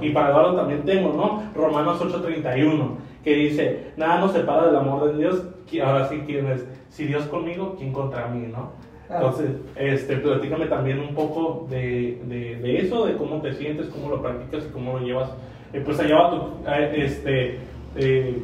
Y 0.00 0.10
para 0.10 0.30
Eduardo 0.30 0.56
también 0.56 0.84
tengo, 0.84 1.12
¿no? 1.12 1.42
Romanos 1.54 2.00
8:31, 2.00 2.96
que 3.24 3.34
dice, 3.34 3.92
nada 3.96 4.20
nos 4.20 4.32
separa 4.32 4.66
del 4.66 4.76
amor 4.76 5.12
de 5.12 5.18
Dios, 5.18 5.42
ahora 5.84 6.08
sí, 6.08 6.22
¿quién 6.24 6.46
es? 6.46 6.64
Si 6.90 7.04
Dios 7.04 7.24
conmigo, 7.24 7.74
¿quién 7.76 7.92
contra 7.92 8.28
mí, 8.28 8.46
no? 8.50 8.70
Claro. 9.06 9.26
Entonces, 9.26 9.50
este, 9.76 10.16
platícame 10.16 10.66
también 10.66 10.98
un 10.98 11.14
poco 11.14 11.66
de, 11.70 12.20
de, 12.26 12.56
de 12.56 12.78
eso, 12.80 13.06
de 13.06 13.16
cómo 13.16 13.40
te 13.40 13.52
sientes, 13.54 13.86
cómo 13.86 14.10
lo 14.10 14.20
practicas 14.20 14.64
y 14.68 14.72
cómo 14.72 14.98
lo 14.98 15.04
llevas, 15.06 15.30
eh, 15.72 15.80
pues 15.84 15.98
allá 16.00 16.30
tu, 16.30 16.70
eh, 16.70 16.92
este, 16.96 17.58
eh, 17.96 18.42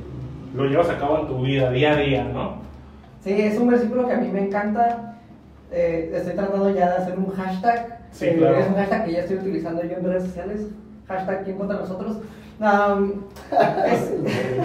lo 0.54 0.66
llevas 0.66 0.88
a 0.90 0.98
cabo 0.98 1.18
en 1.18 1.26
tu 1.26 1.42
vida, 1.42 1.70
día 1.70 1.92
a 1.92 1.96
día, 1.96 2.24
¿no? 2.24 2.62
Sí, 3.24 3.32
es 3.40 3.58
un 3.58 3.68
versículo 3.68 4.06
que 4.06 4.14
a 4.14 4.18
mí 4.18 4.28
me 4.28 4.46
encanta. 4.46 5.18
Eh, 5.70 6.12
estoy 6.14 6.34
tratando 6.34 6.70
ya 6.70 6.90
de 6.90 6.96
hacer 6.96 7.18
un 7.18 7.30
hashtag. 7.30 8.00
Sí, 8.10 8.28
claro. 8.36 8.58
Es 8.58 8.68
un 8.68 8.74
hashtag 8.74 9.04
que 9.06 9.12
ya 9.12 9.20
estoy 9.20 9.36
utilizando 9.38 9.82
yo 9.82 9.96
en 9.96 10.04
redes 10.04 10.24
sociales. 10.24 10.66
Hashtag 11.08 11.44
¿Quién 11.44 11.56
contra 11.56 11.78
nosotros? 11.78 12.18
Am, 12.60 13.22
es- 13.86 14.12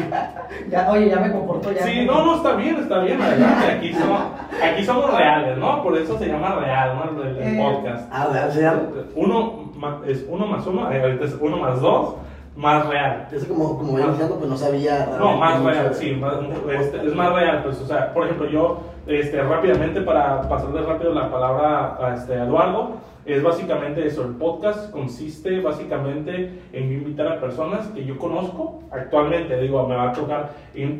ya, 0.69 0.91
oye, 0.91 1.09
ya 1.09 1.19
me 1.19 1.31
comporto 1.31 1.71
ya. 1.71 1.83
Sí, 1.83 2.05
no, 2.05 2.25
no, 2.25 2.35
está 2.35 2.55
bien, 2.55 2.77
está 2.77 2.99
bien, 2.99 3.21
adelante, 3.21 3.71
aquí 3.71 3.93
somos, 3.93 4.21
aquí 4.63 4.83
somos 4.85 5.13
reales, 5.17 5.57
¿no? 5.57 5.81
Por 5.83 5.97
eso 5.97 6.17
se 6.17 6.27
llama 6.27 6.55
real, 6.55 6.95
¿no? 7.15 7.21
El, 7.21 7.37
el 7.37 7.47
Eh, 7.59 7.61
podcast. 7.61 8.07
Ah, 8.11 8.27
¿verdad? 8.31 8.51
¿Se 8.51 8.61
llama? 8.61 8.81
Uno 9.15 9.67
es 10.05 10.25
uno 10.29 10.47
más 10.47 10.65
uno, 10.67 10.91
eh, 10.91 11.01
ahorita 11.01 11.25
es 11.25 11.37
uno 11.39 11.57
más 11.57 11.81
dos, 11.81 12.15
más 12.57 12.87
real. 12.87 13.27
Es 13.31 13.45
como, 13.45 13.77
como 13.77 13.93
venía 13.93 14.09
diciendo, 14.09 14.35
pues 14.37 14.49
no 14.49 14.57
sabía. 14.57 15.15
No, 15.19 15.37
más 15.37 15.63
real, 15.63 15.93
sí, 15.93 16.11
más- 16.13 16.33
este, 16.79 17.05
es 17.05 17.15
más 17.15 17.31
real, 17.33 17.61
pues, 17.63 17.79
o 17.81 17.85
sea, 17.85 18.11
por 18.13 18.25
ejemplo, 18.25 18.47
yo, 18.49 18.79
este, 19.05 19.41
rápidamente, 19.43 20.01
para 20.01 20.41
pasarle 20.49 20.81
rápido 20.81 21.13
la 21.13 21.29
palabra 21.31 21.97
a 22.01 22.15
este, 22.15 22.33
a 22.33 22.45
Eduardo, 22.45 22.95
es 23.27 23.43
básicamente 23.43 24.07
eso, 24.07 24.23
el 24.23 24.35
podcast 24.35 24.89
consiste 24.91 25.59
básicamente 25.61 26.61
en 26.73 26.91
invitar 26.93 27.27
a 27.27 27.39
personas 27.41 27.85
que 27.87 28.05
yo 28.05 28.17
conozco 28.17 28.79
actualmente, 28.89 29.59
digo, 29.61 29.85
me 29.87 29.95
va 29.95 30.09
a 30.09 30.13
tocar 30.13 30.49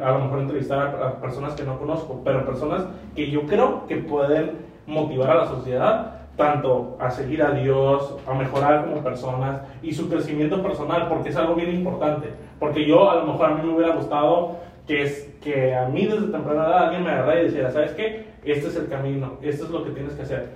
a 0.03 0.11
lo 0.11 0.19
mejor 0.19 0.39
entrevistar 0.39 0.79
a, 1.01 1.07
a 1.07 1.21
personas 1.21 1.53
que 1.55 1.63
no 1.63 1.79
conozco, 1.79 2.21
pero 2.23 2.45
personas 2.45 2.83
que 3.15 3.31
yo 3.31 3.43
creo 3.47 3.87
que 3.87 3.95
pueden 3.97 4.57
motivar 4.85 5.31
a 5.31 5.35
la 5.35 5.45
sociedad 5.47 6.16
tanto 6.37 6.95
a 6.99 7.09
seguir 7.09 7.41
a 7.43 7.51
Dios, 7.51 8.15
a 8.27 8.33
mejorar 8.33 8.85
como 8.85 9.03
personas 9.03 9.61
y 9.81 9.91
su 9.91 10.07
crecimiento 10.09 10.61
personal, 10.61 11.07
porque 11.09 11.29
es 11.29 11.35
algo 11.35 11.55
bien 11.55 11.73
importante. 11.73 12.29
Porque 12.59 12.85
yo 12.87 13.09
a 13.09 13.15
lo 13.15 13.25
mejor 13.25 13.47
a 13.51 13.55
mí 13.55 13.67
me 13.67 13.75
hubiera 13.75 13.95
gustado 13.95 14.57
que, 14.87 15.01
es, 15.01 15.33
que 15.41 15.75
a 15.75 15.87
mí 15.89 16.05
desde 16.05 16.27
temprana 16.27 16.65
edad 16.65 16.83
alguien 16.85 17.03
me 17.03 17.09
agarrara 17.09 17.41
y 17.41 17.45
dijera, 17.47 17.71
¿sabes 17.71 17.91
qué? 17.93 18.27
Este 18.45 18.67
es 18.67 18.75
el 18.77 18.87
camino, 18.87 19.33
esto 19.41 19.65
es 19.65 19.71
lo 19.71 19.83
que 19.83 19.89
tienes 19.91 20.13
que 20.13 20.21
hacer. 20.21 20.49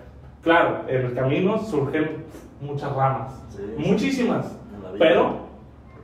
Claro, 0.43 0.83
en 0.87 1.05
el 1.07 1.13
camino 1.13 1.57
surgen 1.59 2.23
muchas 2.61 2.95
ramas, 2.95 3.43
Sí. 3.49 3.61
muchísimas, 3.77 4.55
pero 4.99 5.33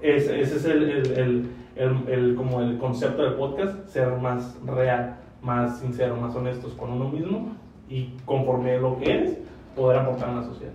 ese, 0.02 0.42
ese 0.42 0.56
es 0.58 0.66
el, 0.66 0.84
el- 0.90 1.12
el- 1.18 1.50
el- 1.76 2.10
el- 2.10 2.36
como 2.36 2.62
el 2.62 2.78
concepto 2.80 3.22
del 3.24 3.34
podcast, 3.34 3.88
ser 3.88 4.10
más 4.18 4.58
real, 4.66 5.18
más 5.42 5.80
sincero, 5.80 6.16
más 6.18 6.36
honestos 6.36 6.74
con 6.74 6.92
uno 6.92 7.08
mismo 7.10 7.50
y 7.90 8.16
conforme 8.26 8.78
lo 8.80 8.98
que 8.98 9.12
eres, 9.12 9.38
poder 9.78 10.00
aportar 10.00 10.30
en 10.30 10.36
la 10.38 10.44
sociedad. 10.44 10.74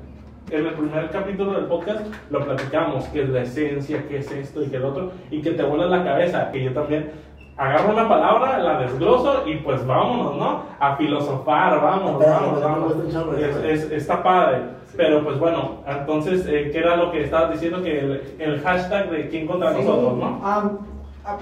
En 0.51 0.67
el 0.67 0.75
primer 0.75 1.11
capítulo 1.11 1.53
del 1.55 1.65
podcast 1.67 2.01
lo 2.31 2.45
platicamos, 2.45 3.05
qué 3.07 3.23
es 3.23 3.29
la 3.29 3.43
esencia, 3.43 4.05
qué 4.09 4.19
es 4.19 4.31
esto 4.31 4.63
y 4.63 4.67
qué 4.69 4.77
es 4.77 4.83
lo 4.83 4.89
otro, 4.91 5.13
y 5.31 5.41
que 5.43 5.51
te 5.53 5.63
vuela 5.63 5.87
la 5.87 6.05
cabeza, 6.05 6.51
que 6.51 6.63
yo 6.65 6.73
también 6.73 7.11
agarro 7.57 7.93
una 7.93 8.09
palabra, 8.09 8.59
la 8.59 8.79
desgloso 8.81 9.43
y 9.47 9.57
pues 9.57 9.87
vámonos, 9.87 10.37
¿no? 10.37 10.63
A 10.81 10.97
filosofar, 10.97 11.79
un 11.79 13.11
chorro 13.11 13.37
eso. 13.37 13.63
Es- 13.65 13.83
es- 13.85 13.91
está 13.93 14.23
padre. 14.23 14.59
Pero 14.97 15.25
pues 15.25 15.39
bueno, 15.39 15.77
entonces, 15.87 16.47
eh, 16.47 16.69
¿qué 16.71 16.79
era 16.79 16.97
lo 16.97 17.11
que 17.11 17.25
estabas 17.25 17.53
diciendo? 17.53 17.83
Que 17.83 17.99
el, 18.01 18.35
el 18.39 18.61
hashtag 18.61 19.11
de 19.11 19.29
quién 19.29 19.47
contra 19.47 19.73
Sí, 19.73 19.79
nosotros, 19.83 20.19
¿no? 20.19 20.41
a- 20.45 20.71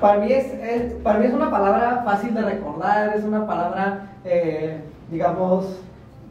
para, 0.01 0.21
mí 0.21 0.31
es, 0.33 0.53
es- 0.55 0.93
para 1.03 1.19
mí 1.19 1.27
es 1.27 1.33
una 1.33 1.51
palabra 1.51 2.03
fácil 2.05 2.33
de 2.35 2.43
recordar, 2.43 3.17
es 3.17 3.25
una 3.25 3.47
palabra, 3.47 4.11
eh, 4.25 4.81
digamos, 5.11 5.81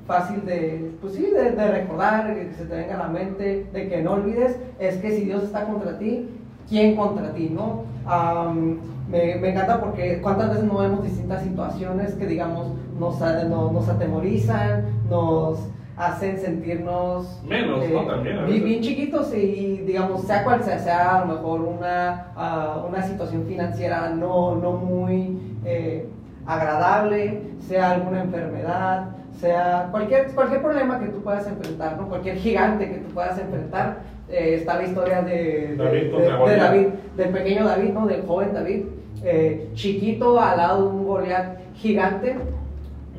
fácil 0.09 0.43
de, 0.45 0.91
pues 1.01 1.13
sí, 1.13 1.21
de, 1.29 1.51
de 1.51 1.67
recordar, 1.71 2.33
que 2.33 2.51
se 2.57 2.65
te 2.65 2.75
venga 2.75 2.95
a 2.95 3.03
la 3.05 3.07
mente, 3.09 3.69
de 3.71 3.87
que 3.87 4.01
no 4.01 4.13
olvides, 4.13 4.57
es 4.79 4.97
que 4.97 5.11
si 5.15 5.21
Dios 5.25 5.43
está 5.43 5.65
contra 5.65 5.97
ti, 5.99 6.27
¿quién 6.67 6.95
contra 6.95 7.31
ti, 7.33 7.51
no? 7.55 7.83
Am, 8.05 8.79
me, 9.07 9.35
me 9.35 9.49
encanta 9.51 9.79
porque 9.79 10.19
cuántas 10.21 10.49
veces 10.49 10.63
no 10.65 10.79
vemos 10.79 11.03
distintas 11.03 11.43
situaciones 11.43 12.13
que, 12.15 12.25
digamos, 12.25 12.71
nos, 12.99 13.21
a- 13.21 13.43
no- 13.43 13.71
nos 13.71 13.87
atemorizan, 13.87 14.83
nos 15.09 15.67
hacen 15.95 16.37
sentirnos 16.39 17.41
Menos, 17.45 17.79
¿no? 17.89 18.05
También, 18.05 18.63
bien 18.63 18.81
chiquitos 18.81 19.31
y 19.35 19.77
digamos 19.85 20.21
sea 20.23 20.43
cual 20.43 20.63
sea, 20.63 20.79
sea 20.79 21.17
a 21.17 21.25
lo 21.25 21.33
mejor 21.35 21.61
una, 21.61 22.31
ah, 22.35 22.83
una 22.87 23.03
situación 23.03 23.43
financiera 23.45 24.09
no, 24.09 24.55
no 24.55 24.71
muy 24.71 25.37
eh, 25.65 26.07
agradable, 26.47 27.41
sea 27.67 27.91
alguna 27.91 28.21
enfermedad, 28.23 29.09
sea 29.39 29.87
cualquier, 29.91 30.27
cualquier 30.31 30.61
problema 30.61 30.99
que 30.99 31.07
tú 31.07 31.21
puedas 31.21 31.47
enfrentar, 31.47 31.97
¿no? 31.97 32.07
cualquier 32.07 32.35
gigante 32.37 32.89
que 32.89 32.97
tú 32.97 33.13
puedas 33.13 33.39
enfrentar. 33.39 33.97
eh, 34.29 34.55
está 34.59 34.75
la 34.75 34.83
historia 34.83 35.21
de, 35.21 35.75
de- 35.75 36.29
David 36.29 36.49
de-. 36.51 36.57
David, 36.57 36.87
del 37.17 37.29
pequeño 37.29 37.65
David, 37.65 37.89
¿no? 37.93 38.05
del 38.07 38.21
joven 38.27 38.53
David, 38.53 38.83
eh, 39.23 39.69
chiquito 39.73 40.39
al 40.39 40.57
lado 40.57 40.81
de 40.83 40.87
un 40.97 41.07
Goliat 41.07 41.57
gigante 41.75 42.35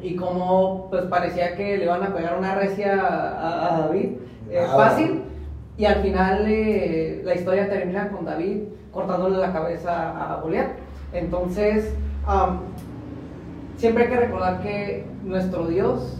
y 0.02 0.14
como 0.16 0.86
pues 0.90 1.02
parecía 1.04 1.56
que 1.56 1.76
le 1.78 1.84
iban 1.84 2.02
a 2.02 2.14
pegar 2.14 2.38
una 2.38 2.54
recia 2.54 2.92
a, 2.94 3.80
David 3.86 4.12
eh, 4.50 4.64
Ah, 4.66 4.72
fácil 4.76 5.22
y 5.76 5.84
al 5.84 5.96
final 5.96 6.44
eh, 6.46 7.20
la 7.24 7.34
historia 7.34 7.68
termina 7.68 8.08
con 8.08 8.24
David 8.24 8.62
cortándole 8.92 9.36
la 9.38 9.52
cabeza 9.52 10.34
a 10.34 10.40
Goliat 10.40 10.68
entonces 11.12 11.92
siempre 13.80 14.04
hay 14.04 14.10
que 14.10 14.16
recordar 14.16 14.60
que 14.60 15.04
nuestro 15.24 15.66
Dios 15.66 16.16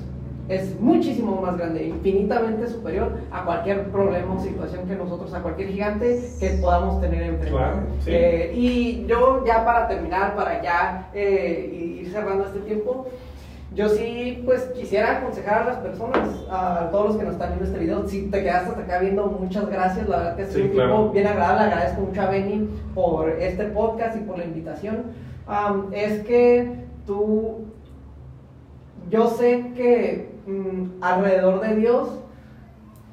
es 0.48 0.80
muchísimo 0.80 1.40
más 1.40 1.56
grande, 1.56 1.84
infinitamente 1.84 2.66
superior 2.66 3.12
a 3.30 3.44
cualquier 3.44 3.84
problema 3.90 4.34
o 4.34 4.40
situación 4.40 4.88
que 4.88 4.96
nosotros, 4.96 5.32
a 5.34 5.42
cualquier 5.42 5.68
gigante 5.68 6.20
que 6.40 6.48
podamos 6.60 7.00
tener 7.00 7.22
enfrente. 7.22 7.50
Claro, 7.50 7.76
sí. 8.00 8.10
Eh, 8.12 8.52
y 8.56 9.06
yo 9.06 9.44
ya 9.46 9.64
para 9.64 9.86
terminar, 9.86 10.34
para 10.34 10.60
ya 10.62 11.08
eh, 11.14 12.00
ir 12.02 12.10
cerrando 12.10 12.46
este 12.46 12.60
tiempo, 12.60 13.06
yo 13.76 13.88
sí, 13.88 14.42
pues 14.44 14.62
quisiera 14.74 15.18
aconsejar 15.18 15.62
a 15.62 15.66
las 15.66 15.76
personas, 15.76 16.28
a 16.50 16.88
todos 16.90 17.08
los 17.10 17.16
que 17.18 17.22
nos 17.24 17.34
están 17.34 17.50
viendo 17.50 17.66
este 17.66 17.78
video, 17.78 18.08
si 18.08 18.22
te 18.22 18.42
quedaste 18.42 18.70
hasta 18.70 18.82
acá 18.82 18.98
viendo, 18.98 19.26
muchas 19.26 19.68
gracias, 19.68 20.08
la 20.08 20.16
verdad 20.16 20.36
que 20.36 20.46
sido 20.46 20.56
Sí, 20.56 20.62
un 20.62 20.70
claro. 20.70 20.94
tiempo 20.94 21.12
bien 21.12 21.26
agradable, 21.28 21.64
agradezco 21.66 22.00
mucho 22.00 22.22
a 22.22 22.26
Benny 22.26 22.68
por 22.96 23.28
este 23.28 23.64
podcast 23.66 24.16
y 24.16 24.20
por 24.20 24.38
la 24.38 24.44
invitación. 24.46 25.02
Am, 25.46 25.86
es 25.92 26.24
que 26.24 26.89
tú, 27.10 27.64
yo 29.10 29.28
sé 29.30 29.72
que 29.74 30.30
mm, 30.46 31.02
alrededor 31.02 31.60
de 31.60 31.74
Dios 31.74 32.08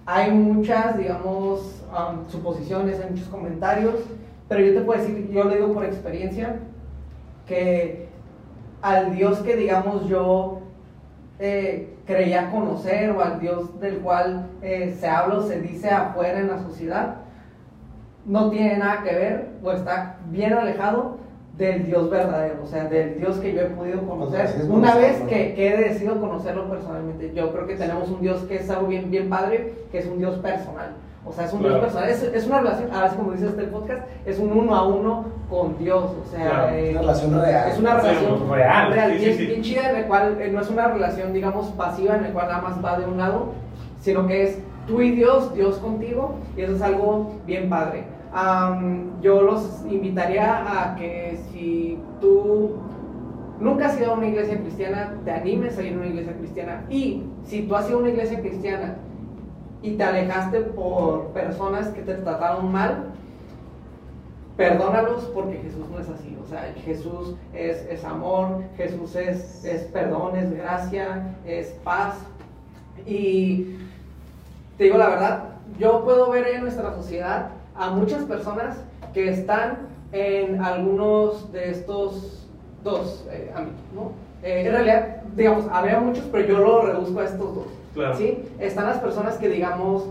hay 0.05 0.31
muchas, 0.31 0.99
digamos, 0.99 1.83
am, 1.91 2.29
suposiciones, 2.29 2.99
hay 2.99 3.09
muchos 3.09 3.27
comentarios, 3.27 3.95
pero 4.47 4.63
yo 4.63 4.75
te 4.75 4.81
puedo 4.81 5.01
decir, 5.01 5.31
yo 5.31 5.45
lo 5.45 5.49
digo 5.49 5.73
por 5.73 5.83
experiencia, 5.83 6.59
que 7.47 8.07
al 8.83 9.15
Dios 9.15 9.39
que, 9.39 9.55
digamos, 9.55 10.07
yo 10.07 10.59
eh, 11.39 11.95
creía 12.05 12.51
conocer 12.51 13.09
o 13.09 13.21
al 13.21 13.39
Dios 13.39 13.79
del 13.79 13.97
cual 13.97 14.47
eh, 14.61 14.95
se 14.99 15.07
habla 15.07 15.39
o 15.39 15.41
se 15.41 15.59
dice 15.59 15.89
afuera 15.89 16.39
en 16.39 16.49
la 16.49 16.59
sociedad, 16.59 17.15
no 18.27 18.51
tiene 18.51 18.77
nada 18.77 19.01
que 19.01 19.15
ver 19.15 19.49
o 19.63 19.71
está 19.71 20.17
bien 20.29 20.53
alejado 20.53 21.17
del 21.57 21.85
Dios 21.87 22.09
verdadero, 22.09 22.55
o 22.63 22.67
sea, 22.67 22.83
del 22.85 23.17
Dios 23.17 23.37
que 23.37 23.53
yo 23.53 23.61
he 23.61 23.65
podido 23.65 24.01
conocer 24.07 24.41
Así 24.41 24.59
es, 24.59 24.65
una 24.65 24.91
conocerlo. 24.93 25.01
vez 25.01 25.21
que, 25.29 25.55
que 25.55 25.67
he 25.73 25.77
decidido 25.77 26.19
conocerlo 26.19 26.69
personalmente. 26.69 27.31
Yo 27.33 27.51
creo 27.51 27.65
que 27.65 27.75
tenemos 27.75 28.09
un 28.09 28.21
Dios 28.21 28.41
que 28.43 28.57
es 28.57 28.69
algo 28.69 28.87
bien, 28.87 29.09
bien 29.09 29.27
padre, 29.29 29.73
que 29.91 29.97
es 29.99 30.05
un 30.05 30.19
Dios 30.19 30.35
personal. 30.37 30.91
O 31.25 31.33
sea, 31.33 31.45
es 31.45 31.53
un 31.53 31.59
Claro. 31.59 31.75
Dios 31.75 31.85
personal, 31.85 32.09
es, 32.09 32.23
es 32.23 32.47
una 32.47 32.59
relación, 32.59 32.93
a 32.93 33.01
veces 33.01 33.17
como 33.17 33.31
dice 33.33 33.47
este 33.47 33.63
podcast, 33.63 34.01
es 34.25 34.39
un 34.39 34.51
uno 34.51 34.75
a 34.75 34.87
uno 34.87 35.25
con 35.49 35.77
Dios, 35.77 36.11
o 36.21 36.25
sea, 36.29 36.49
Claro, 36.49 36.69
eh, 36.75 36.91
Una 36.91 37.01
relación 37.01 37.41
real. 37.41 37.69
es 37.71 37.79
una 37.79 37.99
Sí, 38.01 38.07
relación 38.07 38.49
real, 38.49 38.93
sí, 38.93 39.17
sí, 39.17 39.25
bien, 39.25 39.37
sí. 39.37 39.45
bien 39.47 39.61
chida, 39.63 39.89
en 39.89 40.01
la 40.01 40.07
cual 40.07 40.37
eh, 40.39 40.49
no 40.53 40.61
es 40.61 40.69
una 40.69 40.87
relación, 40.87 41.33
digamos, 41.33 41.67
pasiva, 41.71 42.15
en 42.15 42.23
la 42.23 42.29
cual 42.33 42.47
nada 42.47 42.61
más 42.61 42.85
va 42.85 42.99
de 42.99 43.05
un 43.07 43.17
lado, 43.17 43.47
sino 43.99 44.25
que 44.27 44.43
es 44.43 44.59
tú 44.85 45.01
y 45.01 45.11
Dios, 45.11 45.53
Dios 45.53 45.77
contigo, 45.79 46.35
y 46.55 46.61
eso 46.61 46.75
es 46.75 46.81
algo 46.81 47.31
bien 47.45 47.67
padre. 47.67 48.03
Yo 49.21 49.41
los 49.41 49.83
invitaría 49.89 50.59
a 50.67 50.95
que 50.95 51.39
si 51.51 51.97
tú 52.21 52.75
nunca 53.59 53.87
has 53.87 53.99
ido 53.99 54.11
a 54.11 54.15
una 54.15 54.27
iglesia 54.27 54.59
cristiana, 54.59 55.15
te 55.25 55.31
animes 55.31 55.77
a 55.77 55.83
ir 55.83 55.93
a 55.93 55.97
una 55.97 56.07
iglesia 56.07 56.37
cristiana. 56.37 56.83
Y 56.89 57.23
si 57.45 57.63
tú 57.63 57.75
has 57.75 57.89
ido 57.89 57.97
a 57.97 58.01
una 58.01 58.09
iglesia 58.09 58.39
cristiana 58.39 58.97
y 59.81 59.95
te 59.95 60.03
alejaste 60.03 60.61
por 60.61 61.29
personas 61.29 61.87
que 61.89 62.01
te 62.01 62.13
trataron 62.13 62.71
mal, 62.71 63.05
perdónalos 64.55 65.25
porque 65.33 65.57
Jesús 65.57 65.89
no 65.89 65.99
es 65.99 66.09
así. 66.09 66.37
O 66.43 66.47
sea, 66.47 66.73
Jesús 66.85 67.35
es, 67.55 67.87
es 67.89 68.05
amor, 68.05 68.61
Jesús 68.77 69.15
es, 69.15 69.65
es 69.65 69.81
perdón, 69.85 70.35
es 70.35 70.55
gracia, 70.55 71.35
es 71.43 71.69
paz. 71.83 72.15
Y 73.07 73.77
te 74.77 74.83
digo 74.83 74.97
la 74.99 75.09
verdad, 75.09 75.43
yo 75.79 76.03
puedo 76.03 76.29
ver 76.29 76.47
en 76.47 76.61
nuestra 76.61 76.93
sociedad 76.93 77.56
a 77.77 77.89
muchas 77.91 78.23
personas 78.25 78.77
que 79.13 79.29
están 79.29 79.87
en 80.11 80.61
algunos 80.61 81.51
de 81.51 81.71
estos 81.71 82.47
dos 82.83 83.27
eh, 83.31 83.51
ámbitos, 83.55 83.81
¿no? 83.93 84.11
Eh, 84.43 84.63
en 84.65 84.71
realidad, 84.71 85.21
digamos, 85.35 85.65
habría 85.71 85.99
muchos, 85.99 86.25
pero 86.31 86.47
yo 86.47 86.59
lo 86.59 86.81
reduzco 86.81 87.19
a 87.19 87.25
estos 87.25 87.55
dos. 87.55 87.67
Claro. 87.93 88.15
¿sí? 88.15 88.43
Están 88.59 88.85
las 88.85 88.99
personas 88.99 89.37
que, 89.37 89.49
digamos, 89.49 90.05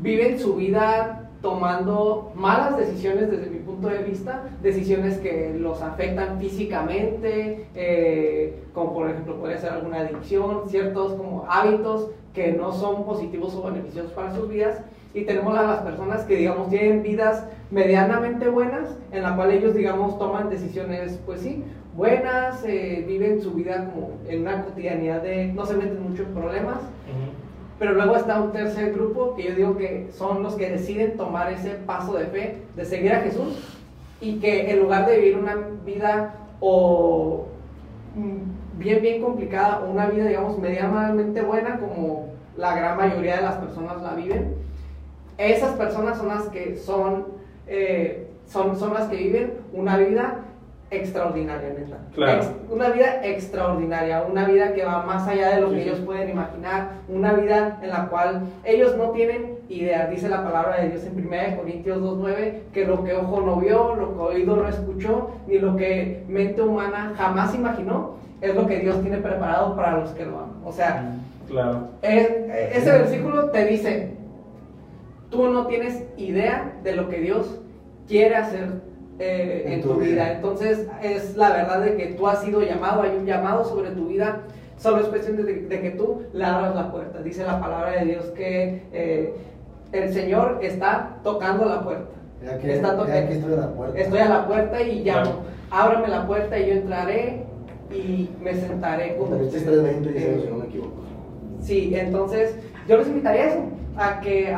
viven 0.00 0.38
su 0.38 0.56
vida 0.56 1.20
tomando 1.40 2.32
malas 2.34 2.78
decisiones 2.78 3.30
desde 3.30 3.50
mi 3.50 3.58
punto 3.58 3.88
de 3.88 3.98
vista, 3.98 4.44
decisiones 4.62 5.18
que 5.18 5.54
los 5.58 5.82
afectan 5.82 6.40
físicamente, 6.40 7.66
eh, 7.74 8.62
como 8.72 8.94
por 8.94 9.10
ejemplo 9.10 9.36
puede 9.36 9.58
ser 9.58 9.70
alguna 9.72 10.00
adicción, 10.00 10.62
ciertos 10.68 11.12
como 11.12 11.44
hábitos 11.46 12.08
que 12.32 12.52
no 12.52 12.72
son 12.72 13.04
positivos 13.04 13.54
o 13.54 13.62
beneficiosos 13.62 14.12
para 14.12 14.34
sus 14.34 14.48
vidas. 14.48 14.80
Y 15.14 15.22
tenemos 15.22 15.56
a 15.56 15.62
las 15.62 15.80
personas 15.82 16.22
que, 16.22 16.36
digamos, 16.36 16.68
tienen 16.68 17.02
vidas 17.02 17.46
medianamente 17.70 18.48
buenas, 18.48 18.96
en 19.12 19.22
la 19.22 19.36
cual 19.36 19.52
ellos, 19.52 19.74
digamos, 19.74 20.18
toman 20.18 20.50
decisiones, 20.50 21.18
pues 21.24 21.40
sí, 21.40 21.64
buenas, 21.96 22.64
eh, 22.64 23.04
viven 23.06 23.40
su 23.40 23.52
vida 23.52 23.90
como 23.92 24.10
en 24.28 24.42
una 24.42 24.64
cotidianidad 24.64 25.22
de, 25.22 25.46
no 25.48 25.64
se 25.64 25.74
meten 25.74 26.02
mucho 26.02 26.24
en 26.24 26.34
problemas. 26.34 26.78
Pero 27.78 27.92
luego 27.94 28.16
está 28.16 28.40
un 28.40 28.52
tercer 28.52 28.92
grupo 28.92 29.34
que 29.34 29.44
yo 29.44 29.54
digo 29.54 29.76
que 29.76 30.08
son 30.12 30.42
los 30.42 30.54
que 30.54 30.70
deciden 30.70 31.16
tomar 31.16 31.52
ese 31.52 31.70
paso 31.70 32.14
de 32.14 32.26
fe, 32.26 32.56
de 32.76 32.84
seguir 32.84 33.12
a 33.12 33.20
Jesús 33.20 33.58
y 34.20 34.38
que 34.38 34.70
en 34.70 34.80
lugar 34.80 35.06
de 35.06 35.18
vivir 35.18 35.36
una 35.36 35.56
vida 35.84 36.34
o 36.60 37.46
mm, 38.14 38.78
bien, 38.78 39.02
bien 39.02 39.22
complicada 39.22 39.80
o 39.80 39.90
una 39.90 40.06
vida, 40.06 40.26
digamos, 40.26 40.58
medianamente 40.58 41.42
buena 41.42 41.78
como 41.78 42.28
la 42.56 42.76
gran 42.76 42.96
mayoría 42.96 43.36
de 43.36 43.42
las 43.42 43.56
personas 43.56 44.00
la 44.02 44.14
viven, 44.14 44.54
esas 45.38 45.72
personas 45.72 46.18
son 46.18 46.28
las 46.28 46.44
que 46.48 46.76
son, 46.76 47.26
eh, 47.66 48.28
son, 48.46 48.76
son 48.76 48.94
las 48.94 49.08
que 49.08 49.16
viven 49.16 49.54
una 49.72 49.96
vida 49.96 50.40
extraordinaria, 50.90 51.70
neta. 51.70 51.96
Claro. 52.14 52.38
Ex- 52.42 52.50
una 52.70 52.88
vida 52.90 53.24
extraordinaria, 53.26 54.22
una 54.30 54.46
vida 54.46 54.72
que 54.74 54.84
va 54.84 55.02
más 55.02 55.26
allá 55.26 55.50
de 55.54 55.60
lo 55.60 55.70
Sí, 55.70 55.76
que 55.76 55.82
ellos 55.82 56.00
pueden 56.00 56.28
imaginar, 56.30 56.90
una 57.08 57.32
vida 57.32 57.78
en 57.82 57.90
la 57.90 58.06
cual 58.08 58.42
ellos 58.64 58.96
no 58.96 59.10
tienen 59.10 59.58
idea, 59.68 60.06
dice 60.06 60.28
la 60.28 60.44
palabra 60.44 60.80
de 60.80 60.90
Dios 60.90 61.04
en 61.04 61.16
1 61.26 61.56
Corintios 61.56 61.98
2.9, 62.00 62.52
que 62.72 62.84
lo 62.86 63.02
que 63.02 63.14
ojo 63.14 63.40
no 63.40 63.56
vio, 63.56 63.94
lo 63.96 64.14
que 64.14 64.20
oído 64.20 64.56
no 64.56 64.68
escuchó, 64.68 65.30
ni 65.48 65.58
lo 65.58 65.74
que 65.76 66.22
mente 66.28 66.62
humana 66.62 67.12
jamás 67.16 67.54
imaginó, 67.54 68.16
es 68.40 68.54
lo 68.54 68.66
que 68.66 68.78
Dios 68.80 69.00
tiene 69.00 69.16
preparado 69.18 69.74
para 69.74 69.96
los 69.98 70.10
que 70.10 70.26
lo 70.26 70.36
aman. 70.38 70.50
O 70.64 70.70
sea, 70.72 71.12
Claro. 71.48 71.88
eh, 72.02 72.70
ese 72.74 72.90
versículo 72.92 73.50
te 73.50 73.64
dice, 73.66 74.10
tú 75.34 75.48
no 75.48 75.66
tienes 75.66 76.04
idea 76.16 76.72
de 76.82 76.96
lo 76.96 77.08
que 77.08 77.18
Dios 77.20 77.60
quiere 78.08 78.36
hacer 78.36 78.80
eh, 79.18 79.64
en, 79.66 79.72
En 79.74 79.82
tu 79.82 79.88
tu 79.90 80.00
vida. 80.00 80.10
vida. 80.24 80.32
Entonces 80.32 80.88
es 81.02 81.36
la 81.36 81.50
verdad 81.50 81.80
de 81.82 81.96
que 81.96 82.06
tú 82.14 82.26
has 82.26 82.42
sido 82.42 82.62
llamado, 82.62 83.02
hay 83.02 83.16
un 83.16 83.26
llamado 83.26 83.64
sobre 83.64 83.90
tu 83.90 84.06
vida, 84.08 84.40
solo 84.78 85.00
es 85.00 85.06
cuestión 85.06 85.36
de, 85.36 85.42
de 85.44 85.80
que 85.80 85.90
tú 85.90 86.22
le 86.32 86.44
abras 86.44 86.74
la 86.74 86.90
puerta. 86.90 87.20
Dice 87.22 87.44
la 87.44 87.60
palabra 87.60 87.90
de 87.92 88.04
Dios 88.06 88.24
que 88.36 88.82
eh, 88.92 89.34
el 89.92 90.12
Señor 90.12 90.58
está 90.62 91.18
tocando 91.22 91.64
la 91.66 91.82
puerta. 91.82 92.10
Está 92.64 92.96
to- 92.96 93.06
estoy 93.06 93.52
a 93.52 93.56
la 93.56 93.68
puerta. 93.72 93.98
Estoy 93.98 94.18
a 94.18 94.28
la 94.28 94.46
puerta 94.46 94.82
y 94.82 95.04
llamo. 95.04 95.22
Claro. 95.22 95.38
Ábrame 95.70 96.08
la 96.08 96.26
puerta 96.26 96.58
y 96.58 96.66
yo 96.66 96.72
entraré 96.74 97.44
y 97.92 98.28
me 98.42 98.54
sentaré 98.54 99.16
con 99.16 99.32
ustedes. 99.34 99.66
3.20 99.66 100.00
dice, 100.12 100.34
Eh, 100.34 100.40
si 100.44 100.50
no 100.50 100.56
me 100.58 100.64
equivoco. 100.66 100.92
Sí, 101.60 101.92
entonces 101.94 102.56
yo 102.88 102.98
les 102.98 103.06
invitaría 103.08 103.42
a 103.44 103.46
eso, 103.46 103.60
a 103.96 104.20
que 104.20 104.52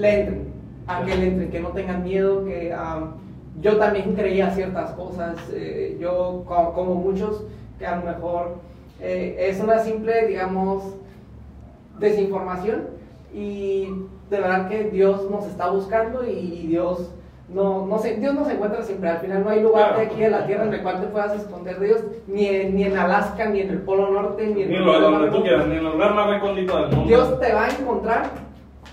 le 0.00 0.20
entren, 0.20 0.52
a 0.86 1.04
que 1.04 1.14
le 1.16 1.26
entren, 1.28 1.50
que 1.50 1.60
no 1.60 1.68
tengan 1.68 2.02
miedo, 2.02 2.44
que 2.44 2.72
am, 2.72 3.14
yo 3.60 3.76
también 3.76 4.14
creía 4.14 4.50
ciertas 4.50 4.92
cosas, 4.92 5.36
eh, 5.52 5.96
yo 6.00 6.42
co- 6.46 6.72
como, 6.72 6.94
muchos, 6.94 7.44
que 7.78 7.86
a 7.86 7.96
lo 7.96 8.06
mejor 8.06 8.56
eh, 9.00 9.36
es 9.50 9.60
una 9.60 9.78
simple, 9.80 10.26
digamos, 10.26 10.82
desinformación 11.98 12.88
y 13.34 13.86
de 14.30 14.40
verdad 14.40 14.68
que 14.68 14.84
Dios 14.84 15.28
nos 15.30 15.46
está 15.46 15.68
buscando 15.70 16.24
y 16.26 16.66
Dios 16.68 17.10
no, 17.52 17.84
no 17.86 17.98
se, 17.98 18.14
Dios 18.16 18.32
nos 18.34 18.48
encuentra 18.48 18.82
siempre, 18.82 19.10
al 19.10 19.18
final 19.18 19.42
no 19.42 19.50
hay 19.50 19.60
lugar 19.60 19.96
de 19.96 20.02
aquí 20.02 20.22
en 20.22 20.30
la 20.30 20.46
tierra 20.46 20.64
en 20.64 20.74
el 20.74 20.82
cual 20.82 21.00
te 21.00 21.08
puedas 21.08 21.34
esconder 21.34 21.80
de 21.80 21.86
Dios, 21.88 22.00
ni 22.28 22.46
en, 22.46 22.76
ni 22.76 22.84
en 22.84 22.96
Alaska, 22.96 23.46
ni 23.46 23.60
en 23.60 23.70
el 23.70 23.78
Polo 23.82 24.08
Norte, 24.10 24.46
ni 24.46 24.62
en 24.62 24.68
Ni 24.70 24.76
el 24.76 24.84
donde 24.84 25.30
tú 25.30 25.42
quieras, 25.42 25.66
ni 25.66 25.72
en 25.76 25.84
el 25.84 25.92
lugar 25.92 26.14
más 26.14 26.30
recóndito 26.30 26.76
del 26.76 26.90
mundo. 26.96 27.06
Dios 27.08 27.40
te 27.40 27.52
va 27.52 27.64
a 27.64 27.68
encontrar, 27.70 28.30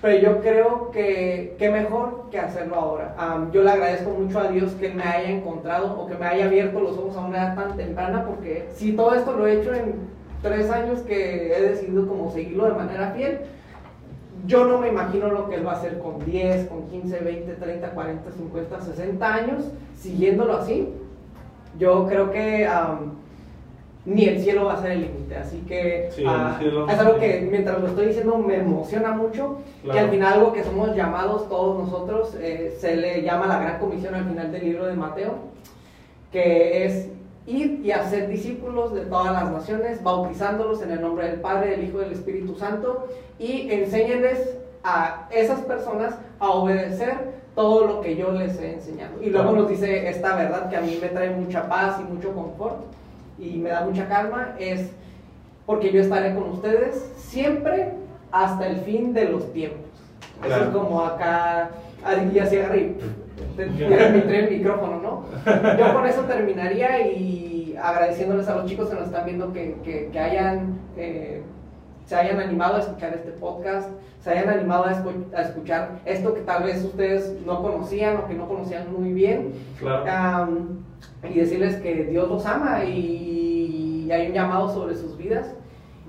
pero 0.02 0.20
yo 0.20 0.42
creo 0.42 0.92
que, 0.92 1.56
que 1.58 1.70
mejor 1.70 2.30
que 2.30 2.40
hacerlo 2.40 2.76
ahora. 2.76 3.16
Am, 3.18 3.52
yo 3.52 3.64
le 3.64 3.72
agradezco 3.72 4.12
mucho 4.12 4.40
a 4.40 4.50
Dios 4.50 4.74
que 4.74 4.90
me 4.90 5.04
haya 5.04 5.30
encontrado 5.32 6.00
o 6.00 6.08
que 6.08 6.16
me 6.16 6.26
haya 6.26 6.46
abierto 6.46 6.80
los 6.80 6.98
ojos 6.98 7.18
a 7.18 7.22
una 7.22 7.38
edad 7.38 7.56
tan 7.56 7.78
temprana, 7.78 8.26
porque 8.26 8.70
si 8.74 8.94
todo 8.94 9.16
esto 9.16 9.34
lo 9.34 9.48
he 9.48 9.60
hecho 9.60 9.74
en 9.74 9.96
tres 10.42 10.70
años 10.70 11.00
que 11.00 11.56
he 11.56 11.62
decidido 11.62 12.08
como 12.08 12.32
seguirlo 12.32 12.66
de 12.66 12.74
manera 12.74 13.12
fiel, 13.12 13.40
yo 14.46 14.66
no 14.66 14.78
me 14.78 14.90
imagino 14.90 15.30
lo 15.30 15.50
que 15.50 15.56
él 15.56 15.66
va 15.66 15.74
a 15.74 15.78
hacer 15.78 15.98
con 15.98 16.24
10, 16.24 16.68
con 16.68 16.88
15, 16.88 17.20
20, 17.20 17.54
30, 17.54 17.90
40, 17.90 18.32
50, 18.32 18.82
60 18.82 19.34
años, 19.34 19.64
siguiéndolo 19.96 20.58
así. 20.58 20.94
Yo 21.80 22.08
creo 22.08 22.32
que 22.32 22.68
am, 22.68 23.16
ni 24.08 24.24
el 24.24 24.42
cielo 24.42 24.66
va 24.66 24.76
a 24.76 24.82
ser 24.82 24.92
el 24.92 25.02
límite. 25.02 25.36
Así 25.36 25.58
que 25.68 26.10
Sí, 26.16 26.24
ah, 26.26 26.58
es 26.90 27.00
algo 27.00 27.20
que 27.20 27.46
mientras 27.52 27.80
lo 27.82 27.88
estoy 27.88 28.08
diciendo 28.08 28.38
me 28.38 28.56
emociona 28.56 29.12
mucho. 29.12 29.58
Claro. 29.84 29.94
Que 29.94 30.00
al 30.00 30.10
final 30.10 30.34
algo 30.34 30.54
que 30.54 30.64
somos 30.64 30.96
llamados 30.96 31.50
todos 31.50 31.84
nosotros, 31.84 32.34
eh, 32.40 32.76
se 32.80 32.96
le 32.96 33.22
llama 33.22 33.48
la 33.48 33.60
gran 33.60 33.80
comisión 33.80 34.16
al 34.16 34.26
final 34.26 34.52
del 34.52 34.64
libro 34.64 34.86
de 34.86 34.94
Mateo, 34.94 35.34
que 36.32 36.86
es 36.86 37.10
ir 37.46 37.82
y 37.84 37.92
hacer 37.92 38.30
discípulos 38.30 38.94
de 38.94 39.02
todas 39.02 39.34
las 39.34 39.52
naciones, 39.52 40.02
bautizándolos 40.02 40.82
en 40.82 40.92
el 40.92 41.02
nombre 41.02 41.28
del 41.28 41.42
Padre, 41.42 41.72
del 41.72 41.84
Hijo 41.84 41.98
y 42.00 42.06
del 42.06 42.14
Espíritu 42.14 42.56
Santo, 42.56 43.08
y 43.38 43.70
enséñenles 43.72 44.58
a 44.86 45.28
esas 45.32 45.60
personas 45.62 46.16
a 46.40 46.52
obedecer 46.52 47.36
todo 47.56 47.86
lo 47.86 48.02
que 48.02 48.16
yo 48.16 48.32
les 48.32 48.58
he 48.60 48.74
enseñado. 48.74 49.22
Y 49.22 49.32
luego 49.32 49.52
nos 49.52 49.68
dice 49.68 50.08
esta 50.08 50.36
verdad 50.36 50.70
que 50.70 50.78
a 50.78 50.82
mí 50.82 50.98
me 51.02 51.10
trae 51.10 51.32
mucha 51.32 51.68
paz 51.68 51.98
y 52.00 52.14
mucho 52.14 52.34
confort 52.34 52.86
y 53.38 53.58
me 53.58 53.70
da 53.70 53.82
mucha 53.82 54.08
calma, 54.08 54.56
es 54.60 54.92
porque 55.66 55.92
yo 55.92 56.02
estaré 56.02 56.34
con 56.34 56.50
ustedes 56.50 57.12
siempre 57.18 57.94
hasta 58.32 58.68
el 58.68 58.78
fin 58.78 59.14
de 59.14 59.26
los 59.30 59.52
tiempos. 59.54 59.82
Eso 60.40 60.48
Claro. 60.48 60.64
es 60.66 60.70
como 60.70 61.02
acá, 61.04 61.70
y 62.34 62.40
así 62.40 62.58
agarré 62.58 62.96
y 63.58 63.58
el 64.34 64.50
micrófono, 64.52 65.00
¿no? 65.02 65.24
Yo 65.78 65.94
con 65.94 66.06
eso 66.06 66.22
terminaría 66.22 67.08
y 67.08 67.76
agradeciéndoles 67.82 68.48
a 68.48 68.56
los 68.56 68.66
chicos 68.66 68.90
que 68.90 68.96
nos 68.96 69.06
están 69.06 69.26
viendo 69.26 69.52
que, 69.54 69.76
que- 69.84 70.10
que 70.12 70.20
hayan, 70.20 70.80
eh, 70.96 71.42
se 72.06 72.16
hayan 72.16 72.40
animado 72.40 72.78
a 72.78 72.80
escuchar 72.80 73.14
este 73.14 73.32
podcast, 73.32 73.90
se 74.22 74.30
hayan 74.32 74.50
animado 74.50 74.86
a, 74.86 74.94
escu- 74.94 75.34
a 75.36 75.42
escuchar 75.42 75.90
esto 76.06 76.34
que 76.34 76.42
tal 76.42 76.64
vez 76.64 76.84
ustedes 76.84 77.36
no 77.46 77.62
conocían 77.62 78.18
o 78.18 78.28
que 78.28 78.34
no 78.34 78.48
conocían 78.48 78.92
muy 78.94 79.12
bien. 79.14 79.54
Claro. 79.80 80.06
Am, 80.10 80.80
y 81.30 81.40
decirles 81.40 81.76
que 81.78 82.06
Dios 82.06 82.28
los 82.30 82.46
ama 82.46 82.84
y 82.86 84.10
hay 84.12 84.28
un 84.28 84.34
llamado 84.34 84.70
sobre 84.74 84.96
sus 84.96 85.18
vidas. 85.18 85.54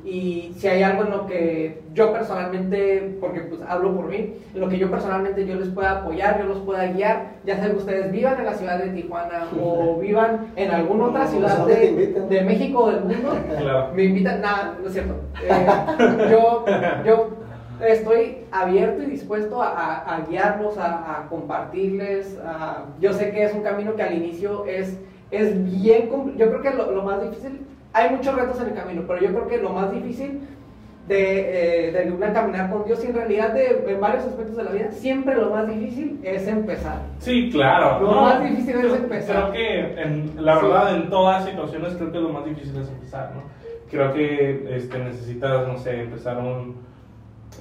Y 0.05 0.55
si 0.57 0.69
hay 0.69 0.83
algo 0.83 1.03
en 1.03 1.11
lo 1.11 1.27
que 1.27 1.83
yo 1.93 2.13
personalmente, 2.13 3.19
porque 3.21 3.41
pues 3.41 3.61
hablo 3.69 3.95
por 3.95 4.07
mí, 4.07 4.33
en 4.55 4.61
lo 4.61 4.69
que 4.69 4.79
yo 4.79 4.91
personalmente 4.91 5.45
yo 5.47 5.57
les 5.57 5.69
pueda 5.69 5.99
apoyar, 5.99 6.39
yo 6.39 6.47
los 6.47 6.59
pueda 6.61 6.87
guiar, 6.93 7.33
ya 7.45 7.57
sea 7.59 7.69
que 7.71 7.77
ustedes 7.77 8.11
vivan 8.13 8.39
en 8.39 8.47
la 8.47 8.55
ciudad 8.55 8.79
de 8.79 8.91
Tijuana 8.91 9.49
o 9.61 9.97
vivan 10.01 10.53
en 10.57 10.71
alguna 10.71 11.07
otra 11.07 11.27
ciudad 11.27 11.59
¿dónde 11.59 11.75
te 11.75 12.21
de, 12.21 12.21
de 12.29 12.41
México 12.43 12.85
o 12.85 12.91
del 12.93 13.05
mundo, 13.05 13.37
Claro. 13.59 13.89
me 13.93 14.05
invitan, 14.05 14.41
nada, 14.41 14.77
no 14.81 14.87
es 14.87 14.93
cierto. 14.93 15.15
Eh, 15.43 15.67
yo, 16.31 16.65
yo 17.05 17.31
estoy 17.81 18.39
abierto 18.51 19.03
y 19.03 19.07
dispuesto 19.07 19.63
a, 19.63 19.69
a- 19.69 20.17
a 20.17 20.21
guiarlos, 20.27 20.77
a, 20.79 21.21
a 21.23 21.29
compartirles. 21.29 22.39
a- 22.45 22.85
yo 23.01 23.13
sé 23.13 23.31
que 23.31 23.45
es 23.45 23.55
un 23.55 23.63
camino 23.63 23.95
que 23.95 24.03
al 24.03 24.15
inicio 24.17 24.65
es, 24.67 24.99
es 25.31 25.55
bien, 25.81 26.09
yo 26.37 26.49
creo 26.49 26.63
que 26.63 26.71
lo, 26.75 26.91
lo 26.93 27.03
más 27.03 27.21
difícil, 27.23 27.61
hay 27.93 28.11
muchos 28.11 28.35
retos 28.35 28.61
en 28.61 28.69
el 28.69 28.75
camino, 28.75 29.03
pero 29.07 29.21
yo 29.21 29.29
creo 29.29 29.49
que 29.49 29.59
lo 29.59 29.71
más 29.71 29.91
difícil 29.93 30.41
de, 31.07 31.89
eh, 31.89 31.93
de 31.93 32.13
una 32.13 32.33
caminar 32.35 32.71
con 32.71 32.85
Dios 32.85 33.03
y 33.03 33.07
en 33.09 33.15
realidad 33.15 33.55
de, 33.55 33.83
en 33.89 33.99
varios 34.01 34.25
aspectos 34.25 34.57
de 34.57 34.65
la 34.65 34.71
vida, 34.73 34.91
siempre 34.93 35.35
lo 35.37 35.51
más 35.51 35.67
difícil 35.67 36.21
es 36.23 36.47
empezar. 36.47 36.99
Sí, 37.19 37.49
claro. 37.51 38.01
Lo 38.05 38.15
No, 38.15 38.21
más 38.23 38.43
difícil 38.43 38.77
es 38.77 38.93
empezar. 38.93 39.51
Creo 39.51 39.53
que, 39.53 40.03
en, 40.03 40.33
la 40.45 40.59
Sí. 40.61 40.67
verdad, 40.67 40.95
en 40.97 41.09
todas 41.09 41.47
situaciones, 41.47 41.95
creo 41.95 42.13
que 42.13 42.19
lo 42.21 42.29
más 42.29 42.45
difícil 42.45 42.77
es 42.79 42.89
empezar, 42.89 43.33
¿no? 43.35 43.43
creo 43.91 44.13
que 44.13 44.77
este, 44.77 44.99
necesitas, 44.99 45.67
no 45.67 45.79
sé, 45.79 46.03
empezar 46.03 46.37
un 46.37 46.77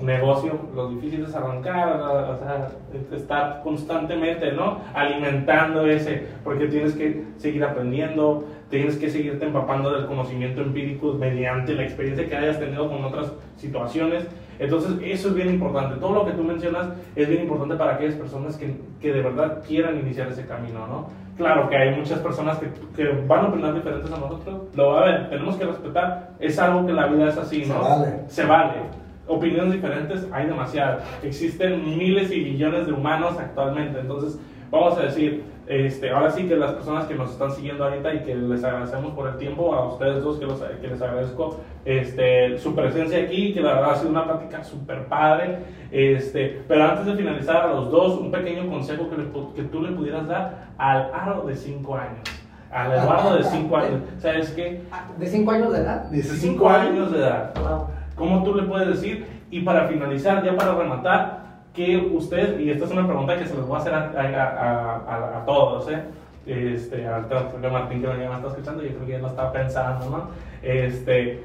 negocio, 0.04 0.60
lo 0.76 0.90
difícil 0.90 1.24
es 1.24 1.36
arrancar, 1.36 2.00
o 2.02 2.38
sea, 2.38 2.70
estar 3.12 3.62
constantemente, 3.64 4.52
¿no? 4.52 4.80
Alimentando 4.94 5.86
ese, 5.88 6.28
porque 6.44 6.68
tienes 6.68 6.94
que 6.94 7.24
seguir 7.38 7.64
aprendiendo, 7.64 8.46
tienes 8.70 8.98
que 8.98 9.10
seguirte 9.10 9.46
empapando 9.46 9.92
del 9.92 10.06
conocimiento 10.06 10.62
empírico 10.62 11.14
mediante 11.14 11.74
la 11.74 11.84
experiencia 11.84 12.28
que 12.28 12.36
hayas 12.36 12.60
tenido 12.60 12.90
con 12.90 13.04
otras 13.04 13.32
situaciones. 13.56 14.28
Entonces, 14.60 14.92
eso 15.04 15.30
es 15.30 15.36
bien 15.36 15.50
importante. 15.50 16.00
Todo 16.00 16.14
lo 16.14 16.26
que 16.26 16.32
tú 16.32 16.44
mencionas 16.44 16.90
es 17.16 17.28
bien 17.28 17.44
importante 17.44 17.76
para 17.76 17.96
aquellas 17.96 18.16
personas 18.16 18.58
que, 18.58 18.76
que 19.00 19.14
de 19.14 19.22
verdad 19.22 19.64
quieran 19.68 20.00
iniciar 20.00 20.28
ese 20.30 20.46
camino, 20.46 20.88
¿no? 20.88 21.10
Claro 21.38 21.70
que 21.70 21.78
hay 21.78 21.96
muchas 21.96 22.20
personas 22.20 22.58
que, 22.58 22.68
que 22.96 23.10
van 23.28 23.46
a 23.46 23.50
opinar 23.50 23.74
diferentes 23.76 24.12
a 24.12 24.18
nosotros, 24.18 24.64
lo 24.76 24.88
va 24.90 25.02
a 25.02 25.06
ver, 25.06 25.30
tenemos 25.30 25.56
que 25.56 25.66
respetar, 25.66 26.32
es 26.40 26.58
algo 26.58 26.88
que 26.88 26.94
la 26.94 27.06
vida 27.06 27.30
es 27.30 27.38
así, 27.38 27.64
¿no? 27.68 27.84
Se 27.84 27.90
vale. 27.90 28.24
Se 28.28 28.46
vale. 28.46 29.07
Opiniones 29.28 29.74
diferentes 29.74 30.28
hay 30.32 30.48
demasiadas. 30.48 31.04
Existen 31.24 31.84
miles 31.98 32.32
y 32.32 32.42
millones 32.42 32.88
de 32.88 32.94
humanos 32.94 33.36
actualmente, 33.40 34.00
entonces 34.00 34.40
vamos 34.72 34.98
a 34.98 35.04
decir, 35.04 35.44
este, 35.68 36.10
ahora 36.12 36.32
sí 36.32 36.48
que 36.48 36.56
las 36.56 36.72
personas 36.72 37.06
que 37.06 37.16
nos 37.16 37.32
están 37.32 37.52
siguiendo 37.52 37.84
ahorita 37.84 38.14
y 38.14 38.20
que 38.20 38.36
les 38.36 38.64
agradecemos 38.64 39.12
por 39.14 39.28
el 39.28 39.38
tiempo, 39.38 39.74
a 39.74 39.90
ustedes 39.90 40.24
dos 40.24 40.38
que, 40.38 40.46
los, 40.46 40.62
que 40.62 40.88
les 40.88 41.02
agradezco 41.02 41.60
este, 41.84 42.58
su 42.58 42.74
presencia 42.74 43.20
aquí, 43.20 43.54
que 43.54 43.60
la 43.60 43.74
verdad 43.74 43.92
ha 43.92 43.96
sido 43.96 44.12
una 44.12 44.24
plática 44.24 44.64
súper 44.64 45.06
padre. 45.08 45.60
Este, 45.92 46.62
pero 46.68 46.86
antes 46.86 47.06
de 47.06 47.16
finalizar, 47.16 47.58
a 47.58 47.68
los 47.74 47.92
dos, 47.92 48.18
un 48.18 48.32
pequeño 48.32 48.70
consejo 48.70 49.10
que, 49.10 49.18
le 49.18 49.26
que 49.56 49.64
tú 49.64 49.82
le 49.82 49.92
pudieras 49.92 50.26
dar 50.28 50.68
al 50.78 51.12
Aro 51.14 51.46
de 51.46 51.56
5 51.56 51.96
años. 51.96 52.20
Al 52.72 52.92
Eduardo 52.94 53.36
de 53.36 53.44
5 53.44 53.78
años. 53.78 54.02
¿Sabes 54.20 54.52
qué? 54.52 54.84
¿De 55.18 55.28
5 55.28 55.52
años 55.52 55.74
de 55.74 55.80
edad? 55.80 56.10
5 56.12 56.70
años 56.70 57.12
de 57.12 57.20
edad. 57.20 57.54
Wow. 57.56 57.88
¿Cómo 58.18 58.44
tú 58.44 58.56
le 58.56 58.64
puedes 58.64 58.88
decir? 58.88 59.26
Y 59.52 59.62
para 59.62 59.88
finalizar, 59.88 60.44
ya 60.44 60.56
para 60.58 60.76
rematar, 60.76 61.46
que 61.74 61.96
usted, 61.98 62.60
y 62.60 62.72
esta 62.72 62.86
es 62.86 62.92
una 62.92 63.06
pregunta 63.08 63.38
que 63.38 63.46
se 63.46 63.56
les 63.56 63.66
voy 63.66 63.76
a 63.78 63.80
hacer 63.80 63.94
a, 63.94 64.12
a- 64.18 64.96
a- 65.08 65.38
a- 65.42 65.46
todos, 65.46 65.90
¿eh? 65.92 66.02
Este, 66.48 67.06
creo 67.28 67.62
que 67.62 67.70
Martín 67.70 68.02
que 68.02 68.08
ya 68.08 68.14
me 68.30 68.36
está 68.36 68.48
escuchando, 68.48 68.82
yo 68.82 68.90
creo 68.96 69.06
que 69.06 69.12
ya 69.12 69.20
lo 69.20 69.28
está 69.28 69.52
pensando, 69.52 70.10
¿no? 70.10 70.28
Este, 70.64 71.44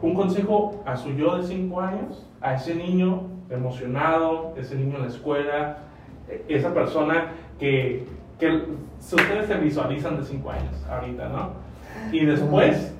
un 0.00 0.14
consejo 0.14 0.82
a 0.86 0.96
su 0.96 1.10
yo 1.12 1.36
de 1.36 1.42
5 1.46 1.80
años, 1.80 2.26
a 2.40 2.54
ese 2.54 2.74
niño 2.74 3.24
emocionado, 3.50 4.54
ese 4.56 4.76
niño 4.76 4.96
en 4.96 5.02
la 5.02 5.08
escuela, 5.08 5.78
e- 6.28 6.44
esa 6.48 6.72
persona 6.72 7.32
que, 7.58 8.06
que 8.38 8.62
si 9.00 9.16
ustedes 9.16 9.46
se 9.48 9.54
visualizan 9.56 10.16
de 10.18 10.24
5 10.24 10.50
años 10.50 10.86
ahorita, 10.88 11.28
¿no? 11.28 11.50
Y 12.12 12.24
después, 12.24 12.94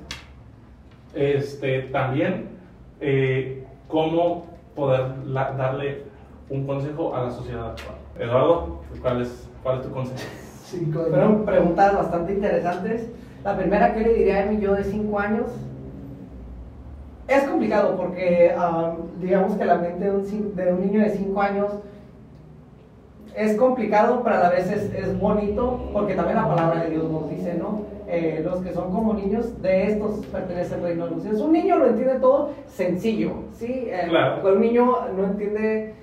este, 1.15 1.83
también, 1.83 2.49
eh, 3.01 3.65
cómo 3.87 4.45
poder 4.75 5.07
la- 5.25 5.51
darle 5.51 6.03
un 6.49 6.65
consejo 6.65 7.13
a 7.15 7.23
la 7.23 7.31
sociedad 7.31 7.71
actual. 7.71 7.95
Eduardo, 8.19 8.81
¿cuál 9.01 9.21
es, 9.21 9.47
cuál 9.63 9.79
es 9.79 9.87
tu 9.87 9.91
consejo? 9.91 10.19
Años. 10.71 11.09
Fueron 11.09 11.43
preguntas 11.45 11.93
bastante 11.93 12.33
interesantes. 12.33 13.09
La 13.43 13.57
primera, 13.57 13.93
¿qué 13.93 13.99
le 14.01 14.13
diría 14.13 14.43
a 14.43 14.45
mi 14.45 14.59
yo 14.61 14.73
de 14.73 14.83
5 14.85 15.19
años? 15.19 15.47
Es 17.27 17.43
complicado 17.43 17.97
porque 17.97 18.53
ah, 18.57 18.93
digamos 19.19 19.55
que 19.57 19.65
la 19.65 19.75
mente 19.75 20.05
de 20.05 20.11
un, 20.11 20.55
de 20.55 20.73
un 20.73 20.81
niño 20.81 21.01
de 21.01 21.09
5 21.09 21.41
años 21.41 21.71
es 23.35 23.55
complicado, 23.57 24.21
pero 24.23 24.35
a 24.35 24.39
la 24.39 24.49
vez 24.49 24.69
es, 24.71 24.93
es 24.93 25.19
bonito 25.19 25.89
porque 25.93 26.15
también 26.15 26.37
la 26.37 26.47
palabra 26.47 26.83
de 26.83 26.89
Dios 26.91 27.09
nos 27.09 27.29
dice, 27.29 27.53
¿no? 27.55 27.81
Eh, 28.07 28.41
los 28.43 28.61
que 28.61 28.73
son 28.73 28.91
como 28.91 29.13
niños, 29.13 29.61
de 29.61 29.91
estos 29.91 30.25
pertenece 30.25 30.75
el 30.75 30.81
reino 30.81 31.05
de 31.05 31.11
los 31.11 31.21
cielos. 31.21 31.41
Un 31.41 31.53
niño 31.53 31.77
lo 31.77 31.87
entiende 31.87 32.19
todo 32.19 32.49
sencillo, 32.67 33.31
¿sí? 33.53 33.87
Eh, 33.87 34.07
Claro. 34.09 34.53
Un 34.53 34.59
niño 34.59 34.95
no 35.15 35.23
entiende 35.25 35.93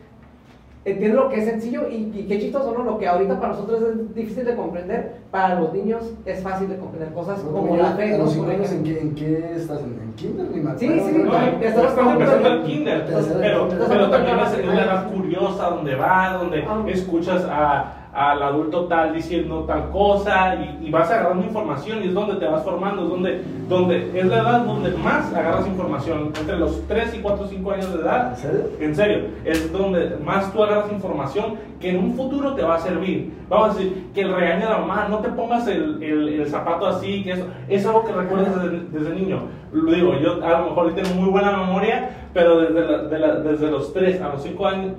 entiende 0.84 1.16
lo 1.16 1.28
que 1.28 1.36
es 1.40 1.44
sencillo 1.44 1.88
y, 1.88 2.12
y 2.14 2.26
qué 2.28 2.38
chistoso, 2.38 2.72
¿no? 2.76 2.82
Lo 2.84 2.98
que 2.98 3.06
ahorita 3.06 3.38
para 3.40 3.52
nosotros 3.52 3.82
es 3.82 4.14
difícil 4.14 4.44
de 4.44 4.54
comprender, 4.56 5.16
para 5.30 5.60
los 5.60 5.72
niños 5.72 6.02
es 6.24 6.42
fácil 6.42 6.68
de 6.68 6.76
comprender 6.78 7.12
cosas 7.12 7.40
como 7.40 7.76
la 7.76 7.92
fe, 7.92 8.14
¿A 8.14 8.18
¿no? 8.18 8.24
los 8.24 8.32
cinco 8.32 8.50
años 8.50 8.72
en 8.72 8.84
qué, 8.84 9.00
en 9.00 9.14
qué 9.14 9.52
estás? 9.56 9.80
¿En, 9.80 10.00
en 10.02 10.12
kinder? 10.14 10.46
Ni 10.50 10.60
me 10.60 10.78
Sí, 10.78 10.88
sí, 11.00 11.18
¿no? 11.18 11.24
no, 11.32 11.38
están 11.38 12.08
empezando 12.08 12.48
en- 12.48 12.54
el 12.54 12.62
kinder, 12.64 13.04
pero, 13.06 13.20
pero 13.40 13.62
entonces, 13.64 14.10
también 14.10 14.38
es, 14.38 14.66
la 14.74 14.84
edad 14.84 15.12
curiosa 15.12 15.70
donde 15.70 15.94
va, 15.94 16.32
donde 16.38 16.64
Ah. 16.66 16.84
escuchas 16.88 17.44
a, 17.50 18.07
al 18.18 18.42
adulto 18.42 18.86
tal 18.86 19.14
diciendo 19.14 19.60
tal 19.60 19.90
cosa 19.90 20.56
y, 20.56 20.86
y 20.88 20.90
vas 20.90 21.08
agarrando 21.08 21.44
información 21.44 22.02
y 22.02 22.08
es 22.08 22.14
donde 22.14 22.34
te 22.34 22.46
vas 22.46 22.64
formando, 22.64 23.04
es 23.04 23.08
donde, 23.08 23.42
donde 23.68 24.18
es 24.18 24.26
la 24.26 24.40
edad 24.40 24.64
donde 24.64 24.90
más 24.98 25.32
agarras 25.32 25.68
información, 25.68 26.32
entre 26.36 26.58
los 26.58 26.82
3 26.88 27.14
y 27.14 27.18
4 27.18 27.44
o 27.44 27.48
5 27.48 27.70
años 27.70 27.94
de 27.94 28.00
edad, 28.00 28.30
¿En 28.30 28.36
serio? 28.36 28.60
en 28.80 28.96
serio, 28.96 29.18
es 29.44 29.72
donde 29.72 30.16
más 30.24 30.52
tú 30.52 30.64
agarras 30.64 30.90
información 30.90 31.54
que 31.78 31.90
en 31.90 31.98
un 31.98 32.14
futuro 32.14 32.54
te 32.54 32.62
va 32.62 32.74
a 32.74 32.80
servir. 32.80 33.32
Vamos 33.48 33.70
a 33.70 33.78
decir, 33.78 34.08
que 34.12 34.22
el 34.22 34.34
regaño 34.34 34.66
de 34.66 34.72
la 34.72 34.78
mamá, 34.78 35.06
no 35.08 35.18
te 35.18 35.28
pongas 35.28 35.68
el, 35.68 36.02
el, 36.02 36.28
el 36.40 36.46
zapato 36.48 36.88
así, 36.88 37.22
que 37.22 37.32
eso 37.32 37.46
es 37.68 37.86
algo 37.86 38.04
que 38.04 38.12
recuerdas 38.12 38.62
desde, 38.62 38.80
desde 38.90 39.14
niño. 39.14 39.42
Lo 39.72 39.92
digo, 39.92 40.14
yo 40.18 40.44
a 40.44 40.58
lo 40.60 40.70
mejor 40.70 40.94
tengo 40.94 41.10
muy 41.14 41.30
buena 41.30 41.52
memoria, 41.52 42.17
pero 42.38 42.60
desde, 42.60 42.86
la- 42.86 43.02
de 43.02 43.18
la- 43.18 43.34
desde 43.40 43.68
los 43.68 43.92
3 43.92 44.20
a 44.22 44.28
los 44.28 44.44
5 44.44 44.64
años, 44.64 44.92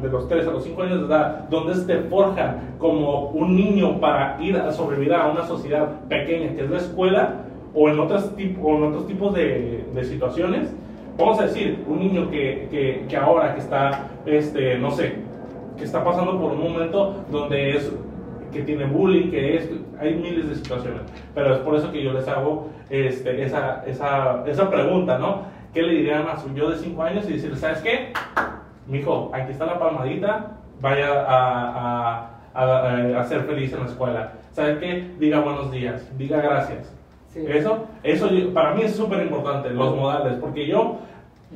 de 0.00 0.08
los 0.10 0.28
3 0.28 0.46
a 0.46 0.52
los 0.52 0.62
5 0.62 0.82
años 0.84 1.00
de 1.00 1.06
edad, 1.06 1.48
donde 1.50 1.74
te 1.84 1.98
forjan 2.08 2.76
como 2.78 3.30
un 3.30 3.56
niño 3.56 3.98
para 3.98 4.36
ir 4.40 4.56
a 4.56 4.70
sobrevivir 4.70 5.12
a 5.12 5.26
una 5.26 5.42
sociedad 5.42 5.88
pequeña, 6.08 6.54
que 6.54 6.62
es 6.62 6.70
la 6.70 6.76
escuela, 6.76 7.34
o 7.74 7.88
en 7.88 7.98
tipo, 8.36 8.68
o 8.68 8.76
en 8.76 8.84
otros 8.84 9.08
tipos 9.08 9.34
de, 9.34 9.86
de 9.92 10.04
situaciones, 10.04 10.72
vamos 11.18 11.40
a 11.40 11.46
decir, 11.46 11.82
un 11.88 11.98
niño 11.98 12.30
que, 12.30 12.68
que, 12.70 13.06
que 13.08 13.16
ahora 13.16 13.54
que 13.54 13.60
está, 13.60 14.10
este, 14.24 14.78
no 14.78 14.92
sé, 14.92 15.14
que 15.76 15.82
está 15.82 16.04
pasando 16.04 16.38
por 16.40 16.52
un 16.52 16.62
momento 16.62 17.24
donde 17.32 17.70
es 17.70 17.92
que 18.52 18.62
tiene 18.62 18.84
bullying, 18.86 19.30
que 19.32 19.56
es, 19.56 19.68
hay 20.00 20.14
miles 20.14 20.48
de 20.48 20.54
situaciones, 20.54 21.00
pero 21.34 21.54
es 21.54 21.58
por 21.58 21.74
eso 21.74 21.90
que 21.90 22.04
yo 22.04 22.12
les 22.12 22.28
hago 22.28 22.68
este, 22.88 23.42
esa, 23.42 23.82
esa, 23.84 24.44
esa 24.46 24.70
pregunta, 24.70 25.18
¿no? 25.18 25.57
¿Qué 25.74 25.82
le 25.82 25.92
dirían 25.94 26.26
a 26.28 26.36
su 26.38 26.52
yo 26.54 26.70
de 26.70 26.76
5 26.78 27.02
años 27.02 27.28
y 27.28 27.34
decirle, 27.34 27.56
¿sabes 27.56 27.78
qué? 27.80 28.12
Mijo, 28.86 29.30
aquí 29.34 29.52
está 29.52 29.66
la 29.66 29.78
palmadita, 29.78 30.52
vaya 30.80 31.24
a, 31.26 32.30
a, 32.54 32.64
a- 33.14 33.20
a 33.20 33.24
ser 33.24 33.42
feliz 33.42 33.72
en 33.72 33.80
la 33.80 33.86
escuela. 33.86 34.32
¿Sabes 34.52 34.78
qué? 34.78 35.10
Diga 35.18 35.40
buenos 35.40 35.70
días, 35.70 36.10
diga 36.18 36.40
gracias. 36.40 36.92
Sí. 37.28 37.44
Eso, 37.46 37.86
eso 38.02 38.28
para 38.54 38.74
mí 38.74 38.82
es 38.82 38.96
súper 38.96 39.22
importante, 39.22 39.70
los 39.70 39.94
modales, 39.94 40.34
porque 40.40 40.66
yo, 40.66 40.96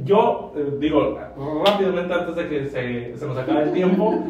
yo 0.04 0.52
eh, 0.56 0.76
digo, 0.78 1.18
rápidamente 1.66 2.12
antes 2.12 2.36
de 2.36 2.48
que 2.48 2.66
se, 2.66 3.16
se 3.16 3.26
nos 3.26 3.36
acabe 3.38 3.62
el 3.62 3.72
tiempo, 3.72 4.22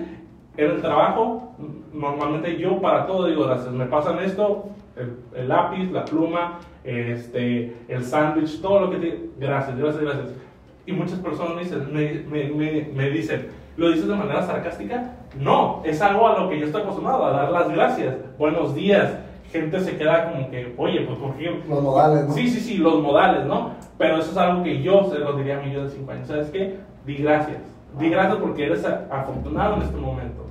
en 0.56 0.70
el 0.70 0.80
trabajo, 0.80 1.52
normalmente 1.92 2.56
yo 2.59 2.80
para 2.80 3.06
todo 3.06 3.26
digo 3.26 3.44
gracias, 3.46 3.72
me 3.72 3.86
pasan 3.86 4.20
esto, 4.20 4.66
el, 4.97 5.16
el 5.35 5.48
lápiz, 5.48 5.90
la 5.90 6.05
pluma, 6.05 6.60
este, 6.85 7.77
el 7.89 8.05
sándwich, 8.05 8.60
todo 8.60 8.81
lo 8.81 8.90
que 8.90 8.97
te... 8.97 9.31
Gracias, 9.39 9.77
gracias, 9.77 10.02
gracias. 10.02 10.28
Y 10.85 10.93
muchas 10.93 11.19
personas 11.20 11.55
me 11.55 11.62
dicen, 11.62 11.93
me, 11.93 12.51
me, 12.51 12.89
me, 12.93 13.10
dicen, 13.10 13.48
¿lo 13.77 13.89
dices 13.90 14.09
de 14.09 14.14
manera 14.14 14.43
sarcástica? 14.43 15.12
No, 15.39 15.82
es 15.85 16.02
algo 16.02 16.28
a 16.28 16.40
lo 16.40 16.48
que 16.48 16.59
yo 16.59 16.66
estoy 16.66 16.82
acostumbrado, 16.82 17.24
a 17.24 17.31
dar 17.31 17.52
las 17.52 17.70
gracias. 17.70 18.16
Buenos 18.36 18.74
días. 18.74 19.19
Gente 19.52 19.81
se 19.81 19.97
queda 19.97 20.32
como 20.32 20.51
que, 20.51 20.74
oye, 20.78 21.02
pues 21.02 21.19
¿por 21.19 21.35
qué? 21.36 21.62
Los 21.69 21.82
modales, 21.82 22.27
¿no? 22.27 22.35
Sí, 22.35 22.48
sí, 22.48 22.60
sí, 22.60 22.78
los 22.78 23.02
modales, 23.02 23.44
¿no? 23.44 23.73
Pero 23.98 24.16
eso 24.16 24.32
es 24.32 24.36
algo 24.36 24.62
que 24.62 24.82
yo 24.82 25.09
se 25.10 25.19
lo 25.19 25.36
diría 25.36 25.59
a 25.59 25.62
mi 25.62 25.73
yo 25.73 25.85
de 25.85 25.90
5 25.90 26.10
años. 26.10 26.27
¿Sabes 26.27 26.51
qué? 26.51 26.78
Di 27.06 27.16
gracias. 27.16 27.59
Di 27.98 28.09
gracias 28.09 28.39
porque 28.39 28.66
eres 28.66 28.85
afortunado 28.85 29.77
en 29.77 29.82
este 29.82 29.97
momento. 29.97 30.41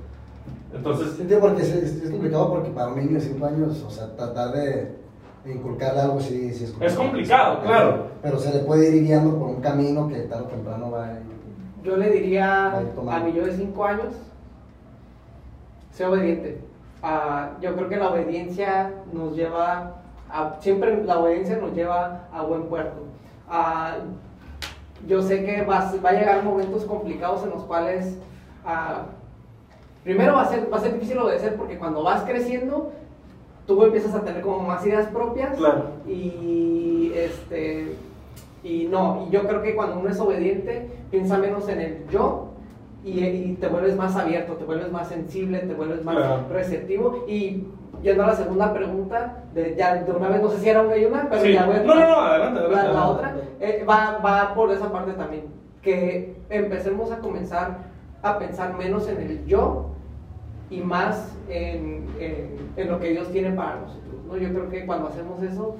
Entonces, 0.74 1.14
Sí, 1.16 1.36
porque 1.40 1.62
es, 1.62 1.74
es- 1.74 2.10
complicado 2.10 2.50
porque 2.50 2.70
para 2.70 2.88
un 2.88 2.96
niño 2.98 3.14
de 3.14 3.20
5 3.20 3.46
años, 3.46 3.82
o 3.86 3.90
sea, 3.90 4.14
tratar 4.16 4.52
de, 4.52 4.96
de 5.44 5.52
inculcarle 5.54 6.00
algo 6.00 6.20
sí, 6.20 6.52
sí 6.54 6.64
es 6.64 6.70
complicado. 6.70 6.86
Es 6.92 6.96
complicado, 6.96 7.60
claro. 7.62 8.06
Pero 8.22 8.38
se 8.38 8.52
le 8.52 8.60
puede 8.60 8.96
ir 8.96 9.02
guiando 9.04 9.38
por 9.38 9.48
un 9.48 9.60
camino 9.60 10.08
que 10.08 10.20
tarde 10.22 10.44
o 10.44 10.48
temprano 10.48 10.90
va 10.90 11.06
a 11.06 11.12
ir. 11.12 11.22
Yo 11.82 11.96
le 11.96 12.10
diría 12.10 12.80
toma. 12.94 13.16
a 13.16 13.20
mi 13.20 13.32
yo 13.32 13.44
de 13.44 13.56
5 13.56 13.84
años, 13.84 14.14
sé 15.92 16.04
obediente. 16.06 16.60
Ah, 17.02 17.50
yo 17.60 17.74
creo 17.74 17.88
que 17.88 17.96
la 17.96 18.10
obediencia 18.10 18.92
nos 19.12 19.34
lleva, 19.34 19.96
a, 20.30 20.56
siempre 20.60 21.02
la 21.04 21.18
obediencia 21.18 21.56
nos 21.58 21.72
lleva 21.74 22.28
a 22.32 22.42
buen 22.42 22.64
puerto. 22.64 23.02
Ah, 23.48 23.96
yo 25.06 25.20
sé 25.20 25.44
que 25.44 25.62
va, 25.62 25.78
a- 25.80 25.96
va 25.96 26.10
a 26.10 26.12
llegar 26.12 26.44
momentos 26.44 26.84
complicados 26.84 27.42
en 27.42 27.50
los 27.50 27.64
cuales, 27.64 28.16
ah, 28.64 29.06
primero 30.04 30.34
va 30.34 30.42
a, 30.42 30.48
ser, 30.48 30.68
va 30.72 30.76
a 30.78 30.80
ser 30.80 30.94
difícil 30.94 31.18
obedecer 31.18 31.54
porque 31.56 31.78
cuando 31.78 32.02
vas 32.02 32.22
creciendo, 32.22 32.92
tú 33.66 33.82
empiezas 33.84 34.14
a 34.14 34.20
tener 34.22 34.42
como 34.42 34.60
más 34.60 34.84
ideas 34.86 35.06
propias 35.08 35.56
Claro. 35.56 35.84
y 36.06 37.12
este 37.14 37.94
y 38.64 38.84
no, 38.86 39.26
y 39.28 39.32
yo 39.32 39.42
creo 39.46 39.60
que 39.62 39.74
cuando 39.74 39.98
uno 39.98 40.08
es 40.08 40.20
obediente, 40.20 40.88
piensa 41.10 41.36
menos 41.38 41.68
en 41.68 41.80
el 41.80 42.08
yo 42.10 42.48
y, 43.04 43.24
y 43.24 43.56
te 43.60 43.66
vuelves 43.66 43.96
más 43.96 44.14
abierto, 44.16 44.52
te 44.54 44.64
vuelves 44.64 44.90
más 44.92 45.08
sensible, 45.08 45.58
te 45.60 45.74
vuelves 45.74 46.04
más 46.04 46.16
Claro. 46.16 46.44
receptivo 46.50 47.24
y 47.26 47.64
yendo 48.02 48.22
a 48.24 48.28
la 48.28 48.36
segunda 48.36 48.72
pregunta, 48.72 49.44
de, 49.54 49.74
ya 49.76 49.94
de 49.96 50.10
una 50.12 50.28
vez, 50.28 50.42
no 50.42 50.48
sé 50.50 50.58
si 50.58 50.68
era 50.68 50.82
una 50.82 50.96
y 50.96 51.04
una, 51.04 51.28
pero 51.28 51.42
Sí. 51.42 51.52
ya 51.52 51.66
voy 51.66 51.76
a 51.76 51.82
No, 51.82 51.94
no, 51.94 52.00
no, 52.08 52.20
adelante, 52.20 52.60
la, 52.60 52.66
adelante. 52.66 52.92
la 52.94 53.08
otra 53.08 53.36
eh, 53.60 53.84
va, 53.88 54.18
va 54.18 54.54
por 54.54 54.70
esa 54.72 54.90
parte 54.92 55.12
también. 55.12 55.44
Que 55.82 56.36
empecemos 56.48 57.10
a 57.10 57.18
comenzar 57.18 57.78
a 58.22 58.38
pensar 58.38 58.76
menos 58.76 59.08
en 59.08 59.20
el 59.20 59.44
yo 59.46 59.86
y 60.72 60.80
más 60.80 61.32
en, 61.48 62.06
en- 62.18 62.56
en 62.76 62.88
lo 62.90 62.98
que 62.98 63.10
Dios 63.10 63.30
tiene 63.30 63.50
para 63.52 63.76
nosotros. 63.80 64.14
¿no? 64.26 64.36
Yo 64.36 64.48
creo 64.50 64.68
que 64.70 64.86
cuando 64.86 65.08
hacemos 65.08 65.42
eso, 65.42 65.76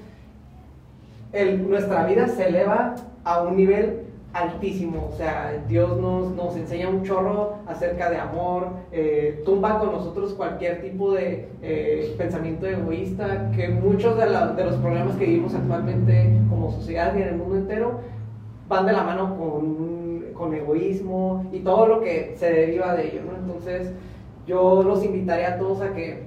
el- 1.32 1.68
nuestra 1.68 2.04
vida 2.06 2.28
se 2.28 2.48
eleva 2.48 2.94
a 3.24 3.42
un 3.42 3.56
nivel 3.56 4.00
altísimo. 4.34 5.10
O 5.12 5.16
sea, 5.16 5.62
Dios 5.68 5.98
nos, 6.00 6.30
nos 6.32 6.56
enseña 6.56 6.88
un 6.88 7.02
chorro 7.04 7.56
acerca 7.66 8.10
de 8.10 8.16
amor, 8.16 8.68
eh, 8.90 9.42
tumba 9.44 9.78
con 9.78 9.92
nosotros 9.92 10.32
cualquier 10.34 10.80
tipo 10.82 11.12
de 11.12 11.48
eh, 11.62 12.14
pensamiento 12.18 12.66
egoísta, 12.66 13.50
que 13.54 13.68
muchos 13.68 14.16
de, 14.18 14.26
la- 14.30 14.48
de 14.48 14.64
los 14.64 14.76
problemas 14.76 15.16
que 15.16 15.26
vivimos 15.26 15.54
actualmente 15.54 16.30
como 16.50 16.70
sociedad 16.72 17.14
y 17.16 17.22
en 17.22 17.28
el 17.28 17.36
mundo 17.36 17.56
entero 17.56 18.00
van 18.68 18.86
de 18.86 18.92
la 18.92 19.02
mano 19.02 19.36
con, 19.36 20.32
con 20.34 20.54
egoísmo 20.54 21.46
y 21.52 21.60
todo 21.60 21.86
lo 21.86 22.00
que 22.00 22.34
se 22.38 22.50
deriva 22.50 22.94
de 22.94 23.08
ello. 23.08 23.20
¿no? 23.30 23.36
Entonces, 23.38 23.92
yo 24.46 24.82
los 24.82 25.04
invitaría 25.04 25.54
a 25.54 25.58
todos 25.58 25.80
a 25.80 25.92
que 25.92 26.24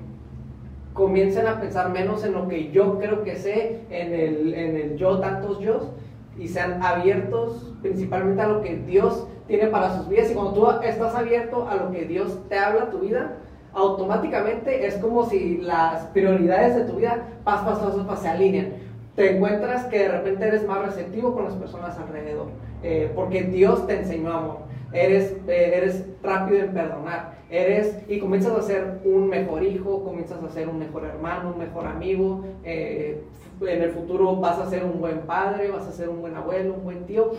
comiencen 0.93 1.45
a 1.47 1.59
pensar 1.59 1.89
menos 1.91 2.23
en 2.23 2.33
lo 2.33 2.47
que 2.47 2.71
yo 2.71 2.97
creo 2.99 3.23
que 3.23 3.35
sé, 3.35 3.81
en 3.89 4.13
el, 4.13 4.53
en 4.53 4.77
el 4.77 4.95
yo, 4.95 5.19
tantos 5.19 5.59
yo, 5.59 5.91
y 6.37 6.47
sean 6.47 6.81
abiertos 6.81 7.73
principalmente 7.81 8.41
a 8.41 8.47
lo 8.47 8.61
que 8.61 8.77
Dios 8.77 9.27
tiene 9.47 9.67
para 9.67 9.95
sus 9.97 10.07
vidas. 10.07 10.31
Y 10.31 10.33
cuando 10.33 10.53
tú 10.53 10.67
estás 10.83 11.15
abierto 11.15 11.67
a 11.67 11.75
lo 11.75 11.91
que 11.91 12.05
Dios 12.05 12.39
te 12.49 12.57
habla 12.57 12.83
a 12.83 12.89
tu 12.89 12.99
vida, 12.99 13.37
automáticamente 13.73 14.87
es 14.87 14.95
como 14.95 15.25
si 15.25 15.57
las 15.57 16.05
prioridades 16.07 16.75
de 16.75 16.85
tu 16.85 16.97
vida 16.97 17.27
paso 17.43 17.69
a 17.69 18.07
paso, 18.07 18.21
se 18.21 18.29
alinean. 18.29 18.73
Te 19.15 19.35
encuentras 19.35 19.85
que 19.85 19.99
de 19.99 20.07
repente 20.09 20.47
eres 20.47 20.65
más 20.65 20.85
receptivo 20.85 21.33
con 21.33 21.45
las 21.45 21.53
personas 21.55 21.97
alrededor, 21.97 22.47
eh, 22.83 23.11
porque 23.15 23.43
Dios 23.43 23.85
te 23.87 23.99
enseñó 23.99 24.31
amor. 24.31 24.57
Eres, 24.91 25.35
eh, 25.47 25.73
eres 25.75 26.05
rápido 26.23 26.63
en 26.63 26.73
perdonar, 26.73 27.34
eres 27.49 27.97
y 28.07 28.19
comienzas 28.19 28.53
a 28.57 28.61
ser 28.61 28.99
un 29.05 29.27
mejor 29.27 29.63
hijo, 29.63 30.03
comienzas 30.03 30.43
a 30.43 30.49
ser 30.49 30.67
un 30.67 30.79
mejor 30.79 31.05
hermano, 31.05 31.51
un 31.51 31.59
mejor 31.59 31.87
amigo. 31.87 32.43
eh, 32.63 33.21
en 33.61 33.81
el 33.81 33.91
futuro 33.91 34.35
vas 34.35 34.59
a 34.59 34.69
ser 34.69 34.83
un 34.83 34.99
buen 34.99 35.19
padre, 35.21 35.71
vas 35.71 35.87
a 35.87 35.91
ser 35.91 36.09
un 36.09 36.19
buen 36.21 36.35
abuelo, 36.35 36.73
un 36.73 36.83
buen 36.83 37.05
tío. 37.05 37.31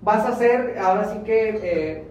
Vas 0.00 0.24
a 0.24 0.34
ser, 0.36 0.78
ahora 0.78 1.04
sí 1.12 1.18
que 1.24 1.58
eh, 1.62 2.04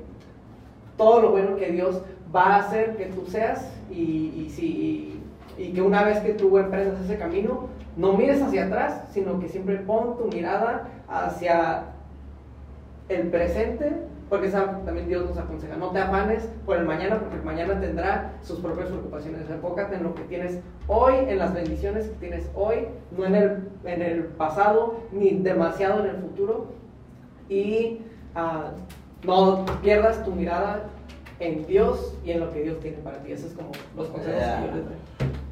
todo 0.97 1.21
lo 1.21 1.31
bueno 1.31 1.55
que 1.55 1.71
Dios 1.71 2.01
va 2.35 2.55
a 2.55 2.59
hacer 2.59 2.95
que 2.97 3.05
tú 3.05 3.25
seas 3.25 3.71
y, 3.89 3.95
y, 3.95 5.19
y 5.57 5.71
que 5.73 5.81
una 5.81 6.03
vez 6.03 6.19
que 6.19 6.33
tú 6.33 6.57
emprendas 6.57 7.01
ese 7.01 7.17
camino, 7.17 7.69
no 7.95 8.13
mires 8.13 8.41
hacia 8.41 8.65
atrás, 8.65 9.05
sino 9.11 9.39
que 9.39 9.49
siempre 9.49 9.77
pon 9.77 10.17
tu 10.17 10.25
mirada 10.25 10.87
hacia 11.07 11.85
el 13.09 13.29
presente, 13.29 13.93
porque 14.29 14.47
esa- 14.47 14.79
también 14.85 15.07
Dios 15.07 15.25
nos 15.29 15.37
aconseja, 15.37 15.75
no 15.77 15.89
te 15.91 15.99
afanes 15.99 16.49
por 16.65 16.77
el 16.77 16.85
mañana, 16.85 17.19
porque 17.19 17.35
el 17.37 17.43
mañana 17.43 17.79
tendrá 17.79 18.33
sus 18.41 18.59
propias 18.59 18.87
preocupaciones. 18.89 19.49
Enfócate 19.49 19.95
en 19.95 20.03
lo 20.03 20.13
que 20.15 20.23
tienes 20.23 20.59
hoy, 20.87 21.13
en 21.27 21.37
las 21.39 21.53
bendiciones 21.53 22.07
que 22.09 22.15
tienes 22.15 22.49
hoy, 22.55 22.87
no 23.17 23.25
en 23.25 23.35
el, 23.35 23.69
en 23.85 24.01
el 24.01 24.23
pasado, 24.25 24.99
ni 25.11 25.31
demasiado 25.37 26.01
en 26.03 26.07
el 26.11 26.17
futuro. 26.17 26.65
Y 27.49 28.01
ah, 28.35 28.71
no 29.23 29.65
pierdas 29.81 30.23
tu 30.25 30.31
mirada 30.31 30.83
en 31.39 31.65
Dios 31.67 32.13
y 32.25 32.31
en 32.31 32.39
lo 32.41 32.51
que 32.51 32.63
Dios 32.63 32.79
tiene 32.79 32.97
para 32.97 33.17
ti. 33.19 33.31
Esos 33.31 33.51
es 33.51 33.55
como 33.57 33.69
los 33.95 34.07
consejos 34.07 34.41
que 34.41 34.67
yo 34.67 34.75
les 34.75 34.85
doy. 34.85 34.95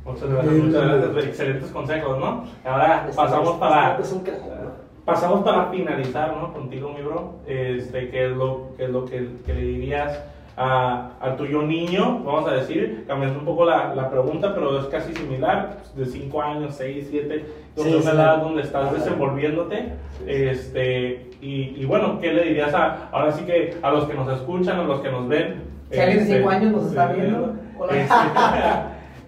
Muchas 0.05 0.29
gracias, 0.29 0.53
muchas 0.53 0.87
gracias. 1.01 1.25
Excelentes 1.25 1.71
consejos, 1.71 2.19
¿no? 2.19 2.43
Ahora 2.65 3.07
pasamos 3.15 3.53
para. 3.57 3.97
Es 3.99 4.11
un 4.11 4.19
crack, 4.19 4.39
¿no? 4.41 4.84
Pasamos 5.05 5.43
para 5.43 5.67
finalizar, 5.67 6.35
¿no? 6.35 6.51
Contigo, 6.51 6.91
mi 6.95 7.03
bro. 7.03 7.35
Este, 7.45 8.09
¿qué 8.09 8.25
es 8.25 8.31
lo, 8.31 8.69
qué 8.75 8.85
es 8.85 8.89
lo 8.89 9.05
que, 9.05 9.27
que 9.45 9.53
le 9.53 9.61
dirías 9.61 10.19
a, 10.57 11.11
a 11.21 11.35
tu 11.35 11.45
yo 11.45 11.61
niño? 11.61 12.23
Vamos 12.23 12.49
a 12.49 12.53
decir, 12.55 13.05
cambiando 13.07 13.37
un 13.39 13.45
poco 13.45 13.65
la, 13.65 13.93
la 13.93 14.09
pregunta, 14.09 14.55
pero 14.55 14.79
es 14.79 14.85
casi 14.87 15.13
similar, 15.13 15.77
de 15.95 16.05
5 16.07 16.41
años, 16.41 16.73
6, 16.75 17.07
7, 17.11 17.45
donde 17.75 17.91
Sí, 17.91 17.97
una 17.97 18.11
sí. 18.11 18.17
edad 18.17 18.37
donde 18.41 18.61
estás 18.63 18.93
desenvolviéndote. 18.93 19.77
Sí, 20.17 20.23
sí. 20.25 20.31
Este, 20.31 21.29
y, 21.39 21.75
y 21.79 21.85
bueno, 21.85 22.19
¿qué 22.19 22.33
le 22.33 22.43
dirías 22.43 22.73
a, 22.73 23.09
ahora 23.11 23.31
sí 23.31 23.43
que 23.45 23.77
a 23.83 23.91
los 23.91 24.05
que 24.05 24.15
nos 24.15 24.27
escuchan, 24.33 24.79
a 24.79 24.83
los 24.85 25.01
que 25.01 25.11
nos 25.11 25.27
ven? 25.27 25.61
Si 25.91 25.99
alguien 25.99 26.17
de 26.17 26.23
Este, 26.23 26.35
cinco 26.37 26.49
años 26.49 26.71
nos 26.71 26.85
está 26.87 27.13
sí, 27.13 27.19
viendo, 27.21 27.53
hola. 27.77 27.93
este, 27.95 28.15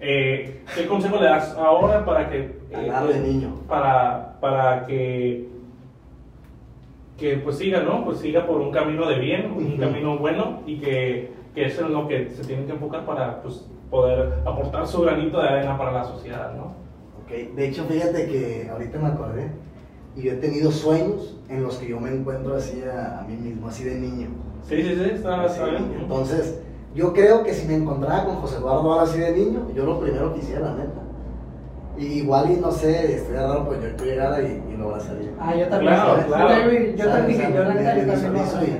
eh, 0.00 0.60
¿Qué 0.74 0.86
consejo 0.88 1.18
le 1.18 1.26
das 1.26 1.56
ahora 1.56 2.04
para 2.04 2.28
que... 2.28 2.58
eh, 2.70 2.92
de 3.12 3.20
niño. 3.20 3.54
para, 3.68 4.38
para 4.40 4.84
que, 4.86 5.46
que 7.18 7.36
pues 7.38 7.58
siga, 7.58 7.82
¿no? 7.82 8.04
Pues 8.04 8.18
siga 8.18 8.46
por 8.46 8.60
un 8.60 8.70
camino 8.70 9.06
de 9.08 9.18
bien, 9.18 9.52
un 9.54 9.72
Ujú. 9.72 9.78
camino 9.80 10.18
bueno 10.18 10.60
y 10.66 10.78
que, 10.78 11.32
que 11.54 11.66
eso 11.66 11.84
es 11.84 11.90
lo 11.90 12.06
que 12.06 12.30
se 12.30 12.44
tiene 12.44 12.64
que 12.64 12.72
enfocar 12.72 13.04
para 13.04 13.42
pues, 13.42 13.66
poder 13.90 14.34
aportar 14.46 14.86
su 14.86 15.02
granito 15.02 15.40
de 15.42 15.48
arena 15.48 15.76
para 15.76 15.92
la 15.92 16.04
sociedad, 16.04 16.54
¿no? 16.54 16.74
Ok, 17.24 17.54
de 17.56 17.68
hecho, 17.68 17.84
fíjate 17.84 18.26
que 18.26 18.68
ahorita 18.70 18.98
me 18.98 19.08
acordé 19.08 19.50
y 20.16 20.22
yo 20.22 20.32
he 20.32 20.36
tenido 20.36 20.70
sueños 20.70 21.36
en 21.48 21.62
los 21.62 21.76
que 21.76 21.88
yo 21.88 22.00
me 22.00 22.10
encuentro 22.10 22.54
así 22.56 22.82
a, 22.82 23.18
a 23.18 23.22
mí 23.24 23.34
mismo, 23.36 23.68
así 23.68 23.84
de 23.84 23.96
niño. 23.96 24.28
Sí, 24.62 24.82
sí, 24.82 24.94
sí, 24.94 25.10
está, 25.14 25.46
está 25.46 25.66
bien. 25.66 25.94
Entonces, 26.00 26.60
yo 26.94 27.12
creo 27.12 27.42
que 27.42 27.52
si 27.52 27.66
me 27.66 27.74
encontraba 27.74 28.24
con 28.26 28.36
José 28.36 28.58
Eduardo 28.58 28.92
ahora 28.92 29.02
así 29.02 29.18
de 29.18 29.32
niño, 29.32 29.68
yo 29.74 29.84
lo 29.84 29.98
primero 30.00 30.32
que 30.34 30.40
hiciera, 30.40 30.60
la 30.60 30.74
neta. 30.74 31.00
Y 31.98 32.04
igual 32.20 32.50
y 32.52 32.56
no 32.56 32.70
sé, 32.70 33.16
estaría 33.16 33.42
raro, 33.42 33.64
pues 33.66 33.80
yo, 33.82 34.04
llegara 34.04 34.40
y, 34.42 34.62
y 34.72 34.76
lo 34.76 34.90
abrazaría. 34.90 35.30
Ah, 35.40 35.54
yo 35.56 35.66
también. 35.68 35.94
Claro, 35.94 36.16
Yo 36.20 36.26
claro. 36.28 36.48
también- 36.48 36.96
Yo 36.96 37.08
también 37.08 37.40
¿Sabes? 37.40 37.56
yo 37.56 37.62
la 37.64 37.74
neta 37.74 37.96
yo 37.98 38.06
también 38.12 38.32
lo 38.32 38.38
abrazaría. 38.38 38.78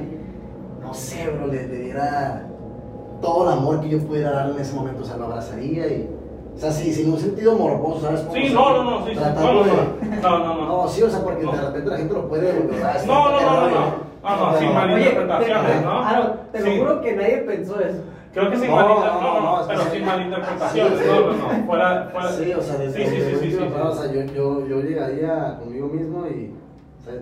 no 0.83 0.95
sé, 0.95 1.31
bro, 1.37 1.47
le, 1.49 1.67
le 1.67 1.79
diera 1.79 2.47
todo 3.21 3.47
el 3.53 3.59
amor 3.59 3.81
que 3.81 3.89
yo 3.89 3.99
pudiera 3.99 4.31
darle 4.31 4.55
en 4.55 4.61
ese 4.61 4.75
momento, 4.77 5.03
o 5.03 5.05
sea, 5.05 5.17
lo 5.17 5.25
abrazaría 5.25 5.87
y, 5.89 6.09
o 6.55 6.59
sea, 6.59 6.71
sí, 6.71 6.93
sin 6.95 7.13
un 7.13 7.19
sentido 7.19 7.55
morboso, 7.57 8.01
¿sabes? 8.03 8.21
cómo? 8.21 8.35
Sí, 8.35 8.43
O 8.45 8.47
sea, 8.47 8.55
no, 8.55 8.85
no, 8.85 8.91
no, 9.01 9.07
sí, 9.07 9.13
sí. 9.13 9.19
tratando 9.19 9.53
No, 9.53 9.53
no, 9.53 9.65
de- 9.65 10.17
no, 10.23 10.39
no, 10.39 10.55
no. 10.55 10.67
No, 10.83 10.89
sí, 10.89 11.03
o 11.03 11.11
sea, 11.11 11.21
porque 11.21 11.43
No. 11.45 11.53
de 11.53 11.61
repente 11.61 11.91
la 11.91 11.97
gente 11.97 12.15
lo 12.15 12.29
puede... 12.29 12.53
¿verdad? 12.53 12.97
Es 12.97 13.07
No, 13.07 13.29
no, 13.31 13.41
no, 13.41 13.61
no, 13.61 13.61
no. 13.69 13.69
No, 14.23 14.37
no, 14.37 14.49
Pero- 14.51 14.59
sin 14.61 14.75
mal- 14.75 14.93
Oye, 14.95 15.09
Interpretaciones, 15.09 15.73
te- 15.79 15.85
¿no? 15.85 15.91
Aaron, 16.05 16.33
te 16.53 16.61
lo 16.61 16.77
juro 16.85 17.01
que 17.01 17.17
nadie 17.17 17.37
pensó 17.39 17.81
eso. 17.81 17.99
Creo 18.33 18.51
que 18.51 18.57
sin 18.59 18.69
No, 18.69 18.77
malinter- 18.77 19.13
no, 19.15 19.41
no, 19.41 19.61
no, 19.63 19.67
pero 19.69 19.81
sin 19.91 20.05
malinterpretaciones, 20.05 21.07
no, 21.07 21.21
no, 21.21 21.33
no, 21.33 21.67
fuera, 21.67 22.09
fuera. 22.13 22.33
Sí, 22.33 22.53
o 22.53 22.61
sea, 22.63 22.77
desde 22.77 23.07
sí, 23.07 23.17
sí, 23.17 23.37
sí, 23.41 23.51
sí, 23.51 23.57
o 23.57 23.95
sea, 23.95 24.13
yo, 24.13 24.25
yo, 24.33 24.67
yo 24.67 24.81
llegaría 24.83 25.57
conmigo 25.59 25.89
mismo 25.89 26.27
y, 26.27 26.53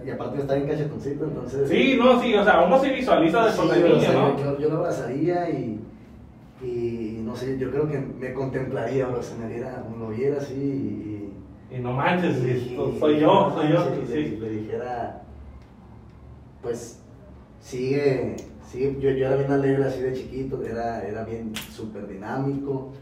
y 0.04 0.10
aparte 0.10 0.40
estar 0.40 0.56
en 0.58 0.66
cachetoncito, 0.66 1.24
entonces... 1.24 1.68
Sí, 1.68 1.96
no, 1.98 2.20
sí, 2.20 2.34
o 2.34 2.44
sea, 2.44 2.64
uno 2.64 2.78
se 2.80 2.90
visualiza 2.90 3.46
de 3.46 3.52
Sí, 3.52 3.58
por 3.60 3.68
de 3.74 3.84
o 3.84 3.88
niño, 3.88 4.00
sea, 4.00 4.12
¿no? 4.14 4.58
yo, 4.58 4.68
lo 4.68 4.76
abrazaría 4.78 5.48
y, 5.50 5.80
y 6.62 7.20
no 7.22 7.36
sé, 7.36 7.56
yo 7.56 7.70
creo 7.70 7.88
que 7.88 7.98
me 7.98 8.32
contemplaría, 8.32 9.06
o 9.08 9.22
sea, 9.22 9.36
me 9.38 9.46
viera, 9.48 9.84
lo 9.98 10.08
viera 10.08 10.38
así 10.38 10.54
y... 10.54 11.32
Y 11.68 11.78
no 11.80 11.92
manches, 11.92 12.36
soy 12.36 13.18
yo, 13.20 13.52
soy 13.54 13.72
yo, 13.72 13.86
le 14.40 14.50
dijera, 14.50 15.22
pues, 16.62 17.00
sigue, 17.60 18.36
sigue, 18.70 18.96
yo, 19.00 19.10
yo 19.10 19.26
era 19.26 19.36
bien 19.36 19.52
alegre 19.52 19.84
así 19.84 20.00
de 20.00 20.12
chiquito, 20.12 20.62
era, 20.62 21.06
era 21.06 21.24
bien 21.24 21.54
súper 21.54 22.06
dinámico, 22.06 22.92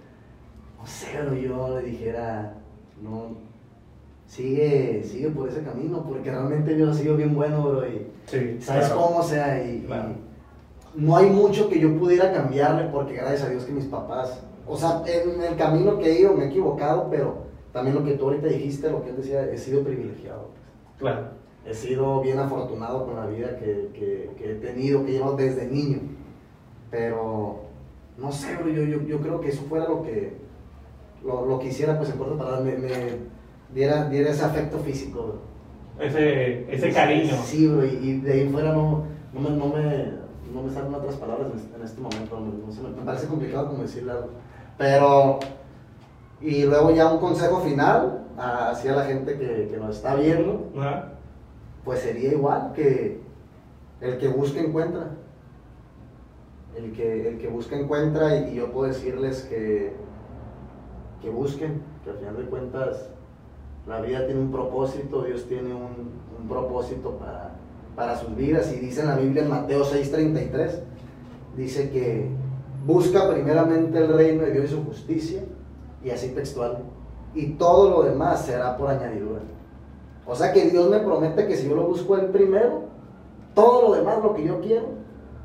no 0.78 0.86
sé, 0.86 1.06
pero 1.12 1.34
yo 1.34 1.80
le 1.80 1.86
dijera, 1.86 2.54
no, 3.02 3.36
sigue, 4.26 5.02
sigue 5.04 5.30
por 5.30 5.48
ese 5.48 5.62
camino, 5.62 6.04
porque 6.06 6.30
realmente 6.30 6.76
yo 6.78 6.90
he 6.90 6.94
sido 6.94 7.16
bien 7.16 7.34
bueno, 7.34 7.62
bro, 7.62 7.86
y 7.88 8.06
Sí, 8.26 8.56
sabes 8.60 8.86
claro. 8.86 9.00
cómo, 9.02 9.18
o 9.18 9.22
sea, 9.22 9.62
y, 9.62 9.86
no 10.94 11.16
hay 11.16 11.26
mucho 11.26 11.68
que 11.68 11.78
yo 11.78 11.98
pudiera 11.98 12.32
cambiarle, 12.32 12.84
porque 12.90 13.14
gracias 13.14 13.42
a 13.42 13.50
Dios 13.50 13.64
que 13.64 13.72
mis 13.72 13.86
papás, 13.86 14.40
o 14.66 14.76
sea, 14.76 15.02
en 15.06 15.42
el 15.42 15.56
camino 15.56 15.98
que 15.98 16.10
he 16.10 16.20
ido 16.20 16.32
me 16.34 16.44
he 16.44 16.48
equivocado, 16.48 17.08
pero 17.10 17.44
también 17.72 17.96
lo 17.96 18.04
que 18.04 18.12
tú 18.12 18.26
ahorita 18.26 18.46
dijiste, 18.46 18.90
lo 18.90 19.02
que 19.02 19.10
él 19.10 19.16
decía, 19.16 19.44
he 19.50 19.58
sido 19.58 19.82
privilegiado. 19.82 20.48
Claro. 20.98 21.28
He 21.66 21.72
sido 21.74 22.20
bien 22.20 22.38
afortunado 22.38 23.06
con 23.06 23.16
la 23.16 23.26
vida 23.26 23.56
que, 23.58 23.90
que- 23.94 24.30
que 24.36 24.52
he 24.52 24.54
tenido, 24.56 25.04
que 25.04 25.12
llevo 25.12 25.32
desde 25.32 25.66
niño. 25.66 25.98
Pero, 26.90 27.60
no 28.18 28.30
sé, 28.32 28.54
bro, 28.56 28.68
yo, 28.68 28.82
yo, 28.82 29.00
yo 29.02 29.18
creo 29.20 29.40
que 29.40 29.48
eso 29.48 29.62
fuera 29.62 29.88
lo 29.88 30.02
que, 30.02 30.36
lo, 31.24 31.46
lo 31.46 31.58
que 31.58 31.68
hiciera, 31.68 31.96
pues 31.96 32.10
en 32.10 32.18
corto 32.18 32.36
para 32.36 32.60
me, 32.60 32.76
me 32.76 32.90
diera, 33.74 34.08
diera 34.08 34.30
ese 34.30 34.44
afecto 34.44 34.78
físico, 34.78 35.22
bro. 35.22 36.04
Ese, 36.04 36.72
ese 36.72 36.92
cariño. 36.92 37.34
Sí, 37.44 37.66
bro, 37.66 37.84
y, 37.84 37.88
y 38.02 38.20
de 38.20 38.32
ahí 38.32 38.48
fuera 38.48 38.72
no, 38.72 39.04
no, 39.32 39.40
me, 39.40 39.50
no, 39.50 39.66
me, 39.68 40.04
no 40.52 40.62
me 40.62 40.70
salen 40.72 40.94
otras 40.94 41.14
palabras 41.16 41.48
en 41.52 41.56
este, 41.58 41.76
en 41.76 41.82
momento. 42.02 42.38
no- 42.40 42.72
sé, 42.72 42.82
me, 42.82 42.88
parece 43.04 43.26
complicado 43.26 43.68
como 43.68 43.82
decirle 43.82 44.12
algo. 44.12 44.28
Pero, 44.76 45.38
y 46.40 46.64
luego 46.64 46.90
ya 46.90 47.10
un 47.10 47.20
consejo 47.20 47.60
final 47.60 48.26
hacia 48.36 48.92
la 48.94 49.04
gente 49.04 49.38
que, 49.38 49.68
que 49.70 49.76
nos 49.78 49.96
está 49.96 50.14
viendo 50.16 50.70
Ajá. 50.78 51.12
Pues 51.84 52.00
sería 52.00 52.32
igual 52.32 52.72
que 52.74 53.20
el 54.00 54.18
que 54.18 54.28
busca 54.28 54.60
encuentra. 54.60 55.10
El 56.76 56.92
que, 56.92 57.28
el 57.28 57.38
que 57.38 57.48
busca 57.48 57.76
encuentra 57.76 58.36
y, 58.36 58.56
yo 58.56 58.72
puedo 58.72 58.88
decirles 58.88 59.42
que, 59.42 59.92
que 61.22 61.30
busquen, 61.30 61.82
que 62.02 62.10
al 62.10 62.16
final 62.16 62.36
de 62.36 62.44
cuentas 62.44 63.10
la 63.86 64.00
vida 64.00 64.26
tiene 64.26 64.40
un 64.40 64.50
propósito, 64.50 65.22
Dios 65.22 65.46
tiene 65.46 65.72
un, 65.72 66.10
un 66.40 66.48
propósito 66.48 67.12
para, 67.12 67.52
para 67.94 68.18
sus 68.18 68.34
vidas. 68.34 68.72
Y 68.72 68.80
dice 68.80 69.02
en 69.02 69.08
la 69.08 69.16
Biblia 69.16 69.42
en 69.42 69.50
Mateo 69.50 69.84
6:33, 69.84 70.80
dice 71.56 71.90
que 71.90 72.28
busca 72.86 73.30
primeramente 73.30 73.98
el 73.98 74.12
reino 74.12 74.42
de 74.42 74.52
Dios 74.52 74.66
y 74.66 74.68
su 74.74 74.84
justicia, 74.84 75.42
y 76.02 76.10
así 76.10 76.30
textual, 76.30 76.78
y 77.34 77.52
todo 77.52 77.90
lo 77.90 78.02
demás 78.02 78.44
será 78.44 78.76
por 78.76 78.90
añadidura. 78.90 79.40
O 80.26 80.34
sea 80.34 80.52
que 80.52 80.70
Dios 80.70 80.88
me 80.88 80.98
promete 81.00 81.46
que 81.46 81.56
si 81.56 81.68
yo 81.68 81.76
lo 81.76 81.86
busco 81.86 82.16
el 82.16 82.26
primero, 82.26 82.82
todo 83.54 83.82
lo 83.88 83.94
demás, 83.94 84.22
lo 84.22 84.34
que 84.34 84.44
yo 84.44 84.60
quiero, 84.60 84.86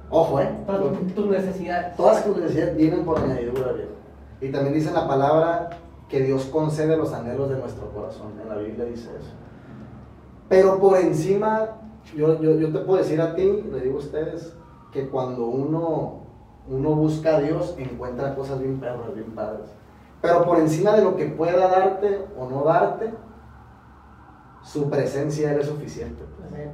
ojo, 0.09 0.39
¿eh? 0.39 0.49
Todas 0.65 0.81
tus- 1.15 1.25
necesidades. 1.27 1.95
Todas 1.97 2.23
tus 2.23 2.37
necesidades 2.37 2.75
vienen 2.77 3.03
por 3.05 3.17
añadidura, 3.19 3.73
viejo. 3.73 3.91
Y 4.41 4.51
también 4.51 4.73
dice 4.73 4.91
la 4.91 5.07
palabra 5.07 5.69
que 6.07 6.21
Dios 6.21 6.45
concede 6.45 6.95
los 6.97 7.13
anhelos 7.13 7.49
de 7.49 7.57
nuestro 7.57 7.89
corazón. 7.91 8.31
En 8.41 8.49
la 8.49 8.55
Biblia 8.55 8.85
dice 8.85 9.09
eso. 9.19 9.31
Pero 10.47 10.79
por 10.79 10.97
encima, 10.97 11.69
yo, 12.15 12.41
yo, 12.41 12.55
yo 12.55 12.71
te 12.71 12.79
puedo 12.79 12.97
decir 12.99 13.21
a 13.21 13.35
ti, 13.35 13.43
le 13.71 13.81
digo 13.81 13.95
a 13.97 13.99
ustedes, 13.99 14.53
que 14.91 15.07
cuando 15.09 15.45
uno, 15.45 16.21
uno 16.67 16.95
busca 16.95 17.35
a 17.37 17.41
Dios, 17.41 17.75
encuentra 17.77 18.33
cosas 18.33 18.59
bien 18.59 18.79
perras, 18.79 19.13
bien 19.13 19.31
padres. 19.35 19.67
Pero 20.21 20.43
por 20.45 20.57
encima 20.57 20.93
de 20.95 21.03
lo 21.03 21.15
que 21.15 21.25
pueda 21.25 21.67
darte 21.67 22.25
o 22.39 22.49
no 22.49 22.63
darte, 22.63 23.13
su 24.71 24.87
presencia 24.87 25.53
es 25.55 25.65
suficiente. 25.65 26.23
pues. 26.37 26.47
Amén. 26.47 26.71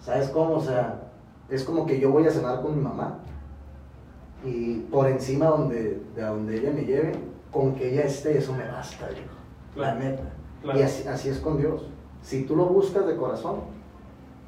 ¿Sabes 0.00 0.28
cómo? 0.30 0.54
O 0.54 0.60
sea, 0.60 1.02
es 1.48 1.62
como 1.62 1.86
que 1.86 2.00
yo 2.00 2.10
voy 2.10 2.26
a 2.26 2.30
cenar 2.30 2.62
con 2.62 2.76
mi 2.76 2.82
mamá 2.82 3.18
y 4.44 4.80
por 4.90 5.06
encima 5.06 5.46
donde, 5.46 6.02
de 6.16 6.22
donde 6.22 6.58
ella 6.58 6.72
me 6.72 6.82
lleve, 6.84 7.12
con 7.52 7.74
que 7.74 7.92
ella 7.92 8.02
esté, 8.02 8.38
eso 8.38 8.54
me 8.54 8.66
basta, 8.66 9.06
viejo. 9.08 9.34
La 9.76 9.94
neta. 9.94 10.24
Claro. 10.62 10.78
Y 10.78 10.82
así, 10.82 11.06
así 11.06 11.28
es 11.28 11.38
con 11.38 11.58
Dios. 11.58 11.86
Si 12.22 12.44
tú 12.44 12.56
lo 12.56 12.66
buscas 12.66 13.06
de 13.06 13.16
corazón, 13.16 13.60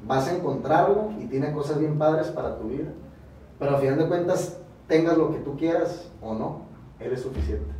vas 0.05 0.27
a 0.27 0.35
encontrarlo 0.35 1.11
y 1.19 1.27
tiene 1.27 1.53
cosas 1.53 1.79
bien 1.79 1.97
padres 1.97 2.27
para 2.27 2.57
tu 2.57 2.67
vida. 2.67 2.91
Pero 3.57 3.75
al 3.75 3.81
final 3.81 3.99
de 3.99 4.07
cuentas, 4.07 4.57
tengas 4.87 5.17
lo 5.17 5.31
que 5.31 5.37
tú 5.37 5.55
quieras 5.55 6.11
o 6.21 6.33
no, 6.33 6.63
Él 6.99 7.13
es 7.13 7.21
suficiente. 7.21 7.71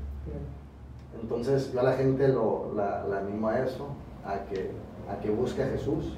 Entonces 1.21 1.73
yo 1.73 1.81
a 1.81 1.83
la 1.83 1.93
gente 1.93 2.29
lo, 2.29 2.71
la, 2.75 3.03
la 3.03 3.19
animo 3.19 3.49
a 3.49 3.59
eso, 3.59 3.87
a 4.25 4.45
que, 4.49 4.71
a 5.11 5.19
que 5.21 5.29
busque 5.29 5.63
a 5.63 5.67
Jesús, 5.67 6.13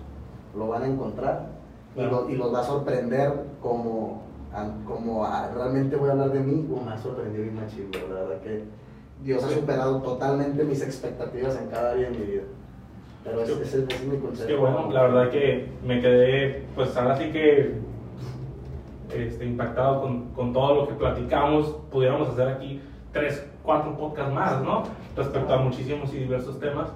lo 0.56 0.68
van 0.68 0.84
a 0.84 0.88
encontrar 0.88 1.48
y, 1.96 2.02
lo- 2.02 2.30
y 2.30 2.36
los 2.36 2.54
va 2.54 2.60
a 2.60 2.64
sorprender 2.64 3.32
como, 3.62 4.22
a- 4.54 4.68
como 4.86 5.26
a- 5.26 5.50
realmente 5.54 5.96
voy 5.96 6.10
a 6.10 6.12
hablar 6.14 6.32
de 6.32 6.40
mí, 6.40 6.66
como 6.70 6.84
me 6.86 6.92
ha 6.92 6.98
sorprendido 6.98 7.44
bien 7.44 7.56
machín, 7.56 7.90
la 7.92 8.20
verdad 8.22 8.42
que 8.42 8.64
Dios 9.24 9.44
ha 9.44 9.50
superado 9.50 10.02
totalmente 10.02 10.64
mis 10.64 10.82
expectativas 10.82 11.58
en 11.60 11.70
cada 11.70 11.96
día 11.96 12.10
de 12.10 12.18
mi 12.18 12.26
vida. 12.26 12.44
Pero 13.24 13.42
ese, 13.42 13.54
ese- 13.54 13.84
ese 13.84 13.96
es 13.96 14.04
mi 14.06 14.18
consejo. 14.20 14.48
Qué 14.48 14.56
bueno, 14.56 14.92
la 14.92 15.02
verdad 15.04 15.30
que 15.32 15.70
me 15.84 16.00
quedé, 16.00 16.66
pues 16.76 16.96
ahora 16.96 17.18
sí 17.18 17.32
que 17.32 17.80
este, 19.16 19.46
impactado 19.46 20.02
con, 20.02 20.30
con 20.34 20.54
todo 20.54 20.76
lo 20.76 20.88
que 20.88 20.94
platicamos. 20.96 21.76
Pudiéramos 21.92 22.28
hacer 22.30 22.50
aquí 22.50 22.82
tres, 23.14 23.46
cuatro 23.64 23.96
podcasts 23.98 24.34
más, 24.34 24.62
¿no? 24.62 24.84
Respecto 25.16 25.54
a 25.54 25.58
muchísimos 25.58 26.14
y 26.14 26.18
diversos 26.18 26.60
temas. 26.60 26.90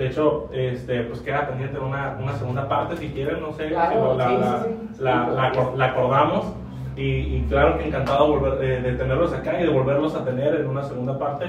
De 0.00 0.06
hecho, 0.06 0.48
este, 0.54 1.02
pues 1.02 1.20
queda 1.20 1.46
pendiente 1.46 1.78
una, 1.78 2.16
una 2.22 2.32
segunda 2.32 2.66
parte, 2.66 2.96
si 2.96 3.08
quieren, 3.10 3.42
no 3.42 3.52
sé, 3.52 3.68
Claro, 3.68 3.90
si 3.92 3.96
lo- 3.98 4.14
la, 4.14 4.28
sí, 4.28 4.34
sí, 4.34 4.40
la- 4.40 4.62
sí. 4.62 5.02
la- 5.02 5.28
la 5.28 5.70
la 5.76 5.84
acordamos. 5.84 6.46
Y, 6.96 7.02
y 7.02 7.46
claro 7.50 7.76
que 7.76 7.86
encantado 7.86 8.28
volver, 8.28 8.64
eh, 8.64 8.80
de 8.80 8.92
tenerlos 8.94 9.34
acá 9.34 9.60
y 9.60 9.64
de 9.64 9.68
volverlos 9.68 10.14
a 10.14 10.24
tener 10.24 10.54
en 10.54 10.68
una 10.68 10.84
segunda 10.84 11.18
parte. 11.18 11.48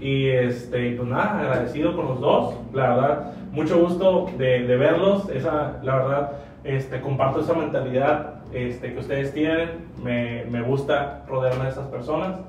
Y 0.00 0.26
este, 0.28 0.90
pues 0.96 1.08
nada, 1.08 1.38
agradecido 1.38 1.94
con 1.94 2.06
los 2.06 2.20
dos. 2.20 2.54
La 2.72 2.88
verdad, 2.96 3.32
mucho 3.52 3.78
gusto 3.78 4.26
de, 4.38 4.64
de 4.66 4.76
verlos. 4.76 5.28
Esa, 5.28 5.74
la 5.84 5.94
verdad, 5.94 6.32
este, 6.64 7.00
comparto 7.00 7.42
esa 7.42 7.54
mentalidad 7.54 8.40
este, 8.52 8.92
que 8.92 8.98
ustedes 8.98 9.32
tienen. 9.32 9.86
Me, 10.02 10.44
me 10.50 10.62
gusta 10.62 11.22
rodearme 11.28 11.62
de 11.66 11.70
esas 11.70 11.86
personas. 11.86 12.40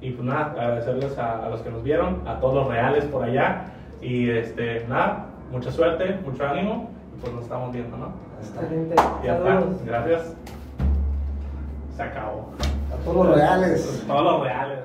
Y 0.00 0.10
pues 0.10 0.24
nada, 0.26 0.46
agradecerles 0.58 1.16
a, 1.18 1.46
a 1.46 1.48
los 1.50 1.60
que 1.60 1.70
nos 1.70 1.84
vieron, 1.84 2.22
a 2.26 2.40
todos 2.40 2.54
los 2.54 2.66
reales 2.68 3.04
por 3.04 3.22
allá. 3.22 3.74
Y 4.00 4.30
este, 4.30 4.86
nada, 4.88 5.26
mucha 5.50 5.70
suerte, 5.70 6.18
mucho 6.24 6.46
ánimo. 6.46 6.90
Y 7.16 7.20
pues 7.20 7.32
nos 7.32 7.42
estamos 7.44 7.72
viendo, 7.72 7.96
¿no? 7.96 8.12
Excelente. 8.40 8.94
Ya 9.24 9.36
está. 9.36 9.62
Gracias. 9.84 10.34
Se 11.96 12.02
acabó. 12.02 12.50
A 12.92 13.04
todos 13.04 13.26
los 13.26 13.36
reales. 13.36 14.04
Todos 14.06 14.22
los 14.22 14.42
reales. 14.42 14.78